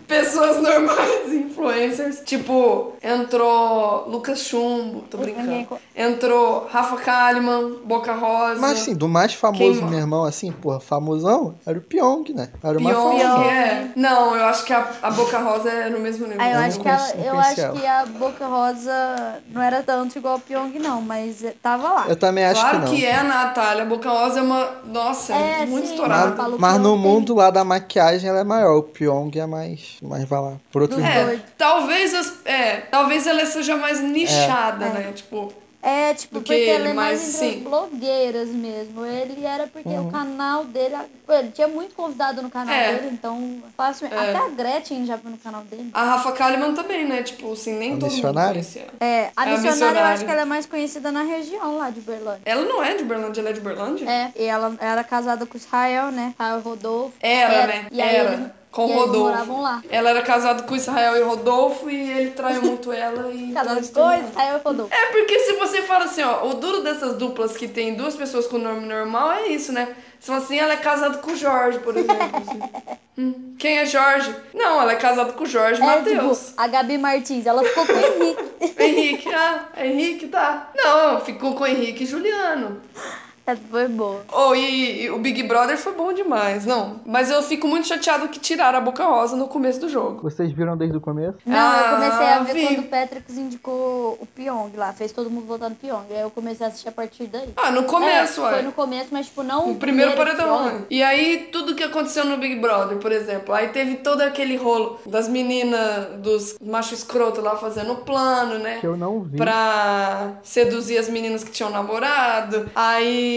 Pessoas 0.06 0.62
normais, 0.62 1.32
influencers. 1.32 2.20
Tipo, 2.24 2.92
entrou 3.02 4.08
Lucas 4.08 4.40
Chumbo, 4.40 5.02
tô 5.10 5.18
brincando. 5.18 5.66
Entrou 5.96 6.66
Rafa 6.70 6.96
Kalimann, 6.96 7.76
Boca 7.84 8.12
Rosa. 8.14 8.60
Mas 8.60 8.72
assim, 8.82 8.94
do 8.94 9.08
mais 9.08 9.34
famoso, 9.34 9.80
Quem- 9.80 9.88
meu 9.88 9.98
irmão, 9.98 10.24
assim, 10.24 10.50
porra, 10.52 10.80
famosão, 10.80 11.54
era 11.66 11.78
o 11.78 11.82
Pyong, 11.82 12.24
né? 12.34 12.48
Era 12.62 12.78
o 12.78 12.82
mais 12.82 12.96
Pyong, 12.96 13.18
famoso. 13.20 13.48
é. 13.50 13.88
Não, 13.96 14.34
eu 14.36 14.44
acho 14.46 14.64
que 14.64 14.72
a, 14.72 14.86
a 15.02 15.10
Boca 15.10 15.38
Rosa 15.38 15.70
é 15.70 15.88
no 15.90 16.00
mesmo 16.00 16.26
nível. 16.26 16.40
Aí 16.40 16.52
eu 16.52 16.58
Eu 16.58 16.64
acho 16.64 16.76
não 16.78 16.82
que 16.84 16.88
ela, 16.88 17.10
eu 17.26 17.38
acho 17.38 17.60
ela. 17.60 17.78
que 17.80 17.86
a 17.86 18.06
Boca 18.06 18.46
Rosa 18.46 19.42
não 19.48 19.62
era 19.62 19.82
tanto 19.82 20.16
igual 20.18 20.36
a 20.36 20.38
Pyong, 20.38 20.78
não, 20.78 21.00
mas 21.02 21.44
tava 21.62 21.88
lá. 21.92 22.06
Eu 22.08 22.16
também 22.16 22.44
acho 22.44 22.60
Claro 22.60 22.80
que 22.80 22.84
não. 22.86 22.94
que, 22.96 23.04
é, 23.06 23.22
Natália. 23.22 23.82
A 23.82 23.86
Boca 23.86 24.10
Rosa 24.10 24.40
é 24.40 24.42
uma. 24.42 24.68
Nossa, 24.84 25.32
é, 25.34 25.62
É, 25.62 25.66
muito 25.66 25.86
sim. 25.86 25.92
estourada. 25.94 26.34
Mas 26.58 26.72
Pyong 26.74 26.82
no 26.82 26.96
mundo 26.96 27.34
lá 27.34 27.50
da 27.50 27.64
maquiagem 27.64 28.28
ela 28.28 28.40
é 28.40 28.44
maior. 28.44 28.76
O 28.78 28.82
Pyong 28.82 29.30
é 29.38 29.46
mais. 29.46 29.96
Mais 30.08 30.24
vai 30.24 30.40
lá. 30.40 30.56
Por 30.70 30.82
outro 30.82 30.96
Dos 30.96 31.04
lado. 31.04 31.30
É, 31.32 31.40
talvez 31.56 32.14
as, 32.14 32.32
é, 32.44 32.76
talvez 32.90 33.26
ela 33.26 33.44
seja 33.46 33.76
mais 33.76 34.00
nichada, 34.00 34.86
É. 34.86 34.88
né? 34.90 35.12
Tipo, 35.14 35.52
É, 35.84 36.14
tipo, 36.14 36.34
do 36.34 36.42
que 36.42 36.52
porque 36.52 36.60
ele 36.70 36.82
ele, 36.82 36.88
é 36.90 36.92
mais 36.92 37.18
mas 37.20 37.34
entre 37.34 37.48
sim. 37.50 37.56
as 37.56 37.62
blogueiras 37.64 38.48
mesmo. 38.50 39.04
Ele 39.04 39.44
era 39.44 39.66
porque 39.66 39.88
Uhum. 39.88 40.06
o 40.06 40.12
canal 40.12 40.64
dele. 40.64 40.94
Ele 41.28 41.50
tinha 41.50 41.66
muito 41.66 41.92
convidado 41.96 42.40
no 42.40 42.48
canal 42.48 42.72
É. 42.72 42.94
dele, 42.94 43.08
então 43.12 43.60
fácil. 43.76 44.06
É. 44.06 44.16
Até 44.30 44.36
a 44.38 44.48
Gretchen 44.50 45.04
já 45.04 45.18
foi 45.18 45.32
no 45.32 45.38
canal 45.38 45.62
dele. 45.62 45.90
a 45.92 46.04
Rafa 46.04 46.30
Kalimann 46.32 46.72
também, 46.74 47.04
né? 47.04 47.24
Tipo, 47.24 47.52
assim, 47.52 47.72
nem 47.74 47.88
A 47.88 47.94
todo 47.94 48.02
mundo 48.02 48.12
missionária? 48.12 48.52
conhecia. 48.52 48.86
É, 49.00 49.06
a 49.06 49.08
É 49.08 49.08
a 49.08 49.24
missionária, 49.24 49.56
eu 49.56 49.70
missionária. 49.72 50.04
acho 50.04 50.24
que 50.24 50.30
ela 50.30 50.42
é 50.42 50.44
mais 50.44 50.66
conhecida 50.66 51.10
na 51.10 51.22
região 51.22 51.78
lá 51.78 51.90
de 51.90 52.00
Berlândia. 52.00 52.42
Ela 52.44 52.62
não 52.64 52.80
é 52.84 52.94
de 52.94 53.02
Berlândia, 53.02 53.40
ela 53.40 53.50
é 53.50 53.52
de 53.52 53.60
Berlândia? 53.60 54.08
É, 54.08 54.30
e 54.36 54.44
ela 54.44 54.76
era 54.78 55.02
casada 55.02 55.44
com 55.46 55.54
o 55.54 55.60
Israel, 55.60 56.12
né? 56.12 56.30
Israel 56.34 56.60
Rodolfo. 56.60 57.14
Era, 57.20 57.66
né? 57.66 57.86
E 57.90 58.00
aí 58.00 58.14
Era. 58.16 58.34
eles, 58.34 58.46
Com 58.72 58.82
e 58.88 58.90
aí 58.90 58.90
eles 58.92 59.06
Rodolfo. 59.06 59.30
moravam 59.30 59.60
lá. 59.62 59.82
Ela 59.90 60.10
era 60.10 60.22
casada 60.22 60.62
com 60.64 60.74
Israel 60.74 61.16
e 61.16 61.22
Rodolfo 61.22 61.88
e 61.90 62.10
ele 62.10 62.30
traiu 62.30 62.62
muito 62.62 62.90
ela 62.90 63.30
e. 63.30 63.50
então 63.50 63.54
Casada 63.62 63.78
eles 63.78 63.90
com 63.90 64.00
o 64.00 64.02
terminaram. 64.08 64.28
Israel 64.30 64.56
e 64.58 64.66
Rodolfo. 64.68 64.94
É 64.94 65.06
porque 65.12 65.38
se 65.40 65.52
você 65.52 65.82
fala 65.82 66.04
assim, 66.06 66.22
ó, 66.22 66.46
o 66.48 66.54
duro 66.54 66.82
dessas 66.82 67.14
duplas 67.16 67.56
que 67.56 67.68
tem 67.68 67.94
duas 67.94 68.16
pessoas 68.16 68.46
com 68.46 68.56
nome 68.58 68.86
normal 68.86 69.30
é 69.32 69.46
isso, 69.48 69.72
né? 69.72 69.94
Se 70.18 70.26
fala 70.28 70.38
assim, 70.38 70.58
ela 70.58 70.72
é 70.72 70.76
casada 70.76 71.18
com 71.18 71.32
o 71.32 71.36
Jorge, 71.36 71.78
por 71.80 71.96
exemplo. 71.96 72.16
assim. 72.36 72.60
Hum, 73.18 73.54
Quem 73.58 73.76
é 73.78 73.84
Jorge? 73.84 74.34
Não, 74.54 74.80
ela 74.80 74.92
é 74.92 74.96
casada 74.96 75.34
com 75.34 75.44
o 75.44 75.46
Jorge 75.46 75.82
É, 75.82 75.84
Matheus. 75.84 76.38
tipo, 76.46 76.52
a 76.62 76.66
Gabi 76.66 76.96
Martins, 76.96 77.44
ela 77.44 77.62
ficou 77.62 77.84
com 77.84 77.92
o 77.92 77.98
Henrique. 77.98 78.42
Henrique, 78.82 79.28
ah, 79.34 79.64
Henrique 79.76 80.28
tá. 80.28 80.70
Não, 80.74 81.20
ficou 81.20 81.54
com 81.54 81.66
Henrique 81.66 82.04
e 82.04 82.06
Juliano. 82.06 82.80
Essa 83.44 83.60
foi 83.70 83.88
boa. 83.88 84.22
Oh, 84.32 84.54
e, 84.54 85.02
e 85.02 85.10
o 85.10 85.18
Big 85.18 85.42
Brother 85.42 85.76
foi 85.76 85.92
bom 85.94 86.12
demais, 86.12 86.64
não. 86.64 87.00
Mas 87.04 87.28
eu 87.30 87.42
fico 87.42 87.66
muito 87.66 87.88
chateado 87.88 88.28
que 88.28 88.38
tiraram 88.38 88.78
a 88.78 88.80
Boca 88.80 89.04
Rosa 89.04 89.34
no 89.36 89.48
começo 89.48 89.80
do 89.80 89.88
jogo. 89.88 90.22
Vocês 90.22 90.52
viram 90.52 90.76
desde 90.76 90.96
o 90.96 91.00
começo? 91.00 91.38
Não, 91.44 91.56
Ah, 91.58 91.80
eu 91.90 91.94
comecei 91.96 92.26
a 92.26 92.38
ver 92.40 92.54
vi. 92.54 92.66
quando 92.66 92.78
o 92.78 92.88
Patrick 92.88 93.32
indicou 93.32 94.18
o 94.20 94.26
Pyong 94.26 94.70
lá, 94.76 94.92
fez 94.92 95.10
todo 95.10 95.28
mundo 95.28 95.46
votar 95.46 95.68
no 95.68 95.74
Pyong. 95.76 96.04
Aí 96.10 96.20
eu 96.20 96.30
comecei 96.30 96.64
a 96.64 96.68
assistir 96.68 96.88
a 96.88 96.92
partir 96.92 97.24
daí. 97.26 97.50
Ah, 97.56 97.70
no 97.72 97.82
começo, 97.82 98.40
é, 98.40 98.44
ué. 98.44 98.52
Foi 98.54 98.62
no 98.62 98.72
começo, 98.72 99.08
mas 99.10 99.26
tipo, 99.26 99.42
não 99.42 99.72
O 99.72 99.74
primeiro 99.76 100.12
paredão. 100.12 100.56
episódio. 100.60 100.78
né? 100.80 100.86
E 100.88 101.02
aí, 101.02 101.48
tudo 101.50 101.74
que 101.74 101.82
aconteceu 101.82 102.24
no 102.24 102.36
Big 102.36 102.56
Brother, 102.60 102.98
por 102.98 103.10
exemplo. 103.10 103.52
Aí 103.54 103.68
teve 103.68 103.96
todo 103.96 104.20
aquele 104.20 104.56
rolo 104.56 105.00
das 105.04 105.26
meninas, 105.28 106.06
dos 106.20 106.56
machos 106.64 106.98
escroto 107.00 107.40
lá 107.40 107.56
fazendo 107.56 107.92
o 107.94 107.96
plano, 107.96 108.58
né? 108.60 108.78
Que 108.80 108.86
eu 108.86 108.96
não 108.96 109.20
vi. 109.22 109.36
Pra 109.36 110.34
seduzir 110.44 110.98
as 110.98 111.08
meninas 111.08 111.42
que 111.42 111.50
tinham 111.50 111.70
namorado. 111.70 112.70
Aí 112.74 113.31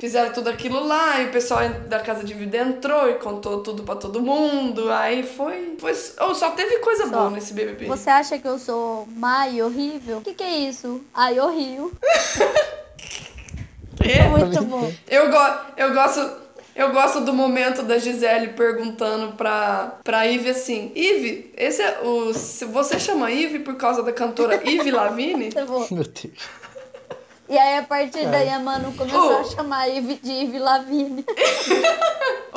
fizeram 0.00 0.32
tudo 0.32 0.48
aquilo 0.48 0.86
lá, 0.86 1.20
e 1.20 1.26
o 1.26 1.30
pessoal 1.30 1.68
da 1.88 2.00
casa 2.00 2.24
de 2.24 2.34
vida 2.34 2.58
entrou 2.58 3.08
e 3.10 3.14
contou 3.14 3.62
tudo 3.62 3.82
pra 3.82 3.96
todo 3.96 4.20
mundo. 4.20 4.90
Aí 4.90 5.22
foi. 5.22 5.76
foi 5.78 5.92
oh, 6.20 6.34
só 6.34 6.50
teve 6.50 6.78
coisa 6.78 7.04
Só. 7.04 7.10
boa 7.10 7.30
nesse 7.30 7.52
BBB. 7.54 7.86
Você 7.86 8.10
acha 8.10 8.38
que 8.38 8.46
eu 8.46 8.58
sou 8.58 9.06
má 9.16 9.48
e 9.48 9.62
horrível? 9.62 10.18
O 10.18 10.22
que, 10.22 10.34
que 10.34 10.42
é 10.44 10.58
isso? 10.58 11.00
Ai, 11.14 11.38
eu 11.38 11.50
rio. 11.50 11.92
É. 13.98 14.28
Muito 14.28 14.62
bom. 14.64 14.92
Eu, 15.08 15.30
go 15.30 15.38
eu 15.76 15.92
gosto. 15.92 16.46
Eu 16.74 16.92
gosto 16.92 17.22
do 17.22 17.32
momento 17.32 17.82
da 17.82 17.96
Gisele 17.96 18.48
perguntando 18.48 19.32
pra, 19.32 19.98
pra 20.04 20.26
Ive 20.26 20.50
assim: 20.50 20.92
Ive, 20.94 21.50
esse 21.56 21.80
é 21.80 22.00
o. 22.02 22.34
se 22.34 22.66
Você 22.66 23.00
chama 23.00 23.30
Ive 23.30 23.60
por 23.60 23.76
causa 23.76 24.02
da 24.02 24.12
cantora 24.12 24.60
Ive 24.62 24.90
Lavigne? 24.90 25.50
Muito 25.56 25.66
bom. 25.66 25.86
Meu 25.90 26.04
Deus. 26.04 26.65
E 27.48 27.56
aí, 27.56 27.78
a 27.78 27.82
partir 27.82 28.26
daí, 28.28 28.48
a 28.48 28.58
Manu 28.58 28.92
começou 28.92 29.32
Oh. 29.32 29.40
a 29.40 29.44
chamar 29.44 29.88
Ivy 29.88 30.20
de 30.22 30.32
Ivy 30.32 30.58
Lavigne. 30.58 31.24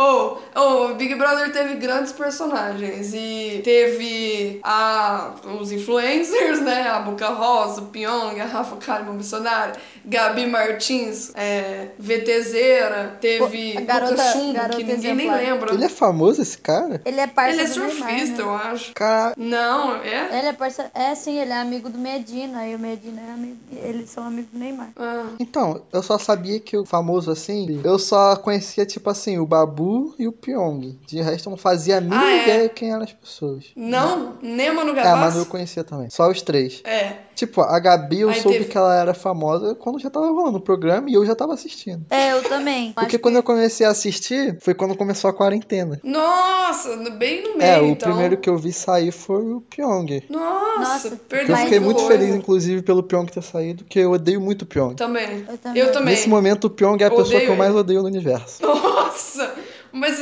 Oh, 0.02 0.38
oh, 0.56 0.94
Big 0.94 1.14
Brother 1.16 1.52
teve 1.52 1.76
grandes 1.76 2.14
personagens 2.14 3.12
e 3.14 3.60
teve 3.66 4.62
a, 4.64 5.34
os 5.60 5.74
influencers, 5.74 6.62
né? 6.62 6.88
A 6.88 7.00
Boca 7.00 7.28
Rosa, 7.28 7.82
o 7.82 7.86
Pyong, 7.88 8.40
a 8.40 8.46
Rafa 8.46 8.78
Kalimann, 8.78 9.18
missionária, 9.18 9.74
Gabi 10.06 10.46
Martins, 10.46 11.34
é, 11.36 11.90
VTZera, 12.00 13.18
teve 13.20 13.78
A 13.78 13.82
garota- 13.82 14.12
Lucas 14.12 14.32
Chumbo, 14.32 14.54
garota 14.54 14.78
que 14.78 14.84
ninguém 14.86 15.16
nem 15.16 15.28
exemplar. 15.28 15.38
lembra. 15.54 15.74
Ele 15.74 15.84
é 15.84 15.90
famoso, 15.90 16.42
esse 16.42 16.58
cara? 16.58 17.02
Ele 17.04 17.20
é 17.20 17.28
parceiro 17.28 17.62
Ele 17.62 17.70
é 17.70 17.74
do 17.74 17.80
Neymar, 17.90 18.10
surfista, 18.10 18.38
né? 18.38 18.42
eu 18.44 18.54
acho. 18.56 18.94
Cara, 18.94 19.34
Não, 19.36 19.96
é? 19.98 20.38
Ele 20.38 20.48
é 20.48 20.54
parceiro... 20.54 20.92
É, 20.96 21.14
sim, 21.14 21.38
ele 21.40 21.52
é 21.52 21.60
amigo 21.60 21.90
do 21.90 21.98
Medina. 21.98 22.66
E 22.66 22.74
o 22.74 22.80
Medina 22.80 23.20
é 23.28 23.34
amigo... 23.34 23.58
Eles 23.84 24.10
são 24.10 24.24
amigos 24.26 24.50
do 24.54 24.60
Neymar. 24.60 24.79
Ah. 24.96 25.26
Então, 25.40 25.82
eu 25.92 26.02
só 26.04 26.18
sabia 26.18 26.60
que 26.60 26.78
o 26.78 26.86
famoso 26.86 27.32
assim, 27.32 27.82
eu 27.84 27.98
só 28.00 28.36
conhecia, 28.36 28.86
tipo 28.86 29.10
assim, 29.10 29.38
o 29.38 29.46
Babu 29.46 30.14
e 30.20 30.28
o 30.28 30.32
Pyong. 30.32 30.98
De 31.08 31.22
resto, 31.22 31.48
eu 31.48 31.52
não 31.52 31.58
fazia 31.58 31.98
a 31.98 32.02
mínima 32.02 32.22
Ah, 32.22 32.32
é? 32.32 32.44
ideia 32.44 32.70
quem 32.70 32.92
eram 32.92 33.04
as 33.04 33.14
pessoas. 33.14 33.66
Não, 33.76 34.34
nem 34.42 34.68
a 34.70 34.74
Manu 34.74 34.90
É, 34.90 35.00
a 35.00 35.04
Gavassi. 35.04 35.20
Manu 35.22 35.40
eu 35.40 35.46
conhecia 35.46 35.84
também. 35.84 36.10
Só 36.10 36.30
os 36.30 36.42
três. 36.42 36.82
É. 36.84 37.14
Tipo, 37.36 37.62
a 37.62 37.80
Gabi, 37.80 38.20
eu 38.22 38.30
Aí 38.30 38.42
soube 38.42 38.58
teve- 38.58 38.70
que 38.70 38.78
ela 38.78 38.94
era 38.94 39.14
famosa 39.14 39.74
quando 39.74 39.98
já 39.98 40.10
tava 40.10 40.28
rolando 40.30 40.58
o 40.58 40.62
programa 40.62 41.10
e 41.10 41.14
eu 41.14 41.26
já 41.26 41.34
tava 41.34 41.54
assistindo. 41.54 42.06
É, 42.10 42.34
eu 42.34 42.44
também. 42.44 42.92
Porque 43.00 43.18
quando 43.18 43.38
eu 43.38 43.44
comecei 43.44 43.86
a 43.86 43.92
assistir, 43.92 44.58
foi 44.60 44.74
quando 44.74 44.94
começou 44.96 45.30
a 45.30 45.34
quarentena. 45.34 46.00
Nossa, 46.04 46.98
no- 46.98 47.12
bem 47.12 47.42
no 47.44 47.58
meio, 47.58 47.62
É, 47.70 47.82
o 47.82 47.86
então. 47.86 48.10
primeiro 48.10 48.36
que 48.38 48.50
eu 48.50 48.58
vi 48.58 48.74
sair 48.74 49.12
foi 49.12 49.42
o 49.54 49.62
Pyong. 49.62 50.24
Nossa, 50.30 50.80
Nossa, 50.80 51.08
Eu 51.32 51.56
fiquei 51.58 51.80
muito 51.80 52.02
feliz, 52.08 52.36
inclusive, 52.36 52.82
pelo 52.82 53.04
Pyong 53.04 53.26
ter 53.32 53.42
saído, 53.42 53.84
porque 53.86 54.00
eu 54.00 54.12
odeio 54.12 54.42
muito 54.42 54.64
o 54.64 54.66
Pyong. 54.70 54.96
Também. 54.96 55.46
Eu 55.50 55.58
também. 55.58 55.82
Eu 55.84 55.92
também. 55.92 56.14
Nesse 56.16 56.30
momento, 56.30 56.66
o 56.66 56.70
Pyong 56.70 57.02
é 57.02 57.06
a 57.08 57.10
pessoa 57.10 57.26
Odeio 57.28 57.42
que 57.46 57.50
eu 57.50 57.56
mais 57.58 57.76
odeio 57.76 58.02
no 58.02 58.08
universo. 58.08 58.62
Nossa, 58.62 59.54
mas 59.92 60.20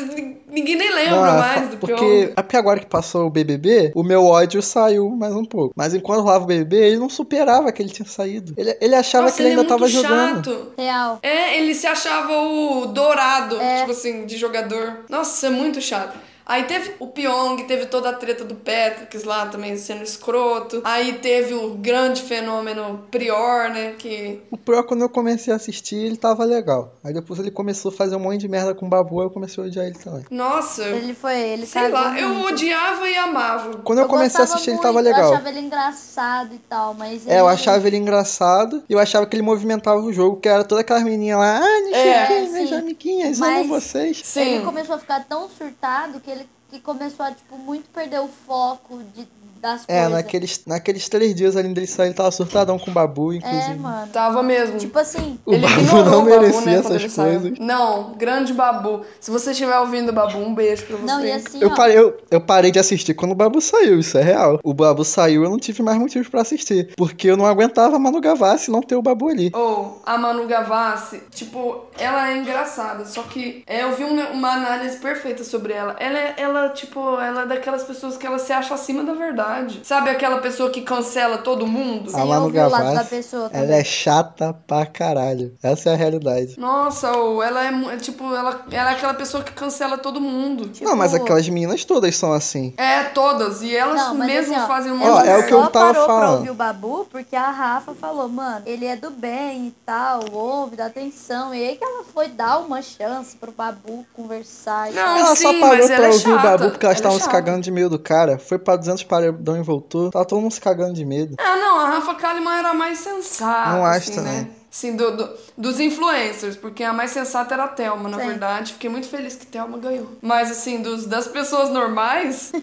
ninguém 0.50 0.76
nem 0.78 0.94
lembra 0.94 1.16
é 1.30 1.38
mais 1.38 1.70
do 1.72 1.78
porque 1.78 1.94
Pyong. 1.94 2.34
é 2.36 2.42
porque 2.42 2.58
agora 2.58 2.80
que 2.80 2.86
passou 2.86 3.28
o 3.28 3.30
BBB, 3.30 3.92
o 3.94 4.02
meu 4.04 4.24
ódio 4.26 4.62
saiu 4.62 5.10
mais 5.10 5.36
um 5.36 5.44
pouco. 5.46 5.74
Mas 5.76 5.94
enquanto 5.94 6.22
rolava 6.22 6.44
o 6.46 6.48
BBB, 6.48 6.78
ele 6.78 6.98
não 6.98 7.10
superava 7.10 7.72
que 7.72 7.82
ele 7.82 7.90
tinha 7.90 8.08
saído. 8.08 8.54
Ele, 8.58 8.76
ele 8.80 8.96
achava 8.96 9.26
Nossa, 9.26 9.36
que 9.36 9.42
ele 9.44 9.50
ele 9.50 9.56
é 9.60 9.62
ainda 9.62 9.70
muito 9.78 9.80
tava 9.80 9.92
jogando. 9.92 10.46
chato. 10.52 10.72
Real. 10.78 11.20
É, 11.22 11.58
ele 11.60 11.76
se 11.76 11.86
achava 11.86 12.32
o 12.34 12.86
dourado, 12.88 13.60
É. 13.60 13.80
tipo 13.80 13.92
assim, 13.92 14.26
de 14.26 14.38
jogador. 14.38 15.00
Nossa, 15.10 15.48
é 15.48 15.50
muito 15.50 15.82
chato. 15.82 16.18
Aí 16.50 16.64
teve 16.64 16.94
o 17.00 17.08
Pyong, 17.08 17.58
teve 17.68 17.88
toda 17.88 18.10
a 18.10 18.14
treta 18.14 18.46
do 18.46 18.56
Patrick 18.56 19.18
lá 19.26 19.46
também 19.48 19.76
sendo 19.78 20.02
escroto. 20.04 20.82
Aí 20.86 21.14
teve 21.20 21.54
o 21.54 21.72
grande 21.76 22.22
fenômeno 22.22 23.06
Prior, 23.12 23.70
né? 23.70 23.96
Que. 23.98 24.42
O 24.50 24.58
Pro, 24.58 24.82
quando 24.86 25.02
eu 25.02 25.10
comecei 25.10 25.52
a 25.52 25.58
assistir, 25.58 25.98
ele 25.98 26.16
tava 26.18 26.46
legal. 26.46 26.94
Aí 27.04 27.14
depois 27.14 27.40
ele 27.40 27.52
começou 27.52 27.92
a 27.92 27.94
fazer 27.94 28.16
um 28.16 28.20
monte 28.20 28.40
de 28.42 28.48
merda 28.48 28.74
com 28.74 28.86
o 28.86 28.90
Babu, 28.90 29.22
eu 29.22 29.30
comecei 29.30 29.62
a 29.64 29.68
odiar 29.68 29.86
ele 29.86 29.96
também. 29.96 30.24
Nossa, 30.32 30.84
Ele 30.84 31.14
foi... 31.14 31.38
Ele 31.38 31.66
sei 31.66 31.90
lá, 31.90 32.18
eu 32.20 32.30
muito. 32.30 32.54
odiava 32.54 33.10
e 33.10 33.18
amava. 33.18 33.78
Quando 33.84 34.00
eu, 34.00 34.08
comecei 34.08 34.40
a 34.40 34.44
assistir, 34.46 34.70
ele 34.70 34.78
muito, 34.78 34.84
tava 34.86 35.00
Eu 35.00 35.04
legal. 35.04 35.34
achava 35.34 35.50
ele 35.50 35.60
engraçado 35.60 36.54
e 36.54 36.60
tal, 36.60 36.94
mas... 36.94 37.28
É, 37.28 37.40
eu 37.40 37.46
ele- 37.46 37.54
achava 37.54 37.88
ele 37.88 37.98
engraçado 37.98 38.84
e 38.88 38.94
eu 38.94 39.00
achava 39.00 39.26
que 39.26 39.36
ele 39.36 39.44
movimentava 39.44 40.00
o 40.00 40.14
jogo, 40.14 40.38
que 40.38 40.48
era 40.48 40.64
toda 40.64 40.82
aquela 40.82 41.00
menininha 41.02 41.38
lá, 41.38 41.58
ah, 41.58 41.82
não 41.82 41.92
sei 41.92 42.10
É, 42.10 42.24
o 42.24 42.28
que, 42.28 42.50
minhas 42.52 42.70
sim. 42.70 42.76
amiguinhas, 42.76 43.40
Mas- 43.40 43.60
amo 43.66 43.68
vocês. 43.80 44.22
Sim. 44.24 44.42
Ele 44.56 44.66
começou 44.66 44.96
a 44.96 45.00
ficar 45.00 45.26
tão 45.28 45.50
surtado 45.50 46.20
que 46.20 46.30
ele 46.30 46.37
que 46.70 46.80
começou 46.80 47.26
a, 47.26 47.34
tipo, 47.34 47.58
muito 47.58 47.90
perder 47.90 48.20
o 48.20 48.28
foco 48.28 49.04
de, 49.04 49.28
das 49.62 49.84
É, 49.88 49.94
coisas. 50.02 50.12
naqueles, 50.12 50.62
naqueles 50.66 51.10
três 51.10 51.36
dias 51.36 51.56
ali 51.56 51.70
dele 51.74 51.88
sair, 51.88 52.08
ele 52.08 52.14
tava 52.16 52.32
surtadão 52.32 52.78
com 52.80 52.92
o 52.92 52.94
Babu, 52.94 53.34
É, 53.34 53.36
inclusive. 53.38 53.76
mano. 53.80 54.08
Tava 54.12 54.44
mesmo. 54.44 54.78
Tipo 54.78 55.00
assim, 55.00 55.40
O 55.46 55.54
ele 55.54 55.62
Babu 55.68 55.82
ignorou 55.82 56.06
não 56.12 56.22
o 56.22 56.26
Babu, 56.26 56.40
merecia 56.42 56.60
né, 56.62 56.82
quando 56.82 56.86
essas 56.86 56.96
ele 57.02 57.10
saiu. 57.10 57.40
coisas. 57.42 57.60
Não, 57.60 58.14
grande 58.14 58.54
Babu. 58.54 59.02
Se 59.20 59.32
você 59.32 59.52
estiver 59.52 59.78
ouvindo 59.80 60.12
Babu, 60.14 60.38
um 60.38 60.54
beijo 60.54 60.86
pra 60.86 60.98
você. 60.98 61.06
não, 61.06 61.26
e 61.26 61.32
assim, 61.32 61.60
Eu 61.62 61.70
ó. 61.70 61.76
parei, 61.76 61.98
eu, 61.98 62.18
eu 62.32 62.42
parei 62.42 62.72
de 62.72 62.80
assistir 62.80 63.14
quando 63.14 63.32
o 63.32 63.36
Babu 63.36 63.60
saiu, 63.62 64.00
isso 64.00 64.18
é 64.18 64.22
real. 64.24 64.60
O 64.64 64.74
Babu 64.74 65.04
saiu, 65.04 65.44
eu 65.44 65.50
não 65.50 65.58
tive 65.60 65.82
mais 65.84 65.98
motivos 65.98 66.28
pra 66.28 66.42
assistir. 66.42 66.90
Porque 66.96 67.28
eu 67.30 67.38
não 67.38 67.46
aguentava 67.46 67.96
a 67.96 68.00
Manu 68.00 68.22
Gavassi 68.22 68.72
não 68.72 68.82
ter 68.82 68.96
o 68.96 69.02
Babu 69.02 69.30
ali. 69.30 69.52
Ou 69.54 70.02
a 70.06 70.18
Manu 70.18 70.48
Gavassi, 70.48 71.22
tipo, 71.32 71.86
ela 71.98 72.30
é 72.32 72.38
engraçada, 72.38 73.06
só 73.06 73.24
que 73.24 73.64
é, 73.68 73.84
eu 73.84 73.94
vi 73.96 74.04
uma, 74.04 74.30
uma 74.30 74.52
análise 74.54 74.98
perfeita 74.98 75.44
sobre 75.44 75.74
ela. 75.74 75.96
Ela 76.00 76.18
é, 76.20 76.34
ela, 76.38 76.70
tipo, 76.70 77.00
ela 77.20 77.44
é 77.44 77.46
daquelas 77.46 77.84
pessoas 77.84 78.18
que 78.18 78.26
ela 78.26 78.40
se 78.40 78.52
acha 78.54 78.74
acima 78.74 79.04
da 79.04 79.14
verdade. 79.14 79.47
Sabe 79.84 80.10
aquela 80.10 80.38
pessoa 80.40 80.70
que 80.70 80.82
cancela 80.82 81.38
todo 81.38 81.66
mundo? 81.68 82.10
Sem 82.12 82.22
a 82.22 82.26
Manu 82.26 82.46
ouvir 82.46 82.60
o 82.60 82.70
lado 82.70 82.84
da 82.84 82.90
Gavassi, 82.92 83.10
pessoa 83.10 83.50
ela 83.54 83.76
é 83.76 83.84
chata 83.84 84.54
pra 84.68 84.86
caralho. 84.86 85.56
Essa 85.62 85.90
é 85.90 85.94
a 85.94 85.96
realidade. 85.96 86.60
Nossa, 86.60 87.12
ou 87.16 87.42
ela 87.42 87.64
é, 87.64 87.94
é, 87.94 87.98
tipo, 87.98 88.24
ela, 88.36 88.62
ela 88.72 88.90
é 88.92 88.94
aquela 88.94 89.14
pessoa 89.14 89.44
que 89.44 89.52
cancela 89.52 89.98
todo 89.98 90.20
mundo. 90.22 90.70
Tipo, 90.70 90.86
Não, 90.86 90.96
mas 90.96 91.14
aquelas 91.14 91.48
meninas 91.50 91.84
todas 91.86 92.16
são 92.16 92.34
assim. 92.34 92.74
É, 92.78 93.04
todas. 93.06 93.62
E 93.62 93.76
elas 93.76 93.96
Não, 94.02 94.16
mas 94.16 94.28
mesmo 94.28 94.54
assim, 94.56 94.64
ó, 94.64 94.68
fazem 94.68 94.92
um 94.92 95.02
Ó, 95.04 95.08
monte 95.16 95.24
de 95.24 95.30
é 95.30 95.38
o 95.38 95.46
que 95.48 95.54
eu 95.54 95.62
só 95.64 95.70
tava 95.70 95.94
parou 95.94 96.06
pra 96.06 96.16
falando. 96.16 96.36
ouvir 96.38 96.50
o 96.50 96.54
Babu 96.54 97.08
porque 97.12 97.36
a 97.36 97.50
Rafa 97.50 97.94
falou, 97.94 98.28
mano, 98.28 98.64
ele 98.66 98.86
é 98.86 98.96
do 98.96 99.10
bem 99.10 99.68
e 99.68 99.72
tal, 99.86 100.22
ouve, 100.32 100.76
dá 100.76 100.88
atenção. 100.88 101.54
E 101.54 101.68
aí 101.70 101.76
que 101.76 101.84
ela 101.84 102.04
foi 102.14 102.28
dar 102.28 102.60
uma 102.60 102.82
chance 102.82 103.36
pro 103.36 103.52
Babu 103.52 104.06
conversar. 104.14 104.92
e 104.92 104.96
Não. 104.96 105.18
Ela 105.18 105.36
sim, 105.36 105.44
só 105.44 105.54
mas 105.54 105.62
parou 105.62 105.76
ela 105.78 105.88
pra 105.96 106.06
é 106.06 106.08
ouvir 106.10 106.18
o 106.30 106.36
chata. 106.36 106.48
Babu 106.58 106.70
porque 106.72 106.86
elas 106.86 106.98
Ela 106.98 106.98
é 106.98 107.00
estavam 107.00 107.18
se 107.18 107.26
chata. 107.26 107.32
cagando 107.32 107.62
de 107.62 107.72
medo 107.72 107.90
do 107.92 108.00
cara. 108.00 108.38
Foi 108.38 108.58
pra 108.58 108.76
200 108.76 109.04
paredão 109.04 109.37
e 109.58 109.62
voltou. 109.64 110.10
Tava 110.12 110.26
todo 110.26 110.42
mundo 110.42 110.52
se 110.52 110.62
cagando 110.62 110.94
de 110.94 111.06
medo. 111.06 111.36
Ah, 111.38 111.56
não, 111.56 111.80
a 111.80 111.90
Rafa 111.90 112.16
Kalimann 112.16 112.58
era 112.60 112.70
a 112.70 112.74
mais 112.74 113.00
sensata. 113.00 113.72
Não 113.72 113.86
acho 113.86 114.10
assim, 114.12 114.16
também. 114.16 114.34
Né? 114.42 114.48
Assim, 114.72 114.96
do, 114.96 115.16
do- 115.18 115.30
dos 115.58 115.80
influencers, 115.80 116.56
porque 116.56 116.84
a 116.84 116.94
mais 116.94 117.12
sensata 117.12 117.54
era 117.54 117.64
a 117.64 117.68
Thelma, 117.68 118.10
na 118.10 118.20
Sim. 118.20 118.28
verdade. 118.28 118.74
Fiquei 118.74 118.90
muito 118.90 119.08
feliz 119.08 119.36
que 119.36 119.46
Thelma 119.46 119.78
ganhou. 119.78 120.08
Mas, 120.22 120.52
assim, 120.52 120.82
dos, 120.82 121.06
das 121.06 121.28
pessoas 121.28 121.70
normais. 121.70 122.52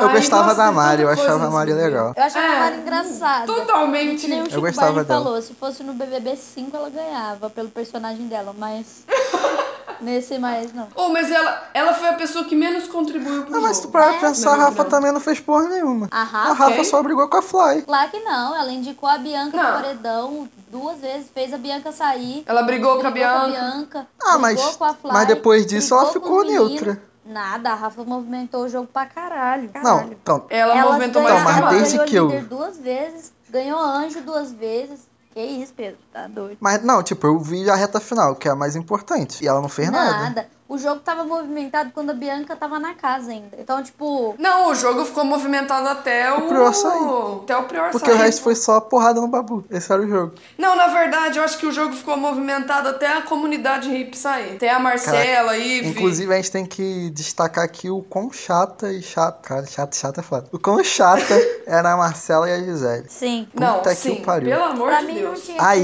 Eu 0.00 0.08
Ai, 0.08 0.14
gostava 0.16 0.42
nossa, 0.44 0.54
da 0.56 0.66
tem 0.66 0.74
Mari, 0.74 1.02
eu 1.02 1.08
achava 1.10 1.46
a 1.46 1.50
Mari 1.50 1.72
legal. 1.72 2.12
Eu 2.16 2.22
achava 2.22 2.46
É, 2.46 2.56
a 2.56 2.60
Mari 2.60 2.76
engraçada. 2.78 3.46
Totalmente. 3.46 4.28
Nem 4.28 4.42
o 4.42 4.46
Chico 4.46 4.60
gostava 4.60 4.86
Barney 4.92 5.04
dela. 5.04 5.24
falou, 5.24 5.42
se 5.42 5.54
fosse 5.54 5.82
no 5.82 5.92
BBB 5.94 6.36
5 6.36 6.76
ela 6.76 6.90
ganhava 6.90 7.50
pelo 7.50 7.68
personagem 7.68 8.26
dela, 8.28 8.54
mas 8.56 9.04
nesse 10.00 10.38
mais 10.38 10.72
não. 10.72 10.88
Oh, 10.94 11.08
mas 11.10 11.30
ela, 11.30 11.68
ela 11.74 11.92
foi 11.94 12.08
a 12.08 12.14
pessoa 12.14 12.44
que 12.44 12.54
menos 12.56 12.86
contribuiu 12.88 13.42
pro 13.42 13.52
Não, 13.52 13.60
mas 13.60 13.76
jogo. 13.76 13.88
tu 13.88 13.92
para 13.92 14.14
É, 14.14 14.18
pensar, 14.20 14.52
a 14.52 14.56
meu 14.56 14.64
Rafa 14.66 14.82
Deus. 14.82 14.88
também 14.88 15.12
não 15.12 15.20
fez 15.20 15.40
porra 15.40 15.68
nenhuma. 15.68 16.08
A 16.10 16.20
A 16.20 16.24
Rafa, 16.24 16.52
Rafa 16.54 16.74
quem? 16.76 16.84
só 16.84 17.02
brigou 17.02 17.28
com 17.28 17.36
a 17.36 17.42
Fly. 17.42 17.82
claro 17.82 18.10
que 18.10 18.20
não, 18.20 18.56
ela 18.56 18.72
indicou 18.72 19.08
a 19.08 19.18
Bianca 19.18 19.56
Não. 19.56 19.64
no 19.76 19.82
paredão 19.82 20.48
duas 20.70 20.98
vezes, 20.98 21.26
fez 21.34 21.52
a 21.52 21.58
Bianca 21.58 21.92
sair. 21.92 22.44
Ela 22.46 22.62
brigou 22.62 22.98
com 23.00 23.06
a 23.06 23.10
brigou 23.10 23.48
Bianca. 23.50 24.06
Ah, 24.22 24.38
brigou 24.38 24.40
mas- 24.40 24.76
com 24.76 24.84
a 24.84 24.94
Fly, 24.94 25.12
mas 25.12 25.26
depois 25.28 25.66
disso 25.66 25.94
ela 25.94 26.04
brigou 26.10 26.22
ficou 26.22 26.44
neutra. 26.44 27.02
Nada, 27.30 27.70
a 27.70 27.74
Rafa 27.74 28.02
movimentou 28.04 28.64
o 28.64 28.68
jogo 28.68 28.88
pra 28.92 29.06
caralho. 29.06 29.70
Não, 29.82 30.08
pronto. 30.24 30.46
Ela 30.50 30.76
Ela 30.76 30.86
movimentou 30.92 31.22
ganhou, 31.22 31.40
mais 31.40 31.44
que 31.44 31.48
a 31.48 31.52
Então, 31.52 31.62
mas 31.64 31.74
Mari. 31.74 31.76
desde 31.78 31.96
ganhou 32.10 32.28
que 32.30 32.34
eu- 32.36 32.44
duas 32.44 32.78
vezes, 32.78 33.32
ganhou 33.48 33.78
anjo 33.80 34.20
duas 34.22 34.52
vezes. 34.52 35.08
Que 35.32 35.40
isso, 35.40 35.72
Pedro? 35.76 35.96
Tá 36.12 36.26
doido. 36.26 36.58
Mas 36.60 36.82
não, 36.82 37.04
tipo, 37.04 37.24
eu 37.24 37.38
vi 37.38 37.70
a 37.70 37.76
reta 37.76 38.00
final, 38.00 38.34
que 38.34 38.48
é 38.48 38.50
a 38.50 38.56
mais 38.56 38.74
importante. 38.74 39.44
E 39.44 39.46
ela 39.46 39.60
não 39.60 39.68
fez 39.68 39.88
nada. 39.88 40.10
Nada. 40.24 40.48
O 40.70 40.78
jogo 40.78 41.00
tava 41.00 41.24
movimentado 41.24 41.90
quando 41.92 42.10
a 42.10 42.14
Bianca 42.14 42.54
tava 42.54 42.78
na 42.78 42.94
casa 42.94 43.32
ainda. 43.32 43.56
Então, 43.58 43.82
tipo, 43.82 44.36
Não, 44.38 44.70
o 44.70 44.74
jogo 44.74 45.04
ficou 45.04 45.24
movimentado 45.24 45.88
até 45.88 46.32
o. 46.32 46.38
O 46.44 46.48
Prior 46.48 46.72
sair. 46.72 47.40
Até 47.42 47.56
o 47.56 47.62
Prior 47.64 47.90
Porque 47.90 48.06
sair. 48.06 48.14
o 48.14 48.18
resto 48.18 48.42
foi 48.42 48.54
só 48.54 48.80
porrada 48.80 49.20
no 49.20 49.26
babu. 49.26 49.64
Esse 49.68 49.92
era 49.92 50.00
o 50.00 50.08
jogo. 50.08 50.34
Não, 50.56 50.76
na 50.76 50.86
verdade, 50.86 51.38
eu 51.38 51.44
acho 51.44 51.58
que 51.58 51.66
o 51.66 51.72
jogo 51.72 51.92
ficou 51.94 52.16
movimentado 52.16 52.88
até 52.88 53.08
a 53.08 53.22
comunidade 53.22 53.90
hip 53.92 54.16
sair. 54.16 54.54
Até 54.54 54.70
a 54.70 54.78
Marcela, 54.78 55.56
Ive. 55.58 55.88
Inclusive, 55.88 56.32
a 56.32 56.36
gente 56.36 56.52
tem 56.52 56.64
que 56.64 57.10
destacar 57.10 57.64
aqui 57.64 57.90
o 57.90 58.02
quão 58.02 58.32
chata 58.32 58.92
e 58.92 59.02
chata. 59.02 59.40
Cara, 59.42 59.66
chata, 59.66 59.96
chata 59.96 60.20
é 60.20 60.22
foda. 60.22 60.46
O 60.52 60.58
quão 60.58 60.84
chata 60.84 61.34
era 61.66 61.92
a 61.92 61.96
Marcela 61.96 62.48
e 62.48 62.52
a 62.54 62.60
Gisele. 62.60 63.06
sim. 63.08 63.48
Não, 63.52 63.78
Puta 63.78 63.90
que 63.90 63.96
sim, 63.96 64.12
o 64.20 64.22
pariu. 64.22 64.50
pelo 64.50 64.64
amor 64.64 64.88
Pra 64.88 65.00
de 65.00 65.06
mim 65.06 65.14
Deus. 65.14 65.38
não 65.48 65.56
tinha 65.56 65.62
A 65.62 65.74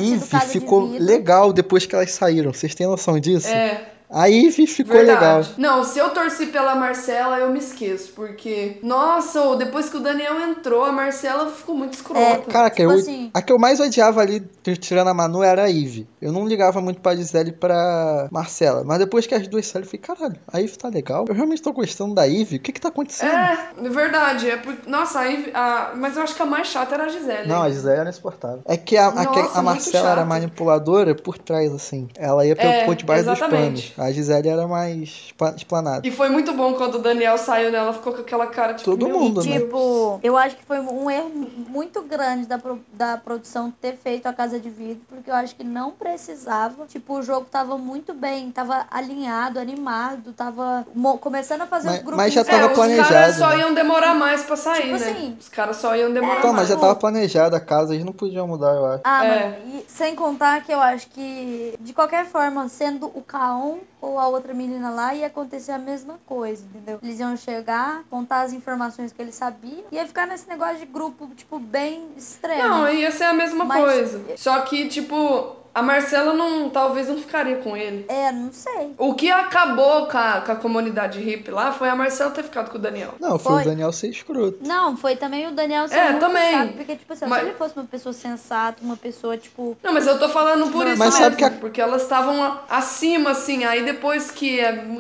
de 0.44 0.46
ficou 0.46 0.86
vidro. 0.92 1.04
legal 1.04 1.52
depois 1.52 1.84
que 1.86 1.94
elas 1.94 2.12
saíram. 2.12 2.52
Vocês 2.52 2.72
têm 2.74 2.86
noção 2.86 3.18
disso? 3.18 3.48
É, 3.48 3.95
A 4.10 4.26
Ivy 4.28 4.66
ficou 4.66 4.92
verdade. 4.96 5.20
legal. 5.20 5.44
Não, 5.58 5.84
se 5.84 5.98
eu 5.98 6.10
torci 6.10 6.46
pela 6.46 6.74
Marcela, 6.74 7.38
eu 7.38 7.50
me 7.50 7.58
esqueço. 7.58 8.12
Porque, 8.14 8.78
nossa, 8.82 9.56
depois 9.56 9.88
que 9.88 9.96
o 9.96 10.00
Daniel 10.00 10.40
entrou, 10.40 10.84
a 10.84 10.92
Marcela 10.92 11.50
ficou 11.50 11.74
muito 11.76 11.94
escrota. 11.94 12.50
Cara, 12.50 12.70
que 12.70 12.76
Tipo 12.82 12.92
eu, 12.92 12.98
assim- 12.98 13.30
a 13.34 13.42
que 13.42 13.52
eu 13.52 13.58
mais 13.58 13.80
odiava 13.80 14.20
ali, 14.20 14.40
tirando 14.80 15.08
a 15.08 15.14
Manu, 15.14 15.42
era 15.42 15.64
a 15.64 15.66
Ivy. 15.70 16.06
Eu 16.20 16.32
não 16.32 16.46
ligava 16.46 16.80
muito 16.80 17.00
pra 17.00 17.16
Gisele 17.16 17.50
e 17.50 17.52
pra 17.52 18.28
Marcela. 18.30 18.84
Mas 18.84 18.98
depois 18.98 19.26
que 19.26 19.34
as 19.34 19.46
duas 19.48 19.66
saíram, 19.66 19.86
eu 19.86 19.90
falei, 19.90 20.00
caralho, 20.16 20.40
a 20.52 20.58
Ivy 20.60 20.78
tá 20.78 20.88
legal. 20.88 21.24
Eu 21.28 21.34
realmente 21.34 21.62
tô 21.62 21.72
gostando 21.72 22.14
da 22.14 22.24
Ivy. 22.26 22.56
O 22.56 22.60
que 22.60 22.72
que 22.72 22.80
tá 22.80 22.88
acontecendo? 22.88 23.30
É, 23.32 23.68
é 23.84 23.88
verdade. 23.88 24.48
É 24.50 24.56
por... 24.56 24.74
Nossa, 24.86 25.20
a 25.20 25.24
Ivy, 25.26 25.50
a... 25.52 25.92
mas 25.96 26.16
eu 26.16 26.22
acho 26.22 26.34
que 26.34 26.42
a 26.42 26.46
mais 26.46 26.68
chata 26.68 26.94
era 26.94 27.04
a 27.04 27.08
Gisele. 27.08 27.48
Não, 27.48 27.62
a 27.62 27.70
Gisele 27.70 28.00
era 28.00 28.08
insuportável. 28.10 28.60
É 28.66 28.76
que 28.76 28.96
a, 28.96 29.08
a, 29.08 29.10
Nossa, 29.10 29.30
que 29.32 29.38
a 29.40 29.42
muito 29.44 29.64
Marcela 29.64 30.10
era 30.10 30.24
manipuladora 30.24 31.14
por 31.14 31.36
trás, 31.38 31.72
assim. 31.72 32.08
Ela 32.16 32.46
ia 32.46 32.54
pelo 32.54 32.68
É, 32.70 32.84
por 32.84 32.94
debaixo 32.94 33.24
dos 33.24 33.36
exatamente. 33.38 33.92
panos. 33.92 33.95
A 33.98 34.12
Gisele 34.12 34.48
era 34.48 34.66
mais 34.66 35.32
esplanada. 35.56 36.06
E 36.06 36.10
foi 36.10 36.28
muito 36.28 36.52
bom 36.52 36.74
quando 36.74 36.96
o 36.96 36.98
Daniel 36.98 37.38
saiu 37.38 37.70
dela, 37.70 37.92
ficou 37.92 38.12
com 38.12 38.20
aquela 38.20 38.46
cara 38.46 38.74
tipo. 38.74 38.90
Todo 38.90 39.08
mundo, 39.08 39.42
né? 39.44 39.58
Tipo, 39.58 40.20
eu 40.22 40.36
acho 40.36 40.56
que 40.56 40.64
foi 40.64 40.78
um 40.80 41.10
erro 41.10 41.30
muito 41.68 42.02
grande 42.02 42.46
da, 42.46 42.58
pro- 42.58 42.80
da 42.92 43.16
produção 43.16 43.70
ter 43.70 43.96
feito 43.96 44.26
a 44.26 44.32
Casa 44.32 44.58
de 44.60 44.68
Vidro, 44.68 45.02
porque 45.08 45.30
eu 45.30 45.34
acho 45.34 45.54
que 45.54 45.64
não 45.64 45.90
precisava. 45.92 46.86
Tipo, 46.86 47.14
o 47.18 47.22
jogo 47.22 47.46
tava 47.50 47.78
muito 47.78 48.12
bem, 48.12 48.50
tava 48.50 48.86
alinhado, 48.90 49.58
animado, 49.58 50.32
tava 50.32 50.86
começando 51.20 51.62
a 51.62 51.66
fazer 51.66 51.88
Mas- 51.88 51.96
os 51.98 52.02
grupos. 52.02 52.16
mas 52.24 52.32
já 52.34 52.40
É, 52.42 52.44
tava 52.44 52.66
os 52.66 52.72
planejado, 52.72 53.08
caras 53.08 53.36
só 53.36 53.48
né? 53.50 53.58
iam 53.60 53.74
demorar 53.74 54.14
mais 54.14 54.42
pra 54.42 54.56
sair, 54.56 54.82
Tipo 54.82 54.98
né? 54.98 55.10
assim, 55.10 55.36
Os 55.40 55.48
caras 55.48 55.76
só 55.76 55.96
iam 55.96 56.12
demorar 56.12 56.38
Então, 56.38 56.52
mais. 56.52 56.68
mas 56.68 56.74
já 56.74 56.76
tava 56.80 56.94
planejada 56.96 57.56
a 57.56 57.60
casa, 57.60 57.94
eles 57.94 58.04
não 58.04 58.12
podiam 58.12 58.46
mudar, 58.46 58.74
eu 58.74 58.86
acho. 58.86 59.00
Ah, 59.04 59.24
É. 59.24 59.48
mano, 59.50 59.56
e 59.68 59.84
sem 59.90 60.14
contar 60.14 60.62
que 60.62 60.72
eu 60.72 60.80
acho 60.80 61.08
que, 61.08 61.74
de 61.80 61.92
qualquer 61.92 62.26
forma, 62.26 62.68
sendo 62.68 63.06
o 63.14 63.22
Kaon 63.22 63.78
ou 64.00 64.18
a 64.18 64.28
outra 64.28 64.52
menina 64.54 64.90
lá, 64.90 65.14
ia 65.14 65.26
acontecer 65.26 65.72
a 65.72 65.78
mesma 65.78 66.18
coisa, 66.26 66.64
entendeu? 66.64 66.98
Eles 67.02 67.18
iam 67.18 67.36
chegar, 67.36 68.04
contar 68.10 68.42
as 68.42 68.52
informações 68.52 69.12
que 69.12 69.20
eles 69.20 69.34
sabiam, 69.34 69.84
e 69.90 69.96
ia 69.96 70.06
ficar 70.06 70.26
nesse 70.26 70.48
negócio 70.48 70.78
de 70.78 70.86
grupo, 70.86 71.28
tipo, 71.34 71.58
bem 71.58 72.08
extremo. 72.16 72.68
Não, 72.68 72.88
ia 72.88 73.10
ser 73.10 73.24
a 73.24 73.32
mesma 73.32 73.64
Mas- 73.64 73.82
coisa. 73.84 74.24
Só 74.36 74.60
que, 74.62 74.88
tipo, 74.88 75.56
a 75.76 75.82
Marcela 75.82 76.32
não, 76.32 76.70
talvez 76.70 77.08
não 77.08 77.18
ficaria 77.18 77.56
com 77.56 77.76
ele. 77.76 78.06
É, 78.08 78.32
não 78.32 78.50
sei. 78.52 78.94
O 78.96 79.14
que 79.14 79.30
acabou 79.30 80.06
com 80.06 80.16
a, 80.16 80.40
com 80.40 80.52
a 80.52 80.56
comunidade 80.56 81.20
hippie 81.20 81.50
lá 81.50 81.70
foi 81.72 81.88
a 81.88 81.94
Marcela 81.94 82.30
ter 82.30 82.42
ficado 82.44 82.70
com 82.70 82.78
o 82.78 82.80
Daniel. 82.80 83.10
Não, 83.20 83.38
foi, 83.38 83.52
Foi. 83.54 83.62
o 83.62 83.64
Daniel 83.66 83.92
ser 83.92 84.08
escroto. 84.08 84.58
Não, 84.66 84.96
foi 84.96 85.16
também 85.16 85.46
o 85.46 85.52
Daniel 85.52 85.86
ser 85.88 85.96
É, 85.96 86.10
muito 86.12 86.20
também. 86.20 86.52
chato, 86.52 86.72
porque, 86.72 86.96
tipo 86.96 87.12
assim, 87.12 87.26
Mas- 87.26 87.40
se 87.42 87.46
ele 87.48 87.54
fosse 87.56 87.76
uma 87.76 87.84
pessoa 87.84 88.12
sensata, 88.12 88.78
uma 88.82 88.96
pessoa, 88.96 89.36
tipo... 89.36 89.76
Não, 89.82 89.92
mas 89.92 90.06
eu 90.06 90.18
tô 90.18 90.28
falando 90.30 90.70
por 90.72 90.86
isso 90.86 90.98
Mas 90.98 91.10
mesmo, 91.10 91.24
sabe 91.24 91.36
que 91.36 91.44
a- 91.44 91.50
porque 91.50 91.80
elas 91.80 92.02
estavam 92.02 92.58
acima, 92.68 93.30
assim, 93.32 93.64
aí 93.64 93.84
depois 93.84 94.30
que, 94.30 94.58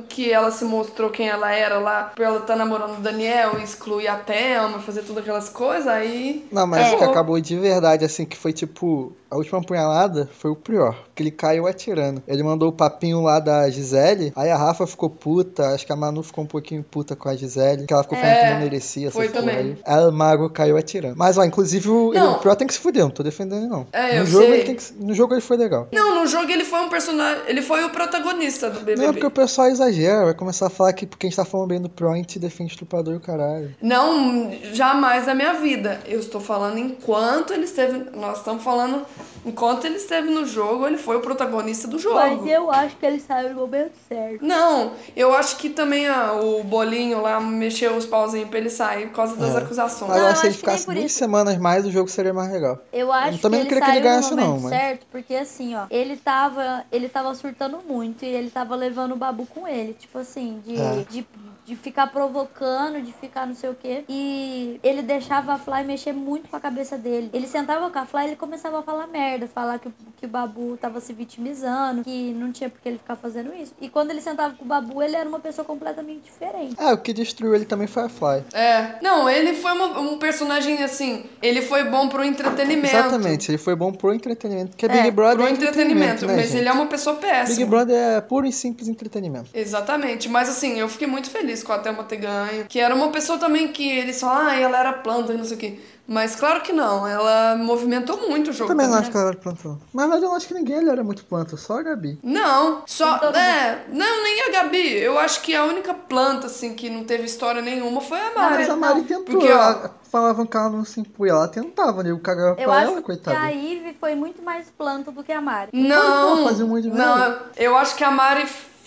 que 0.08 0.30
ela 0.30 0.50
se 0.50 0.64
mostrou 0.64 1.08
quem 1.10 1.28
ela 1.28 1.50
era 1.52 1.78
lá, 1.78 2.12
por 2.14 2.22
ela 2.24 2.38
estar 2.38 2.56
namorando 2.56 2.98
o 2.98 3.00
Daniel, 3.00 3.58
excluir 3.62 4.08
a 4.08 4.16
Thelma, 4.16 4.78
fazer 4.80 5.02
todas 5.02 5.22
aquelas 5.22 5.48
coisas, 5.48 5.86
aí... 5.86 6.46
Não, 6.52 6.66
mas 6.66 6.92
É. 6.92 6.94
o 6.94 6.98
que 6.98 7.04
acabou 7.04 7.40
de 7.40 7.56
verdade, 7.56 8.04
assim, 8.04 8.24
que 8.26 8.36
foi 8.36 8.52
tipo. 8.52 9.12
A 9.30 9.36
última 9.36 9.60
punhalada 9.62 10.28
foi 10.38 10.50
o 10.50 10.56
Prior, 10.56 10.94
que 11.14 11.22
ele 11.22 11.30
caiu 11.30 11.66
atirando. 11.66 12.22
Ele 12.28 12.42
mandou 12.42 12.68
o 12.68 12.72
papinho 12.72 13.20
lá 13.22 13.40
da 13.40 13.68
Gisele, 13.68 14.32
aí 14.36 14.50
a 14.50 14.56
Rafa 14.56 14.86
ficou 14.86 15.10
puta, 15.10 15.68
acho 15.74 15.84
que 15.84 15.92
a 15.92 15.96
Manu 15.96 16.22
ficou 16.22 16.44
um 16.44 16.46
pouquinho 16.46 16.84
puta 16.88 17.16
com 17.16 17.28
a 17.28 17.34
Gisele, 17.34 17.86
que 17.86 17.92
ela 17.92 18.02
ficou 18.02 18.16
falando 18.16 18.32
É, 18.34 18.44
que 18.46 18.52
não 18.54 18.60
merecia 18.60 19.08
essa 19.08 19.16
foi 19.16 19.28
porra 19.28 19.40
também. 19.40 19.76
aí. 19.84 20.04
O 20.06 20.12
Mago 20.12 20.48
caiu 20.50 20.76
atirando. 20.76 21.16
Mas, 21.16 21.36
ó, 21.38 21.44
inclusive 21.44 21.88
o, 21.88 22.14
ele- 22.14 22.22
o 22.24 22.38
Prior 22.38 22.54
tem 22.56 22.66
que 22.66 22.74
se 22.74 22.80
fuder, 22.80 23.02
não 23.02 23.10
tô 23.10 23.22
defendendo 23.22 23.66
não. 23.68 23.86
É, 23.92 24.14
no 24.14 24.20
eu 24.20 24.26
jogo 24.26 24.46
que 24.46 24.76
No 24.98 25.14
jogo 25.14 25.34
ele 25.34 25.40
foi 25.40 25.56
legal. 25.56 25.88
Não, 25.92 26.14
no 26.20 26.26
jogo 26.26 26.50
ele 26.50 26.64
foi 26.64 26.80
um 26.80 26.88
personagem, 26.88 27.42
ele 27.48 27.62
foi 27.62 27.84
o 27.84 27.90
protagonista 27.90 28.70
do 28.70 28.80
BBB. 28.80 29.02
Não, 29.02 29.08
é 29.08 29.12
porque 29.12 29.26
o 29.26 29.30
pessoal 29.30 29.66
exagera, 29.68 30.24
vai 30.24 30.34
começar 30.34 30.66
a 30.66 30.70
falar 30.70 30.92
que 30.92 31.04
porque 31.06 31.26
a 31.26 31.28
gente 31.28 31.36
tá 31.36 31.44
falando 31.44 31.68
bem 31.68 31.80
do 31.80 31.88
Prior, 31.88 32.12
a 32.12 32.16
gente 32.16 32.38
defende 32.38 32.70
estuprador 32.72 33.14
e 33.14 33.16
o 33.16 33.20
caralho. 33.20 33.74
Não, 33.82 34.52
jamais 34.72 35.26
na 35.26 35.34
minha 35.34 35.54
vida. 35.54 36.00
Eu 36.06 36.20
estou 36.20 36.40
falando 36.40 36.78
enquanto 36.78 37.52
ele 37.52 37.64
esteve. 37.64 38.10
Nós 38.16 38.38
estamos 38.38 38.62
falando 38.62 39.04
enquanto 39.44 39.84
ele 39.84 39.96
esteve 39.96 40.28
no 40.30 40.44
jogo, 40.46 40.86
ele 40.86 40.98
foi 40.98 41.16
o 41.16 41.20
protagonista 41.20 41.86
do 41.88 41.98
jogo. 41.98 42.16
Mas 42.16 42.46
eu 42.46 42.70
acho 42.70 42.96
que 42.96 43.06
ele 43.06 43.20
saiu 43.20 43.50
no 43.50 43.60
momento 43.62 43.92
certo. 44.08 44.44
Não, 44.44 44.92
eu 45.14 45.34
acho 45.34 45.56
que 45.56 45.70
também 45.70 46.06
ah, 46.08 46.32
o 46.34 46.62
bolinho 46.64 47.20
lá 47.22 47.40
mexeu 47.40 47.96
os 47.96 48.04
pauzinhos 48.06 48.48
pra 48.48 48.58
ele 48.58 48.70
sair 48.70 49.06
por 49.08 49.16
causa 49.16 49.36
das 49.36 49.54
É. 49.54 49.58
acusações. 49.58 50.10
Mas 50.10 50.18
Não, 50.18 50.24
eu 50.24 50.24
eu 50.24 50.30
acho 50.32 50.40
que 50.40 50.46
ele 50.48 50.54
que 50.56 50.66
nem 50.66 50.76
ficasse 50.76 50.94
duas 51.00 51.12
semanas 51.12 51.58
mais, 51.58 51.86
o 51.86 51.90
jogo 51.90 52.08
seria 52.08 52.32
mais 52.34 52.50
legal. 52.52 52.78
Eu 52.92 53.12
acho 53.12 53.38
também 53.38 53.60
não 53.60 53.66
que 53.68 53.74
ele 53.74 53.80
queria 53.80 53.92
que 53.94 53.98
ele 54.00 54.08
ganhasse, 54.08 54.30
no 54.30 54.36
momento 54.36 54.54
não, 54.54 54.60
mas- 54.70 54.78
certo, 54.78 55.06
porque 55.12 55.34
assim, 55.34 55.74
ó, 55.76 55.86
ele 55.90 56.16
tava, 56.16 56.84
ele 56.90 57.08
tava 57.08 57.34
surtando 57.34 57.78
muito 57.88 58.24
e 58.24 58.28
ele 58.28 58.50
tava 58.50 58.74
levando 58.74 59.12
o 59.12 59.16
babu 59.16 59.46
com 59.46 59.66
ele, 59.68 59.94
tipo 59.94 60.18
assim, 60.18 60.60
de, 60.64 60.76
É. 60.76 61.04
de 61.08 61.26
de 61.66 61.74
ficar 61.76 62.06
provocando, 62.12 63.02
de 63.02 63.12
ficar 63.12 63.46
não 63.46 63.54
sei 63.54 63.70
o 63.70 63.74
quê. 63.74 64.04
E 64.08 64.78
ele 64.82 65.02
deixava 65.02 65.54
a 65.54 65.58
Fly 65.58 65.84
mexer 65.84 66.12
muito 66.12 66.48
com 66.48 66.56
a 66.56 66.60
cabeça 66.60 66.96
dele. 66.96 67.28
Ele 67.32 67.46
sentava 67.46 67.90
com 67.90 67.98
a 67.98 68.06
Fly 68.06 68.22
e 68.22 68.26
ele 68.28 68.36
começava 68.36 68.78
a 68.78 68.82
falar 68.82 69.06
merda, 69.08 69.46
falar 69.48 69.78
que, 69.78 69.88
que 70.16 70.26
o 70.26 70.28
Babu 70.28 70.76
tava 70.80 71.00
se 71.00 71.12
vitimizando, 71.12 72.04
que 72.04 72.32
não 72.34 72.52
tinha 72.52 72.70
por 72.70 72.80
que 72.80 72.88
ele 72.88 72.98
ficar 72.98 73.16
fazendo 73.16 73.52
isso. 73.54 73.72
E 73.80 73.88
quando 73.88 74.10
ele 74.10 74.20
sentava 74.20 74.54
com 74.54 74.64
o 74.64 74.68
Babu, 74.68 75.02
ele 75.02 75.16
era 75.16 75.28
uma 75.28 75.40
pessoa 75.40 75.64
completamente 75.64 76.22
diferente. 76.22 76.76
É, 76.78 76.92
o 76.92 76.98
que 76.98 77.12
destruiu 77.12 77.54
ele 77.54 77.64
também 77.64 77.86
foi 77.86 78.04
a 78.04 78.08
Fly. 78.08 78.44
É. 78.52 78.98
Não, 79.02 79.28
ele 79.28 79.54
foi 79.54 79.72
uma- 79.72 79.98
um 80.00 80.18
personagem 80.18 80.82
assim. 80.84 81.24
Ele 81.42 81.62
foi 81.62 81.84
bom 81.84 82.08
pro 82.08 82.24
entretenimento. 82.24 82.94
Exatamente, 82.96 83.50
ele 83.50 83.58
foi 83.58 83.74
bom 83.74 83.92
pro 83.92 84.12
entretenimento. 84.14 84.70
Porque 84.70 84.86
É, 84.86 84.88
Big 84.88 85.10
Brother 85.10 85.36
pro 85.38 85.46
é 85.46 85.50
entretenimento. 85.50 86.26
né, 86.26 86.36
mas 86.36 86.46
gente? 86.46 86.58
ele 86.58 86.68
é 86.68 86.72
uma 86.72 86.86
pessoa 86.86 87.16
péssima. 87.16 87.56
Big 87.58 87.64
Brother 87.68 87.96
é 87.96 88.20
puro 88.20 88.46
e 88.46 88.52
simples 88.52 88.88
entretenimento. 88.88 89.50
Exatamente, 89.52 90.28
mas 90.28 90.48
assim, 90.48 90.78
eu 90.78 90.88
fiquei 90.88 91.06
muito 91.06 91.28
feliz 91.30 91.55
com 91.62 91.72
a 91.72 91.78
Thelma 91.78 92.04
ter 92.04 92.16
ganho. 92.16 92.66
Que 92.68 92.80
era 92.80 92.94
uma 92.94 93.08
pessoa 93.10 93.38
também 93.38 93.68
que 93.68 93.88
eles 93.88 94.20
falam, 94.20 94.48
ah, 94.48 94.54
ela 94.56 94.78
era 94.78 94.92
planta 94.92 95.32
e 95.32 95.36
não 95.36 95.44
sei 95.44 95.56
o 95.56 95.60
quê. 95.60 95.78
Mas 96.08 96.36
claro 96.36 96.60
que 96.60 96.72
não, 96.72 97.04
ela 97.04 97.56
movimentou 97.56 98.28
muito 98.28 98.50
o 98.50 98.52
jogo. 98.52 98.68
Também 98.70 98.86
não 98.86 98.92
também. 98.92 99.02
acho 99.02 99.10
que 99.10 99.16
ela 99.18 99.28
era 99.30 99.36
plantão. 99.36 99.76
Mas 99.92 100.04
na 100.06 100.12
verdade 100.12 100.22
eu 100.24 100.28
não 100.30 100.36
acho 100.36 100.46
que 100.46 100.54
ninguém 100.54 100.78
ali 100.78 100.88
era 100.88 101.02
muito 101.02 101.24
planta, 101.24 101.56
só 101.56 101.80
a 101.80 101.82
Gabi. 101.82 102.16
Não, 102.22 102.82
só. 102.86 103.18
Todo 103.18 103.36
É, 103.36 103.84
não, 103.88 104.22
nem 104.22 104.42
a 104.42 104.50
Gabi. 104.52 104.98
Eu 104.98 105.18
acho 105.18 105.40
que 105.42 105.52
a 105.56 105.64
única 105.64 105.92
planta, 105.92 106.46
assim, 106.46 106.74
que 106.74 106.88
não 106.88 107.02
teve 107.02 107.24
história 107.24 107.60
nenhuma 107.60 108.00
foi 108.00 108.20
a 108.20 108.32
Mari. 108.32 108.54
Mas 108.54 108.70
a 108.70 108.76
Mari 108.76 109.00
não, 109.00 109.04
tentou. 109.04 109.24
porque, 109.24 109.48
ó- 109.50 109.56
ela, 109.56 109.94
falavam 110.08 110.46
que 110.46 110.56
ela 110.56 110.70
não 110.70 110.84
se 110.84 111.00
impunha. 111.00 111.32
Ela 111.32 111.48
tentava, 111.48 112.04
né? 112.04 112.12
O 112.12 112.20
cagava 112.20 112.50
Eu 112.50 112.68
pra 112.68 112.74
acho 112.76 112.86
ela, 112.86 112.96
que 112.98 113.02
coitada. 113.02 113.38
a 113.40 113.48
Ivy 113.50 113.96
foi 113.98 114.14
muito 114.14 114.40
mais 114.42 114.70
planta 114.70 115.10
do 115.10 115.24
que 115.24 115.32
a 115.32 115.40
Mari. 115.40 115.70
Não, 115.72 116.44
não, 116.46 116.54
merda. 116.94 117.42
eu 117.56 117.76
acho 117.76 117.96
que 117.96 118.04
a 118.04 118.12
Mari 118.12 118.46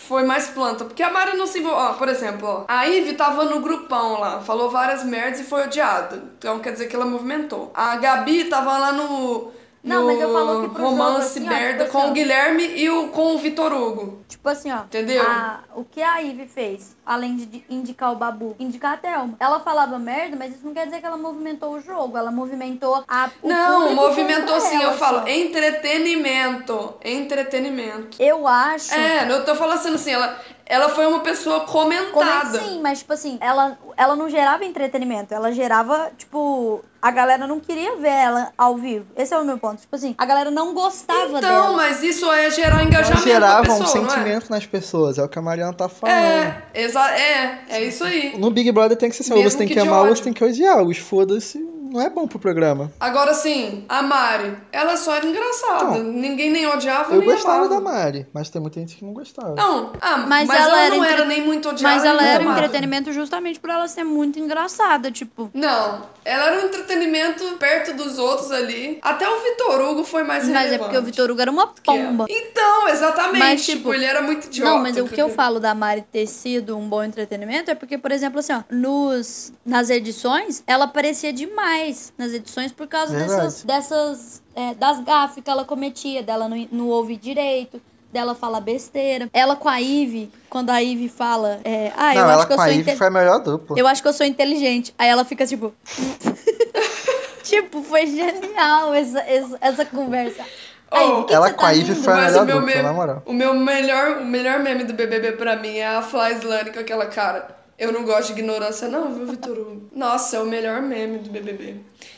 foi 0.09 0.23
mais 0.23 0.47
planta, 0.47 0.83
porque 0.85 1.03
a 1.03 1.11
Mari 1.11 1.37
não 1.37 1.45
se 1.45 1.59
envolveu, 1.59 1.79
ó, 1.79 1.93
por 1.93 2.09
exemplo, 2.09 2.47
ó, 2.47 2.65
a 2.67 2.83
Ivy 2.85 3.13
tava 3.13 3.45
no 3.45 3.59
grupão 3.61 4.19
lá, 4.19 4.41
falou 4.41 4.69
várias 4.71 5.03
merdas 5.03 5.39
e 5.39 5.43
foi 5.43 5.63
odiada, 5.63 6.23
então 6.37 6.59
quer 6.59 6.71
dizer 6.73 6.87
que 6.87 6.95
ela 6.95 7.05
movimentou. 7.05 7.71
A 7.75 7.95
Gabi 7.97 8.45
tava 8.45 8.75
lá 8.77 8.91
no, 8.91 9.51
Não, 9.83 10.01
no 10.01 10.07
mas 10.07 10.19
eu 10.19 10.33
falo 10.33 10.61
que 10.63 10.69
pro 10.69 10.81
jogo, 10.81 10.89
romance 10.95 11.37
assim, 11.37 11.45
ó, 11.47 11.49
merda 11.51 11.83
tipo 11.85 11.91
com 11.91 11.99
assim, 11.99 12.07
o 12.07 12.09
ó. 12.09 12.13
Guilherme 12.13 12.63
e 12.75 12.89
o, 12.89 13.07
com 13.09 13.35
o 13.35 13.37
Vitor 13.37 13.71
Hugo. 13.71 14.19
Tipo 14.27 14.49
assim, 14.49 14.71
ó. 14.71 14.79
Entendeu? 14.79 15.21
a- 15.23 15.59
o 15.75 15.85
que 15.85 16.01
a 16.01 16.17
Ivy 16.17 16.47
fez, 16.47 16.97
além 17.09 17.37
de 17.37 17.65
indicar 17.67 18.11
o 18.11 18.15
Babu, 18.15 18.55
indicar 18.59 18.93
a 18.93 18.97
Thelma. 18.97 19.33
Ela 19.39 19.59
falava 19.61 19.97
merda, 19.97 20.35
mas 20.37 20.53
isso 20.53 20.63
não 20.63 20.75
quer 20.75 20.85
dizer 20.85 20.99
que 20.99 21.05
ela 21.07 21.17
movimentou 21.17 21.73
o 21.73 21.81
jogo. 21.81 22.15
Ela 22.15 22.29
movimentou 22.29 23.03
a. 23.07 23.29
o 23.41 23.47
não, 23.47 23.95
movimentou 23.95 24.61
sim, 24.61 24.75
ela, 24.75 24.93
eu 24.93 24.93
falo, 24.93 25.27
entretenimento, 25.27 26.93
entretenimento. 27.03 28.21
Eu 28.21 28.47
acho. 28.47 28.93
É, 28.93 29.29
eu 29.29 29.43
tô 29.43 29.55
falando 29.55 29.95
assim, 29.95 30.11
ela, 30.11 30.39
ela 30.67 30.89
foi 30.89 31.07
uma 31.07 31.21
pessoa 31.21 31.61
comentada. 31.61 32.59
Como 32.59 32.71
sim, 32.71 32.79
mas 32.79 32.99
tipo 32.99 33.11
assim, 33.11 33.39
ela, 33.41 33.75
ela 33.97 34.15
não 34.15 34.29
gerava 34.29 34.63
entretenimento, 34.63 35.33
ela 35.33 35.51
gerava, 35.51 36.11
tipo, 36.15 36.85
a 37.01 37.09
galera 37.11 37.47
não 37.47 37.59
queria 37.59 37.95
ver 37.95 38.09
ela 38.09 38.51
ao 38.57 38.75
vivo. 38.77 39.07
Esse 39.15 39.33
é 39.33 39.37
o 39.37 39.43
meu 39.45 39.57
ponto. 39.57 39.81
Tipo 39.81 39.95
assim, 39.95 40.13
a 40.17 40.25
galera 40.25 40.51
não 40.51 40.73
gostava 40.73 41.39
Então, 41.39 41.41
dela. 41.41 41.71
mas 41.75 42.03
isso 42.03 42.31
é 42.31 42.51
gerar 42.51 42.75
Ela 42.75 42.83
engajamento 42.83 43.23
gerava 43.23 43.67
da 43.67 43.73
um 43.73 43.79
pessoa, 43.79 44.01
não 44.03 44.05
é? 44.05 44.09
sentimento 44.15 44.49
nas 44.51 44.65
pessoas, 44.65 45.17
é 45.17 45.23
o 45.23 45.27
que 45.29 45.39
a 45.39 45.41
Mariana 45.41 45.73
tá 45.73 45.89
falando. 45.89 46.15
É, 46.15 46.63
exa 47.07 47.17
é, 47.17 47.59
é 47.69 47.83
isso 47.83 48.03
aí. 48.03 48.37
No 48.37 48.51
Big 48.51 48.71
Brother 48.71 48.97
tem 48.97 49.09
que 49.09 49.15
ser 49.15 49.23
assim, 49.23 49.33
ou 49.33 49.43
você 49.43 49.57
tem 49.57 49.67
que 49.67 49.73
que, 49.73 49.79
amar 49.79 50.03
ou 50.03 50.15
você 50.15 50.23
tem 50.23 50.33
que 50.33 50.43
odiar. 50.43 50.83
Os 50.83 50.97
foda-se 50.97 51.57
não 51.89 52.01
é 52.01 52.09
bom 52.09 52.27
pro 52.27 52.39
programa. 52.39 52.91
Agora 52.99 53.33
sim, 53.33 53.85
a 53.89 54.01
Mari, 54.01 54.55
ela 54.71 54.95
só 54.97 55.15
era 55.15 55.25
engraçada. 55.25 55.83
Não. 55.85 56.03
Ninguém 56.03 56.49
nem 56.49 56.67
odiava, 56.67 57.13
Eu 57.13 57.19
nem 57.21 57.29
gostava 57.29 57.65
amava. 57.65 57.75
da 57.75 57.81
Mari, 57.81 58.27
mas 58.33 58.49
tem 58.49 58.61
muita 58.61 58.79
gente 58.79 58.95
que 58.95 59.03
não 59.05 59.13
gostava. 59.13 59.55
Não, 59.55 59.93
ah, 60.01 60.17
Mas 60.17 60.47
mas, 60.47 60.59
ela 60.59 60.67
ela, 60.69 60.79
era 60.81 60.95
não 60.95 61.03
entre- 61.03 61.13
era 61.13 61.25
nem 61.25 61.41
muito 61.45 61.69
odiada. 61.69 61.95
Mas 61.95 62.05
ela 62.05 62.23
era 62.23 62.43
um 62.43 62.51
entretenimento 62.51 63.11
justamente 63.11 63.59
por 63.59 63.69
ela 63.69 63.87
ser 63.87 64.03
muito 64.03 64.39
engraçada, 64.39 65.11
tipo. 65.11 65.49
Não, 65.53 66.01
ela 66.23 66.45
era 66.47 66.61
um 66.61 66.65
entretenimento 66.65 67.43
perto 67.57 67.93
dos 67.95 68.17
outros 68.17 68.51
ali. 68.51 68.99
Até 69.01 69.27
o 69.29 69.39
Vitor 69.41 69.81
Hugo 69.89 70.03
foi 70.03 70.23
mais 70.23 70.45
Mas 70.47 70.55
é 70.55 70.59
relevante. 70.59 70.83
porque 70.83 70.97
o 70.97 71.03
Vitor 71.03 71.31
Hugo 71.31 71.41
era 71.41 71.51
uma 71.51 71.67
pomba. 71.67 72.25
Então, 72.29 72.87
exatamente. 72.89 73.39
Mas, 73.39 73.65
tipo, 73.65 73.77
tipo, 73.79 73.93
ele 73.93 74.05
era 74.05 74.21
muito 74.21 74.45
idiota. 74.47 74.71
Não, 74.71 74.79
mas 74.81 74.97
o 74.97 75.05
que 75.05 75.21
eu 75.21 75.29
falo 75.29 75.59
da 75.59 75.73
Mari 75.73 76.03
ter 76.11 76.27
sido 76.27 76.77
um 76.77 76.87
bom 76.87 77.03
entretenimento 77.03 77.71
é 77.71 77.75
porque, 77.75 77.97
por 77.97 78.11
exemplo, 78.11 78.39
assim, 78.39 78.53
ó, 78.53 78.61
nos, 78.69 79.51
nas 79.65 79.89
edições, 79.89 80.63
ela 80.67 80.85
aparecia 80.85 81.31
demais 81.31 81.78
nas 82.17 82.33
edições 82.33 82.71
por 82.71 82.87
causa 82.87 83.15
Verdade. 83.17 83.41
dessas, 83.41 83.63
dessas 83.63 84.41
é, 84.55 84.73
das 84.75 84.99
gafes 85.03 85.43
que 85.43 85.49
ela 85.49 85.63
cometia, 85.65 86.21
dela 86.23 86.47
não, 86.49 86.67
não 86.71 86.87
ouvir 86.87 87.17
direito, 87.17 87.81
dela 88.11 88.33
falar 88.35 88.59
besteira. 88.61 89.29
Ela 89.33 89.55
com 89.55 89.69
a 89.69 89.77
Ivy, 89.77 90.31
quando 90.49 90.69
a 90.71 90.79
Ivy 90.79 91.09
fala, 91.09 91.59
é, 91.63 91.91
ah, 91.95 92.15
eu 92.15 92.21
não, 92.21 92.29
acho 92.29 92.33
ela 92.33 92.45
que 92.45 92.53
eu 92.53 92.55
com 92.57 92.61
a 92.61 92.65
sou 92.65 92.73
Ivy 92.73 92.81
inte- 92.91 92.97
foi 92.97 93.07
a 93.07 93.11
melhor 93.11 93.39
dupla. 93.43 93.79
eu 93.79 93.87
acho 93.87 94.01
que 94.01 94.07
eu 94.07 94.13
sou 94.13 94.25
inteligente. 94.25 94.93
Aí 94.97 95.07
ela 95.09 95.23
fica 95.25 95.45
tipo. 95.45 95.73
tipo, 97.43 97.81
foi 97.83 98.05
genial 98.07 98.93
essa, 98.93 99.19
essa, 99.21 99.57
essa 99.61 99.85
conversa. 99.85 100.43
Aí, 100.91 101.07
Oh, 101.07 101.23
que 101.23 101.33
ela 101.33 101.51
com 101.53 101.61
a 101.65 101.69
tá 101.69 101.73
Ivy 101.75 101.93
rindo? 101.93 102.03
foi 102.03 102.13
a 102.13 102.15
melhor 102.17 102.43
o 102.43 102.45
meu 102.45 102.55
dupla, 102.61 102.71
meme, 102.75 102.81
na 102.83 102.93
moral. 102.93 103.23
O 103.25 103.33
meu 103.33 103.53
melhor, 103.53 104.17
o 104.21 104.25
melhor 104.25 104.59
meme 104.59 104.83
do 104.85 104.93
BBB 104.93 105.33
pra 105.33 105.55
mim 105.55 105.77
é 105.77 105.87
a 105.87 106.01
Fly 106.01 106.33
Slane 106.39 106.71
com 106.71 106.79
aquela 106.79 107.05
cara. 107.05 107.58
Eu 107.79 107.93
não 107.93 108.03
gosto 108.03 108.33
de 108.33 108.41
ignorância, 108.41 108.89
não, 108.89 109.13
viu, 109.13 109.25
Vitor 109.25 109.57
Hugo? 109.57 109.89
Nossa, 109.95 110.35
é 110.35 110.41
o 110.41 110.45
melhor 110.45 110.81
meme 110.81 111.19
do 111.19 111.29
BBB. 111.29 111.77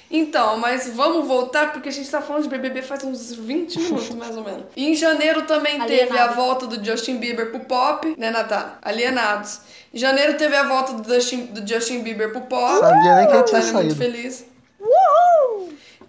Então, 0.09 0.57
mas 0.57 0.89
vamos 0.89 1.27
voltar, 1.27 1.71
porque 1.71 1.87
a 1.87 1.91
gente 1.91 2.09
tá 2.09 2.19
falando 2.19 2.43
de 2.43 2.49
BBB 2.49 2.81
faz 2.81 3.03
uns 3.03 3.31
20 3.33 3.79
minutos, 3.79 4.09
mais 4.09 4.35
ou 4.35 4.43
menos. 4.43 4.63
E 4.75 4.89
em 4.89 4.95
janeiro 4.95 5.43
também 5.43 5.79
teve 5.85 6.17
a 6.17 6.27
volta 6.29 6.65
do 6.65 6.83
Justin 6.83 7.17
Bieber 7.17 7.51
pro 7.51 7.59
pop, 7.61 8.13
né, 8.17 8.31
Natália? 8.31 8.73
Alienados. 8.81 9.61
Em 9.93 9.99
janeiro 9.99 10.35
teve 10.35 10.55
a 10.55 10.63
volta 10.63 10.93
do 10.93 11.13
Justin, 11.13 11.45
do 11.45 11.65
Justin 11.65 12.01
Bieber 12.01 12.31
pro 12.31 12.41
pop. 12.41 12.79
Sabia 12.79 13.15
nem 13.17 13.27
que 13.27 13.33
ele 13.33 13.43
tinha 13.43 13.61
muito 13.61 13.73
saído. 13.73 13.95
feliz. 13.95 14.45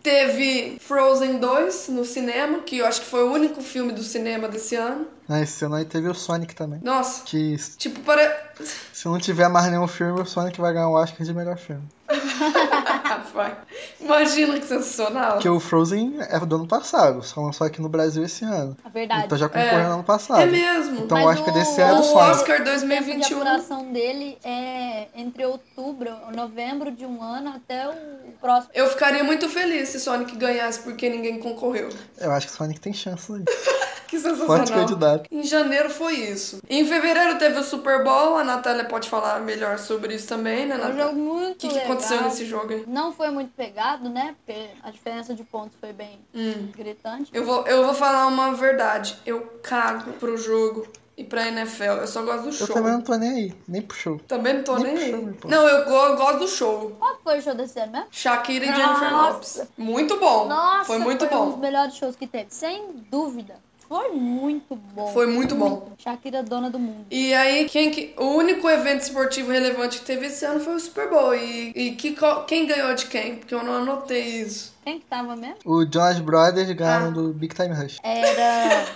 Teve 0.02 0.78
Frozen 0.80 1.38
2 1.38 1.88
no 1.90 2.04
cinema, 2.04 2.60
que 2.60 2.78
eu 2.78 2.86
acho 2.86 3.02
que 3.02 3.06
foi 3.06 3.22
o 3.22 3.30
único 3.30 3.60
filme 3.62 3.92
do 3.92 4.02
cinema 4.02 4.48
desse 4.48 4.74
ano. 4.74 5.06
Ah, 5.28 5.40
esse 5.40 5.64
ano 5.64 5.76
aí 5.76 5.84
teve 5.84 6.08
o 6.08 6.14
Sonic 6.14 6.54
também. 6.54 6.80
Nossa, 6.82 7.22
Que 7.24 7.56
tipo, 7.78 8.00
para. 8.00 8.52
se 8.92 9.06
não 9.06 9.18
tiver 9.18 9.48
mais 9.48 9.70
nenhum 9.70 9.86
filme, 9.86 10.20
o 10.20 10.26
Sonic 10.26 10.60
vai 10.60 10.72
ganhar 10.72 10.88
o 10.88 10.94
Oscar 10.94 11.24
de 11.26 11.32
melhor 11.32 11.56
filme. 11.56 11.82
Vai. 13.34 13.56
Imagina 14.00 14.58
que 14.58 14.66
sensacional. 14.66 15.32
Porque 15.34 15.48
o 15.48 15.60
Frozen 15.60 16.16
é 16.20 16.38
do 16.40 16.56
ano 16.56 16.66
passado, 16.66 17.22
só 17.22 17.40
lançou 17.40 17.66
aqui 17.66 17.80
no 17.80 17.88
Brasil 17.88 18.24
esse 18.24 18.44
ano. 18.44 18.76
A 18.84 18.88
verdade. 18.88 19.26
Então 19.26 19.38
já 19.38 19.48
concorreu 19.48 19.78
É. 19.80 19.86
no 19.88 19.94
ano 19.94 20.04
passado. 20.04 20.40
É 20.42 20.46
mesmo. 20.46 21.00
Então 21.04 21.18
Mas 21.18 21.26
o 21.26 21.28
Oscar 21.40 21.48
o- 21.54 21.58
desse 21.58 21.80
ano 21.80 21.98
é 21.98 22.00
do 22.02 22.06
o. 22.08 22.16
Oscar 22.16 22.42
O 22.42 22.46
tempo 22.46 22.58
de 22.58 22.64
2021. 22.64 23.36
apuração 23.38 23.92
dele 23.92 24.38
é 24.44 25.08
entre 25.14 25.44
outubro, 25.46 26.10
novembro 26.34 26.90
de 26.90 27.04
um 27.06 27.22
ano 27.22 27.50
até 27.56 27.88
o 27.88 27.92
próximo. 28.40 28.70
Eu 28.74 28.88
ficaria 28.88 29.22
muito 29.24 29.48
feliz 29.48 29.90
se 29.90 30.00
Sonic 30.00 30.36
ganhasse 30.36 30.80
porque 30.80 31.08
ninguém 31.08 31.38
concorreu. 31.38 31.88
Eu 32.18 32.30
acho 32.32 32.46
que 32.48 32.52
o 32.52 32.56
Sonic 32.56 32.80
tem 32.80 32.92
chance 32.92 33.32
aí. 33.32 33.44
Que 34.12 34.18
Forte 34.20 34.36
sensacional. 34.40 34.66
candidato. 34.66 35.22
Em 35.32 35.42
janeiro 35.42 35.88
foi 35.88 36.16
isso. 36.16 36.58
Em 36.68 36.84
fevereiro 36.84 37.38
teve 37.38 37.58
o 37.58 37.62
Super 37.64 38.04
Bowl. 38.04 38.36
A 38.36 38.44
Natália 38.44 38.84
pode 38.84 39.08
falar 39.08 39.40
melhor 39.40 39.78
sobre 39.78 40.14
isso 40.14 40.28
também, 40.28 40.66
né, 40.66 40.74
É 40.74 40.76
um 40.76 40.80
Natália? 40.82 41.04
jogo 41.04 41.18
muito 41.18 41.52
O 41.52 41.56
que, 41.56 41.68
que 41.68 41.78
aconteceu 41.78 42.20
nesse 42.20 42.44
jogo 42.44 42.74
aí? 42.74 42.84
Não 42.86 43.01
foi 43.10 43.30
muito 43.30 43.52
pegado, 43.56 44.08
né? 44.08 44.36
Porque 44.44 44.68
a 44.82 44.90
diferença 44.90 45.34
de 45.34 45.42
pontos 45.42 45.76
foi 45.80 45.92
bem 45.92 46.20
Hum. 46.34 46.70
gritante. 46.76 47.30
Eu 47.34 47.44
vou, 47.44 47.66
eu 47.66 47.84
vou 47.84 47.94
falar 47.94 48.26
uma 48.28 48.52
verdade. 48.54 49.16
Eu 49.26 49.40
cago 49.62 50.12
pro 50.12 50.36
jogo 50.36 50.86
e 51.16 51.24
pra 51.24 51.48
NFL. 51.48 51.82
Eu 52.00 52.06
só 52.06 52.22
gosto 52.22 52.42
do 52.42 52.48
Eu 52.48 52.52
show. 52.52 52.68
também 52.68 52.92
não 52.92 53.00
tô 53.02 53.14
nem 53.16 53.30
aí, 53.30 53.54
nem 53.66 53.82
pro 53.82 53.96
show. 53.96 54.18
Também 54.28 54.54
não 54.54 54.62
tô 54.64 54.76
Nem 54.76 54.94
nem 54.94 55.04
aí. 55.04 55.10
show. 55.10 55.34
Não, 55.50 55.66
eu 55.68 55.84
go- 55.86 56.16
gosto 56.16 56.38
do 56.38 56.48
show. 56.48 56.90
Qual 56.98 57.18
foi 57.24 57.38
o 57.38 57.42
show 57.42 57.54
desse 57.54 57.80
ano 57.80 57.92
mesmo? 57.92 58.06
Shakira 58.10 58.64
e 58.66 58.68
Jennifer 58.68 59.10
Nossa. 59.10 59.32
Lopes. 59.32 59.62
Muito 59.76 60.18
bom. 60.20 60.46
Nossa, 60.48 60.84
foi 60.84 60.98
muito 60.98 61.24
um 61.24 61.28
dos 61.28 61.54
bom. 61.54 61.56
melhores 61.56 61.94
shows 61.96 62.14
que 62.14 62.26
teve. 62.26 62.46
Sem 62.50 62.86
dúvida. 63.10 63.56
Foi 63.92 64.08
muito 64.12 64.74
bom. 64.74 65.06
Foi 65.12 65.26
muito 65.26 65.54
bom. 65.54 65.92
Shakira, 65.98 66.42
dona 66.42 66.70
do 66.70 66.78
mundo. 66.78 67.04
E 67.10 67.34
aí, 67.34 67.68
quem 67.68 67.90
que, 67.90 68.14
o 68.16 68.24
único 68.36 68.66
evento 68.70 69.02
esportivo 69.02 69.50
relevante 69.52 69.98
que 69.98 70.06
teve 70.06 70.26
esse 70.28 70.42
ano 70.46 70.60
foi 70.60 70.76
o 70.76 70.80
Super 70.80 71.10
Bowl. 71.10 71.34
E, 71.34 71.72
e 71.76 71.90
que, 71.94 72.16
qual- 72.16 72.46
quem 72.46 72.66
ganhou 72.66 72.94
de 72.94 73.04
quem? 73.06 73.36
Porque 73.36 73.54
eu 73.54 73.62
não 73.62 73.74
anotei 73.82 74.22
isso. 74.40 74.74
Quem 74.82 74.98
que 74.98 75.04
tava 75.04 75.36
mesmo? 75.36 75.56
O 75.66 75.84
Jonas 75.84 76.18
Brothers 76.20 76.70
ganharam 76.72 77.08
Ah. 77.08 77.10
do 77.10 77.34
Big 77.34 77.54
Time 77.54 77.74
Rush. 77.74 77.98
Era 78.02 78.86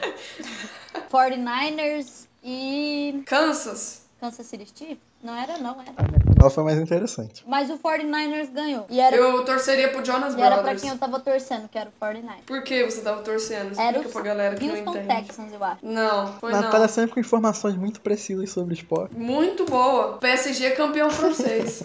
49ers 1.12 2.26
e 2.42 3.22
Kansas? 3.26 4.03
Kansas 4.20 4.47
City 4.47 4.66
Chiefs? 4.74 4.99
Não 5.27 5.35
era, 5.37 5.59
não 5.59 5.72
era. 5.81 5.93
Ela 6.41 6.51
foi 6.51 6.62
mais 6.62 6.79
interessante. 6.79 7.43
Mas 7.49 7.68
o 7.68 7.79
49ers 7.79 8.53
ganhou. 8.53 8.87
E 8.89 9.01
era, 9.01 9.16
Eu 9.16 9.45
torceria 9.45 9.89
pro 9.89 10.05
Jonas 10.05 10.35
e 10.35 10.41
era 10.41 10.51
pra 10.55 10.62
Brothers. 10.62 10.83
quem 10.83 10.91
eu 10.91 10.99
tava 10.99 11.18
torcendo, 11.18 11.68
que 11.68 11.77
era 11.77 11.91
o 11.91 12.05
49ers. 12.05 12.45
Por 12.47 12.62
que 12.62 12.85
você 12.85 13.01
tava 13.01 13.22
torcendo? 13.22 13.72
Explica 13.72 13.83
Era 13.83 14.09
pra 14.09 14.20
o 14.20 14.24
galera 14.24 14.55
que 14.55 14.68
não 14.68 14.74
Houston 14.77 14.91
entende. 14.93 15.27
Texans, 15.27 15.53
eu 15.53 15.64
acho. 15.64 15.79
Não, 15.83 16.33
foi 16.39 16.53
Natália 16.53 16.79
não. 16.79 16.89
sempre 16.89 17.14
com 17.14 17.18
informações 17.20 17.74
muito 17.74 18.01
precisas 18.01 18.51
sobre 18.51 18.74
esporte. 18.74 19.16
Muito 19.16 19.64
boa. 19.64 20.18
PSG 20.18 20.70
campeão 20.70 21.11
francês. 21.11 21.83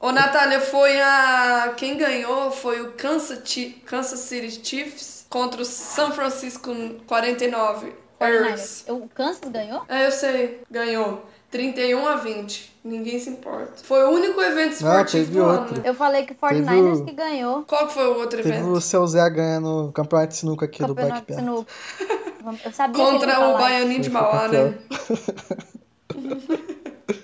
Ô, 0.00 0.10
Natália, 0.10 0.60
foi 0.60 1.00
a. 1.00 1.74
Quem 1.76 1.96
ganhou 1.96 2.50
foi 2.50 2.80
o 2.82 2.92
Kansas, 2.92 3.40
Kansas 3.86 4.18
City 4.18 4.60
Chiefs 4.66 5.26
contra 5.30 5.62
o 5.62 5.64
San 5.64 6.10
Francisco 6.10 6.74
49 7.06 7.92
Earth. 8.30 8.58
49ers. 8.58 8.84
O 8.92 9.08
Kansas 9.14 9.50
ganhou? 9.50 9.82
É, 9.88 10.06
eu 10.06 10.10
sei. 10.12 10.60
Ganhou. 10.70 11.24
31 11.50 12.06
a 12.08 12.16
20. 12.16 12.74
Ninguém 12.84 13.18
se 13.18 13.30
importa. 13.30 13.72
Foi 13.84 14.02
o 14.04 14.10
único 14.10 14.40
evento 14.42 14.72
esportivo 14.72 15.24
teve 15.24 15.38
do 15.38 15.44
outro. 15.44 15.74
ano. 15.74 15.82
né? 15.82 15.88
Eu 15.88 15.94
falei 15.94 16.24
que 16.26 16.32
o 16.32 16.34
Teve 16.34 16.60
49ers 16.62 17.00
o- 17.00 17.04
que 17.04 17.12
ganhou. 17.12 17.62
Qual 17.62 17.86
que 17.86 17.94
foi 17.94 18.06
o 18.08 18.18
outro 18.18 18.42
Teve 18.42 18.56
evento? 18.56 18.70
o 18.72 18.80
seu 18.80 19.06
Zé 19.06 19.30
ganhando 19.30 19.88
o 19.88 19.92
campeonato 19.92 20.32
de 20.32 20.36
sinuca 20.38 20.64
aqui 20.66 20.84
do 20.84 20.94
Black 20.94 21.10
Campeonato 21.10 21.26
de 21.26 21.36
Panther. 21.36 21.44
sinuca. 21.44 21.72
Eu 22.66 22.72
sabia 22.72 22.94
que 22.94 23.00
ele 23.00 23.10
ia 23.26 23.36
Contra 23.36 23.48
o. 23.48 23.58
Baianinho 23.58 24.00
de 24.02 24.10
Mauá, 24.10 24.48
né? 24.48 24.74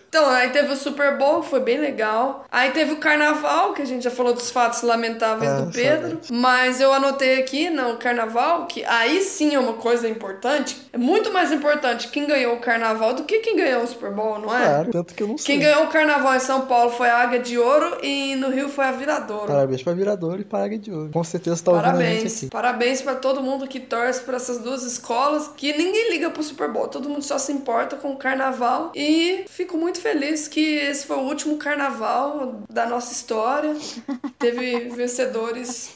Então, 0.09 0.28
aí 0.28 0.51
teve 0.51 0.72
o 0.72 0.76
Super 0.76 1.16
Bowl, 1.16 1.41
que 1.41 1.49
foi 1.51 1.61
bem 1.61 1.78
legal. 1.78 2.45
Aí 2.51 2.72
teve 2.72 2.93
o 2.93 2.97
Carnaval, 2.97 3.72
que 3.74 3.81
a 3.83 3.85
gente 3.85 4.03
já 4.03 4.11
falou 4.11 4.33
dos 4.35 4.51
fatos 4.51 4.83
lamentáveis 4.83 5.49
Ah, 5.53 5.61
do 5.61 5.72
Pedro. 5.72 6.20
Mas 6.31 6.81
eu 6.81 6.93
anotei 6.93 7.39
aqui 7.41 7.70
no 7.70 7.97
Carnaval 7.97 8.66
que 8.66 8.85
aí 8.85 9.20
sim 9.22 9.55
é 9.55 9.59
uma 9.59 9.74
coisa 9.74 10.09
importante. 10.09 10.76
É 10.93 10.99
muito 10.99 11.33
mais 11.33 11.53
importante 11.53 12.09
quem 12.09 12.26
ganhou 12.26 12.55
o 12.57 12.59
Carnaval 12.61 13.14
do 13.14 13.22
que 13.22 13.39
quem 13.39 13.55
ganhou 13.57 13.85
o 13.85 13.87
Super 13.87 14.11
Bowl, 14.11 14.41
não 14.41 14.53
é? 14.55 14.64
Claro, 14.64 14.91
tanto 14.91 15.14
que 15.14 15.22
eu 15.22 15.28
não 15.28 15.39
sei. 15.39 15.47
Quem 15.47 15.61
ganhou 15.64 15.85
o 15.85 15.89
Carnaval 15.89 16.35
em 16.35 16.41
São 16.41 16.62
Paulo 16.66 16.91
foi 16.91 17.09
a 17.09 17.18
Águia 17.18 17.39
de 17.39 17.57
Ouro 17.57 17.99
e 18.03 18.35
no 18.35 18.51
Rio 18.51 18.68
foi 18.68 18.87
a 18.87 18.93
Viradouro. 18.93 19.47
Parabéns 19.47 19.81
pra 19.83 19.93
Virador 19.93 20.41
e 20.41 20.45
para 20.45 20.64
Águia 20.64 20.78
de 20.78 20.91
Ouro. 20.93 21.11
Com 21.12 21.22
certeza 21.22 21.62
tá 21.62 21.70
ouvindo 21.70 21.87
a 21.87 21.91
gente 21.93 22.01
Parabéns. 22.03 22.37
aqui. 22.39 22.51
Parabéns 22.51 23.01
pra 23.03 23.14
todo 23.14 23.41
mundo 23.41 23.68
que 23.68 23.78
torce 23.78 24.20
pra 24.22 24.37
essas 24.37 24.59
duas 24.59 24.83
escolas, 24.83 25.49
que 25.57 25.72
ninguém 25.76 26.11
liga 26.11 26.31
pro 26.31 26.43
Super 26.43 26.68
Bowl, 26.68 26.89
todo 26.89 27.09
mundo 27.09 27.22
só 27.22 27.39
se 27.39 27.53
importa 27.53 27.95
com 27.95 28.11
o 28.11 28.16
carnaval. 28.16 28.91
E 28.95 29.45
fico 29.70 29.78
muito 29.78 30.00
feliz 30.00 30.48
que 30.48 30.78
esse 30.78 31.06
foi 31.06 31.16
o 31.16 31.20
último 31.20 31.56
carnaval 31.56 32.64
da 32.68 32.86
nossa 32.86 33.12
história. 33.12 33.76
Teve 34.36 34.88
vencedores 34.88 35.92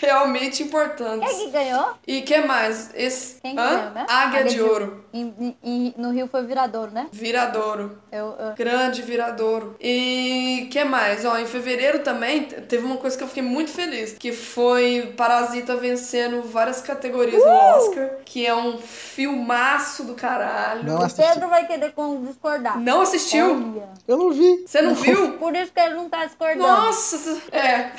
realmente 0.00 0.62
importantes. 0.62 1.28
Quem 1.28 1.46
que 1.46 1.50
ganhou? 1.50 1.94
E 2.06 2.22
que 2.22 2.38
mais? 2.40 2.90
Esse 2.94 3.40
Quem 3.40 3.54
que 3.54 3.60
Hã? 3.60 3.68
ganhou, 3.76 3.90
né? 3.92 4.06
Águia 4.08 4.44
de 4.44 4.60
Ouro. 4.62 5.04
Em- 5.12 5.34
em- 5.40 5.56
em- 5.62 5.94
no 5.96 6.10
Rio 6.12 6.28
foi 6.28 6.44
Viradouro, 6.44 6.90
né? 6.90 7.08
Viradouro. 7.12 7.98
Eu, 8.12 8.26
eu- 8.38 8.54
Grande 8.56 9.02
viradouro. 9.02 9.76
E 9.80 10.68
que 10.70 10.84
mais? 10.84 11.24
Ó, 11.24 11.36
em 11.38 11.46
fevereiro 11.46 12.00
também 12.00 12.42
teve 12.44 12.84
uma 12.84 12.96
coisa 12.96 13.16
que 13.16 13.22
eu 13.24 13.28
fiquei 13.28 13.42
muito 13.42 13.70
feliz, 13.70 14.12
que 14.12 14.32
foi 14.32 15.12
Parasita 15.16 15.76
vencendo 15.76 16.42
várias 16.42 16.80
categorias 16.80 17.42
no 17.42 17.50
Oscar, 17.50 18.10
que 18.24 18.46
é 18.46 18.54
um 18.54 18.78
filmaço 18.78 20.04
do 20.04 20.14
caralho. 20.14 20.84
Não 20.84 21.00
O 21.00 21.04
assisti. 21.04 21.22
Pedro 21.32 21.48
vai 21.48 21.66
querer 21.66 21.92
discordar. 22.26 22.78
Não 22.80 23.00
assistiu? 23.00 23.46
Olha. 23.74 23.88
Eu 24.06 24.16
não 24.16 24.30
vi. 24.30 24.64
Você 24.66 24.80
não 24.80 24.94
viu? 24.94 25.32
Por 25.38 25.54
isso 25.56 25.72
que 25.72 25.80
ele 25.80 25.94
não 25.94 26.08
tá 26.08 26.24
discordando. 26.24 26.60
Nossa, 26.66 27.16
é. 27.52 27.90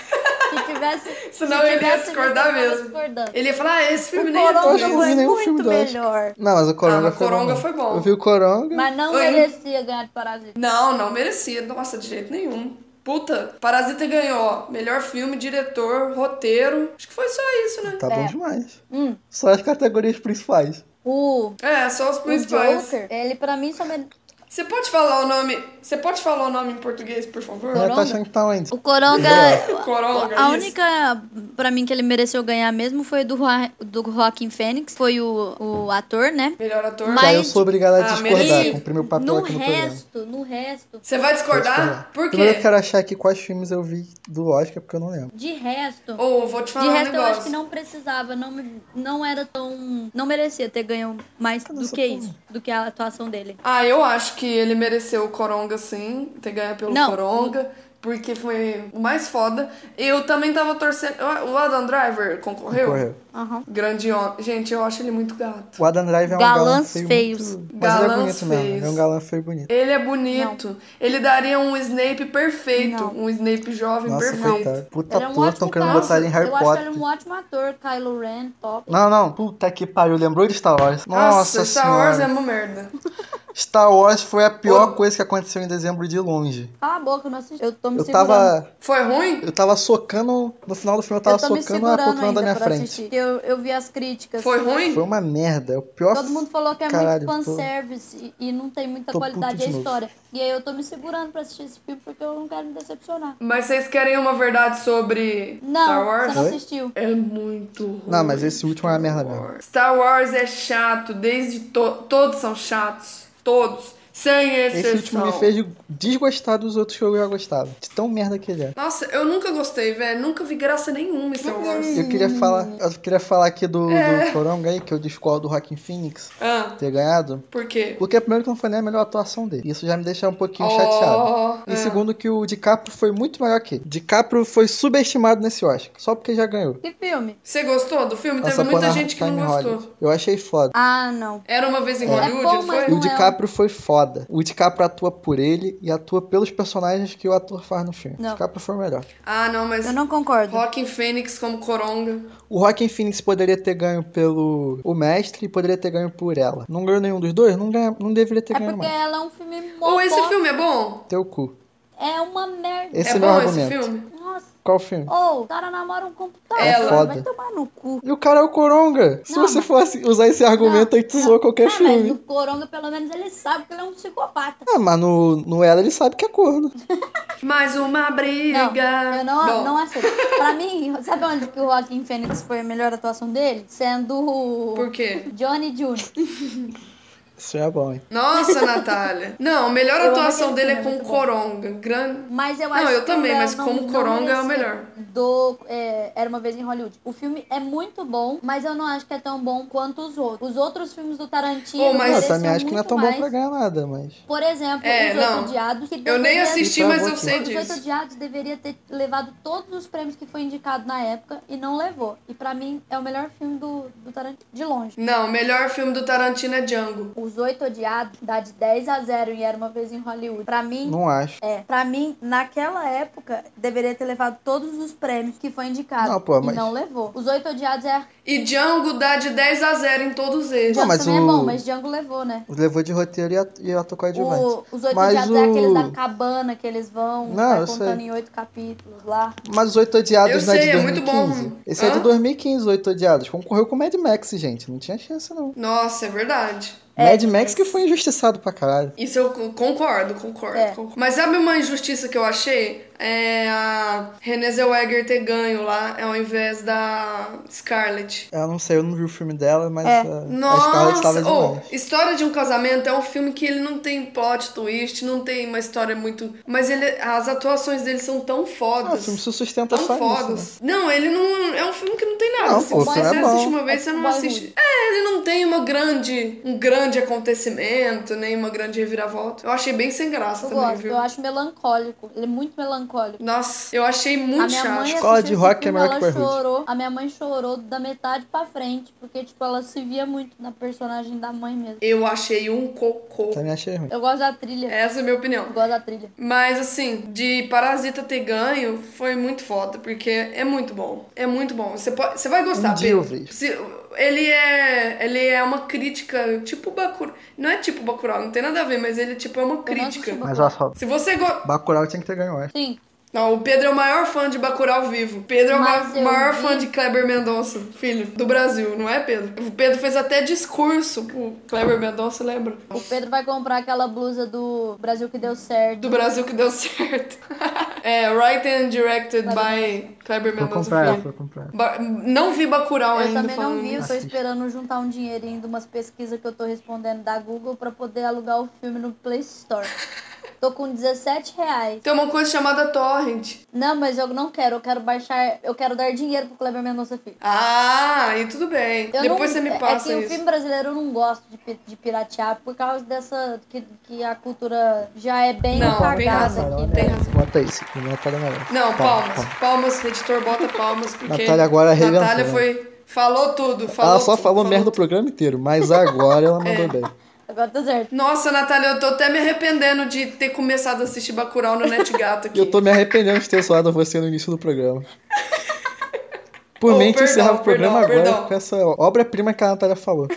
Se 0.50 0.64
tivesse. 0.74 1.10
Senão 1.34 1.60
se 1.62 1.66
ele 1.68 1.80
ia 1.90 1.98
discordar 1.98 2.54
mesmo. 2.54 2.84
discordando. 2.84 3.32
Ele 3.34 3.48
ia 3.50 3.54
falar, 3.54 3.74
ah, 3.76 3.92
esse 3.92 4.10
filme 4.12 4.30
O 4.30 4.34
nem 4.34 4.46
é 4.48 4.54
tão 4.54 4.62
Coronga 4.64 4.88
ruim. 4.88 4.96
foi 4.98 5.16
nenhum 5.16 5.32
muito 5.32 5.44
filme 5.44 5.64
melhor. 5.70 6.34
Não, 6.38 6.56
mas 6.56 6.68
o 6.70 6.74
Coronga 6.76 7.08
Ah, 7.08 7.10
o 7.10 7.14
foi 7.14 7.28
Coronga 7.28 7.54
bom. 7.56 7.60
foi 7.62 7.74
bom. 7.74 7.96
Eu 7.96 8.02
vi 8.02 8.12
o 8.12 8.18
Coronga. 8.18 8.76
Mas 8.76 8.96
não 8.96 9.14
Oi. 9.14 9.22
merecia 9.32 9.82
ganhar 9.84 10.04
de 10.04 10.10
Parasita. 10.12 10.52
Não, 10.58 10.98
não 10.98 11.12
merecia. 11.12 11.62
Nossa, 11.62 11.98
de 11.98 12.08
jeito 12.08 12.32
nenhum. 12.32 12.76
Puta, 13.04 13.56
Parasita 13.60 14.06
ganhou, 14.06 14.40
ó, 14.40 14.66
melhor 14.72 15.02
filme, 15.02 15.36
diretor, 15.38 16.14
roteiro. 16.14 16.92
Acho 16.96 17.08
que 17.08 17.14
foi 17.14 17.28
só 17.30 17.42
isso, 17.66 17.84
né? 17.84 17.98
Tá 18.00 18.08
É. 18.08 18.16
bom 18.16 18.26
demais. 18.26 18.82
Hum, 18.92 19.16
Só 19.30 19.50
as 19.50 19.62
categorias 19.62 20.20
principais. 20.20 20.84
o, 21.04 21.54
É, 21.62 21.90
só 21.90 22.12
os 22.12 22.18
o 22.18 22.22
principais. 22.22 22.84
Joker, 22.84 23.08
ele 23.10 23.34
pra 23.36 23.58
mim 23.58 23.74
só 23.74 23.84
mere... 23.86 24.06
Você 24.48 24.64
pode 24.64 24.90
falar 24.90 25.22
o 25.24 25.28
nome. 25.28 25.58
Você 25.82 25.98
pode 25.98 26.22
falar 26.22 26.48
o 26.48 26.52
nome 26.52 26.74
em 26.74 26.76
português, 26.78 27.26
por 27.26 27.42
favor? 27.42 27.76
Eu 27.76 27.88
tô 27.94 28.00
achando 28.00 28.24
que 28.24 28.30
tá 28.30 28.46
onde? 28.46 28.74
O 28.74 28.78
Coronga. 28.78 29.30
Coronga, 29.86 30.36
A 30.40 30.44
isso. 30.58 30.66
única, 30.66 31.22
pra 31.56 31.72
mim, 31.72 31.86
que 31.86 31.94
ele 31.94 32.02
mereceu 32.04 32.44
ganhar 32.44 32.72
mesmo 32.72 33.04
foi 33.04 33.24
do, 33.24 33.38
do 33.80 34.12
Joaquim 34.12 34.50
Fênix. 34.50 34.94
Foi 34.96 35.20
o, 35.22 35.56
o 35.60 35.92
ator, 35.92 36.32
né? 36.32 36.54
Melhor 36.60 36.86
ator. 36.86 37.08
Mas- 37.10 37.20
Tá, 37.30 37.34
eu 37.34 37.44
sou 37.44 37.62
obrigado 37.62 37.96
a 37.96 37.98
Ah, 37.98 38.02
discordar. 38.14 38.38
merecido. 38.48 38.72
Cumpri 38.76 38.94
meu 38.94 39.04
papel 39.06 39.26
No 39.28 39.38
aqui 39.40 39.54
no 39.54 39.60
programa. 39.60 39.84
resto, 39.90 40.26
no 40.26 40.42
resto. 40.44 41.00
Você 41.02 41.18
vai 41.18 41.34
discordar? 41.34 41.76
discordar. 41.76 42.10
Por 42.14 42.28
Primeiro 42.30 42.52
eu 42.52 42.56
quê? 42.56 42.62
quero 42.62 42.76
achar 42.76 42.98
aqui 43.00 43.16
quais 43.16 43.40
filmes 43.40 43.72
eu 43.72 43.82
vi 43.84 44.08
do 44.28 44.48
Oscar, 44.50 44.82
porque 44.82 44.96
eu 44.96 45.00
não 45.00 45.10
lembro. 45.10 45.32
De 45.34 45.54
resto. 45.54 46.16
Ou 46.18 46.48
vou 46.48 46.62
te 46.62 46.68
De 46.68 46.72
falar 46.74 46.86
um 46.88 46.92
resto, 46.94 47.08
eu 47.08 47.12
negócio. 47.14 47.32
acho 47.36 47.44
que 47.44 47.50
não 47.50 47.66
precisava, 47.66 48.36
não, 48.36 48.54
não 48.96 49.26
era 49.26 49.46
tão. 49.46 50.10
Não 50.14 50.26
merecia 50.26 50.70
ter 50.70 50.84
ganho 50.84 51.18
mais 51.38 51.64
do 51.64 51.88
que 51.90 51.96
porra. 52.08 52.20
isso, 52.20 52.36
do 52.50 52.62
que 52.62 52.72
a 52.72 52.86
atuação 52.88 53.30
dele. 53.30 53.58
Ah, 53.64 53.86
eu 53.86 54.04
acho 54.04 54.36
que 54.36 54.46
ele 54.46 54.76
mereceu 54.76 55.26
o 55.26 55.30
Coronga 55.30 55.69
sim, 55.78 56.34
ter 56.42 56.52
ganho 56.52 56.76
pelo 56.76 56.94
Não. 56.94 57.10
Coronga, 57.10 57.70
porque 58.02 58.34
foi 58.34 58.90
o 58.94 59.00
mais 59.00 59.28
foda. 59.28 59.70
Eu 59.98 60.26
também 60.26 60.54
tava 60.54 60.74
torcendo. 60.76 61.16
O 61.52 61.58
Adam 61.58 61.86
Driver 61.86 62.40
concorreu? 62.40 62.88
Correu. 62.88 63.16
Aham. 63.36 63.62
Grande 63.68 64.10
homem. 64.12 64.34
Gente, 64.40 64.74
eu 64.74 64.84
acho 64.84 65.02
ele 65.02 65.12
muito 65.12 65.36
gato. 65.36 65.78
O 65.80 65.86
Adam 65.86 66.06
Driver 66.06 66.32
é 66.32 66.36
um 66.38 66.40
galã 66.40 66.84
feio 66.84 67.08
feios. 67.08 67.56
muito... 67.56 67.76
É 67.76 67.80
Galãs 67.80 68.12
bonito 68.16 68.46
mesmo. 68.46 68.64
feios. 68.64 68.78
Ele 68.78 68.86
é 68.86 68.90
um 68.90 68.96
galã 68.96 69.20
feio 69.20 69.44
bonito. 69.44 69.70
Ele 69.72 69.92
é 69.92 70.00
bonito. 70.00 70.78
Ele 71.00 71.20
daria 71.20 71.60
um 71.60 71.76
Snape 71.78 72.26
perfeito. 72.26 73.04
Não. 73.04 73.24
Um 73.26 73.30
Snape 73.30 73.72
jovem 73.74 74.12
Nossa, 74.12 74.26
perfeito. 74.32 74.64
coitado. 74.64 74.88
Puta 74.90 75.16
Ele 75.18 75.24
é 75.24 75.28
um 75.28 75.32
ator, 75.32 75.44
ótimo 75.44 75.54
estão 75.54 75.70
querendo 75.70 75.94
botar 75.94 76.18
ele 76.18 76.28
em 76.28 76.30
Harry 76.30 76.48
Eu 76.48 76.56
acho 76.56 76.66
Potter. 76.66 76.86
ele 76.88 76.98
um 76.98 77.04
ótimo 77.04 77.34
ator, 77.34 77.76
Kylo 77.82 78.20
Ren, 78.20 78.50
top. 78.62 78.92
Não, 78.92 79.10
não. 79.10 79.32
Puta 79.34 79.70
que 79.70 79.86
pariu. 79.86 80.16
Lembrou 80.18 80.48
de 80.48 80.54
Star 80.54 80.82
Wars? 80.82 81.06
Nossa, 81.06 81.38
Nossa, 81.38 81.66
Star 81.66 81.90
Wars 81.92 82.20
é 82.20 82.26
senhora. 82.26 82.32
uma 82.34 82.42
merda. 82.42 82.90
Star 83.56 83.92
Wars 83.92 84.22
foi 84.22 84.46
a 84.46 84.50
pior 84.50 84.90
Ô. 84.90 84.92
coisa 84.94 85.16
que 85.16 85.22
aconteceu 85.22 85.62
em 85.62 85.68
dezembro 85.68 86.08
de 86.08 86.20
longe. 86.20 86.70
Cala 86.80 86.96
a 86.96 87.00
boca, 87.00 87.28
eu 87.28 87.32
não 87.32 87.40
assisti. 87.40 87.64
Eu 87.64 87.72
tô 87.74 87.90
me 87.92 87.98
Eu 88.00 88.06
segurando. 88.06 88.28
tava... 88.28 88.70
Foi 88.80 89.04
ruim? 89.04 89.42
Eu 89.44 89.52
tava 89.52 89.76
socando... 89.76 90.54
No 90.68 90.76
final 90.76 90.96
do 90.98 91.02
filme 91.02 91.20
eu 91.20 91.24
tava 91.24 91.36
eu 91.38 91.48
tô 91.50 91.56
socando 91.62 91.88
a 91.88 91.98
poltrona 91.98 92.34
da 92.34 92.42
minha 92.42 92.56
frente. 92.56 92.84
assistir. 92.84 93.10
Eu, 93.14 93.38
eu 93.40 93.58
vi 93.58 93.72
as 93.72 93.90
críticas. 93.90 94.42
Foi 94.44 94.60
ruim? 94.64 94.94
Foi 94.94 95.04
uma 95.04 95.20
merda. 95.22 95.74
É 95.74 95.78
o 95.78 95.82
pior... 95.82 96.16
Todo 96.16 96.30
mundo 96.30 96.50
falou 96.50 96.76
que 96.76 96.84
é 96.84 96.88
Caralho, 96.90 97.26
muito 97.28 97.46
tô- 97.46 97.52
fanservice 97.56 98.34
e, 98.40 98.50
e 98.50 98.52
não 98.52 98.70
tem 98.70 98.88
muita 98.88 99.12
tô 99.12 99.20
qualidade 99.20 99.64
a 99.64 99.68
história. 99.68 100.10
E 100.32 100.40
aí 100.40 100.50
eu 100.52 100.62
tô 100.62 100.72
me 100.74 100.84
segurando 100.84 101.32
pra 101.32 101.42
assistir 101.42 101.64
esse 101.64 101.80
filme 101.80 102.00
porque 102.06 102.24
eu 102.24 102.34
não 102.36 102.48
quero 102.48 102.68
me 102.68 102.74
decepcionar. 102.74 103.36
Mas 103.40 103.66
vocês 103.66 103.88
querem 103.88 104.18
uma 104.18 104.34
verdade 104.34 104.80
sobre 104.82 105.60
Não, 105.64 105.84
Star 105.86 106.06
Wars? 106.06 106.34
você 106.34 106.40
não 106.40 106.48
assistiu. 106.48 106.92
É 106.94 107.08
muito 107.16 107.84
ruim. 107.86 108.02
Não, 108.08 108.24
mas 108.24 108.44
esse 108.44 108.66
último 108.66 108.90
é 108.90 108.94
uma 108.94 109.00
merda 109.00 109.24
mesmo. 109.24 109.48
Star 109.62 109.98
Wars 109.98 110.34
é 110.34 110.46
chato, 110.46 111.14
desde 111.14 111.60
to 111.62 112.04
todos 112.08 112.38
são 112.38 112.56
chatos, 112.56 113.24
todos, 113.50 113.96
sem 114.22 114.56
exceção. 114.66 114.90
Esse 114.92 114.96
último 114.98 115.26
me 115.28 115.32
fez 115.34 115.66
desgostar 115.88 116.58
dos 116.60 116.76
outros 116.76 116.98
que 116.98 117.04
eu 117.04 117.16
já 117.18 117.26
gostava. 117.28 117.70
De 117.80 117.90
tão 117.90 118.08
merda 118.08 118.38
que 118.38 118.52
ele 118.52 118.64
é. 118.64 118.74
Nossa, 118.76 119.06
eu 119.06 119.26
nunca 119.26 119.52
gostei, 119.52 119.94
velho, 119.94 120.22
nunca 120.22 120.44
vi 120.44 120.56
graça 120.56 120.92
nenhuma 120.92 121.36
em 121.36 121.38
Star 121.38 121.58
Wars. 121.60 121.98
Eu 121.98 122.08
queria 122.08 122.30
falar, 122.30 122.68
eu 122.80 122.90
queria 122.92 123.20
falar 123.20 123.48
aqui 123.48 123.66
do, 123.68 123.90
É. 123.92 124.26
do 124.28 124.32
Coronga 124.34 124.70
aí, 124.70 124.80
que 124.80 124.94
eu 124.94 125.00
discordo 125.00 125.42
do 125.42 125.48
Rockin' 125.48 125.78
Phoenix 125.78 126.30
Ah, 126.42 126.74
ter 126.78 126.92
ganhado. 126.92 127.44
por 127.50 127.66
quê? 127.66 127.96
Porque 127.98 128.20
primeiro 128.20 128.44
que 128.44 128.50
não 128.50 128.56
foi 128.56 128.70
nem 128.70 128.80
a 128.80 128.84
melhor 128.84 129.02
atuação 129.02 129.48
dele. 129.48 129.64
Isso 129.70 129.86
já 129.86 129.96
me 129.96 130.04
deixa 130.04 130.28
um 130.28 130.34
pouquinho 130.34 130.68
Oh, 130.70 130.72
chateado. 130.72 131.64
E 131.68 131.74
ah. 131.74 131.76
segundo 131.78 132.14
que 132.14 132.30
o 132.30 132.46
DiCaprio 132.46 132.96
foi 132.96 133.12
muito 133.12 133.42
melhor 133.42 133.60
que 133.62 133.76
ele. 133.76 133.84
DiCaprio 133.86 134.44
foi 134.46 134.68
subestimado 134.68 135.42
nesse 135.42 135.66
Oscar, 135.66 135.92
só 135.98 136.14
porque 136.16 136.36
já 136.36 136.46
ganhou. 136.46 136.76
Que 136.76 136.92
filme? 136.94 137.38
Você 137.44 137.64
gostou 137.64 138.08
do 138.08 138.18
filme? 138.18 138.42
Essa 138.42 138.58
Teve 138.64 138.72
muita 138.72 138.92
gente 138.92 139.16
que 139.16 139.24
não 139.24 139.36
gostou. 139.48 139.72
Hollywood. 139.74 139.90
Eu 140.02 140.10
achei 140.10 140.38
foda. 140.38 140.72
Ah, 140.74 141.12
não. 141.12 141.42
Era 141.48 141.68
uma 141.68 141.82
vez 141.82 142.02
em 142.02 142.06
É. 142.06 142.10
Hollywood, 142.10 142.46
É 142.46 142.58
bom, 142.58 142.62
foi? 142.64 142.90
E 142.90 142.94
o 142.94 142.98
é 142.98 143.00
DiCaprio 143.00 143.48
foi 143.48 143.70
foda. 143.70 144.09
O 144.30 144.44
DiCaprio 144.44 144.86
atua 144.86 145.12
por 145.12 145.40
ele 145.40 145.78
e 145.82 145.92
atua 145.92 146.22
pelos 146.22 146.50
personagens 146.52 147.16
que 147.16 147.28
o 147.28 147.34
ator 147.34 147.64
faz 147.64 147.86
no 147.86 147.92
filme. 147.94 148.18
Não. 148.20 148.30
O 148.30 148.34
DiCaprio 148.34 148.60
foi 148.60 148.76
o 148.76 148.78
melhor. 148.80 149.06
Ah, 149.26 149.50
não, 149.50 149.68
mas 149.68 149.86
Eu 149.86 149.94
não 149.94 150.08
concordo. 150.08 150.56
Rockin' 150.56 150.86
Fênix 150.86 151.38
como 151.38 151.60
Coronga. 151.60 152.22
O 152.50 152.60
Rockin' 152.60 152.88
Phoenix 152.88 153.22
poderia 153.22 153.62
ter 153.62 153.74
ganho 153.74 154.04
pelo 154.04 154.80
o 154.84 154.94
mestre 154.94 155.46
e 155.46 155.50
poderia 155.50 155.78
ter 155.78 155.92
ganho 155.92 156.10
por 156.10 156.38
ela. 156.38 156.66
Não 156.68 156.84
ganhou 156.86 157.02
nenhum 157.02 157.20
dos 157.20 157.34
dois? 157.34 157.56
Não, 157.56 157.70
ganha, 157.70 157.96
não 158.00 158.14
deveria 158.14 158.42
ter 158.42 158.56
É 158.56 158.60
ganho 158.60 158.72
porque 158.74 158.88
mais. 158.88 159.02
ela 159.02 159.18
é 159.18 159.20
um 159.22 159.30
filme 159.30 159.74
Ou 159.80 160.02
esse 160.02 160.28
filme 160.28 160.48
é 160.50 160.54
bom? 160.54 161.06
Teu 161.08 161.24
cu. 161.26 161.54
É 162.00 162.22
uma 162.22 162.48
merda. 162.48 162.98
Esse 162.98 163.12
é 163.12 163.16
é 163.16 163.20
bom 163.20 163.42
esse 163.42 163.68
filme? 163.68 164.04
Nossa. 164.20 164.46
Qual 164.70 164.78
filme? 164.78 165.06
Ô, 165.10 165.42
o 165.42 165.48
cara 165.48 165.72
namora 165.72 166.06
um 166.06 166.14
computador. 166.14 166.64
Ela. 166.64 166.90
Foda. 166.90 167.14
Vai 167.16 167.24
tomar 167.24 167.52
no 167.54 167.66
cu. 167.66 168.00
E 168.04 168.12
o 168.12 168.18
cara 168.18 168.42
é 168.42 168.44
o 168.44 168.50
Coronga. 168.50 169.20
Se 169.26 169.36
Não, 169.36 169.48
você 169.48 169.56
mas- 169.56 169.66
fosse 169.66 170.06
usar 170.06 170.28
esse 170.28 170.46
argumento 170.46 170.96
aí, 170.96 171.02
tu 171.02 171.18
Não, 171.18 171.24
zoa 171.24 171.40
qualquer 171.40 171.70
ah, 171.70 171.72
filme. 171.72 172.04
Mas 172.04 172.12
o 172.12 172.18
Coronga, 172.20 172.68
pelo 172.68 172.92
menos, 172.92 173.10
ele 173.10 173.32
sabe 173.32 173.66
que 173.66 173.74
ele 173.74 173.82
é 173.82 173.84
um 173.84 173.94
psicopata. 173.94 174.58
Ah, 174.70 174.78
mas 174.78 175.00
no, 175.00 175.38
no 175.38 175.64
ela 175.64 175.82
ele 175.82 175.90
sabe 175.90 176.16
que 176.16 176.26
é 176.26 176.30
corno. 176.30 176.72
Mais 177.42 177.76
uma 177.78 178.12
briga. 178.12 178.70
Não, 178.70 179.16
eu 179.18 179.24
não, 179.26 179.48
Bom, 179.48 179.64
não 179.64 179.78
aceito. 179.80 180.08
Pra 180.38 180.54
mim, 180.54 180.96
sabe 181.02 181.26
onde 181.26 181.48
que 181.48 181.60
o 181.60 181.64
Joaquim 181.64 182.06
Fênix 182.06 182.44
foi 182.44 182.60
a 182.60 182.64
melhor 182.64 182.94
atuação 182.94 183.28
dele? 183.28 183.66
Sendo 183.68 184.20
o 184.20 184.74
Por 184.76 184.92
quê? 184.92 185.24
Johnny 185.34 185.72
Jr. 185.72 185.96
Isso 187.40 187.58
é 187.58 187.72
bom, 187.72 187.94
hein? 187.94 188.02
Nossa, 188.12 188.66
Natália. 188.66 189.36
Não, 189.40 189.68
a 189.68 189.70
melhor 189.70 190.00
Eu 190.02 190.12
atuação 190.12 190.54
dele 190.54 190.74
é 190.74 190.76
com 190.84 190.90
é 190.90 190.96
o. 190.98 191.00
Coronga. 191.00 191.72
Grande. 191.72 192.20
Mas 192.30 192.60
eu 192.60 192.70
Não, 192.70 192.76
acho 192.76 192.92
eu 192.92 193.00
que 193.02 193.06
também, 193.08 193.34
o 193.34 193.38
mas 193.38 193.56
não- 193.56 193.66
como 193.66 193.82
não 193.82 193.88
Coronga 193.90 194.32
é 194.32 194.42
o 194.42 194.46
merecia 194.46 194.58
melhor. 194.68 194.86
Do 195.14 195.58
é, 195.68 196.12
Era 196.16 196.30
Uma 196.30 196.40
Vez 196.40 196.56
em 196.56 196.62
Hollywood. 196.64 197.00
O 197.04 197.12
filme 197.14 197.46
é 197.50 197.60
muito 197.60 198.04
bom, 198.06 198.38
mas 198.42 198.66
eu 198.66 198.76
não 198.76 198.86
acho 198.86 199.06
que 199.06 199.14
é 199.14 199.20
tão 199.20 199.40
bom 199.40 199.66
quanto 199.68 200.02
os 200.02 200.18
outros. 200.18 200.50
Os 200.52 200.58
outros 200.58 200.94
filmes 200.94 201.18
do 201.18 201.28
Tarantino 201.28 201.84
Oh, 201.84 201.94
mas- 201.94 202.24
Eu 202.24 202.28
também 202.28 202.50
acho 202.52 202.66
que 202.66 202.72
não 202.72 202.80
é 202.80 202.84
muito 202.84 202.88
tão 202.90 202.98
mais. 202.98 203.16
bom 203.16 203.22
pra 203.22 203.30
ganhar 203.30 203.50
nada, 203.50 203.88
mas. 203.88 204.14
Por 204.28 204.44
exemplo, 204.44 204.86
É, 204.88 205.10
Os 205.12 205.16
não. 205.16 205.38
Oito 205.38 205.50
Odiados. 205.50 205.90
Que 205.90 206.02
Eu 206.06 206.20
nem 206.20 206.40
assisti, 206.42 206.84
mas 206.84 207.08
eu 207.08 207.16
sei 207.18 207.42
Os 207.42 207.48
Oito 207.48 207.60
disso. 207.62 207.74
Odiados 207.80 208.16
deveria 208.16 208.58
ter 208.58 208.76
levado 208.90 209.34
todos 209.44 209.74
os 209.74 209.88
prêmios 209.88 210.16
que 210.16 210.26
foi 210.26 210.42
indicado 210.42 210.86
na 210.86 211.00
época 211.02 211.42
e 211.48 211.56
não 211.56 211.78
levou. 211.78 212.18
E 212.28 212.34
pra 212.34 212.54
mim 212.54 212.82
é 212.90 212.98
o 212.98 213.02
melhor 213.02 213.30
filme 213.40 213.58
do, 213.58 213.86
do 214.04 214.12
Tarantino, 214.12 214.46
de 214.52 214.66
longe. 214.66 214.94
Não, 214.98 215.26
o 215.28 215.32
melhor 215.32 215.70
filme 215.70 215.94
do 215.94 216.04
Tarantino 216.04 216.56
é 216.56 216.62
Django. 216.62 217.12
Os 217.30 217.38
Oito 217.38 217.64
Odiados 217.66 218.18
dá 218.22 218.40
de 218.40 218.52
10 218.54 218.88
a 218.90 219.02
0 219.02 219.32
em 219.32 219.44
Era 219.44 219.56
Uma 219.56 219.70
Vez 219.70 219.92
em 219.92 220.00
Hollywood. 220.00 220.44
Pra 220.46 220.64
mim, 220.64 220.90
Não 220.90 221.08
acho. 221.08 221.38
é. 221.44 221.60
Pra 221.68 221.86
mim, 221.86 222.18
naquela 222.22 222.90
época, 222.90 223.44
deveria 223.56 223.94
ter 223.94 224.06
levado 224.06 224.38
todos 224.44 224.74
os 224.78 224.92
prêmios 224.92 225.38
que 225.38 225.52
foi 225.52 225.68
indicado. 225.68 226.10
Não, 226.12 226.20
pô, 226.20 226.40
E 226.40 226.46
mas- 226.48 226.56
não 226.56 226.72
levou. 226.72 227.12
Os 227.14 227.28
Oito 227.28 227.50
Odiados 227.50 227.86
é. 227.86 228.02
E 228.26 228.40
Django 228.44 228.94
dá 228.94 229.18
de 229.18 229.30
10 229.30 229.62
a 229.62 229.74
0 229.76 230.04
em 230.04 230.14
todos 230.14 230.52
eles. 230.52 230.76
Não, 230.78 230.86
mas 230.88 231.06
também 231.06 231.20
o- 231.20 231.24
é 231.24 231.28
bom, 231.38 231.44
mas 231.46 231.64
Django 231.64 231.88
levou, 231.88 232.26
né? 232.26 232.44
Levou 232.50 232.82
de 232.82 232.92
roteiro 232.92 233.34
e 233.34 233.38
at- 233.38 233.60
e 233.62 233.72
ator 233.74 233.98
coadjuvante. 233.98 234.44
O, 234.44 234.66
os 234.72 234.84
Oito 234.84 234.96
Mas 234.96 235.10
Odiados 235.10 235.36
é 235.36 235.40
o- 235.40 235.50
aqueles 235.52 235.74
da 235.74 235.92
cabana 235.92 236.56
que 236.56 236.66
eles 236.66 236.90
vão, 236.90 237.28
Não, 237.28 237.36
vai 237.36 237.60
contando 237.68 237.98
sei. 237.98 238.06
em 238.08 238.12
oito 238.12 238.32
capítulos 238.32 239.04
lá. 239.06 239.34
Mas 239.54 239.70
os 239.70 239.76
Oito 239.76 239.98
Odiados 239.98 240.32
Eu 240.36 240.42
não 240.48 240.54
é 240.54 240.58
sei, 240.58 240.72
de 240.72 240.78
é 240.78 240.82
muito 240.82 241.02
2015? 241.02 241.48
bom. 241.50 241.56
Esse 241.66 241.86
é 241.86 241.90
de 241.92 241.98
Hã? 241.98 242.02
2015, 242.02 242.62
os 242.62 242.68
Oito 242.68 242.90
Odiados. 242.90 243.30
Concorreu 243.30 243.66
com 243.66 243.76
o 243.76 243.80
Mad 243.80 243.94
Max, 243.96 244.30
gente. 244.32 244.72
Não 244.72 244.80
tinha 244.80 244.98
chance, 244.98 245.34
não. 245.34 245.54
Nossa, 245.56 246.06
é 246.06 246.10
verdade. 246.10 246.76
É, 247.00 247.12
Mad 247.12 247.24
Max 247.24 247.34
mas- 247.46 247.56
que 247.56 247.66
foi 247.66 247.84
injustiçado 247.84 248.40
pra 248.40 248.52
caralho. 248.52 248.92
Isso 248.98 249.18
eu 249.20 249.30
co- 249.32 249.52
concordo, 249.54 250.14
concordo, 250.16 250.58
É. 250.58 250.68
concordo. 250.70 250.94
Mas 250.98 251.16
sabe 251.16 251.38
uma 251.38 251.58
injustiça 251.58 252.08
que 252.08 252.18
eu 252.18 252.24
achei? 252.26 252.89
É 253.02 253.48
a 253.50 254.10
Renée 254.20 254.52
Zellweger 254.52 255.06
ter 255.06 255.20
ganho 255.22 255.64
lá 255.64 255.96
ao 256.02 256.16
invés 256.16 256.62
da 256.62 257.30
Scarlett. 257.50 258.28
Eu 258.32 258.48
não 258.48 258.60
sei, 258.60 258.78
eu 258.78 258.84
não 258.84 258.94
vi 258.94 259.04
o 259.04 259.08
filme 259.08 259.34
dela, 259.34 259.70
mas 259.70 259.86
É. 259.86 260.00
a, 260.02 260.02
a 260.02 260.60
Scarlett 260.60 260.96
estava 260.98 261.22
Nossa! 261.22 261.32
Oh, 261.34 261.48
demais. 261.54 261.72
História 261.72 262.16
de 262.16 262.24
um 262.26 262.32
Casamento 262.32 262.88
é 262.90 262.94
um 262.94 263.02
filme 263.02 263.32
que 263.32 263.46
ele 263.46 263.60
não 263.62 263.80
tem 263.80 264.06
plot 264.08 264.52
twist, 264.54 265.06
não 265.06 265.22
tem 265.22 265.48
uma 265.48 265.60
história 265.60 265.96
muito... 265.96 266.34
Mas 266.46 266.70
ele, 266.70 266.86
as 267.00 267.28
atuações 267.30 267.84
dele 267.84 268.00
são 268.00 268.20
tão 268.20 268.40
Ah, 268.40 268.42
o 268.42 268.46
fodas. 268.46 269.06
filme 269.06 269.20
se 269.20 269.32
sustenta 269.32 269.78
tão 269.78 269.86
só 269.88 269.94
nisso, 269.94 270.06
né? 270.06 270.16
fodas. 270.18 270.60
Não, 270.62 270.92
ele 270.92 271.10
não... 271.10 271.54
É 271.56 271.66
um 271.66 271.74
filme 271.74 271.96
que 271.96 272.06
não 272.06 272.18
tem 272.18 272.32
nada. 272.34 272.52
Não, 272.54 272.62
Se 272.62 272.70
pô, 272.70 272.84
você 272.84 273.00
é 273.00 273.04
assiste 273.04 273.22
bom. 273.22 273.48
uma 273.48 273.64
vez, 273.64 273.80
É 273.82 273.84
você 273.84 273.92
não 273.94 274.08
assiste. 274.08 274.54
É, 274.58 274.88
ele 274.90 275.04
não 275.04 275.22
tem 275.24 275.46
uma 275.46 275.60
grande... 275.60 276.42
Um 276.44 276.58
grande 276.60 277.00
acontecimento, 277.00 278.16
nem 278.16 278.36
uma 278.36 278.50
grande 278.50 278.80
reviravolta. 278.80 279.46
Eu 279.46 279.52
achei 279.52 279.72
bem 279.74 279.90
sem 279.92 280.10
graça 280.10 280.46
Eu 280.46 280.50
também, 280.50 280.66
gosto, 280.66 280.82
viu? 280.82 280.92
eu 280.92 280.98
acho 280.98 281.22
melancólico. 281.22 282.12
Ele 282.16 282.26
é 282.26 282.28
muito 282.28 282.54
melancólico. 282.58 282.89
Nossa, 283.20 283.76
eu 283.76 283.84
achei 283.86 284.16
A 284.16 284.18
muito 284.20 284.48
minha 284.48 284.64
mãe 284.66 284.86
chato. 284.88 284.96
Escola 284.96 285.14
assistiu 285.20 285.28
de 285.28 285.34
esse 285.34 285.42
rock 285.42 285.60
é 285.60 285.62
filme, 285.64 285.80
melhor 285.80 285.92
ela 285.96 285.96
que 286.12 286.12
Boyhood. 286.20 286.34
chorou. 286.36 286.64
A 286.68 286.76
minha 286.76 286.90
mãe 286.90 287.10
chorou 287.10 287.58
da 287.58 287.80
metade 287.80 288.26
pra 288.32 288.46
frente, 288.46 288.94
porque 289.00 289.24
tipo 289.24 289.44
ela 289.44 289.62
se 289.62 289.82
via 289.84 290.06
muito 290.06 290.36
na 290.40 290.52
personagem 290.52 291.18
da 291.20 291.32
mãe 291.32 291.56
mesmo. 291.56 291.78
Eu 291.82 292.06
achei 292.06 292.50
um 292.50 292.68
cocô. 292.68 293.28
Também 293.28 293.52
achei 293.52 293.76
ruim. 293.76 293.90
Eu 293.92 294.00
gosto 294.00 294.20
da 294.20 294.34
trilha. 294.34 294.68
Essa 294.68 294.98
é 294.98 295.02
a 295.02 295.04
minha 295.04 295.16
opinião. 295.16 295.46
Eu 295.46 295.54
gosto 295.54 295.70
da 295.70 295.80
trilha. 295.80 296.12
Mas 296.18 296.60
assim, 296.60 297.04
de 297.12 297.44
Parasita 297.50 298.04
ter 298.04 298.20
ganho 298.22 298.78
foi 298.98 299.16
muito 299.16 299.44
foda, 299.44 299.78
porque 299.80 300.10
é 300.10 300.44
muito 300.44 300.74
bom. 300.74 301.06
É 301.16 301.26
muito 301.28 301.54
bom. 301.54 301.72
Você, 301.72 301.92
pode, 301.92 302.20
você 302.20 302.28
vai 302.30 302.44
gostar, 302.44 302.72
Um 302.72 302.76
dia 302.76 302.90
eu 302.92 303.02
vejo. 303.02 303.32
Se- 303.32 303.58
ele 303.96 304.26
é 304.28 305.06
ele 305.06 305.28
é 305.28 305.42
uma 305.44 305.62
crítica, 305.62 306.42
tipo 306.42 306.72
Bacurau. 306.72 307.16
Não 307.38 307.50
é 307.50 307.58
tipo 307.58 307.84
Bacurau, 307.84 308.22
não 308.22 308.32
tem 308.32 308.42
nada 308.42 308.62
a 308.62 308.64
ver, 308.64 308.78
mas 308.78 308.98
ele 308.98 309.16
tipo 309.16 309.40
é 309.40 309.44
uma 309.44 309.64
crítica. 309.64 310.16
Mas 310.16 310.40
olha 310.40 310.50
só, 310.50 310.72
Se 310.76 310.86
você 310.86 311.16
go... 311.16 311.26
Bacurau 311.46 311.88
tinha 311.88 312.00
que 312.00 312.08
ter 312.08 312.16
ganho, 312.16 312.38
acho. 312.38 312.52
Sim. 312.56 312.80
Não, 313.12 313.34
o 313.34 313.40
Pedro 313.42 313.66
é 313.66 313.70
o 313.72 313.76
maior 313.76 314.06
fã 314.06 314.30
de 314.30 314.38
Bacurau 314.38 314.88
vivo. 314.88 315.24
Pedro 315.24 315.54
é 315.54 315.56
o 315.56 315.60
ma- 315.60 315.92
eu 315.96 316.04
maior 316.04 316.32
vi- 316.34 316.42
fã 316.44 316.56
de 316.56 316.68
Kleber 316.68 317.08
Mendonça, 317.08 317.60
filho, 317.76 318.06
do 318.06 318.24
Brasil, 318.28 318.78
não 318.78 318.88
é, 318.88 319.00
Pedro? 319.00 319.48
O 319.48 319.52
Pedro 319.52 319.80
fez 319.80 319.96
até 319.96 320.22
discurso 320.22 321.06
pro 321.06 321.36
Kleber 321.48 321.80
Mendonça, 321.80 322.24
lembra? 322.24 322.56
O 322.70 322.80
Pedro 322.80 323.10
vai 323.10 323.26
comprar 323.26 323.58
aquela 323.58 323.88
blusa 323.88 324.28
do 324.28 324.78
Brasil 324.80 325.10
que 325.10 325.18
deu 325.18 325.36
certo. 325.36 325.80
Do 325.80 325.90
Brasil 325.90 326.24
que 326.24 326.34
deu 326.34 326.52
certo. 326.52 327.18
é, 327.84 328.10
written 328.12 328.66
and 328.66 328.70
directed 328.70 329.26
by 329.34 329.96
Kleber 330.06 330.32
Vou 330.36 330.44
Mendonça 330.44 330.70
comprar, 330.70 330.92
Filho. 330.92 331.02
vou 331.02 331.14
comprar. 331.14 331.46
Ba- 331.52 331.78
não 331.80 332.34
vi 332.34 332.46
Bacurau 332.46 333.02
Eu 333.02 333.08
ainda 333.08 333.22
também 333.22 333.38
não 333.38 333.60
vi, 333.60 333.74
eu 333.74 333.88
tô 333.88 333.94
esperando 333.96 334.48
juntar 334.52 334.78
um 334.78 334.88
dinheirinho 334.88 335.40
de 335.42 335.48
umas 335.48 335.66
pesquisas 335.66 336.20
que 336.22 336.28
eu 336.28 336.32
tô 336.32 336.44
respondendo 336.46 337.02
da 337.04 337.18
Google 337.18 337.56
pra 337.56 337.72
poder 337.72 338.04
alugar 338.06 338.40
o 338.40 338.48
filme 338.62 338.78
no 338.78 338.92
Play 338.92 339.22
Store. 339.22 339.68
Tô 340.40 340.52
com 340.52 340.72
17 340.72 341.34
reais. 341.38 341.82
Tem 341.84 341.92
uma 341.92 342.08
coisa 342.08 342.32
chamada 342.32 342.68
Torrent. 342.68 343.40
Não, 343.52 343.76
mas 343.76 343.98
eu 343.98 344.08
não 344.08 344.32
quero, 344.32 344.56
eu 344.56 344.62
quero 344.62 344.80
baixar, 344.80 345.38
eu 345.44 345.54
quero 345.54 345.76
dar 345.76 345.92
dinheiro 345.92 346.28
pro 346.28 346.38
Kleber 346.38 346.64
Mendonça 346.64 346.98
Filho. 346.98 347.18
Ah, 347.20 348.06
aí 348.12 348.26
tudo 348.26 348.48
bem. 348.48 348.90
Eu 348.94 349.02
Depois 349.02 349.20
não- 349.20 349.28
você 349.28 349.42
me 349.42 349.50
é- 349.50 349.60
passa 349.60 349.92
é 349.92 349.98
que 350.00 350.06
o 350.06 350.08
filme 350.10 350.24
brasileiro 350.24 350.70
eu 350.70 350.76
não 350.76 350.92
gosto 350.94 351.24
de, 351.30 351.60
de 351.68 351.76
piratear 351.76 352.40
por 352.44 352.56
causa 352.56 352.86
dessa. 352.86 353.42
Que, 353.50 353.64
que 353.84 354.04
a 354.04 354.16
cultura 354.16 354.90
já 354.96 355.26
é 355.26 355.34
bem 355.34 355.60
Não, 355.60 355.72
tem 355.72 355.80
cagada 355.82 356.20
razão, 356.20 356.64
aqui. 356.64 356.72
tem 356.74 356.84
né? 356.86 356.90
razão. 356.96 357.14
Bota 357.14 357.40
isso, 357.42 357.66
Natália. 357.76 358.20
Não, 358.52 358.74
Palma, 358.74 358.78
palmas. 358.78 359.16
palma. 359.16 359.30
Palmas, 359.42 359.86
editor, 359.86 360.22
bota 360.24 360.48
palmas, 360.48 360.96
porque 360.96 361.22
Natália 361.24 361.44
agora 361.44 361.72
arrebentou, 361.72 362.02
Natália 362.02 362.24
né? 362.26 362.32
foi... 362.32 362.70
Falou 362.86 363.34
tudo, 363.34 363.68
falou 363.68 363.92
Ela 363.92 364.00
só 364.00 364.14
tudo, 364.14 364.24
falou 364.24 364.44
merda 364.46 364.70
o 364.70 364.72
programa 364.72 365.10
inteiro, 365.10 365.38
mas 365.38 365.70
agora 365.72 366.26
ela 366.26 366.40
mandou 366.40 366.64
É. 366.66 366.68
bem. 366.68 366.84
Agora 367.30 367.48
tá 367.48 367.64
certo. 367.64 367.94
Nossa, 367.96 368.32
Natália, 368.32 368.70
eu 368.70 368.80
tô 368.80 368.88
até 368.88 369.08
me 369.08 369.20
arrependendo 369.20 369.86
de 369.86 370.08
ter 370.08 370.30
começado 370.30 370.82
a 370.82 370.84
assistir 370.86 371.12
Bacurau 371.12 371.60
no 371.60 371.68
NetGato 371.68 372.28
aqui. 372.28 372.40
Eu 372.40 372.48
tô 372.50 372.60
me 372.60 372.72
arrependendo 372.72 373.20
de 373.20 373.30
ter 373.30 373.42
zoado 373.44 373.72
você 373.72 374.00
no 374.00 374.08
início 374.08 374.32
do 374.32 374.38
programa. 374.38 374.84
Por 376.60 376.74
Oh, 376.74 376.78
mim, 376.78 376.92
perdão, 376.92 377.04
encerrava 377.06 377.36
o 377.36 377.44
programa 377.44 377.80
perdão, 377.80 377.98
agora 378.00 378.12
perdão. 378.12 378.28
com 378.28 378.34
essa 378.34 378.58
obra-prima 378.58 379.32
que 379.34 379.44
a 379.44 379.50
Natália 379.50 379.76
falou. 379.78 380.08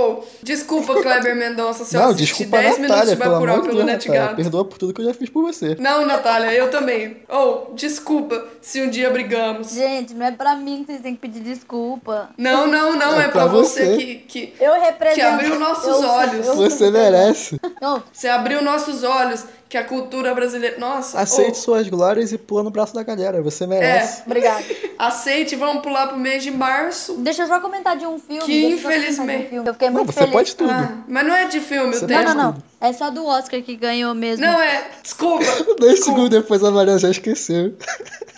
Ou, 0.00 0.26
desculpa, 0.42 1.00
Kleber 1.02 1.36
Mendonça, 1.36 1.84
se 1.84 1.94
eu 1.96 2.00
Não, 2.00 2.08
assisti 2.10 2.26
desculpa 2.44 2.58
a 2.58 2.60
10 2.62 2.74
minutos 2.78 2.90
Natália, 2.96 3.14
de 3.16 3.22
pelo 3.22 3.32
Bacurau 3.34 3.56
de 3.56 3.62
pelo 3.62 3.74
Deus, 3.76 3.86
Natália. 3.86 4.10
NetGato. 4.20 4.36
Perdoa 4.36 4.64
por 4.64 4.78
tudo 4.78 4.94
que 4.94 5.00
eu 5.00 5.04
já 5.06 5.14
fiz 5.14 5.28
por 5.30 5.42
você. 5.42 5.76
Não, 5.78 6.06
Natália, 6.06 6.52
eu 6.52 6.70
também. 6.70 7.18
Ou, 7.28 7.72
desculpa 7.74 8.44
se 8.60 8.80
um 8.82 8.88
dia 8.90 9.10
brigamos. 9.10 9.72
Gente, 9.72 10.14
não 10.14 10.26
é 10.26 10.30
pra 10.32 10.56
mim 10.56 10.80
que 10.84 10.92
vocês 10.92 11.02
têm 11.02 11.14
que 11.14 11.20
pedir 11.20 11.40
desculpa. 11.40 12.30
Não, 12.38 12.66
não, 12.66 12.96
não, 12.96 13.20
É 13.20 13.24
é, 13.24 13.28
pra 13.28 13.42
pra 13.42 13.46
você, 13.46 13.86
você. 13.86 13.96
que, 13.96 14.14
que 14.16 14.54
Eu 14.60 14.72
represento. 14.80 15.14
Que 15.16 15.22
abriu 15.22 15.58
nossos 15.58 15.86
eu- 16.02 16.08
olhos. 16.08 16.46
eu- 16.46 16.56
Você 16.56 16.90
merece. 16.90 17.60
Não, 17.80 18.02
você 18.12 18.28
abriu 18.28 18.62
nossos 18.62 19.02
olhos, 19.04 19.44
que 19.70 19.78
a 19.78 19.84
cultura 19.84 20.34
brasileira. 20.34 20.76
Nossa, 20.78 21.18
Aceite 21.20 21.52
ô, 21.52 21.54
suas 21.62 21.88
glórias 21.88 22.32
e 22.32 22.36
pula 22.36 22.64
no 22.64 22.70
braço 22.70 22.92
da 22.92 23.04
galera. 23.04 23.40
Você 23.40 23.66
merece. 23.68 24.22
obrigada. 24.26 24.64
aceite, 24.98 25.54
vamos 25.54 25.80
pular 25.82 26.08
pro 26.08 26.18
mês 26.18 26.42
de 26.42 26.50
março. 26.50 27.14
Deixa 27.18 27.42
eu 27.44 27.46
só 27.46 27.60
comentar 27.60 27.96
de 27.96 28.04
um 28.04 28.18
filme. 28.18 28.42
Que 28.42 28.46
deixa 28.62 28.66
eu 28.66 28.70
um 28.70 28.74
infelizmente- 28.74 29.48
filme. 29.48 29.68
Eu 29.68 29.72
fiquei 29.72 29.88
Não, 29.88 29.94
muito 29.94 30.12
você 30.12 30.18
feliz. 30.18 30.32
pode 30.32 30.56
tudo. 30.56 30.70
Ah, 30.70 30.98
mas 31.06 31.26
não 31.26 31.34
é 31.34 31.44
de 31.46 31.60
filme 31.60 31.94
Você 31.94 32.04
o 32.04 32.08
Não, 32.08 32.22
não, 32.24 32.34
não. 32.34 32.56
É 32.80 32.92
só 32.92 33.10
do 33.10 33.24
Oscar 33.24 33.62
que 33.62 33.76
ganhou 33.76 34.12
mesmo. 34.14 34.44
Não 34.44 34.60
é. 34.60 34.88
Desculpa. 35.02 35.44
Dois 35.78 36.02
segundos 36.04 36.30
depois 36.30 36.64
a 36.64 36.70
Maria 36.72 36.98
já 36.98 37.08
esqueceu. 37.08 37.74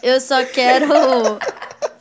Eu 0.03 0.21
só 0.21 0.45
quero 0.53 0.87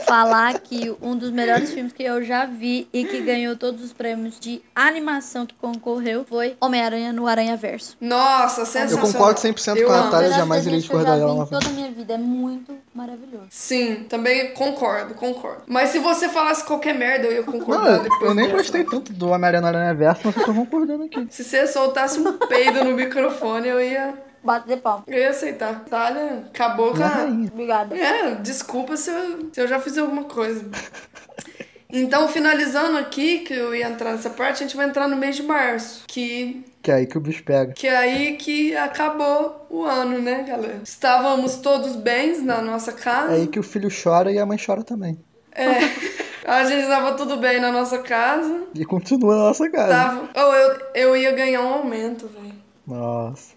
falar 0.07 0.59
que 0.59 0.93
um 1.01 1.15
dos 1.15 1.29
melhores 1.31 1.71
filmes 1.71 1.93
que 1.93 2.03
eu 2.03 2.21
já 2.23 2.45
vi 2.45 2.87
e 2.91 3.05
que 3.05 3.21
ganhou 3.21 3.55
todos 3.55 3.81
os 3.83 3.93
prêmios 3.93 4.37
de 4.39 4.61
animação 4.75 5.45
que 5.45 5.55
concorreu 5.55 6.25
foi 6.27 6.55
Homem-Aranha 6.59 7.13
no 7.13 7.27
Aranha 7.27 7.55
Verso. 7.55 7.95
Nossa, 8.01 8.61
Eu 8.61 8.65
sensacional. 8.65 9.11
Concordo 9.21 9.39
100% 9.41 9.77
Eu 9.77 9.87
com 9.87 9.93
a 9.93 9.95
amo. 9.95 10.05
Natália, 10.05 10.31
jamais 10.31 10.65
irei 10.67 10.79
discordar 10.79 11.17
dela 11.17 11.33
novamente. 11.35 11.49
toda 11.63 11.67
a 11.67 11.75
minha 11.75 11.91
vida. 11.91 12.13
É 12.13 12.17
muito 12.17 12.77
maravilhoso. 12.93 13.45
Sim, 13.49 14.05
também 14.09 14.53
concordo, 14.53 15.13
concordo. 15.15 15.63
Mas 15.67 15.89
se 15.89 15.99
você 15.99 16.27
falasse 16.29 16.63
qualquer 16.63 16.93
merda, 16.95 17.27
eu 17.27 17.31
ia 17.33 17.41
Não, 17.41 17.51
concordar 17.53 17.91
eu, 17.97 18.03
depois 18.03 18.21
eu 18.23 18.33
nem 18.35 18.45
dessa. 18.45 18.57
gostei 18.57 18.83
tanto 18.83 19.13
do 19.13 19.29
Homem-Aranha 19.29 19.67
Aranha 19.67 19.93
Verso, 19.93 20.21
mas 20.25 20.35
eu 20.37 20.43
tô 20.45 20.53
concordando 20.53 21.03
aqui. 21.03 21.27
Se 21.29 21.43
você 21.43 21.67
soltasse 21.67 22.19
um 22.19 22.33
peido 22.37 22.83
no 22.83 22.91
microfone, 22.93 23.67
eu 23.67 23.79
ia, 23.81 24.13
Bate 24.43 24.67
de 24.67 24.77
palma. 24.77 25.03
eu 25.07 25.19
ia 25.19 25.29
aceitar. 25.29 25.71
Natália, 25.73 26.45
acabou 26.53 26.93
com 26.95 27.03
a... 27.03 27.07
rainha. 27.07 27.49
Obrigada. 27.53 27.95
É, 27.95 28.35
desculpa 28.35 28.97
se 28.97 29.11
eu, 29.11 29.49
se 29.53 29.61
eu 29.61 29.67
já 29.67 29.79
fiz 29.79 29.97
alguma 29.97 30.23
coisa. 30.23 30.65
Então, 31.91 32.27
finalizando 32.27 32.97
aqui, 32.97 33.39
que 33.39 33.53
eu 33.53 33.75
ia 33.75 33.87
entrar 33.87 34.11
nessa 34.13 34.29
parte, 34.29 34.63
a 34.63 34.65
gente 34.67 34.75
vai 34.77 34.87
entrar 34.87 35.07
no 35.07 35.15
mês 35.17 35.35
de 35.35 35.43
março, 35.43 36.03
que, 36.07 36.63
Que 36.81 36.91
é 36.91 36.95
aí 36.95 37.05
que 37.05 37.17
o 37.17 37.21
bicho 37.21 37.43
pega. 37.43 37.73
que 37.73 37.87
é 37.87 37.97
aí 37.97 38.37
que 38.37 38.75
acabou 38.75 39.65
o 39.69 39.83
ano, 39.83 40.19
né, 40.19 40.43
galera? 40.47 40.79
Estávamos 40.83 41.57
todos 41.57 41.95
bens 41.95 42.41
na 42.41 42.61
nossa 42.61 42.91
casa. 42.93 43.33
É 43.33 43.35
aí 43.37 43.47
que 43.47 43.59
o 43.59 43.63
filho 43.63 43.89
chora 43.91 44.31
e 44.31 44.39
a 44.39 44.45
mãe 44.45 44.57
chora 44.57 44.83
também. 44.83 45.19
É, 45.53 45.65
a 46.45 46.63
gente 46.63 46.83
estava 46.83 47.11
tudo 47.13 47.37
bem 47.37 47.59
na 47.59 47.71
nossa 47.71 47.99
casa. 47.99 48.63
E 48.73 48.85
continua 48.85 49.35
na 49.35 49.43
nossa 49.43 49.69
casa. 49.69 49.89
Tava, 49.93 50.29
ou 50.33 50.55
eu, 50.55 50.81
eu 50.95 51.17
ia 51.17 51.31
ganhar 51.33 51.61
um 51.61 51.73
aumento, 51.73 52.27
velho. 52.27 52.55
Nossa. 52.87 53.53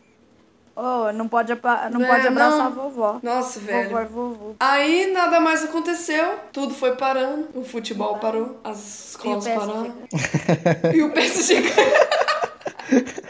Oh, 0.76 1.12
não 1.12 1.28
pode, 1.28 1.52
não 1.92 2.02
É, 2.02 2.06
pode 2.08 2.26
abraçar 2.26 2.58
não. 2.58 2.66
a 2.66 2.68
vovó. 2.70 3.20
Nossa, 3.22 3.60
velho. 3.60 3.90
Vovó 3.90 4.00
é 4.00 4.04
vovô. 4.04 4.54
Aí 4.58 5.12
nada 5.12 5.38
mais 5.38 5.62
aconteceu, 5.64 6.34
tudo 6.52 6.74
foi 6.74 6.96
parando, 6.96 7.48
o 7.54 7.64
futebol 7.64 8.16
parou, 8.18 8.58
as 8.64 9.10
escolas 9.10 9.46
pararam 9.46 9.94
e 10.92 11.02
o 11.02 11.10
PSG 11.12 11.60
ganhou. 11.60 11.94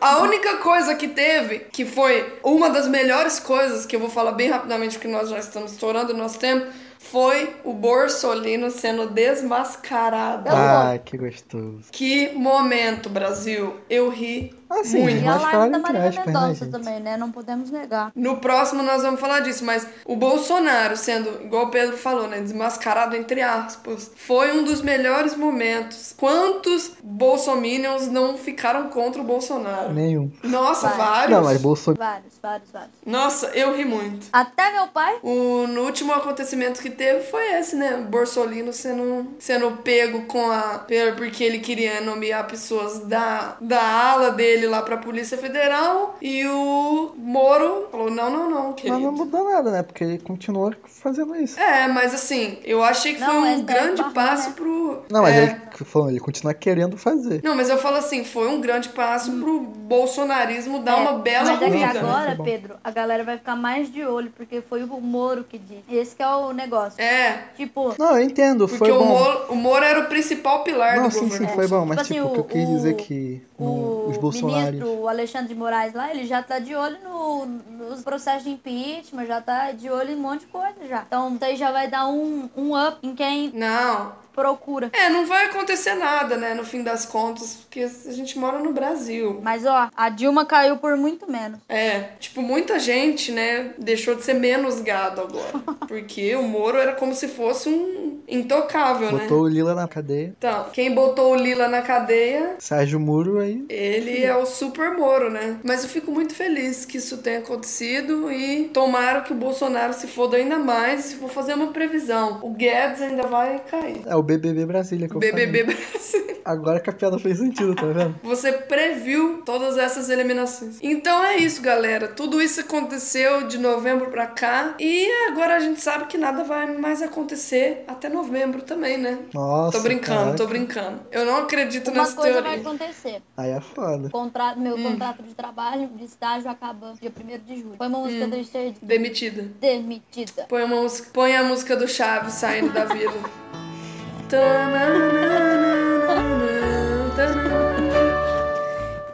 A 0.00 0.18
única 0.18 0.58
coisa 0.58 0.94
que 0.94 1.08
teve, 1.08 1.60
que 1.60 1.84
foi 1.86 2.38
uma 2.44 2.68
das 2.68 2.86
melhores 2.86 3.40
coisas, 3.40 3.86
que 3.86 3.96
eu 3.96 4.00
vou 4.00 4.10
falar 4.10 4.32
bem 4.32 4.50
rapidamente 4.50 4.96
porque 4.98 5.08
nós 5.08 5.30
já 5.30 5.38
estamos 5.38 5.72
estourando 5.72 6.12
o 6.12 6.16
nosso 6.16 6.38
tempo, 6.38 6.66
foi 6.98 7.56
o 7.64 7.72
Borsolino 7.72 8.70
sendo 8.70 9.06
desmascarado. 9.08 10.50
Ah, 10.50 10.98
que 11.02 11.16
gostoso. 11.16 11.84
Que 11.90 12.28
momento, 12.34 13.08
Brasil. 13.08 13.80
Eu 13.88 14.10
ri 14.10 14.54
Ah, 14.68 14.82
sim, 14.84 15.02
muito. 15.02 15.22
E 15.22 15.28
a 15.28 15.36
live 15.36 15.72
da 15.72 15.78
Marília 15.78 16.10
né, 16.10 16.22
Mendonça 16.26 16.66
também, 16.66 17.00
né? 17.00 17.16
Não 17.16 17.30
podemos 17.30 17.70
negar. 17.70 18.12
No 18.14 18.38
próximo 18.38 18.82
nós 18.82 19.02
vamos 19.02 19.20
falar 19.20 19.40
disso, 19.40 19.64
mas 19.64 19.86
o 20.04 20.16
Bolsonaro 20.16 20.96
sendo, 20.96 21.42
igual 21.44 21.66
o 21.66 21.70
Pedro 21.70 21.96
falou, 21.96 22.26
né, 22.26 22.40
desmascarado 22.40 23.16
entre 23.16 23.42
aspas, 23.42 24.10
foi 24.16 24.56
um 24.56 24.64
dos 24.64 24.80
melhores 24.82 25.36
momentos. 25.36 26.14
Quantos 26.16 26.92
bolsominions 27.02 28.08
não 28.08 28.36
ficaram 28.36 28.88
contra 28.88 29.20
o 29.20 29.24
Bolsonaro? 29.24 29.92
Nenhum. 29.92 30.30
Nossa, 30.42 30.88
Vai. 30.88 30.96
vários. 30.98 31.30
Não, 31.36 31.44
mas 31.44 31.60
Bolsonaro. 31.60 31.98
Vários, 31.98 32.38
vários, 32.42 32.70
vários. 32.70 32.90
Nossa, 33.04 33.46
eu 33.48 33.76
ri 33.76 33.84
muito. 33.84 34.26
Até 34.32 34.72
meu 34.72 34.88
pai. 34.88 35.18
O 35.22 35.66
no 35.66 35.82
último 35.82 36.12
acontecimento 36.12 36.80
que 36.80 36.90
teve 36.90 37.20
foi 37.24 37.54
esse, 37.54 37.76
né? 37.76 37.96
O 37.96 38.04
Borsolino 38.04 38.72
sendo, 38.72 39.34
sendo 39.38 39.70
pego 39.78 40.22
com 40.22 40.50
a. 40.50 40.84
Porque 41.16 41.44
ele 41.44 41.58
queria 41.58 42.00
nomear 42.00 42.46
pessoas 42.46 43.00
da, 43.00 43.56
da 43.60 43.82
ala 43.82 44.30
dele 44.30 44.55
lá 44.64 44.80
pra 44.80 44.96
Polícia 44.96 45.36
Federal. 45.36 46.16
E 46.22 46.46
o 46.46 47.10
Moro 47.18 47.88
falou: 47.90 48.10
não, 48.10 48.30
não, 48.30 48.48
não, 48.48 48.66
Mas 48.68 48.74
querido. 48.76 49.00
não 49.00 49.12
mudou 49.12 49.44
nada, 49.52 49.70
né? 49.70 49.82
Porque 49.82 50.04
ele 50.04 50.18
continuou 50.18 50.72
fazendo 50.86 51.34
isso. 51.36 51.58
É, 51.60 51.88
mas 51.88 52.14
assim, 52.14 52.58
eu 52.64 52.82
achei 52.82 53.14
que 53.14 53.20
Não, 53.20 53.26
foi 53.28 53.40
mas 53.40 53.58
um 53.60 53.64
tá 53.64 53.72
grande 53.74 54.04
passo 54.14 54.48
né? 54.50 54.54
pro. 54.56 55.02
Não, 55.10 55.22
mas 55.22 55.34
é. 55.34 55.42
ele, 55.42 55.84
falou, 55.84 56.08
ele 56.08 56.20
continua 56.20 56.54
querendo 56.54 56.96
fazer. 56.96 57.40
Não, 57.42 57.54
mas 57.56 57.68
eu 57.68 57.76
falo 57.76 57.96
assim, 57.96 58.24
foi 58.24 58.48
um 58.48 58.60
grande 58.60 58.88
passo 58.90 59.32
pro 59.32 59.60
bolsonarismo 59.60 60.78
dar 60.80 60.98
É, 60.98 61.00
uma 61.00 61.12
bela 61.18 61.52
Mas 61.52 61.62
é 61.62 61.70
que 61.70 61.76
né? 61.76 61.84
agora, 61.84 62.36
Tá. 62.36 62.42
Pedro, 62.44 62.74
a 62.84 62.90
galera 62.90 63.24
vai 63.24 63.36
ficar 63.38 63.56
mais 63.56 63.92
de 63.92 64.04
olho, 64.04 64.30
porque 64.36 64.60
foi 64.60 64.82
o 64.84 65.00
Moro 65.00 65.44
que 65.44 65.58
disse. 65.58 65.82
Esse 65.90 66.14
que 66.14 66.22
é 66.22 66.28
o 66.28 66.52
negócio. 66.52 67.00
É, 67.00 67.44
Tipo, 67.56 67.94
Não, 67.98 68.16
eu 68.16 68.22
entendo, 68.22 68.66
porque 68.68 68.78
foi 68.78 68.90
o 68.90 68.98
bom. 68.98 69.06
Moro, 69.06 69.44
o 69.50 69.54
Moro 69.54 69.84
era 69.84 70.00
o 70.00 70.04
principal 70.06 70.62
pilar 70.62 70.96
Não, 70.96 71.08
do 71.08 71.14
sim, 71.14 71.20
governo. 71.20 71.48
sim, 71.48 71.54
foi 71.54 71.66
bom, 71.66 71.84
mas 71.86 71.98
Tipo 72.06 72.14
tipo, 72.14 72.26
assim, 72.26 72.30
o 72.30 72.32
que 72.34 72.40
eu 72.40 72.44
quis 72.44 72.68
dizer 72.68 72.94
que 72.94 73.42
no- 73.64 74.06
o 74.06 74.10
os 74.10 74.16
bolsonaristas. 74.18 74.74
ministro 74.74 75.02
o 75.02 75.08
Alexandre 75.08 75.48
de 75.48 75.54
Moraes 75.54 75.94
lá, 75.94 76.10
ele 76.10 76.26
já 76.26 76.42
tá 76.42 76.58
de 76.58 76.74
olho 76.74 76.98
no- 77.02 77.46
nos 77.46 78.02
processos 78.02 78.44
de 78.44 78.50
impeachment, 78.50 79.26
já 79.26 79.40
tá 79.40 79.72
de 79.72 79.88
olho 79.90 80.10
em 80.12 80.16
um 80.16 80.20
monte 80.20 80.40
de 80.40 80.46
coisa 80.46 80.86
já. 80.88 81.02
Então, 81.06 81.34
isso 81.34 81.44
aí 81.44 81.56
já 81.56 81.72
vai 81.72 81.88
dar 81.88 82.06
um, 82.06 82.48
um 82.56 82.76
up 82.76 82.98
em 83.02 83.14
quem 83.14 83.50
Não, 83.52 84.12
procura. 84.36 84.90
É, 84.92 85.08
não 85.08 85.26
vai 85.26 85.46
acontecer 85.46 85.94
nada, 85.94 86.36
né, 86.36 86.52
no 86.52 86.62
fim 86.62 86.82
das 86.82 87.06
contas, 87.06 87.54
porque 87.54 87.80
a 87.80 88.12
gente 88.12 88.38
mora 88.38 88.58
no 88.58 88.72
Brasil. 88.72 89.40
Mas, 89.42 89.64
ó, 89.64 89.88
a 89.96 90.08
Dilma 90.10 90.44
caiu 90.44 90.76
por 90.76 90.94
muito 90.96 91.28
menos. 91.30 91.58
É, 91.68 92.10
tipo, 92.20 92.42
muita 92.42 92.78
gente, 92.78 93.32
né, 93.32 93.70
deixou 93.78 94.14
de 94.14 94.22
ser 94.22 94.34
menos 94.34 94.80
gado 94.80 95.22
agora. 95.22 95.46
Porque 95.88 96.34
o 96.34 96.42
Moro 96.42 96.78
era 96.78 96.92
como 96.92 97.14
se 97.14 97.28
fosse 97.28 97.68
um 97.68 98.20
intocável, 98.28 99.12
né? 99.12 99.22
Botou 99.22 99.42
o 99.42 99.48
Lila 99.48 99.72
na 99.74 99.86
cadeia. 99.86 100.34
Então, 100.36 100.66
quem 100.72 100.92
botou 100.92 101.32
o 101.32 101.36
Lila 101.36 101.68
na 101.68 101.80
cadeia, 101.80 102.56
Sérgio 102.58 102.98
Muro 102.98 103.38
aí. 103.38 103.64
ele 103.68 104.24
é 104.24 104.34
o 104.36 104.44
super 104.44 104.90
Moro, 104.96 105.30
né? 105.30 105.58
Mas 105.62 105.84
eu 105.84 105.88
fico 105.88 106.10
muito 106.10 106.34
feliz 106.34 106.84
que 106.84 106.98
isso 106.98 107.18
tenha 107.18 107.38
acontecido 107.38 108.30
e 108.32 108.64
tomara 108.72 109.20
que 109.20 109.32
o 109.32 109.36
Bolsonaro 109.36 109.92
se 109.92 110.08
foda 110.08 110.36
ainda 110.36 110.58
mais. 110.58 111.12
Vou 111.14 111.28
fazer 111.28 111.54
uma 111.54 111.68
previsão. 111.68 112.40
O 112.42 112.50
Guedes 112.50 113.00
ainda 113.00 113.22
vai 113.28 113.60
cair. 113.60 114.02
É 114.04 114.16
o 114.16 114.22
BBB 114.26 114.66
Brasília 114.66 115.08
que 115.08 115.14
eu 115.14 115.20
BBB 115.20 115.60
falei. 115.64 115.76
Brasil. 115.76 116.26
Agora 116.46 116.78
que 116.78 116.88
a 116.88 116.92
piada 116.92 117.18
fez 117.18 117.38
sentido, 117.38 117.74
tá 117.74 117.86
vendo? 117.86 118.14
Você 118.22 118.52
previu 118.52 119.42
todas 119.44 119.76
essas 119.76 120.08
eliminações. 120.08 120.78
Então 120.80 121.24
é 121.24 121.38
isso, 121.38 121.60
galera. 121.60 122.06
Tudo 122.06 122.40
isso 122.40 122.60
aconteceu 122.60 123.48
de 123.48 123.58
novembro 123.58 124.10
pra 124.12 124.28
cá. 124.28 124.76
E 124.78 125.10
agora 125.28 125.56
a 125.56 125.58
gente 125.58 125.80
sabe 125.80 126.06
que 126.06 126.16
nada 126.16 126.44
vai 126.44 126.72
mais 126.78 127.02
acontecer 127.02 127.82
até 127.88 128.08
novembro 128.08 128.62
também, 128.62 128.96
né? 128.96 129.18
Nossa. 129.34 129.76
tô 129.76 129.82
brincando, 129.82 130.18
caraca. 130.20 130.36
tô 130.36 130.46
brincando. 130.46 131.00
Eu 131.10 131.24
não 131.26 131.38
acredito 131.38 131.90
Uma 131.90 132.02
nessa 132.02 132.14
coisa 132.14 132.32
teoria. 132.34 132.50
vai 132.50 132.60
acontecer. 132.60 133.22
Aí 133.36 133.50
é 133.50 133.60
foda. 133.60 134.08
Contrato, 134.10 134.58
Hum. 134.58 134.62
meu 134.62 134.78
contrato 134.78 135.24
de 135.24 135.34
trabalho, 135.34 135.88
de 135.96 136.04
estágio, 136.04 136.48
acaba 136.48 136.94
dia 137.00 137.10
1 137.10 137.38
de 137.44 137.56
julho. 137.60 137.74
Foi 137.76 137.88
uma 137.88 137.98
música 137.98 138.24
Hum. 138.24 138.30
do 138.30 138.86
Demitida. 138.86 139.42
Demitida. 139.60 140.46
Põe, 140.48 140.62
uma 140.62 140.76
música, 140.82 141.08
põe 141.12 141.34
a 141.34 141.42
música 141.42 141.74
do 141.76 141.88
Chaves 141.88 142.34
saindo 142.34 142.72
da 142.72 142.84
vila. 142.84 143.12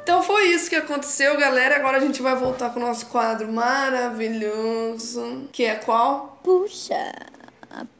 Então 0.02 0.22
foi 0.22 0.46
isso 0.46 0.70
que 0.70 0.76
aconteceu, 0.76 1.36
galera. 1.36 1.76
Agora 1.76 1.98
a 1.98 2.00
gente 2.00 2.22
vai 2.22 2.34
voltar 2.34 2.70
com 2.70 2.80
o 2.80 2.82
nosso 2.82 3.06
quadro 3.06 3.52
maravilhoso. 3.52 5.48
Que 5.52 5.64
é 5.64 5.74
qual? 5.74 6.38
Puxa. 6.42 7.12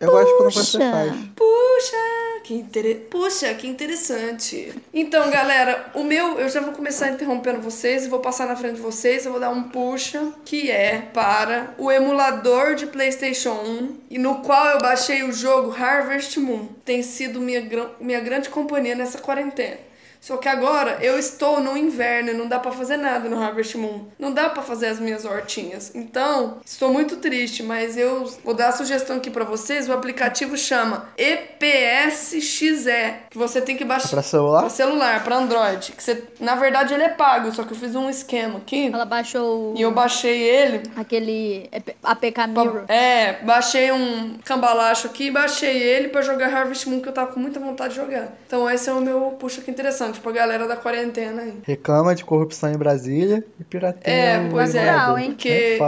Eu 0.01 0.11
gosto 0.11 0.37
quando 0.37 0.53
você 0.53 0.79
Puxa. 0.79 0.91
faz. 0.91 1.13
Puxa, 1.37 1.97
que 2.45 2.55
inter... 2.55 3.01
Puxa, 3.11 3.55
que 3.55 3.67
interessante. 3.67 4.75
Então, 4.93 5.31
galera, 5.31 5.91
o 5.95 6.05
meu, 6.05 6.39
eu 6.39 6.49
já 6.49 6.61
vou 6.61 6.73
começar 6.73 7.11
interrompendo 7.11 7.61
vocês 7.61 8.05
e 8.05 8.09
vou 8.09 8.21
passar 8.21 8.47
na 8.47 8.57
frente 8.57 8.77
de 8.77 8.81
vocês. 8.81 9.25
Eu 9.25 9.33
vou 9.33 9.41
dar 9.41 9.51
um 9.51 9.65
puxa, 9.65 10.33
que 10.45 10.71
é 10.71 10.99
para 11.13 11.75
o 11.79 11.91
emulador 11.91 12.75
de 12.75 12.87
PlayStation 12.87 13.53
1, 13.53 13.97
e 14.11 14.19
no 14.19 14.41
qual 14.41 14.67
eu 14.67 14.79
baixei 14.79 15.23
o 15.23 15.33
jogo 15.33 15.75
Harvest 15.75 16.39
Moon. 16.39 16.69
Tem 16.85 17.03
sido 17.03 17.41
minha, 17.41 17.67
minha 18.01 18.21
grande 18.21 18.49
companhia 18.49 18.95
nessa 18.95 19.19
quarentena. 19.19 19.92
Só 20.23 20.37
que 20.37 20.49
agora 20.49 20.99
eu 21.03 21.19
estou 21.19 21.61
no 21.61 21.77
inverno 21.77 22.31
e 22.31 22.33
não 22.35 22.47
dá 22.47 22.61
pra 22.61 22.71
fazer 22.71 22.97
nada 22.97 23.29
no 23.29 23.43
Harvest 23.43 23.77
Moon. 23.77 24.05
Não 24.17 24.33
dá 24.33 24.49
pra 24.49 24.63
fazer 24.63 24.87
as 24.87 25.01
minhas 25.01 25.25
hortinhas. 25.25 25.91
Então, 25.97 26.59
estou 26.65 26.93
muito 26.93 27.17
triste, 27.17 27.61
mas 27.65 27.97
eu 27.97 28.25
vou 28.45 28.55
dar 28.55 28.69
a 28.69 28.73
sugestão 28.73 29.17
aqui 29.17 29.31
pra 29.31 29.43
vocês. 29.45 29.89
O 29.89 29.93
aplicativo 29.93 30.57
chama 30.57 31.09
EPSXE, 31.19 33.15
que 33.31 33.37
você 33.37 33.61
tem 33.61 33.77
que 33.77 33.85
baixar 33.85 34.09
Pra 34.11 34.23
celular? 34.23 34.61
pra 34.61 34.71
celular, 34.71 35.25
pra 35.25 35.37
Android. 35.37 35.91
Que 35.93 36.03
você, 36.03 36.23
na 36.39 36.55
verdade 36.55 36.95
ele 36.95 37.03
é 37.03 37.09
pago, 37.09 37.53
só 37.53 37.65
que 37.65 37.73
eu 37.73 37.77
fiz 37.77 37.95
um 37.97 38.09
esquema 38.09 38.59
aqui 38.59 38.91
Ela 38.93 39.05
baixou 39.05 39.73
o- 39.73 39.75
e 39.77 39.83
eu 39.83 39.91
baixei 39.91 40.41
ele 40.43 40.83
aquele 40.97 41.69
APK 42.03 42.47
Mirror. 42.47 42.85
É, 42.89 43.35
baixei 43.43 43.91
um 43.91 44.39
cambalacho 44.45 45.07
aqui 45.09 45.25
e 45.27 45.31
baixei 45.31 45.77
ele 45.83 46.09
pra 46.09 46.23
jogar 46.23 46.47
Harvest 46.53 46.89
Moon, 46.89 47.01
que 47.01 47.09
eu 47.09 47.13
tava 47.13 47.33
com 47.33 47.41
muita 47.41 47.59
vontade 47.59 47.95
de 47.95 48.01
jogar. 48.01 48.29
Então 48.47 48.69
esse 48.71 48.89
é 48.89 48.93
o 48.93 49.01
meu 49.01 49.37
puxa 49.39 49.61
que 49.61 49.71
interessante 49.71 50.12
pra 50.21 50.33
galera 50.33 50.67
da 50.69 50.77
quarentena 50.77 51.43
aí. 51.43 51.59
Reclama 51.65 52.15
de 52.15 52.25
corrupção 52.25 52.71
em 52.73 52.77
Brasília 52.77 53.45
e 53.61 53.65
pirateia 53.65 54.15
É, 54.15 54.49
pois 54.51 54.75
é, 54.75 54.89
emulador. 54.89 55.19
hein? 55.19 55.31
porque- 55.31 55.49
É. 55.49 55.79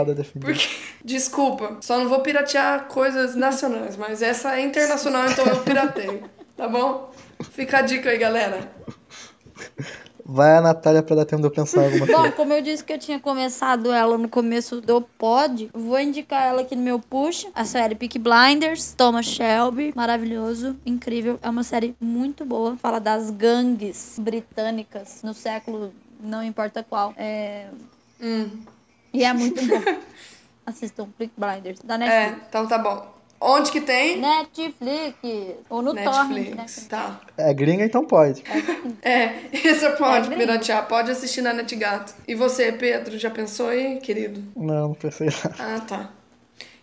Porque, 0.47 0.69
desculpa, 1.05 1.77
só 1.81 1.99
não 1.99 2.09
vou 2.09 2.21
piratear 2.21 2.85
coisas 2.87 3.35
nacionais, 3.35 3.97
mas 3.97 4.23
essa 4.23 4.57
é 4.57 4.63
internacional, 4.63 5.27
então 5.29 5.45
eu 5.47 5.57
pirateio, 5.63 6.23
tá 6.57 6.67
bom? 6.69 7.13
Fica 7.51 7.79
a 7.79 7.83
dica 7.83 8.11
aí, 8.11 8.19
galera. 8.19 8.71
Vai 10.27 10.57
a 10.57 10.61
Natália 10.61 11.03
pra 11.03 11.17
dar 11.17 11.25
tempo 11.27 11.43
de 11.43 11.49
eu 11.49 11.51
pensar 11.51 11.85
alguma 11.85 12.07
Bom, 12.07 12.13
coisa. 12.15 12.33
como 12.33 12.53
eu 12.55 12.63
disse 12.63 12.83
que 12.83 12.93
eu 12.93 12.99
tinha 12.99 13.21
começado 13.21 13.93
ela 13.93 14.17
no 14.17 14.29
começo 14.29 14.81
do 14.81 15.03
pod, 15.03 15.71
vou 15.75 16.01
indicar 16.01 16.47
ela 16.47 16.63
aqui 16.63 16.75
no 16.75 16.83
meu 16.83 16.99
push, 16.99 17.47
a 17.55 17.65
série 17.65 17.95
Peak 17.95 18.19
Blinders, 18.19 18.95
Thomas 18.95 19.27
Shelby, 19.27 19.93
maravilhoso, 19.95 20.77
incrível, 20.87 21.39
é 21.43 21.51
uma 21.51 21.63
série 21.63 21.95
muito 22.01 22.45
boa, 22.45 22.77
fala 22.77 22.99
das 22.99 23.31
gangues 23.31 24.17
britânicas 24.19 25.21
no 25.23 25.35
século 25.35 25.93
não 26.21 26.43
importa 26.43 26.83
qual, 26.83 27.13
é... 27.17 27.69
Hum, 28.21 28.63
e 29.13 29.25
é 29.25 29.33
muito 29.33 29.65
bom. 29.67 30.01
Assistam 30.65 31.09
Peak 31.19 31.33
Blinders, 31.37 31.81
da 31.81 31.97
é, 31.97 31.99
Netflix. 31.99 32.49
então 32.49 32.67
tá 32.67 32.79
bom. 32.79 33.14
Onde 33.47 33.71
que 33.71 33.81
tem? 33.81 34.21
Netflix, 34.21 35.15
ou 35.69 35.83
no 35.83 35.95
Torrent, 35.95 36.31
né? 36.31 36.35
Netflix, 36.41 36.87
tá. 36.89 37.21
É 37.37 37.53
gringa, 37.53 37.85
então 37.85 38.05
pode. 38.05 38.43
É, 39.03 39.35
esse 39.53 39.89
pode 39.91 40.27
É 40.27 40.31
gringo. 40.31 40.37
piratear, 40.41 40.87
pode 40.89 41.11
assistir 41.11 41.43
na 41.43 41.53
NetGato. 41.53 42.15
E 42.27 42.35
você, 42.35 42.73
Pedro, 42.73 43.19
já 43.19 43.31
pensou 43.31 43.69
aí, 43.69 43.99
querido? 44.01 44.43
Não, 44.57 44.89
não 44.89 44.95
pensei 44.95 45.29
lá. 45.29 45.53
Ah, 45.59 45.81
tá. 45.81 46.11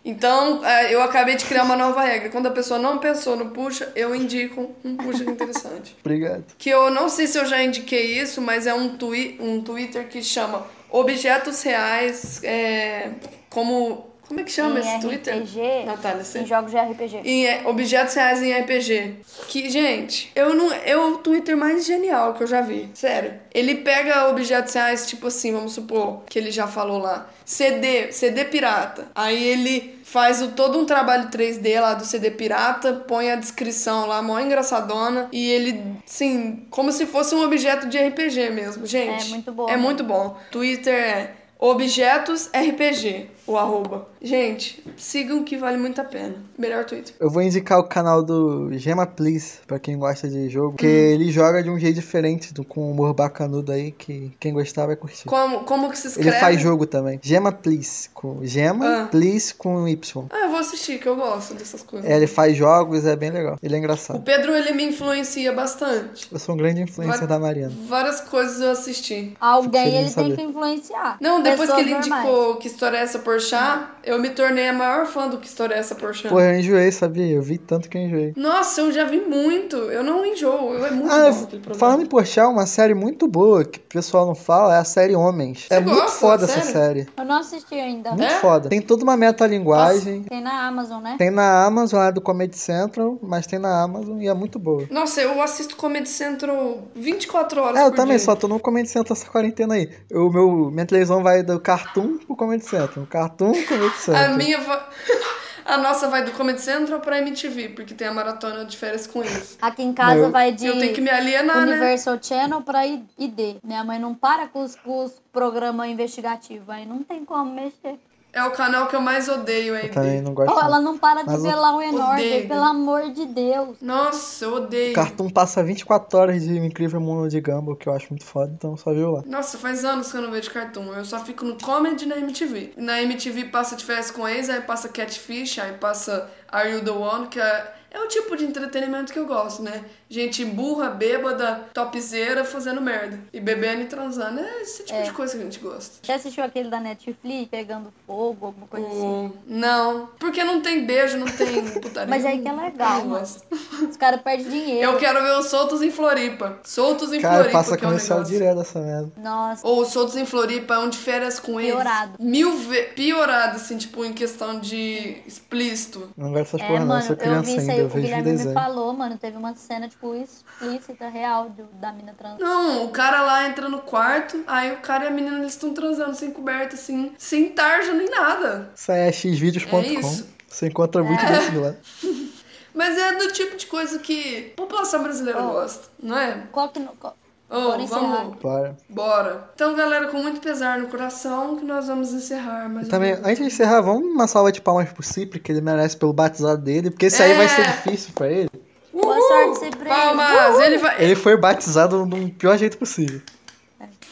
Então, 0.04 0.64
é, 0.64 0.92
eu 0.92 1.00
acabei 1.00 1.36
de 1.36 1.44
criar 1.44 1.62
uma 1.62 1.76
nova 1.76 2.02
regra. 2.02 2.28
Quando 2.28 2.46
a 2.46 2.50
pessoa 2.50 2.78
não 2.78 2.98
pensou 2.98 3.36
no 3.36 3.50
puxa, 3.50 3.92
eu 3.94 4.14
indico 4.14 4.72
um 4.84 4.96
puxa 4.96 5.22
interessante. 5.22 5.96
Obrigado. 6.04 6.44
Que 6.58 6.70
eu 6.70 6.90
não 6.90 7.08
sei 7.08 7.26
se 7.28 7.38
eu 7.38 7.46
já 7.46 7.62
indiquei 7.62 8.18
isso, 8.20 8.40
mas 8.40 8.66
é 8.66 8.74
um, 8.74 8.96
twi 8.96 9.36
um 9.40 9.62
Twitter 9.62 10.08
que 10.08 10.20
chama 10.22 10.66
Objetos 10.90 11.62
Reais 11.62 12.42
é, 12.42 13.10
como, 13.48 14.06
Como 14.32 14.40
é 14.40 14.44
que 14.44 14.50
chama 14.50 14.80
esse 14.80 14.88
em 14.88 15.00
Twitter? 15.00 15.36
RPG, 15.42 15.84
Natália, 15.84 16.24
você. 16.24 16.38
em 16.38 16.46
jogos 16.46 16.70
de 16.70 16.78
RPG. 16.78 17.20
Em 17.22 17.46
é, 17.46 17.62
objetos 17.66 18.14
reais 18.14 18.42
em 18.42 18.50
RPG. 18.50 19.16
Que, 19.46 19.68
gente, 19.68 20.32
eu 20.34 20.54
não. 20.54 20.72
É 20.72 20.96
o 20.96 21.18
Twitter 21.18 21.54
mais 21.54 21.84
genial 21.84 22.32
que 22.32 22.42
eu 22.42 22.46
já 22.46 22.62
vi. 22.62 22.88
Sério. 22.94 23.34
Ele 23.52 23.74
pega 23.74 24.30
objetos 24.30 24.72
reais, 24.72 25.06
tipo 25.06 25.26
assim, 25.26 25.52
vamos 25.52 25.74
supor, 25.74 26.22
que 26.30 26.38
ele 26.38 26.50
já 26.50 26.66
falou 26.66 26.96
lá. 26.96 27.28
CD, 27.44 28.10
CD 28.10 28.46
pirata. 28.46 29.08
Aí 29.14 29.44
ele 29.44 30.00
faz 30.02 30.40
o, 30.40 30.52
todo 30.52 30.78
um 30.78 30.86
trabalho 30.86 31.28
3D 31.28 31.78
lá 31.78 31.92
do 31.92 32.06
CD 32.06 32.30
pirata, 32.30 33.04
põe 33.06 33.30
a 33.30 33.36
descrição 33.36 34.06
lá, 34.06 34.22
mó 34.22 34.40
engraçadona. 34.40 35.28
E 35.30 35.50
ele, 35.50 35.78
assim, 36.08 36.64
como 36.70 36.90
se 36.90 37.04
fosse 37.04 37.34
um 37.34 37.42
objeto 37.42 37.86
de 37.86 37.98
RPG 37.98 38.48
mesmo, 38.48 38.86
gente. 38.86 39.26
É 39.26 39.28
muito 39.28 39.52
bom, 39.52 39.68
É 39.68 39.72
né? 39.72 39.76
muito 39.76 40.02
bom. 40.02 40.38
Twitter 40.50 40.94
é 40.94 41.42
Objetos 41.64 42.50
RPG, 42.52 43.28
o 43.52 43.58
arroba. 43.58 44.06
Gente, 44.20 44.82
sigam 44.96 45.42
que 45.42 45.56
vale 45.56 45.76
muito 45.76 46.00
a 46.00 46.04
pena. 46.04 46.34
Melhor 46.58 46.84
Twitter. 46.84 47.14
Eu 47.18 47.30
vou 47.30 47.42
indicar 47.42 47.78
o 47.78 47.84
canal 47.84 48.22
do 48.22 48.70
Gema 48.78 49.06
Please, 49.06 49.58
pra 49.66 49.78
quem 49.78 49.98
gosta 49.98 50.28
de 50.28 50.48
jogo, 50.48 50.72
porque 50.72 50.86
Hum. 50.86 50.90
ele 51.14 51.30
joga 51.32 51.62
de 51.62 51.70
um 51.70 51.78
jeito 51.78 51.96
diferente, 51.96 52.52
do- 52.54 52.64
com 52.64 52.82
um 52.88 52.90
humor 52.92 53.12
bacanudo 53.14 53.72
aí, 53.72 53.90
que 53.90 54.32
quem 54.38 54.52
gostar 54.52 54.86
vai 54.86 54.96
curtir. 54.96 55.26
Como, 55.26 55.60
como 55.60 55.90
que 55.90 55.98
se 55.98 56.08
escreve? 56.08 56.28
Ele 56.30 56.38
faz 56.38 56.60
jogo 56.60 56.86
também. 56.86 57.18
Gema 57.22 57.50
Please, 57.52 58.08
com 58.14 58.44
Gema 58.44 58.86
Ah. 59.02 59.06
Please 59.10 59.52
com 59.54 59.86
Y. 59.88 60.26
Ah, 60.30 60.44
eu 60.44 60.50
vou 60.50 60.58
assistir, 60.58 60.98
que 60.98 61.08
eu 61.08 61.16
gosto 61.16 61.54
dessas 61.54 61.82
coisas. 61.82 62.08
É, 62.08 62.16
ele 62.16 62.26
faz 62.26 62.56
jogos, 62.56 63.04
é 63.06 63.16
bem 63.16 63.30
legal. 63.30 63.58
Ele 63.62 63.74
é 63.74 63.78
O 63.78 63.80
engraçado. 63.80 64.22
Pedro, 64.22 64.54
ele 64.54 64.72
me 64.72 64.84
influencia 64.84 65.52
bastante. 65.52 66.28
Eu 66.30 66.38
sou 66.38 66.54
um 66.54 66.58
grande 66.58 66.80
influencer 66.82 67.26
da 67.26 67.38
Mariana. 67.38 67.72
Várias 67.88 68.20
coisas 68.20 68.60
eu 68.60 68.70
assisti. 68.70 69.34
Alguém 69.40 69.96
ele 69.96 70.10
tem 70.10 70.34
que 70.36 70.42
influenciar. 70.42 71.16
Não, 71.20 71.42
depois 71.42 71.68
que 71.70 71.76
Pessoas 71.76 71.80
ele 71.86 71.90
normais. 71.98 72.24
indicou 72.24 72.56
que 72.56 72.68
história 72.68 72.96
é 72.98 73.00
essa 73.02 73.18
Porchat, 73.50 73.84
eu 74.04 74.18
me 74.18 74.30
tornei 74.30 74.68
a 74.68 74.72
maior 74.72 75.06
fã 75.06 75.28
do 75.28 75.38
que 75.38 75.46
história 75.46 75.74
é 75.74 75.78
essa 75.78 75.94
Porchat. 75.94 76.28
Pô, 76.28 76.40
eu 76.40 76.54
enjoei, 76.58 76.90
sabia? 76.92 77.26
Eu 77.36 77.42
vi 77.42 77.58
tanto 77.58 77.88
que 77.88 77.96
eu 77.98 78.02
enjoei. 78.02 78.32
Nossa, 78.36 78.80
eu 78.80 78.92
já 78.92 79.04
vi 79.04 79.20
muito. 79.20 79.76
Eu 79.76 80.02
não 80.04 80.24
enjoo. 80.24 80.74
Eu 80.74 80.86
é 80.86 80.90
muito 80.90 81.10
Ah, 81.12 81.30
bom 81.30 81.42
aquele 81.44 81.74
falando 81.74 82.02
em 82.02 82.06
Porchat, 82.06 82.46
uma 82.48 82.66
série 82.66 82.94
muito 82.94 83.26
boa 83.28 83.64
que 83.64 83.78
o 83.78 83.82
pessoal 83.82 84.26
não 84.26 84.34
fala 84.34 84.74
é 84.76 84.78
a 84.78 84.84
série 84.84 85.14
Homens. 85.14 85.66
é 85.70 85.80
muito 85.80 85.96
gosta? 86.00 86.18
foda 86.20 86.44
essa 86.44 86.60
série. 86.62 87.06
Eu 87.16 87.24
não 87.24 87.36
assisti 87.38 87.74
ainda. 87.74 88.10
Muito 88.10 88.24
É? 88.24 88.38
foda. 88.40 88.68
Tem 88.68 88.80
toda 88.80 89.02
uma 89.02 89.16
metalinguagem. 89.16 90.22
Tem 90.24 90.40
na 90.40 90.66
Amazon, 90.66 91.02
né? 91.02 91.16
Tem 91.18 91.30
na 91.30 91.64
Amazon, 91.64 91.98
lá 92.00 92.10
do 92.10 92.20
Comedy 92.20 92.56
Central, 92.56 93.18
mas 93.22 93.46
tem 93.46 93.58
na 93.58 93.82
Amazon 93.82 94.20
e 94.20 94.28
é 94.28 94.34
muito 94.34 94.58
boa. 94.58 94.86
Nossa, 94.90 95.20
eu 95.20 95.40
assisto 95.42 95.76
Comedy 95.76 96.08
Central 96.08 96.82
24 96.94 97.60
horas 97.60 97.76
É, 97.80 97.82
eu 97.86 97.90
por 97.90 97.96
também, 97.96 98.16
dia. 98.16 98.24
só 98.24 98.34
tô 98.36 98.48
no 98.48 98.58
Comedy 98.58 98.88
Central 98.88 99.16
essa 99.16 99.28
quarentena 99.30 99.74
aí. 99.74 99.90
O 100.12 100.30
meu, 100.30 100.70
minha 100.70 100.86
televisão 100.86 101.22
vai 101.22 101.42
do 101.42 101.58
Cartoon 101.60 102.18
Comedy 102.42 102.64
Central. 102.64 103.06
Cartoon, 103.08 103.52
Comedy 103.64 103.86
A 103.86 103.90
Central. 103.98 104.36
minha 104.36 104.60
va- 104.60 104.88
A 105.64 105.76
nossa 105.78 106.08
vai 106.08 106.24
do 106.24 106.32
Comedy 106.32 106.60
Central 106.60 106.98
pra 107.00 107.18
MTV, 107.20 107.68
porque 107.68 107.94
tem 107.94 108.08
a 108.08 108.12
maratona 108.12 108.64
de 108.64 108.76
férias 108.76 109.06
com 109.06 109.22
eles. 109.22 109.56
Aqui 109.62 109.80
em 109.84 109.92
casa 109.92 110.22
Meu- 110.22 110.30
vai 110.32 110.50
de 110.50 110.66
Eu 110.66 110.76
tenho 110.76 110.92
que 110.92 111.00
me 111.00 111.08
alienar, 111.08 111.56
né? 111.64 111.70
Universal 111.70 112.18
Channel 112.20 112.62
pra 112.62 112.84
ID. 112.84 113.58
Minha 113.62 113.84
mãe 113.84 113.96
não 113.96 114.12
para 114.12 114.48
com 114.48 114.64
os, 114.64 114.74
com 114.74 115.04
os 115.04 115.12
programas 115.32 115.88
investigativos. 115.88 116.68
Aí 116.68 116.84
não 116.84 117.04
tem 117.04 117.24
como 117.24 117.54
mexer. 117.54 117.96
É 118.32 118.42
o 118.44 118.50
canal 118.50 118.86
que 118.86 118.96
eu 118.96 119.00
mais 119.00 119.28
odeio 119.28 119.74
aí. 119.74 119.88
Eu 119.88 119.92
também 119.92 120.22
não 120.22 120.32
gosto. 120.32 120.54
Não. 120.54 120.62
ela 120.62 120.80
não 120.80 120.96
para 120.96 121.22
de 121.22 121.36
ver 121.36 121.54
lá 121.54 121.76
o 121.76 121.82
enorme, 121.82 122.46
pelo 122.48 122.62
amor 122.62 123.10
de 123.10 123.26
Deus. 123.26 123.76
Nossa, 123.80 124.46
eu 124.46 124.54
odeio. 124.54 124.92
O 124.92 124.94
Cartoon 124.94 125.28
passa 125.28 125.62
24 125.62 126.18
horas 126.18 126.42
de 126.42 126.56
Incrível 126.56 126.98
Mundo 126.98 127.28
de 127.28 127.40
Gumball, 127.40 127.76
que 127.76 127.88
eu 127.88 127.92
acho 127.92 128.06
muito 128.08 128.24
foda, 128.24 128.50
então 128.54 128.74
só 128.74 128.92
viu 128.94 129.10
lá. 129.10 129.22
Nossa, 129.26 129.58
faz 129.58 129.84
anos 129.84 130.10
que 130.10 130.16
eu 130.16 130.22
não 130.22 130.30
vejo 130.30 130.50
cartoon. 130.50 130.94
Eu 130.94 131.04
só 131.04 131.18
fico 131.18 131.44
no 131.44 131.58
comedy 131.60 132.06
na 132.06 132.16
MTV. 132.16 132.72
Na 132.78 133.02
MTV 133.02 133.44
passa 133.46 133.76
de 133.76 133.84
férias 133.84 134.10
com 134.10 134.26
ex, 134.26 134.48
aí 134.48 134.62
passa 134.62 134.88
Catfish, 134.88 135.58
aí 135.58 135.72
passa 135.74 136.30
Are 136.52 136.70
You 136.70 136.84
The 136.84 136.90
One, 136.90 137.26
que 137.28 137.40
é, 137.40 137.74
é 137.90 137.98
o 138.00 138.08
tipo 138.08 138.36
de 138.36 138.44
entretenimento 138.44 139.12
que 139.12 139.18
eu 139.18 139.26
gosto, 139.26 139.62
né? 139.62 139.84
Gente 140.08 140.44
burra, 140.44 140.90
bêbada, 140.90 141.64
topzeira, 141.72 142.44
fazendo 142.44 142.82
merda. 142.82 143.18
E 143.32 143.40
bebendo 143.40 143.80
e 143.82 143.84
transando. 143.86 144.40
É 144.40 144.60
esse 144.60 144.82
tipo 144.84 145.02
de 145.02 145.10
coisa 145.12 145.34
que 145.34 145.40
a 145.40 145.44
gente 145.44 145.58
gosta. 145.58 145.94
Você 146.02 146.12
assistiu 146.12 146.44
aquele 146.44 146.68
da 146.68 146.78
Netflix, 146.78 147.48
pegando 147.50 147.90
fogo, 148.06 148.44
alguma 148.46 148.66
coisa 148.66 148.86
assim? 148.86 148.98
O- 149.00 149.32
Não, 149.46 150.10
porque 150.18 150.44
não 150.44 150.60
tem 150.60 150.84
beijo, 150.84 151.16
não 151.16 151.26
tem 151.26 151.64
putaria. 151.80 152.08
Mas 152.10 152.26
aí 152.26 152.40
que 152.42 152.48
é 152.48 152.52
legal, 152.52 152.98
mano. 153.06 153.20
gosto. 153.20 153.42
Os 153.88 153.96
caras 153.96 154.20
perdem 154.20 154.50
dinheiro. 154.50 154.90
Eu 154.92 154.98
quero 154.98 155.22
ver 155.22 155.38
os 155.38 155.46
Soltos 155.46 155.80
em 155.80 155.90
Floripa. 155.90 156.58
Soltos 156.62 157.10
em 157.12 157.20
Cara, 157.22 157.36
Floripa, 157.36 157.58
passa 157.58 157.76
que 157.78 157.84
é 157.84 157.86
o 157.86 157.90
comercial 157.90 158.18
negócio. 158.18 158.38
direto 158.38 158.60
essa 158.60 158.80
merda. 158.80 159.12
Nossa, 159.16 159.66
Ou 159.66 159.84
Soltos 159.86 160.16
em 160.16 160.26
Floripa 160.26 160.74
é 160.74 160.78
um 160.78 160.90
de 160.90 160.98
férias 160.98 161.40
com 161.40 161.58
eles. 161.58 161.72
Piorado. 161.72 162.12
Mil 162.20 162.54
vezes. 162.58 162.92
Piorado, 162.94 163.56
assim, 163.56 163.78
tipo, 163.78 164.04
em 164.04 164.12
questão 164.12 164.60
de 164.60 165.22
explícito. 165.26 166.10
Não 166.18 166.30
gosto 166.32 166.41
dessas 166.44 166.60
é, 166.60 166.66
porra 166.66 166.78
não, 166.80 166.82
eu 166.84 166.88
mano, 166.88 167.02
sou 167.02 167.12
eu 167.12 167.16
criança 167.18 167.42
vi 167.42 167.50
isso 167.52 167.60
ainda, 167.60 167.72
aí, 167.72 167.78
eu 167.80 167.86
o 167.86 167.88
vejo 167.88 168.04
Guilherme 168.06 168.32
me 168.44 168.52
falou, 168.54 168.92
mano, 168.92 169.18
teve 169.18 169.36
uma 169.36 169.54
cena, 169.54 169.88
tipo, 169.88 170.14
explícita, 170.14 171.08
real, 171.08 171.50
do- 171.50 171.64
da 171.80 171.92
mina 171.92 172.14
trans. 172.16 172.38
Não, 172.38 172.84
o 172.84 172.88
cara 172.90 173.22
lá 173.22 173.46
entra 173.48 173.68
no 173.68 173.78
quarto, 173.80 174.42
aí 174.46 174.72
o 174.72 174.78
cara 174.78 175.04
e 175.04 175.08
a 175.08 175.10
menina 175.10 175.38
eles 175.38 175.52
estão 175.52 175.72
transando 175.74 176.14
sem 176.14 176.30
coberta, 176.30 176.74
assim, 176.74 177.12
sem 177.18 177.48
tarja 177.50 177.92
nem 177.92 178.08
nada. 178.10 178.70
Isso 178.74 178.92
é 178.92 179.10
xvideos.com. 179.12 179.78
É 179.78 179.86
isso. 179.86 180.28
Você 180.48 180.66
encontra 180.68 181.02
muito 181.02 181.24
desse 181.24 181.50
lá. 181.56 181.74
Mas 182.74 182.96
é 182.96 183.12
do 183.16 183.30
tipo 183.32 183.54
de 183.56 183.66
coisa 183.66 183.98
que 183.98 184.52
a 184.54 184.56
população 184.56 185.02
brasileira 185.02 185.42
Oh. 185.42 185.52
gosta, 185.52 185.88
não 186.02 186.16
é? 186.18 186.42
Qual 186.50 186.68
que. 186.70 186.80
qual- 186.98 187.16
Encerrar. 187.52 188.00
vamos. 188.00 188.36
Bora. 188.38 188.76
Bora. 188.88 189.50
Então, 189.54 189.74
galera, 189.74 190.08
com 190.08 190.18
muito 190.18 190.40
pesar 190.40 190.78
no 190.78 190.88
coração, 190.88 191.56
que 191.56 191.64
nós 191.64 191.86
vamos 191.86 192.12
encerrar 192.12 192.66
um 192.66 192.84
também, 192.84 193.12
antes 193.12 193.38
de 193.38 193.44
encerrar, 193.44 193.80
vamos 193.82 194.04
uma 194.04 194.26
salva 194.26 194.50
de 194.50 194.60
palmas 194.60 194.90
pro 194.92 195.02
Cipri, 195.02 195.38
que 195.38 195.52
ele 195.52 195.60
merece 195.60 195.96
pelo 195.96 196.12
batizado 196.12 196.62
dele, 196.62 196.90
porque 196.90 197.06
esse 197.06 197.22
aí 197.22 197.34
vai 197.34 197.48
ser 197.48 197.60
É. 197.62 197.70
difícil 197.72 198.12
pra 198.14 198.28
ele. 198.28 198.50
Boa 198.92 199.16
sorte 199.16 199.58
sempre. 199.58 199.88
Palmas! 199.88 200.60
Ele 200.60 200.78
vai. 200.78 201.02
Ele 201.02 201.16
foi 201.16 201.36
batizado 201.36 202.04
do 202.06 202.28
pior 202.30 202.56
jeito 202.56 202.78
possível. 202.78 203.20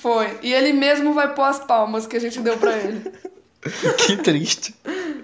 Foi. 0.01 0.39
E 0.43 0.53
ele 0.53 0.73
mesmo 0.73 1.13
vai 1.13 1.35
pôr 1.35 1.43
as 1.45 1.59
palmas 1.59 2.07
que 2.07 2.17
a 2.17 2.21
gente 2.21 2.41
deu 2.41 2.57
pra 2.57 2.77
ele. 2.77 3.13
que 3.99 4.17
triste. 4.17 4.75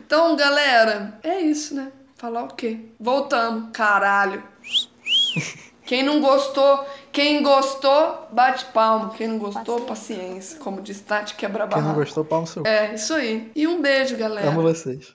Então, 0.07 0.37
galera, 0.37 1.19
é 1.23 1.41
isso, 1.41 1.75
né? 1.75 1.91
Falar 2.17 2.45
o 2.45 2.49
quê? 2.49 2.81
Voltamos. 3.01 3.71
Caralho. 3.73 4.43
Quem 5.87 6.03
não 6.03 6.21
gostou, 6.21 6.85
quem 7.17 7.43
gostou, 7.43 8.29
bate 8.31 8.67
palma. 8.67 9.09
Quem 9.17 9.27
não 9.27 9.39
gostou, 9.39 9.81
paciência. 9.81 10.59
Como 10.59 10.83
diz 10.83 11.01
Tati, 11.01 11.35
quebra 11.35 11.67
Quem 11.67 11.79
não 11.79 11.83
barra. 11.85 11.95
gostou, 11.95 12.23
pau 12.23 12.43
no 12.43 12.47
seu. 12.47 12.63
É, 12.67 12.95
isso 12.95 13.15
aí. 13.15 13.51
E 13.57 13.67
um 13.67 13.81
beijo, 13.81 14.19
galera. 14.19 14.51
Amo 14.51 14.61
vocês. 14.61 15.15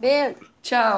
Beijo. 0.00 0.36
Tchau. 0.62 0.94